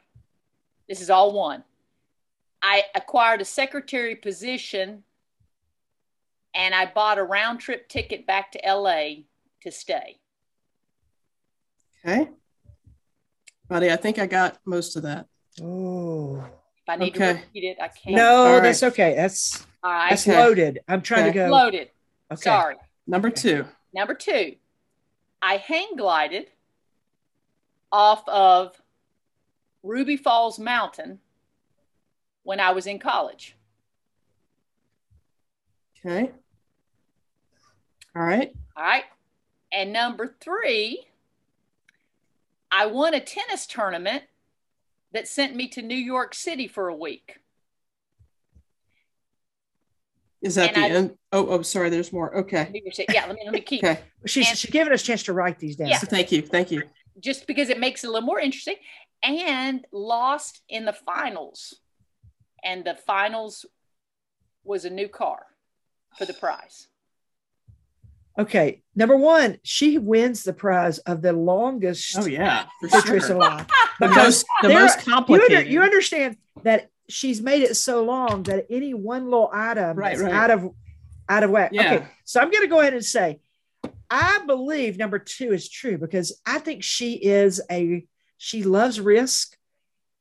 This 0.88 1.02
is 1.02 1.10
all 1.10 1.32
one. 1.32 1.64
I 2.62 2.84
acquired 2.94 3.42
a 3.42 3.46
secretary 3.46 4.16
position 4.16 5.04
and 6.54 6.76
I 6.76 6.86
bought 6.86 7.18
a 7.18 7.24
round 7.24 7.60
trip 7.60 7.90
ticket 7.90 8.28
back 8.28 8.52
to 8.52 8.60
LA 8.66 9.24
to 9.62 9.72
stay. 9.72 10.20
Okay. 12.06 12.30
Buddy, 13.68 13.92
I 13.92 13.96
think 13.96 14.20
I 14.20 14.28
got 14.28 14.60
most 14.66 14.96
of 14.96 15.04
that. 15.04 15.28
Oh. 15.62 16.38
If 16.38 16.90
I 16.90 16.96
need 16.96 17.16
okay. 17.16 17.34
to 17.34 17.40
repeat 17.40 17.64
it, 17.64 17.78
I 17.82 17.88
can't. 17.88 18.16
No, 18.16 18.54
right. 18.54 18.64
that's 18.64 18.84
okay. 18.84 19.16
That's 19.16 19.66
all 19.84 19.92
right. 19.92 20.10
That's 20.12 20.28
okay. 20.28 20.38
loaded. 20.38 20.80
I'm 20.88 21.02
trying 21.02 21.30
okay. 21.30 21.34
to 21.34 21.48
go. 21.48 21.50
Loaded. 21.50 21.90
Okay. 22.32 22.42
Sorry. 22.42 22.76
Number 23.08 23.30
two. 23.30 23.66
Number 23.94 24.14
two. 24.14 24.56
I 25.42 25.58
hang 25.58 25.96
glided 25.96 26.48
off 27.92 28.28
of 28.28 28.80
Ruby 29.84 30.18
Falls 30.18 30.60
Mountain 30.60 31.20
when 32.44 32.60
I 32.60 32.72
was 32.72 32.86
in 32.88 33.00
college. 33.00 33.56
Okay. 36.06 36.32
All 38.16 38.24
right. 38.24 38.52
All 38.76 38.84
right. 38.84 39.04
And 39.72 39.94
number 39.94 40.36
three, 40.40 41.06
I 42.72 42.86
won 42.86 43.14
a 43.14 43.20
tennis 43.20 43.66
tournament 43.66 44.24
that 45.12 45.28
sent 45.28 45.56
me 45.56 45.68
to 45.70 45.82
New 45.82 45.96
York 45.96 46.34
City 46.34 46.68
for 46.68 46.88
a 46.88 46.96
week. 46.96 47.40
Is 50.42 50.56
that 50.56 50.76
and 50.76 50.84
the 50.84 50.88
I, 50.88 50.98
end? 50.98 51.18
Oh, 51.32 51.48
oh, 51.48 51.62
sorry. 51.62 51.90
There's 51.90 52.14
more. 52.14 52.36
Okay. 52.38 52.72
Yeah. 53.10 53.26
Let 53.28 53.36
me 53.36 53.42
let 53.44 53.54
me 53.54 53.62
keep. 53.62 53.84
okay. 53.84 54.00
She's, 54.26 54.48
and, 54.48 54.58
she's 54.58 54.72
giving 54.72 54.94
us 54.94 55.02
a 55.02 55.06
chance 55.06 55.24
to 55.24 55.34
write 55.34 55.60
these 55.60 55.76
down. 55.76 55.90
Yeah. 55.90 55.98
So 55.98 56.08
thank 56.08 56.32
you. 56.32 56.42
Thank 56.42 56.72
you. 56.72 56.84
Just 57.20 57.48
because 57.48 57.70
it 57.70 57.80
makes 57.80 58.04
it 58.04 58.08
a 58.08 58.12
little 58.12 58.26
more 58.26 58.40
interesting, 58.40 58.76
and 59.24 59.86
lost 59.92 60.62
in 60.70 60.86
the 60.86 60.94
finals, 60.94 61.76
and 62.64 62.86
the 62.86 62.96
finals 62.96 63.66
was 64.64 64.86
a 64.86 64.90
new 64.90 65.10
car 65.10 65.46
for 66.18 66.26
the 66.26 66.34
prize. 66.34 66.88
Okay, 68.38 68.84
number 68.96 69.18
one, 69.18 69.58
she 69.64 69.98
wins 69.98 70.44
the 70.44 70.54
prize 70.54 71.00
of 71.00 71.22
the 71.22 71.34
longest. 71.34 72.18
Oh 72.18 72.26
yeah, 72.26 72.68
for 72.80 73.20
sure. 73.20 73.36
alive. 73.36 73.68
the 74.00 74.08
most, 74.08 74.46
the 74.62 74.70
most 74.70 75.00
complicated. 75.06 75.52
You, 75.52 75.58
under, 75.58 75.70
you, 75.70 75.82
understand 75.82 76.38
that 76.64 76.90
she's 77.10 77.42
made 77.42 77.64
it 77.64 77.76
so 77.76 78.04
long 78.04 78.44
that 78.44 78.68
any 78.70 78.94
one 78.94 79.26
little 79.26 79.50
item 79.52 79.98
right, 79.98 80.18
right. 80.18 80.32
out 80.32 80.52
of 80.52 80.70
out 81.28 81.44
of 81.44 81.50
whack. 81.50 81.72
Yeah. 81.74 81.94
Okay, 81.94 82.08
so 82.24 82.40
I'm 82.40 82.50
going 82.50 82.64
to 82.64 82.70
go 82.70 82.80
ahead 82.80 82.94
and 82.94 83.06
say, 83.06 83.40
I 84.10 84.42
believe 84.48 84.98
number 84.98 85.20
two 85.20 85.54
is 85.54 85.70
true 85.70 85.98
because 85.98 86.40
I 86.46 86.60
think 86.60 86.84
she 86.84 87.14
is 87.14 87.62
a 87.70 88.06
she 88.38 88.64
loves 88.64 89.00
risk, 89.00 89.56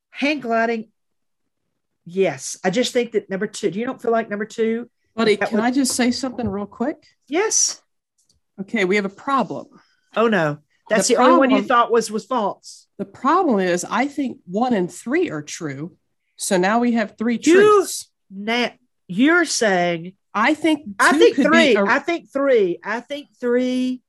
hang 0.09 0.39
gliding. 0.39 0.89
Yes, 2.05 2.57
I 2.63 2.69
just 2.69 2.93
think 2.93 3.13
that 3.13 3.29
number 3.29 3.47
two. 3.47 3.71
Do 3.71 3.79
you 3.79 3.85
don't 3.85 4.01
feel 4.01 4.11
like 4.11 4.29
number 4.29 4.45
two? 4.45 4.89
Buddy, 5.15 5.37
can 5.37 5.57
would, 5.57 5.63
I 5.63 5.71
just 5.71 5.95
say 5.95 6.11
something 6.11 6.47
real 6.47 6.65
quick? 6.65 7.05
Yes. 7.27 7.81
Okay, 8.61 8.85
we 8.85 8.95
have 8.95 9.05
a 9.05 9.09
problem. 9.09 9.67
Oh 10.15 10.27
no, 10.27 10.59
that's 10.89 11.07
the, 11.07 11.13
the 11.13 11.17
problem, 11.17 11.35
only 11.35 11.47
one 11.47 11.61
you 11.61 11.67
thought 11.67 11.91
was 11.91 12.11
was 12.11 12.25
false. 12.25 12.87
The 12.97 13.05
problem 13.05 13.59
is, 13.59 13.85
I 13.89 14.07
think 14.07 14.39
one 14.45 14.73
and 14.73 14.91
three 14.91 15.29
are 15.29 15.41
true. 15.41 15.95
So 16.39 16.57
now 16.57 16.79
we 16.79 16.93
have 16.93 17.17
three 17.17 17.37
truths. 17.37 18.09
Now 18.31 18.71
you're 19.07 19.45
saying 19.45 20.13
I 20.33 20.53
think 20.53 20.85
I 20.99 21.17
think 21.17 21.35
three. 21.35 21.75
A, 21.75 21.83
I 21.83 21.99
think 21.99 22.31
three. 22.31 22.79
I 22.81 23.01
think 23.01 23.27
three. 23.39 24.01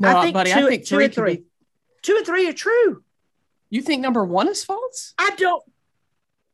No, 0.00 0.08
I 0.08 0.22
think 0.22 0.34
buddy, 0.34 0.52
two, 0.52 0.58
I 0.58 0.68
think 0.68 0.84
two 0.84 0.96
three 0.96 1.04
and 1.04 1.14
three. 1.14 1.36
Be, 1.36 1.44
two 2.02 2.16
and 2.16 2.26
three 2.26 2.48
are 2.48 2.52
true. 2.52 3.04
You 3.70 3.80
think 3.80 4.02
number 4.02 4.24
one 4.24 4.48
is 4.48 4.64
false? 4.64 5.14
I 5.16 5.30
don't. 5.36 5.62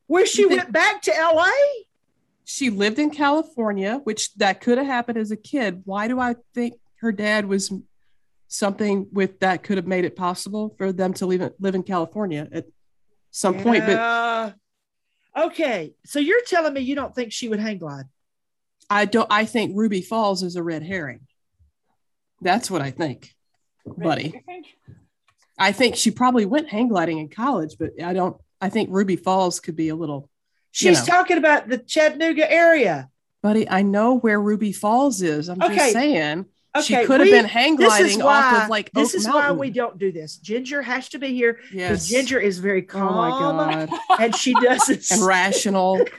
Where 0.05 0.27
she 0.27 0.47
think, 0.47 0.61
went 0.61 0.71
back 0.71 1.01
to 1.03 1.17
L.A. 1.17 1.51
She 2.43 2.69
lived 2.69 2.99
in 2.99 3.09
California, 3.09 4.01
which 4.03 4.33
that 4.35 4.61
could 4.61 4.77
have 4.77 4.87
happened 4.87 5.17
as 5.17 5.31
a 5.31 5.37
kid. 5.37 5.81
Why 5.85 6.07
do 6.07 6.19
I 6.19 6.35
think 6.53 6.75
her 6.97 7.11
dad 7.11 7.47
was 7.47 7.73
something 8.47 9.07
with 9.11 9.39
that 9.39 9.63
could 9.63 9.77
have 9.77 9.87
made 9.87 10.05
it 10.05 10.15
possible 10.15 10.75
for 10.77 10.91
them 10.91 11.13
to 11.15 11.25
live 11.25 11.53
live 11.59 11.73
in 11.73 11.83
California 11.83 12.47
at 12.51 12.65
some 13.31 13.55
yeah. 13.55 13.63
point? 13.63 13.85
But 13.85 14.55
Okay, 15.35 15.93
so 16.05 16.19
you're 16.19 16.41
telling 16.45 16.73
me 16.73 16.81
you 16.81 16.95
don't 16.95 17.15
think 17.15 17.31
she 17.31 17.47
would 17.47 17.59
hang 17.59 17.77
glide? 17.77 18.05
I 18.89 19.05
don't. 19.05 19.27
I 19.31 19.45
think 19.45 19.77
Ruby 19.77 20.01
Falls 20.01 20.43
is 20.43 20.57
a 20.57 20.63
red 20.63 20.83
herring. 20.83 21.21
That's 22.41 22.69
what 22.69 22.81
I 22.81 22.91
think, 22.91 23.33
buddy. 23.85 24.43
I 25.57 25.71
think 25.71 25.95
she 25.95 26.11
probably 26.11 26.45
went 26.45 26.69
hang 26.69 26.89
gliding 26.89 27.19
in 27.19 27.29
college, 27.29 27.75
but 27.79 27.91
I 28.03 28.13
don't. 28.13 28.35
I 28.59 28.69
think 28.69 28.89
Ruby 28.91 29.15
Falls 29.15 29.59
could 29.59 29.75
be 29.75 29.89
a 29.89 29.95
little. 29.95 30.29
She's 30.71 31.07
know. 31.07 31.13
talking 31.13 31.37
about 31.37 31.69
the 31.69 31.77
Chattanooga 31.77 32.51
area. 32.51 33.09
Buddy, 33.41 33.69
I 33.69 33.81
know 33.81 34.17
where 34.17 34.39
Ruby 34.39 34.73
Falls 34.73 35.21
is. 35.21 35.49
I'm 35.49 35.61
Okay. 35.61 35.75
just 35.75 35.93
saying 35.93 36.45
she 36.83 36.95
Okay, 36.95 37.05
could 37.05 37.19
have 37.19 37.29
been 37.29 37.45
hang 37.45 37.75
This 37.75 37.91
is 37.99 38.15
gliding 38.15 38.19
why 38.23 38.53
off 38.55 38.63
of 38.63 38.69
like 38.69 38.91
this 38.91 39.09
Oak 39.09 39.15
is 39.19 39.27
Mountain. 39.27 39.43
why 39.43 39.51
we 39.59 39.69
don't 39.71 39.97
do 39.97 40.11
this. 40.11 40.37
Ginger 40.37 40.81
has 40.81 41.09
to 41.09 41.19
be 41.19 41.27
here 41.33 41.53
because 41.69 41.73
yes. 41.73 42.07
Ginger 42.09 42.39
is 42.39 42.59
very 42.59 42.87
Oh 42.93 42.99
my 43.11 43.29
calm 43.29 43.57
god. 43.57 43.89
and 44.21 44.35
she 44.35 44.53
doesn't. 44.53 45.11
and 45.11 45.25
rational. 45.25 46.05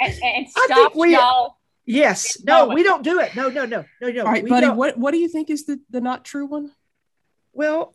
And, 0.00 0.12
and 0.22 0.46
stop 0.50 0.94
we- 0.96 1.12
y'all. 1.14 1.56
yes, 1.86 2.36
No, 2.44 2.66
no, 2.66 2.74
we 2.74 2.82
don't 2.82 3.02
do 3.02 3.20
it. 3.20 3.34
No, 3.34 3.48
no, 3.48 3.64
no, 3.64 3.84
no, 4.02 4.10
no. 4.10 4.20
All 4.24 4.26
right, 4.32 4.46
buddy. 4.46 4.66
don't. 4.66 4.76
What 4.76 4.98
what 4.98 5.12
do 5.12 5.18
you 5.18 5.28
think 5.28 5.48
is 5.48 5.64
the 5.64 5.80
the 5.88 6.00
not 6.02 6.24
true 6.26 6.44
one? 6.46 6.72
Well, 7.54 7.94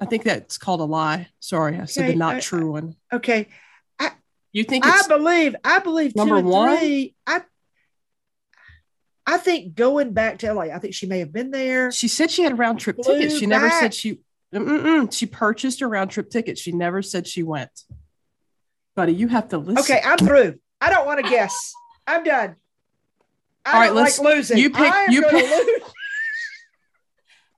I 0.00 0.04
think 0.04 0.22
that's 0.22 0.56
called 0.58 0.80
a 0.80 0.84
lie. 0.84 1.28
Sorry, 1.40 1.76
I 1.80 1.86
said 1.86 2.10
the 2.10 2.14
not 2.14 2.36
I- 2.36 2.40
true 2.40 2.70
one. 2.72 2.94
okay. 3.12 3.48
You 4.52 4.64
think 4.64 4.86
I 4.86 5.02
believe. 5.08 5.56
I 5.64 5.78
believe 5.80 6.12
two 6.14 6.18
Number 6.20 6.36
and 6.36 6.48
one? 6.48 6.78
three. 6.78 7.14
I. 7.26 7.42
I 9.30 9.36
think 9.36 9.74
going 9.74 10.12
back 10.14 10.38
to 10.38 10.52
LA, 10.52 10.62
I 10.74 10.78
think 10.78 10.94
she 10.94 11.06
may 11.06 11.18
have 11.18 11.32
been 11.32 11.50
there. 11.50 11.92
she 11.92 12.08
said 12.08 12.30
she 12.30 12.42
had 12.42 12.52
a 12.52 12.54
round 12.54 12.80
trip 12.80 12.96
Flew 13.02 13.18
tickets. 13.18 13.38
She 13.38 13.44
never 13.46 13.68
said 13.68 13.92
she 13.92 14.20
mm-mm, 14.54 15.12
she 15.12 15.26
purchased 15.26 15.82
a 15.82 15.86
round 15.86 16.10
trip 16.10 16.30
ticket. 16.30 16.56
She 16.56 16.72
never 16.72 17.02
said 17.02 17.26
she 17.26 17.42
went. 17.42 17.70
Buddy, 18.96 19.12
you 19.14 19.28
have 19.28 19.48
to 19.50 19.58
listen. 19.58 19.78
Okay, 19.78 20.00
I'm 20.04 20.16
through. 20.18 20.58
I 20.80 20.88
don't 20.90 21.04
want 21.06 21.22
to 21.22 21.30
guess. 21.30 21.72
I'm 22.06 22.24
done. 22.24 22.56
I 23.66 23.72
All 23.74 23.80
right, 23.80 23.86
don't 23.88 23.96
let's- 23.96 24.18
like 24.18 24.34
losing. 24.36 24.56
you 24.58 24.70
pick- 24.70 24.92
I 24.92 25.04
am 25.04 25.12
you 25.12 25.22
pick- 25.22 25.32
lose. 25.50 25.80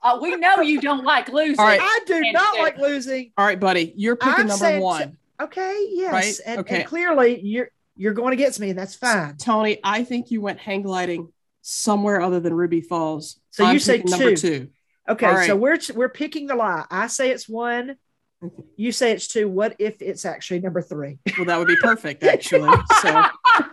Uh, 0.03 0.19
we 0.23 0.35
know 0.37 0.61
you 0.63 0.81
don't 0.81 1.05
like 1.05 1.29
losing. 1.29 1.59
All 1.61 1.67
right. 1.67 1.79
I 1.81 2.01
do 2.07 2.15
And 2.15 2.33
not 2.33 2.59
like 2.59 2.79
losing. 2.79 3.33
All 3.37 3.45
right, 3.45 3.61
buddy. 3.61 3.93
You're 3.97 4.17
picking 4.17 4.33
I'm 4.33 4.47
number 4.47 4.65
saying- 4.65 4.83
one. 4.83 5.19
Okay, 5.41 5.87
yes, 5.91 6.13
Right, 6.13 6.41
and, 6.47 6.61
okay. 6.61 6.77
and 6.81 6.87
clearly 6.87 7.41
you're 7.43 7.69
you're 7.97 8.13
going 8.15 8.33
against 8.35 8.61
me, 8.61 8.71
and 8.71 8.79
that's 8.79 8.95
fine. 8.95 9.37
Tony, 9.37 9.79
I 9.85 10.05
think 10.05 10.31
you 10.31 10.41
went 10.41 10.59
hang 10.59 10.83
gliding 10.83 11.33
somewhere 11.71 12.21
other 12.21 12.41
than 12.41 12.53
Ruby 12.53 12.81
Falls. 12.81 13.39
So 13.51 13.63
you 13.63 13.71
I'm 13.71 13.79
say 13.79 13.99
picking 13.99 14.11
number 14.11 14.35
two. 14.35 14.37
two. 14.37 14.69
Okay, 15.09 15.27
All 15.27 15.35
right. 15.35 15.47
so 15.47 15.57
we're 15.57 15.79
we're 15.95 16.09
picking 16.09 16.47
the 16.47 16.57
lie. 16.57 16.85
I 16.91 17.07
say 17.07 17.31
it's 17.31 17.49
one. 17.49 17.97
Okay. 18.43 18.63
You 18.77 18.91
say 18.91 19.13
it's 19.13 19.29
two. 19.29 19.49
What 19.49 19.77
if 19.79 20.01
it's 20.03 20.25
actually 20.25 20.61
number 20.61 20.83
three? 20.83 21.19
Well, 21.37 21.47
that 21.47 21.59
would 21.59 21.69
be 21.69 21.77
perfect, 21.77 22.25
actually. 22.25 22.71
So 23.03 23.25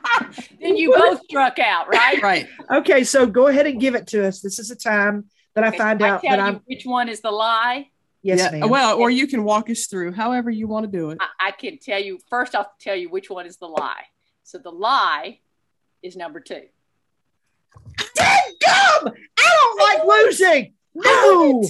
then 0.62 0.78
you 0.78 0.94
both 0.94 1.22
struck 1.24 1.58
out, 1.60 1.88
right? 1.90 2.22
right. 2.22 2.48
Okay, 2.72 3.04
so 3.04 3.26
go 3.26 3.48
ahead 3.48 3.66
and 3.66 3.80
give 3.80 3.96
it 3.96 4.08
to 4.08 4.26
us. 4.28 4.42
This 4.42 4.60
is 4.60 4.70
the 4.70 4.76
time 4.76 5.26
that 5.56 5.64
I 5.64 5.72
find 5.72 6.04
I 6.04 6.10
out 6.10 6.22
tell 6.22 6.32
that 6.32 6.40
you 6.40 6.46
I'm 6.46 6.62
which 6.66 6.86
one 6.86 7.10
is 7.10 7.22
the 7.22 7.32
lie. 7.32 7.90
yes, 8.22 8.40
yeah. 8.40 8.60
ma'am. 8.60 8.70
Well, 8.70 8.98
or 8.98 9.10
you 9.10 9.26
can 9.28 9.44
walk 9.44 9.70
us 9.70 9.88
through 9.88 10.12
however 10.12 10.50
you 10.52 10.68
want 10.68 10.86
to 10.86 10.92
do 10.92 11.10
it. 11.12 11.18
I, 11.22 11.48
I 11.48 11.52
can 11.52 11.80
tell 11.80 12.00
you 12.00 12.20
first. 12.30 12.54
I'll 12.54 12.72
tell 12.80 12.96
you 12.96 13.10
which 13.10 13.30
one 13.30 13.46
is 13.46 13.58
the 13.58 13.68
lie. 13.68 14.04
So 14.44 14.58
the 14.60 14.72
lie 14.72 15.40
is 16.04 16.16
number 16.16 16.40
two. 16.40 16.64
Dadgum! 18.18 19.14
I 19.40 19.58
don't 19.60 19.80
like 19.80 20.26
losing. 20.26 20.74
No, 20.96 21.64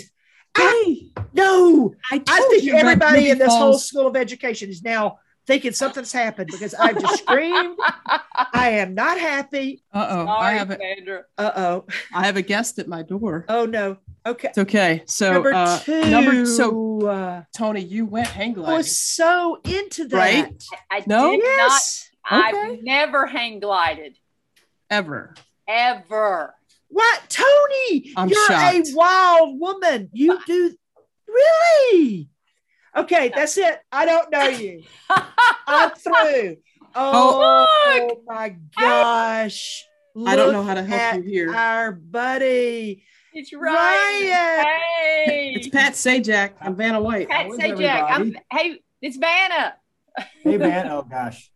Hey, 0.57 1.11
no. 1.34 1.94
I, 2.11 2.18
told 2.18 2.30
I 2.30 2.48
think 2.49 2.64
you 2.64 2.76
everybody 2.76 3.30
in 3.30 3.38
this 3.38 3.53
whole 3.53 3.78
school 3.78 4.07
of 4.07 4.15
education 4.15 4.69
is 4.69 4.82
now 4.82 5.19
thinking 5.45 5.72
something's 5.72 6.11
happened 6.11 6.49
because 6.52 6.74
I've 6.74 6.99
just 6.99 7.19
screamed. 7.24 7.78
I 8.53 8.69
am 8.72 8.95
not 8.95 9.19
happy. 9.19 9.84
Uh 9.94 10.07
oh, 10.10 10.28
I 10.28 10.40
Sorry, 10.40 10.57
have 10.57 10.72
a, 10.72 10.78
Sandra. 10.78 11.24
Uh 11.38 11.52
oh. 11.56 11.86
I 12.14 12.26
have 12.26 12.38
a 12.38 12.41
guest 12.41 12.80
at 12.80 12.88
my 12.88 13.03
door. 13.03 13.45
Oh 13.49 13.65
no. 13.65 13.98
Okay. 14.26 14.48
It's 14.49 14.57
okay. 14.57 15.03
So 15.06 15.32
number 15.34 15.53
uh, 15.53 15.80
two. 15.80 16.06
number 16.10 16.45
so 16.45 17.06
uh, 17.07 17.44
Tony, 17.56 17.82
you 17.82 18.06
went 18.06 18.28
hang 18.28 18.53
gliding. 18.53 18.74
I 18.74 18.78
was 18.78 18.99
so 18.99 19.60
into 19.64 20.07
that. 20.07 20.18
Right? 20.18 20.64
I 20.90 21.03
No? 21.06 21.32
did 21.32 21.41
Yes. 21.44 22.10
not. 22.32 22.53
Okay. 22.56 22.60
I've 22.74 22.84
never 22.84 23.26
hang 23.28 23.60
glided 23.60 24.18
ever. 24.90 25.36
Ever. 25.68 26.53
What, 26.89 27.22
Tony? 27.30 28.14
I'm 28.15 28.30
you're 28.30 28.48
shocked. 28.48 28.89
a 28.89 28.95
wild 28.95 29.60
woman. 29.60 30.10
You 30.14 30.39
do 30.45 30.76
really? 31.27 32.30
Okay, 32.95 33.31
that's 33.34 33.57
it. 33.57 33.80
I 33.91 34.06
don't 34.06 34.31
know 34.31 34.48
you. 34.48 34.84
I'm 35.68 35.91
through. 35.91 36.57
Oh, 36.95 37.68
oh 37.69 38.22
my 38.26 38.56
gosh. 38.80 39.85
I 40.26 40.35
don't 40.35 40.52
know 40.52 40.64
how 40.64 40.73
to 40.73 40.84
help 40.84 41.02
at 41.02 41.15
you 41.18 41.22
here. 41.30 41.56
Our 41.56 41.91
buddy. 41.91 43.03
It's 43.34 43.53
Ryan. 43.53 43.76
Ryan. 43.76 44.65
Hey, 45.26 45.53
It's 45.56 45.68
Pat 45.68 45.94
Sajak 45.94 46.53
and 46.60 46.76
Vanna 46.76 46.99
White. 46.99 47.30
Pat 47.30 47.45
How 47.45 47.52
is 47.52 47.60
Sajak. 47.60 48.03
I'm, 48.03 48.22
everybody? 48.22 48.45
hey, 48.52 48.80
it's 49.02 49.18
Vanna. 49.18 49.76
Hey 50.41 50.57
man, 50.57 50.89
oh 50.89 51.03
gosh. 51.03 51.52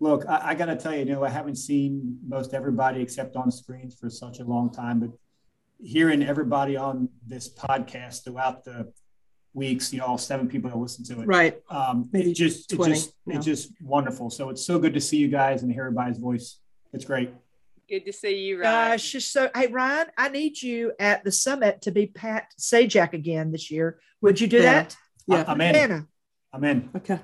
Look, 0.00 0.26
I, 0.28 0.50
I 0.50 0.54
got 0.54 0.66
to 0.66 0.76
tell 0.76 0.92
you, 0.92 1.00
you 1.00 1.04
know, 1.06 1.24
I 1.24 1.28
haven't 1.30 1.56
seen 1.56 2.18
most 2.26 2.52
everybody 2.54 3.00
except 3.00 3.34
on 3.36 3.50
screens 3.50 3.94
for 3.98 4.10
such 4.10 4.40
a 4.40 4.44
long 4.44 4.70
time, 4.70 5.00
but 5.00 5.10
hearing 5.82 6.22
everybody 6.22 6.76
on 6.76 7.08
this 7.26 7.48
podcast 7.52 8.24
throughout 8.24 8.64
the 8.64 8.92
weeks, 9.54 9.92
you 9.92 9.98
know, 10.00 10.06
all 10.06 10.18
seven 10.18 10.48
people 10.48 10.68
that 10.70 10.76
listen 10.76 11.02
to 11.06 11.22
it, 11.22 11.26
Right. 11.26 11.62
um, 11.70 12.08
Maybe 12.12 12.30
it's 12.30 12.38
just, 12.38 12.72
it's 12.72 12.74
20 12.76 12.92
just, 12.92 13.12
now. 13.24 13.36
it's 13.36 13.44
just 13.46 13.72
wonderful. 13.80 14.28
So 14.28 14.50
it's 14.50 14.64
so 14.66 14.78
good 14.78 14.92
to 14.94 15.00
see 15.00 15.16
you 15.16 15.28
guys 15.28 15.62
and 15.62 15.72
hear 15.72 15.84
everybody's 15.84 16.18
voice. 16.18 16.58
It's 16.92 17.04
great. 17.06 17.30
Good 17.88 18.04
to 18.04 18.12
see 18.12 18.36
you, 18.40 18.60
Ryan. 18.60 18.90
Gosh, 18.92 19.12
just 19.12 19.32
so 19.32 19.48
hey 19.54 19.68
Ryan, 19.68 20.08
I 20.18 20.28
need 20.28 20.60
you 20.60 20.92
at 20.98 21.22
the 21.24 21.30
summit 21.30 21.82
to 21.82 21.92
be 21.92 22.06
Pat 22.06 22.52
Sajak 22.58 23.12
again 23.12 23.52
this 23.52 23.70
year. 23.70 23.98
Would 24.22 24.40
you 24.40 24.48
do 24.48 24.56
Yeah. 24.56 24.72
that? 24.72 24.96
Yeah. 25.28 25.44
I'm 25.46 25.60
in. 25.60 25.74
Hannah. 25.74 26.06
I'm 26.52 26.64
in. 26.64 26.90
Okay. 26.96 27.20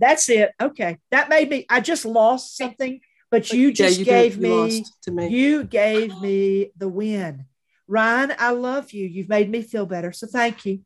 Woo! 0.00 0.06
That's 0.06 0.28
it. 0.28 0.50
Okay. 0.60 0.98
That 1.10 1.28
made 1.28 1.48
me 1.50 1.66
I 1.68 1.80
just 1.80 2.04
lost 2.04 2.56
something, 2.56 3.00
but 3.30 3.52
you 3.52 3.72
just 3.72 3.94
yeah, 3.94 3.98
you 3.98 4.04
did- 4.04 4.10
gave 4.10 4.36
you 4.36 4.42
me 4.42 4.84
to 5.02 5.10
me. 5.10 5.28
you 5.28 5.64
gave 5.64 6.20
me 6.20 6.72
the 6.76 6.88
win. 6.88 7.44
Ryan, 7.86 8.34
I 8.38 8.50
love 8.50 8.92
you. 8.92 9.06
You've 9.06 9.28
made 9.30 9.50
me 9.50 9.62
feel 9.62 9.86
better. 9.86 10.12
So 10.12 10.26
thank 10.26 10.66
you. 10.66 10.80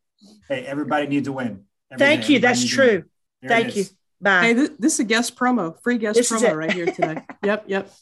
Hey, 0.48 0.64
everybody 0.64 1.06
needs 1.08 1.26
a 1.26 1.32
win. 1.32 1.64
Every 1.90 1.98
Thank 1.98 2.26
day, 2.26 2.34
you. 2.34 2.38
That's 2.38 2.64
everybody 2.64 2.92
needs 2.98 3.10
true. 3.42 3.48
Thank 3.48 3.76
you. 3.76 3.84
Bye. 4.20 4.42
Hey, 4.42 4.52
this, 4.52 4.70
this 4.78 4.92
is 4.94 5.00
a 5.00 5.04
guest 5.04 5.34
promo, 5.36 5.76
free 5.82 5.98
guest 5.98 6.16
This 6.16 6.30
promo 6.30 6.56
right 6.56 6.72
here 6.72 6.86
today. 6.86 7.22
yep, 7.44 7.64
yep. 7.66 7.92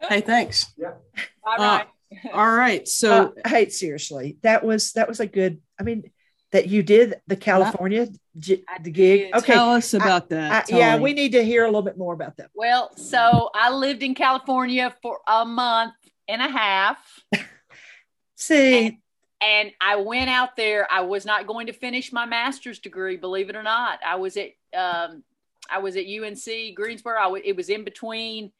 Hey, 0.00 0.20
thanks. 0.20 0.66
Bye, 0.76 1.86
Uh, 2.24 2.28
all 2.32 2.50
right. 2.50 2.88
So 2.88 3.34
uh, 3.44 3.48
hey, 3.48 3.68
seriously, 3.68 4.36
that 4.42 4.64
was 4.64 4.92
that 4.92 5.06
was 5.08 5.20
a 5.20 5.26
good. 5.26 5.60
I 5.78 5.84
mean, 5.84 6.10
that 6.52 6.68
you 6.68 6.82
did 6.82 7.20
the 7.26 7.36
California 7.36 8.08
j- 8.38 8.62
I 8.68 8.82
the 8.82 8.90
gig. 8.90 9.34
Okay, 9.34 9.52
tell 9.52 9.70
us 9.70 9.92
I- 9.94 9.98
about 9.98 10.28
that. 10.30 10.68
I- 10.72 10.76
yeah, 10.76 10.98
we 10.98 11.12
need 11.12 11.32
to 11.32 11.44
hear 11.44 11.64
a 11.64 11.66
little 11.66 11.82
bit 11.82 11.98
more 11.98 12.14
about 12.14 12.36
that. 12.38 12.50
Well, 12.54 12.94
so 12.96 13.50
I 13.54 13.70
lived 13.70 14.02
in 14.02 14.14
California 14.14 14.94
for 15.02 15.18
a 15.26 15.44
month 15.44 15.94
and 16.26 16.40
a 16.40 16.48
half. 16.48 16.98
See, 18.36 18.98
and 19.40 19.72
I 19.80 19.96
went 19.96 20.30
out 20.30 20.56
there. 20.56 20.86
I 20.90 21.02
was 21.02 21.24
not 21.24 21.46
going 21.46 21.66
to 21.66 21.72
finish 21.72 22.12
my 22.12 22.24
master's 22.26 22.78
degree, 22.78 23.16
believe 23.16 23.50
it 23.50 23.56
or 23.56 23.62
not. 23.62 23.98
I 24.04 24.16
was 24.16 24.36
at 24.36 24.50
um, 24.76 25.22
I 25.70 25.78
was 25.78 25.96
at 25.96 26.06
UNC 26.06 26.74
Greensboro. 26.74 27.18
I 27.18 27.24
w- 27.24 27.42
it 27.44 27.56
was 27.56 27.68
in 27.68 27.84
between 27.84 28.52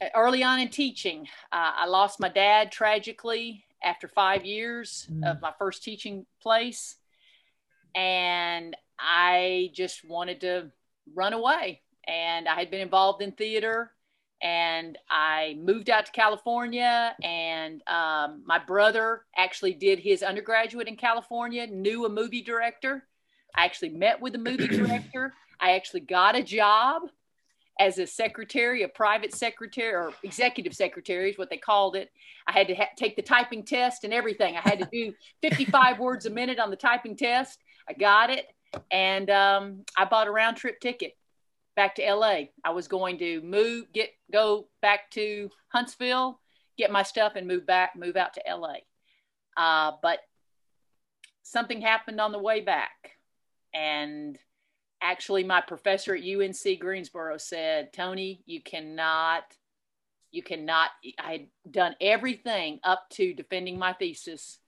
uh, 0.00 0.06
early 0.14 0.42
on 0.42 0.60
in 0.60 0.68
teaching. 0.68 1.26
Uh, 1.52 1.72
I 1.76 1.86
lost 1.86 2.20
my 2.20 2.28
dad 2.28 2.72
tragically 2.72 3.64
after 3.84 4.08
five 4.08 4.44
years 4.44 5.06
Mm. 5.10 5.30
of 5.30 5.40
my 5.40 5.52
first 5.58 5.82
teaching 5.84 6.26
place, 6.40 6.96
and 7.94 8.76
I 8.98 9.70
just 9.74 10.04
wanted 10.04 10.40
to 10.40 10.70
run 11.14 11.32
away. 11.32 11.82
And 12.06 12.48
I 12.48 12.54
had 12.54 12.70
been 12.70 12.80
involved 12.80 13.22
in 13.22 13.32
theater 13.32 13.92
and 14.42 14.98
I 15.10 15.56
moved 15.60 15.88
out 15.88 16.06
to 16.06 16.12
California. 16.12 17.14
And 17.22 17.82
um, 17.88 18.42
my 18.44 18.58
brother 18.58 19.24
actually 19.36 19.72
did 19.74 19.98
his 20.00 20.22
undergraduate 20.22 20.88
in 20.88 20.96
California, 20.96 21.66
knew 21.66 22.04
a 22.04 22.08
movie 22.08 22.42
director. 22.42 23.06
I 23.54 23.64
actually 23.64 23.90
met 23.90 24.20
with 24.20 24.34
a 24.34 24.38
movie 24.38 24.66
director. 24.82 25.32
I 25.60 25.72
actually 25.76 26.00
got 26.00 26.36
a 26.36 26.42
job 26.42 27.02
as 27.80 27.98
a 27.98 28.06
secretary, 28.06 28.82
a 28.82 28.88
private 28.88 29.34
secretary 29.34 29.92
or 29.92 30.12
executive 30.22 30.74
secretary 30.74 31.30
is 31.30 31.38
what 31.38 31.50
they 31.50 31.56
called 31.56 31.96
it. 31.96 32.10
I 32.46 32.52
had 32.52 32.68
to 32.68 32.74
ha- 32.74 32.90
take 32.96 33.16
the 33.16 33.22
typing 33.22 33.64
test 33.64 34.04
and 34.04 34.12
everything. 34.12 34.56
I 34.56 34.60
had 34.60 34.78
to 34.78 34.88
do 34.92 35.12
55 35.42 35.98
words 35.98 36.26
a 36.26 36.30
minute 36.30 36.58
on 36.58 36.70
the 36.70 36.76
typing 36.76 37.16
test. 37.16 37.58
I 37.88 37.94
got 37.94 38.30
it. 38.30 38.46
And 38.90 39.28
um, 39.30 39.84
I 39.96 40.04
bought 40.04 40.28
a 40.28 40.30
round 40.30 40.56
trip 40.56 40.80
ticket 40.80 41.16
back 41.76 41.96
to 41.96 42.14
LA. 42.14 42.44
I 42.64 42.70
was 42.70 42.88
going 42.88 43.18
to 43.18 43.40
move, 43.42 43.86
get 43.92 44.10
go 44.32 44.68
back 44.80 45.10
to 45.12 45.50
Huntsville, 45.68 46.40
get 46.78 46.90
my 46.90 47.02
stuff, 47.02 47.32
and 47.36 47.46
move 47.46 47.66
back, 47.66 47.96
move 47.96 48.16
out 48.16 48.34
to 48.34 48.42
LA. 48.48 48.76
Uh, 49.56 49.92
but 50.02 50.20
something 51.42 51.80
happened 51.80 52.20
on 52.20 52.32
the 52.32 52.38
way 52.38 52.60
back, 52.60 53.18
and 53.72 54.38
actually 55.04 55.44
my 55.44 55.60
professor 55.60 56.14
at 56.14 56.22
UNC 56.24 56.80
Greensboro 56.80 57.36
said, 57.36 57.92
Tony, 57.92 58.42
you 58.46 58.62
cannot, 58.62 59.44
you 60.32 60.42
cannot, 60.42 60.90
I 61.18 61.32
had 61.32 61.46
done 61.70 61.94
everything 62.00 62.80
up 62.82 63.04
to 63.10 63.34
defending 63.34 63.78
my 63.78 63.92
thesis. 63.92 64.58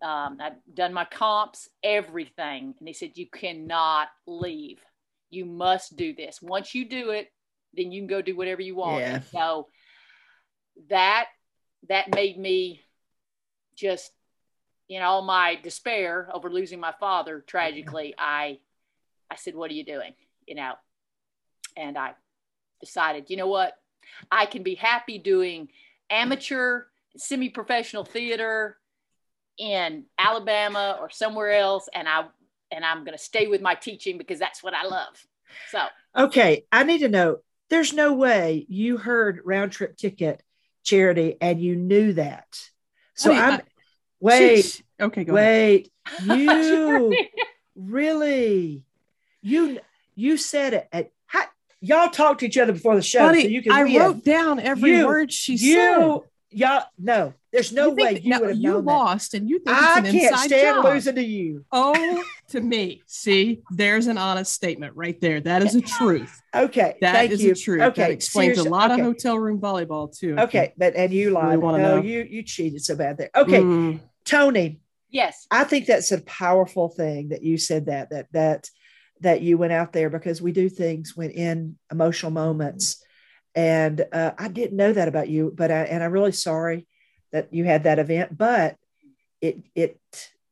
Um, 0.00 0.38
I'd 0.40 0.54
done 0.72 0.92
my 0.92 1.04
comps, 1.04 1.68
everything. 1.82 2.74
And 2.78 2.86
he 2.86 2.94
said, 2.94 3.18
you 3.18 3.26
cannot 3.26 4.08
leave. 4.28 4.80
You 5.30 5.44
must 5.44 5.96
do 5.96 6.14
this. 6.14 6.40
Once 6.40 6.72
you 6.74 6.88
do 6.88 7.10
it, 7.10 7.32
then 7.76 7.90
you 7.90 8.00
can 8.00 8.06
go 8.06 8.22
do 8.22 8.36
whatever 8.36 8.62
you 8.62 8.76
want. 8.76 9.00
Yeah. 9.00 9.20
So 9.32 9.66
that, 10.88 11.26
that 11.88 12.14
made 12.14 12.38
me 12.38 12.80
just 13.74 14.12
in 14.88 15.02
all 15.02 15.22
my 15.22 15.58
despair 15.60 16.30
over 16.32 16.48
losing 16.48 16.78
my 16.78 16.94
father 17.00 17.42
tragically, 17.44 18.14
I 18.16 18.58
I 19.30 19.36
said, 19.36 19.54
What 19.54 19.70
are 19.70 19.74
you 19.74 19.84
doing? 19.84 20.12
You 20.46 20.54
know, 20.56 20.74
and 21.76 21.96
I 21.98 22.12
decided, 22.80 23.30
you 23.30 23.36
know 23.36 23.46
what? 23.48 23.74
I 24.30 24.46
can 24.46 24.62
be 24.62 24.74
happy 24.74 25.18
doing 25.18 25.68
amateur, 26.10 26.84
semi 27.16 27.48
professional 27.48 28.04
theater 28.04 28.76
in 29.58 30.04
Alabama 30.18 30.98
or 31.00 31.10
somewhere 31.10 31.52
else. 31.52 31.88
And 31.94 32.08
I, 32.08 32.24
and 32.70 32.84
I'm 32.84 33.04
going 33.04 33.16
to 33.16 33.22
stay 33.22 33.46
with 33.46 33.60
my 33.60 33.74
teaching 33.74 34.18
because 34.18 34.38
that's 34.38 34.62
what 34.62 34.74
I 34.74 34.86
love. 34.86 35.14
So, 35.70 35.80
Okay, 36.16 36.64
I 36.70 36.84
need 36.84 36.98
to 36.98 37.08
know. 37.08 37.38
There's 37.70 37.92
no 37.92 38.12
way 38.12 38.66
you 38.68 38.98
heard 38.98 39.40
round 39.44 39.72
trip 39.72 39.96
ticket 39.96 40.42
charity 40.84 41.36
and 41.40 41.60
you 41.60 41.76
knew 41.76 42.12
that. 42.12 42.46
So 43.16 43.32
Honey, 43.32 43.42
I'm 43.42 43.54
I- 43.54 43.62
wait, 44.20 44.64
Sheesh. 44.64 44.82
Okay, 45.00 45.24
go 45.24 45.36
ahead. 45.36 45.44
wait. 45.46 45.90
You 46.24 47.16
really 47.74 48.84
you 49.44 49.78
you 50.16 50.36
said 50.36 50.74
it 50.74 50.88
at 50.92 51.10
how, 51.26 51.44
y'all 51.80 52.08
talked 52.08 52.40
to 52.40 52.46
each 52.46 52.58
other 52.58 52.72
before 52.72 52.96
the 52.96 53.02
show 53.02 53.20
Buddy, 53.20 53.42
so 53.42 53.48
you 53.48 53.62
can 53.62 53.72
I 53.72 53.80
re- 53.82 53.98
wrote 53.98 54.24
down 54.24 54.58
every 54.58 54.96
You- 54.96 55.06
word 55.06 55.32
she 55.32 55.56
said. 55.56 55.66
you 55.66 56.24
y'all 56.50 56.84
no 56.98 57.34
there's 57.52 57.72
no 57.72 57.90
You 57.90 57.94
think 57.96 58.10
way 58.16 58.20
you 58.22 58.30
no, 58.30 58.40
would 58.40 58.48
have 58.50 58.58
you 58.58 58.70
known 58.72 58.84
that. 58.84 58.90
lost, 58.92 59.34
and 59.34 59.48
you 59.48 59.58
think 59.60 59.76
I 59.76 59.98
an 59.98 60.04
can't 60.06 60.14
inside 60.16 60.46
stand 60.48 60.76
job. 60.82 60.84
losing 60.86 61.14
to 61.14 61.22
you. 61.22 61.64
Oh, 61.70 62.24
to 62.48 62.60
me, 62.60 63.00
see, 63.06 63.62
there's 63.70 64.08
an 64.08 64.18
honest 64.18 64.52
statement 64.52 64.96
right 64.96 65.20
there. 65.20 65.40
That 65.40 65.62
is 65.62 65.76
a 65.76 65.80
truth. 65.80 66.42
Okay, 66.52 66.96
That 67.00 67.12
thank 67.14 67.30
is 67.30 67.44
you. 67.44 67.52
a 67.52 67.54
truth. 67.54 67.80
Okay, 67.82 68.02
that 68.02 68.10
explains 68.10 68.54
seriously, 68.56 68.68
a 68.68 68.72
lot 68.72 68.90
okay. 68.90 69.00
of 69.00 69.06
hotel 69.06 69.38
room 69.38 69.60
volleyball 69.60 70.12
too. 70.16 70.30
if 70.32 70.36
you 70.38 70.42
Okay, 70.46 70.72
but 70.76 70.96
and 70.96 71.12
you 71.12 71.30
lied. 71.30 71.58
wanna 71.58 71.78
no, 71.78 71.96
know. 71.98 72.02
you 72.02 72.22
you 72.28 72.42
cheated 72.42 72.84
so 72.84 72.96
bad 72.96 73.18
there. 73.18 73.30
Okay, 73.36 73.60
Mm, 73.62 74.00
Tony, 74.24 74.80
yes. 75.10 75.46
I 75.52 75.62
think 75.62 75.86
that's 75.86 76.10
a 76.10 76.20
powerful 76.22 76.88
thing 76.88 77.28
that 77.28 77.42
you 77.44 77.56
said 77.56 77.86
that 77.86 78.10
that 78.10 78.26
that 78.32 78.68
that 79.24 79.42
you 79.42 79.58
went 79.58 79.72
out 79.72 79.92
there 79.92 80.08
because 80.08 80.40
we 80.40 80.52
do 80.52 80.68
things 80.68 81.16
when 81.16 81.30
in 81.30 81.76
emotional 81.90 82.30
moments, 82.30 83.02
and 83.54 84.04
uh, 84.12 84.32
I 84.38 84.48
didn't 84.48 84.76
know 84.76 84.92
that 84.92 85.08
about 85.08 85.28
you, 85.28 85.52
but 85.54 85.70
I 85.70 85.82
and 85.84 86.02
I'm 86.02 86.12
really 86.12 86.32
sorry 86.32 86.86
that 87.32 87.52
you 87.52 87.64
had 87.64 87.84
that 87.84 87.98
event, 87.98 88.36
but 88.36 88.76
it 89.40 89.58
it 89.74 89.98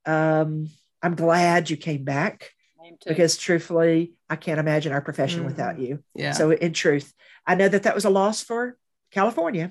um, 0.05 0.69
I'm 1.03 1.15
glad 1.15 1.70
you 1.70 1.77
came 1.77 2.05
back 2.05 2.51
I 2.82 2.89
am 2.89 2.94
too. 3.01 3.11
because 3.11 3.36
truthfully, 3.36 4.15
I 4.28 4.36
can't 4.36 4.61
imagine 4.61 4.93
our 4.93 5.01
profession 5.01 5.43
Mhm. 5.43 5.47
without 5.47 5.78
you. 5.78 6.03
yeah. 6.15 6.32
So 6.32 6.51
in 6.51 6.73
truth, 6.73 7.12
I 7.47 7.55
know 7.55 7.69
that 7.69 7.85
that 7.85 7.94
was 7.94 8.05
a 8.05 8.11
loss 8.11 8.43
for 8.43 8.77
California 9.12 9.70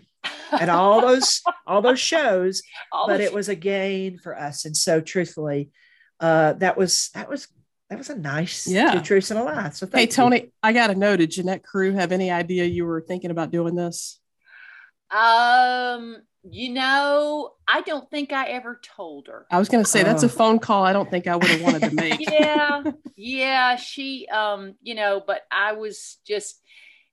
and 0.52 0.69
all 0.69 1.02
those 1.02 1.41
all 1.68 1.82
those 1.82 1.99
shows 1.99 2.61
All 2.91 3.07
but 3.07 3.18
the- 3.18 3.23
it 3.26 3.34
was 3.34 3.49
a 3.49 3.56
gain 3.56 4.18
for 4.18 4.38
us. 4.38 4.65
And 4.65 4.76
so, 4.78 5.02
truthfully, 5.02 5.72
uh, 6.19 6.53
that 6.53 6.78
was 6.78 7.10
that 7.15 7.30
was 7.30 7.48
that 7.91 7.97
was 7.97 8.09
a 8.09 8.18
nice 8.18 8.68
Yeah. 8.68 8.91
two 8.93 9.01
truths 9.01 9.31
and 9.31 9.39
a 9.41 9.43
lie. 9.43 9.69
So, 9.72 9.85
hey, 9.85 9.91
thank 9.91 10.11
you. 10.11 10.15
Tony, 10.15 10.51
I 10.63 10.72
got 10.72 10.88
to 10.88 10.95
know. 10.95 11.18
Did 11.18 11.30
Jeanette 11.31 11.61
Crew 11.61 11.91
have 11.91 12.13
any 12.13 12.31
idea 12.31 12.63
you 12.63 12.85
were 12.85 13.01
thinking 13.01 13.31
about 13.31 13.51
doing 13.51 13.76
this? 13.76 14.18
Um, 15.09 16.15
you 16.49 16.69
know, 16.72 17.51
I 17.68 17.81
don't 17.81 18.09
think 18.09 18.31
I 18.31 18.47
ever 18.47 18.80
told 18.81 19.27
her. 19.27 19.45
I 19.51 19.59
was 19.59 19.68
going 19.68 19.84
to 19.84 19.89
say 19.89 20.03
that's 20.03 20.23
a 20.23 20.27
Oh. 20.27 20.30
phone 20.30 20.59
call. 20.59 20.85
I 20.85 20.93
don't 20.93 21.11
think 21.11 21.27
I 21.27 21.35
would 21.35 21.49
have 21.49 21.59
wanted 21.59 21.84
to 21.84 21.91
make. 21.95 22.22
yeah, 22.22 22.84
yeah, 23.18 23.76
she 23.76 24.26
um, 24.27 24.76
you 24.81 24.95
know, 24.95 25.22
but 25.27 25.41
I 25.51 25.73
was 25.73 26.18
just 26.26 26.61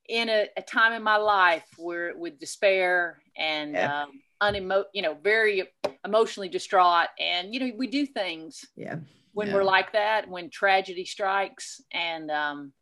in 0.08 0.28
a, 0.28 0.46
a 0.56 0.62
time 0.62 0.92
in 0.92 1.02
my 1.02 1.16
life 1.16 1.64
where 1.76 2.16
with 2.16 2.38
despair 2.38 3.20
and 3.36 3.72
Yeah. 3.72 4.04
um 4.04 4.12
unemo 4.40 4.84
you 4.94 5.02
know, 5.02 5.14
very 5.14 5.64
emotionally 6.04 6.48
distraught. 6.48 7.08
And 7.18 7.52
you 7.52 7.58
know, 7.58 7.72
we 7.76 7.88
do 7.88 8.06
things 8.06 8.64
Yeah, 8.76 8.98
when 9.38 9.48
Yeah. 9.48 9.54
we're 9.54 9.64
like 9.64 9.92
that, 9.92 10.28
when 10.28 10.50
tragedy 10.50 11.04
strikes. 11.04 11.80
And 11.92 12.30
um 12.30 12.72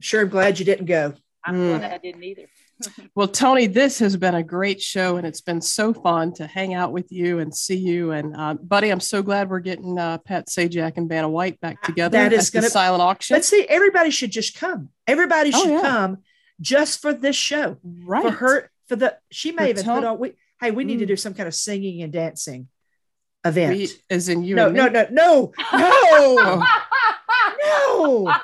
sure. 0.00 0.22
I'm 0.22 0.28
glad 0.28 0.58
you 0.58 0.64
didn't 0.64 0.86
go. 0.86 1.14
I'm 1.44 1.54
Mm. 1.54 1.78
glad 1.78 1.92
I 1.92 1.98
didn't 1.98 2.24
either. 2.24 2.46
Well, 3.16 3.26
Tony, 3.26 3.66
this 3.66 3.98
has 3.98 4.16
been 4.16 4.36
a 4.36 4.42
great 4.44 4.80
show, 4.80 5.16
and 5.16 5.26
it's 5.26 5.40
been 5.40 5.60
so 5.60 5.92
fun 5.92 6.32
to 6.34 6.46
hang 6.46 6.74
out 6.74 6.92
with 6.92 7.10
you 7.10 7.40
and 7.40 7.52
see 7.52 7.74
you. 7.76 8.12
And 8.12 8.36
uh, 8.36 8.54
buddy, 8.54 8.90
I'm 8.90 9.00
so 9.00 9.20
glad 9.20 9.50
we're 9.50 9.58
getting 9.58 9.98
uh, 9.98 10.18
Pat 10.18 10.46
Sajak 10.46 10.92
and 10.96 11.08
Vanna 11.08 11.28
White 11.28 11.58
back 11.60 11.82
together. 11.82 12.16
That 12.18 12.32
is 12.32 12.50
gonna- 12.50 12.68
silent 12.70 13.02
auction, 13.02 13.34
Let's 13.34 13.48
see, 13.48 13.66
everybody 13.68 14.10
should 14.10 14.30
just 14.30 14.54
come. 14.56 14.90
Everybody 15.08 15.50
Oh, 15.52 15.60
should 15.60 15.70
yeah. 15.72 15.80
come 15.80 16.18
just 16.60 17.02
for 17.02 17.12
this 17.12 17.34
show. 17.34 17.78
right? 17.82 18.22
For 18.22 18.30
her, 18.30 18.70
for 18.88 18.94
the 18.96 19.16
she 19.32 19.50
may 19.50 19.64
For 19.64 19.70
even 19.70 19.84
Ton- 19.84 20.02
put 20.02 20.08
on. 20.08 20.18
We, 20.20 20.32
hey, 20.60 20.70
we 20.70 20.84
need 20.84 21.00
to 21.00 21.04
Mm. 21.04 21.08
do 21.08 21.16
some 21.16 21.34
kind 21.34 21.48
of 21.48 21.54
singing 21.56 22.02
and 22.04 22.12
dancing 22.12 22.68
event. 23.44 23.76
We- 23.76 23.88
as 24.10 24.28
in 24.28 24.44
you. 24.44 24.54
no, 24.56 24.66
and 24.66 24.74
me? 24.74 24.80
no, 24.80 24.88
no, 24.88 25.06
no, 25.10 25.52
no, 25.72 26.64
no. 28.26 28.34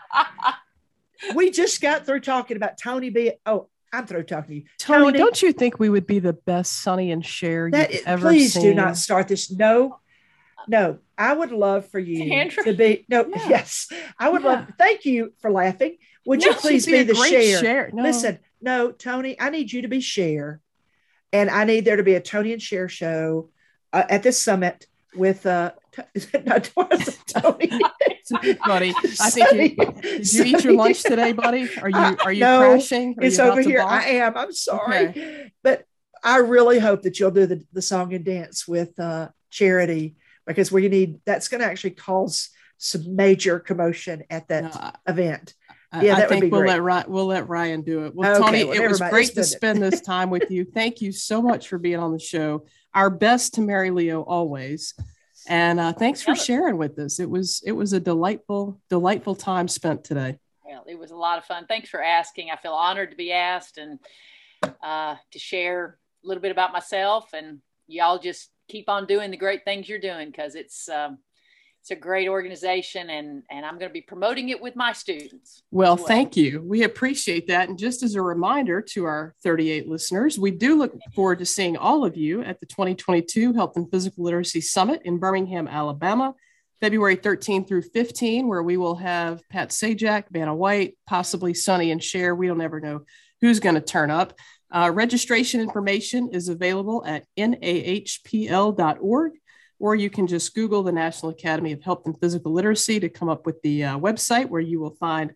We 1.34 1.50
just 1.50 1.80
got 1.80 2.04
through 2.06 2.20
talking 2.20 2.56
about 2.56 2.78
Tony 2.78 3.10
B. 3.10 3.32
Oh, 3.46 3.68
I'm 3.92 4.06
through 4.06 4.24
talking 4.24 4.48
to 4.50 4.54
you. 4.56 4.64
Tony, 4.78 5.04
Tony- 5.04 5.18
don't 5.18 5.40
you 5.42 5.52
think 5.52 5.78
we 5.78 5.88
would 5.88 6.06
be 6.06 6.18
the 6.18 6.32
best 6.32 6.82
Sonny 6.82 7.10
and 7.12 7.24
Cher 7.24 7.70
That 7.70 7.90
you've 7.92 8.00
is- 8.00 8.06
ever 8.06 8.28
please 8.28 8.52
seen? 8.52 8.62
do 8.62 8.74
not 8.74 8.96
start 8.96 9.28
this. 9.28 9.50
No, 9.50 9.98
no. 10.68 10.98
I 11.16 11.32
would 11.32 11.52
love 11.52 11.88
for 11.88 11.98
you 12.00 12.28
Sandra? 12.28 12.64
to 12.64 12.72
be 12.74 13.06
no. 13.08 13.26
Yeah. 13.28 13.48
Yes, 13.48 13.88
I 14.18 14.28
would 14.28 14.42
love. 14.42 14.66
Thank 14.78 15.04
you 15.04 15.32
for 15.40 15.50
laughing. 15.50 15.96
Would 16.26 16.40
No, 16.40 16.46
you 16.48 16.54
please 16.54 16.86
be 16.86 16.92
be, 16.92 17.02
the 17.04 17.14
great 17.14 17.30
share? 17.30 17.60
Cher. 17.60 17.90
No. 17.92 18.02
Listen, 18.02 18.38
no, 18.60 18.90
Tony. 18.90 19.40
I 19.40 19.50
need 19.50 19.72
you 19.72 19.82
to 19.82 19.88
be 19.88 20.00
Cher, 20.00 20.60
and 21.32 21.48
I 21.50 21.64
need 21.64 21.84
there 21.84 21.96
to 21.96 22.02
be 22.02 22.14
a 22.14 22.20
Tony 22.20 22.52
and 22.52 22.60
Cher 22.62 22.88
show 22.88 23.50
uh, 23.94 24.04
at 24.10 24.22
this 24.22 24.40
summit 24.42 24.86
with 25.14 25.46
uh. 25.46 25.72
Is 26.14 26.28
it 26.34 26.44
not 26.44 26.64
Tony? 27.28 27.70
buddy. 28.66 28.92
I 29.20 29.30
think 29.30 29.52
you, 29.52 29.92
did 30.02 30.32
you 30.32 30.44
eat 30.44 30.64
your 30.64 30.72
lunch 30.74 31.02
today, 31.04 31.32
buddy? 31.32 31.68
Are 31.80 31.88
you 31.88 31.96
Uh, 31.96 32.16
are 32.24 32.32
you 32.32 32.40
no, 32.40 32.58
crashing? 32.60 33.14
Are 33.18 33.24
it's 33.24 33.38
you 33.38 33.44
over 33.44 33.60
here. 33.60 33.80
I 33.80 34.02
am. 34.24 34.36
I'm 34.36 34.52
sorry, 34.52 35.52
but 35.62 35.84
I 36.24 36.38
really 36.38 36.80
hope 36.80 37.02
that 37.02 37.20
you'll 37.20 37.30
do 37.30 37.46
the, 37.46 37.62
the 37.72 37.82
song 37.82 38.12
and 38.12 38.24
dance 38.24 38.66
with 38.66 38.98
uh, 38.98 39.28
Charity 39.50 40.16
because 40.46 40.72
we 40.72 40.88
need 40.88 41.20
that's 41.24 41.46
going 41.48 41.60
to 41.60 41.66
actually 41.66 41.92
cause 41.92 42.50
some 42.78 43.14
major 43.14 43.60
commotion 43.60 44.24
at 44.30 44.48
that 44.48 44.64
No, 44.64 45.12
event. 45.12 45.54
I, 45.92 46.04
Yeah, 46.04 46.14
I 46.14 46.16
that 46.16 46.28
would 46.28 46.28
think 46.30 46.44
be 46.46 46.50
we'll 46.50 46.62
great. 46.62 46.70
let 46.70 46.82
Ryan, 46.82 47.04
we'll 47.08 47.26
let 47.26 47.48
Ryan 47.48 47.82
do 47.82 48.06
it. 48.06 48.14
Well, 48.16 48.42
Okay, 48.42 48.44
Tony, 48.44 48.64
well, 48.64 48.82
it 48.82 48.88
was 48.88 49.00
mind. 49.00 49.12
great 49.12 49.34
to 49.34 49.44
spend 49.44 49.80
this 49.80 50.00
time 50.14 50.28
with 50.30 50.50
you. 50.50 50.64
Thank 50.64 51.00
you 51.02 51.12
so 51.12 51.40
much 51.40 51.68
for 51.68 51.78
being 51.78 52.00
on 52.00 52.10
the 52.12 52.18
show. 52.18 52.66
Our 52.94 53.10
best 53.10 53.54
to 53.54 53.60
Mary 53.60 53.90
Leo 53.90 54.22
always, 54.22 54.94
and 55.48 55.80
uh, 55.80 55.92
thanks 55.92 56.22
for 56.22 56.34
sharing 56.34 56.76
with 56.76 56.98
us. 56.98 57.18
It 57.20 57.28
was 57.28 57.62
it 57.66 57.72
was 57.72 57.92
a 57.92 58.00
delightful 58.00 58.80
delightful 58.88 59.34
time 59.34 59.68
spent 59.68 60.04
today. 60.04 60.38
Well, 60.64 60.84
it 60.88 60.98
was 60.98 61.10
a 61.10 61.16
lot 61.16 61.38
of 61.38 61.44
fun. 61.44 61.66
Thanks 61.66 61.88
for 61.88 62.02
asking. 62.02 62.50
I 62.50 62.56
feel 62.56 62.72
honored 62.72 63.10
to 63.10 63.16
be 63.16 63.32
asked 63.32 63.78
and 63.78 63.98
uh, 64.82 65.16
to 65.32 65.38
share 65.38 65.98
a 66.24 66.26
little 66.26 66.40
bit 66.40 66.52
about 66.52 66.72
myself. 66.72 67.30
And 67.32 67.60
y'all 67.86 68.18
just 68.18 68.50
keep 68.68 68.88
on 68.88 69.06
doing 69.06 69.30
the 69.30 69.36
great 69.36 69.64
things 69.64 69.88
you're 69.88 69.98
doing 69.98 70.30
because 70.30 70.54
it's 70.54 70.88
um, 70.88 71.18
it's 71.84 71.90
a 71.90 71.96
great 71.96 72.28
organization, 72.28 73.10
and 73.10 73.42
and 73.50 73.66
I'm 73.66 73.78
going 73.78 73.90
to 73.90 73.92
be 73.92 74.00
promoting 74.00 74.48
it 74.48 74.62
with 74.62 74.74
my 74.74 74.94
students. 74.94 75.62
Well, 75.70 75.96
well. 75.96 76.06
thank 76.06 76.34
you. 76.34 76.62
We 76.62 76.84
appreciate 76.84 77.48
that. 77.48 77.68
And 77.68 77.78
just 77.78 78.02
as 78.02 78.14
a 78.14 78.22
reminder 78.22 78.80
to 78.92 79.04
our 79.04 79.34
38 79.42 79.86
listeners, 79.86 80.38
we 80.38 80.50
do 80.50 80.78
look 80.78 80.94
forward 81.14 81.40
to 81.40 81.44
seeing 81.44 81.76
all 81.76 82.06
of 82.06 82.16
you 82.16 82.40
at 82.40 82.58
the 82.58 82.64
2022 82.64 83.52
Health 83.52 83.76
and 83.76 83.90
Physical 83.90 84.24
Literacy 84.24 84.62
Summit 84.62 85.02
in 85.04 85.18
Birmingham, 85.18 85.68
Alabama, 85.68 86.34
February 86.80 87.16
13 87.16 87.66
through 87.66 87.82
15, 87.82 88.48
where 88.48 88.62
we 88.62 88.78
will 88.78 88.96
have 88.96 89.46
Pat 89.50 89.68
Sajak, 89.68 90.24
Vanna 90.30 90.54
White, 90.54 90.96
possibly 91.06 91.52
Sonny 91.52 91.90
and 91.90 92.02
Cher. 92.02 92.34
We 92.34 92.46
don't 92.46 92.62
ever 92.62 92.80
know 92.80 93.02
who's 93.42 93.60
going 93.60 93.74
to 93.74 93.82
turn 93.82 94.10
up. 94.10 94.32
Uh, 94.70 94.90
registration 94.90 95.60
information 95.60 96.30
is 96.32 96.48
available 96.48 97.04
at 97.06 97.26
nahpl.org, 97.36 99.32
or 99.78 99.94
you 99.94 100.10
can 100.10 100.26
just 100.26 100.54
Google 100.54 100.82
the 100.82 100.92
National 100.92 101.30
Academy 101.32 101.72
of 101.72 101.82
Health 101.82 102.02
and 102.06 102.18
Physical 102.20 102.52
Literacy 102.52 103.00
to 103.00 103.08
come 103.08 103.28
up 103.28 103.46
with 103.46 103.60
the 103.62 103.84
uh, 103.84 103.98
website 103.98 104.48
where 104.48 104.60
you 104.60 104.80
will 104.80 104.94
find 104.96 105.32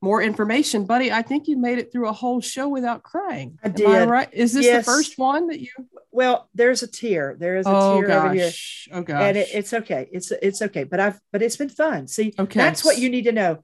more 0.00 0.20
information. 0.22 0.84
Buddy, 0.84 1.12
I 1.12 1.22
think 1.22 1.46
you 1.46 1.56
made 1.56 1.78
it 1.78 1.92
through 1.92 2.08
a 2.08 2.12
whole 2.12 2.40
show 2.40 2.68
without 2.68 3.02
crying. 3.04 3.58
I 3.62 3.68
did. 3.68 4.08
right? 4.08 4.28
Is 4.32 4.52
this 4.52 4.64
Yes. 4.66 4.84
the 4.84 4.90
first 4.90 5.18
one 5.18 5.46
that 5.48 5.60
you? 5.60 5.68
Well, 6.10 6.48
there's 6.54 6.82
a 6.82 6.88
tear. 6.88 7.36
There 7.38 7.56
is 7.56 7.66
a 7.66 7.70
Oh 7.70 8.00
tear 8.00 8.10
over 8.10 8.34
here. 8.34 8.46
gosh! 8.46 8.88
Oh 8.92 9.02
gosh! 9.02 9.22
And 9.22 9.36
it, 9.36 9.48
it's 9.54 9.72
okay. 9.72 10.08
It's 10.12 10.30
it's 10.32 10.60
okay. 10.62 10.84
But 10.84 10.98
I've 11.00 11.20
but 11.30 11.40
it's 11.42 11.56
been 11.56 11.68
fun. 11.68 12.08
See, 12.08 12.34
Okay. 12.38 12.58
that's 12.58 12.84
what 12.84 12.98
you 12.98 13.08
need 13.10 13.22
to 13.24 13.32
know. 13.32 13.62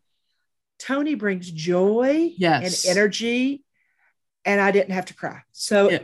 Tony 0.78 1.14
brings 1.16 1.50
joy 1.50 2.30
Yes. 2.36 2.84
and 2.86 2.96
energy, 2.96 3.64
and 4.44 4.60
I 4.60 4.70
didn't 4.70 4.92
have 4.92 5.06
to 5.06 5.14
cry. 5.14 5.40
So 5.52 5.90
Yeah. 5.90 5.98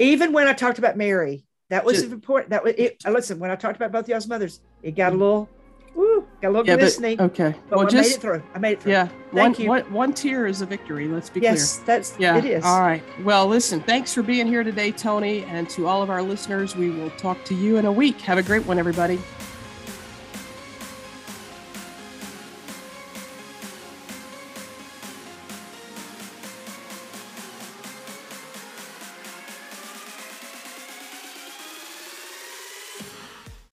even 0.00 0.32
when 0.32 0.48
I 0.48 0.52
talked 0.52 0.78
about 0.78 0.96
Mary, 0.96 1.46
that 1.70 1.84
was 1.84 1.98
Just- 2.00 2.12
important. 2.12 2.50
That 2.50 2.64
was 2.64 2.74
it. 2.76 3.02
uh, 3.06 3.10
Listen, 3.10 3.38
when 3.38 3.50
I 3.50 3.56
talked 3.56 3.76
about 3.76 3.92
both 3.92 4.08
y'all's 4.08 4.28
mothers, 4.28 4.60
it 4.82 4.94
got 4.94 5.12
a 5.12 5.16
little, 5.16 5.48
woo, 5.94 6.24
got 6.40 6.48
a 6.48 6.50
little 6.50 6.64
Mm. 6.64 6.68
Yeah, 6.68 6.76
glistening. 6.76 7.16
but 7.16 7.36
But, 7.36 7.40
okay. 7.46 7.58
I 7.72 7.74
well, 7.76 7.84
made 7.86 7.94
it 8.06 8.20
through. 8.20 8.42
I 8.54 8.58
made 8.58 8.72
it 8.72 8.82
through. 8.82 8.92
yeah. 8.92 9.08
One, 9.08 9.12
Thank 9.34 9.58
you. 9.58 9.68
one 9.68 9.82
one 9.92 10.12
tear 10.12 10.46
is 10.46 10.60
a 10.62 10.66
victory. 10.66 11.08
Let's 11.08 11.30
be 11.30 11.40
Yes, 11.40 11.78
that's. 11.86 12.14
Yeah. 12.18 12.36
it 12.38 12.44
is. 12.44 12.64
All 12.64 12.80
right. 12.80 13.02
Well, 13.24 13.46
listen. 13.46 13.80
Thanks 13.80 14.12
for 14.14 14.22
being 14.22 14.46
here 14.46 14.62
today, 14.62 14.92
Tony, 14.92 15.44
and 15.44 15.68
to 15.70 15.86
all 15.86 16.02
of 16.02 16.10
our 16.10 16.22
listeners. 16.22 16.76
We 16.76 16.90
will 16.90 17.10
talk 17.10 17.44
to 17.46 17.54
you 17.54 17.76
in 17.78 17.84
a 17.86 17.92
week. 17.92 18.20
Have 18.22 18.38
a 18.38 18.42
great 18.42 18.64
one, 18.66 18.78
everybody. 18.78 19.18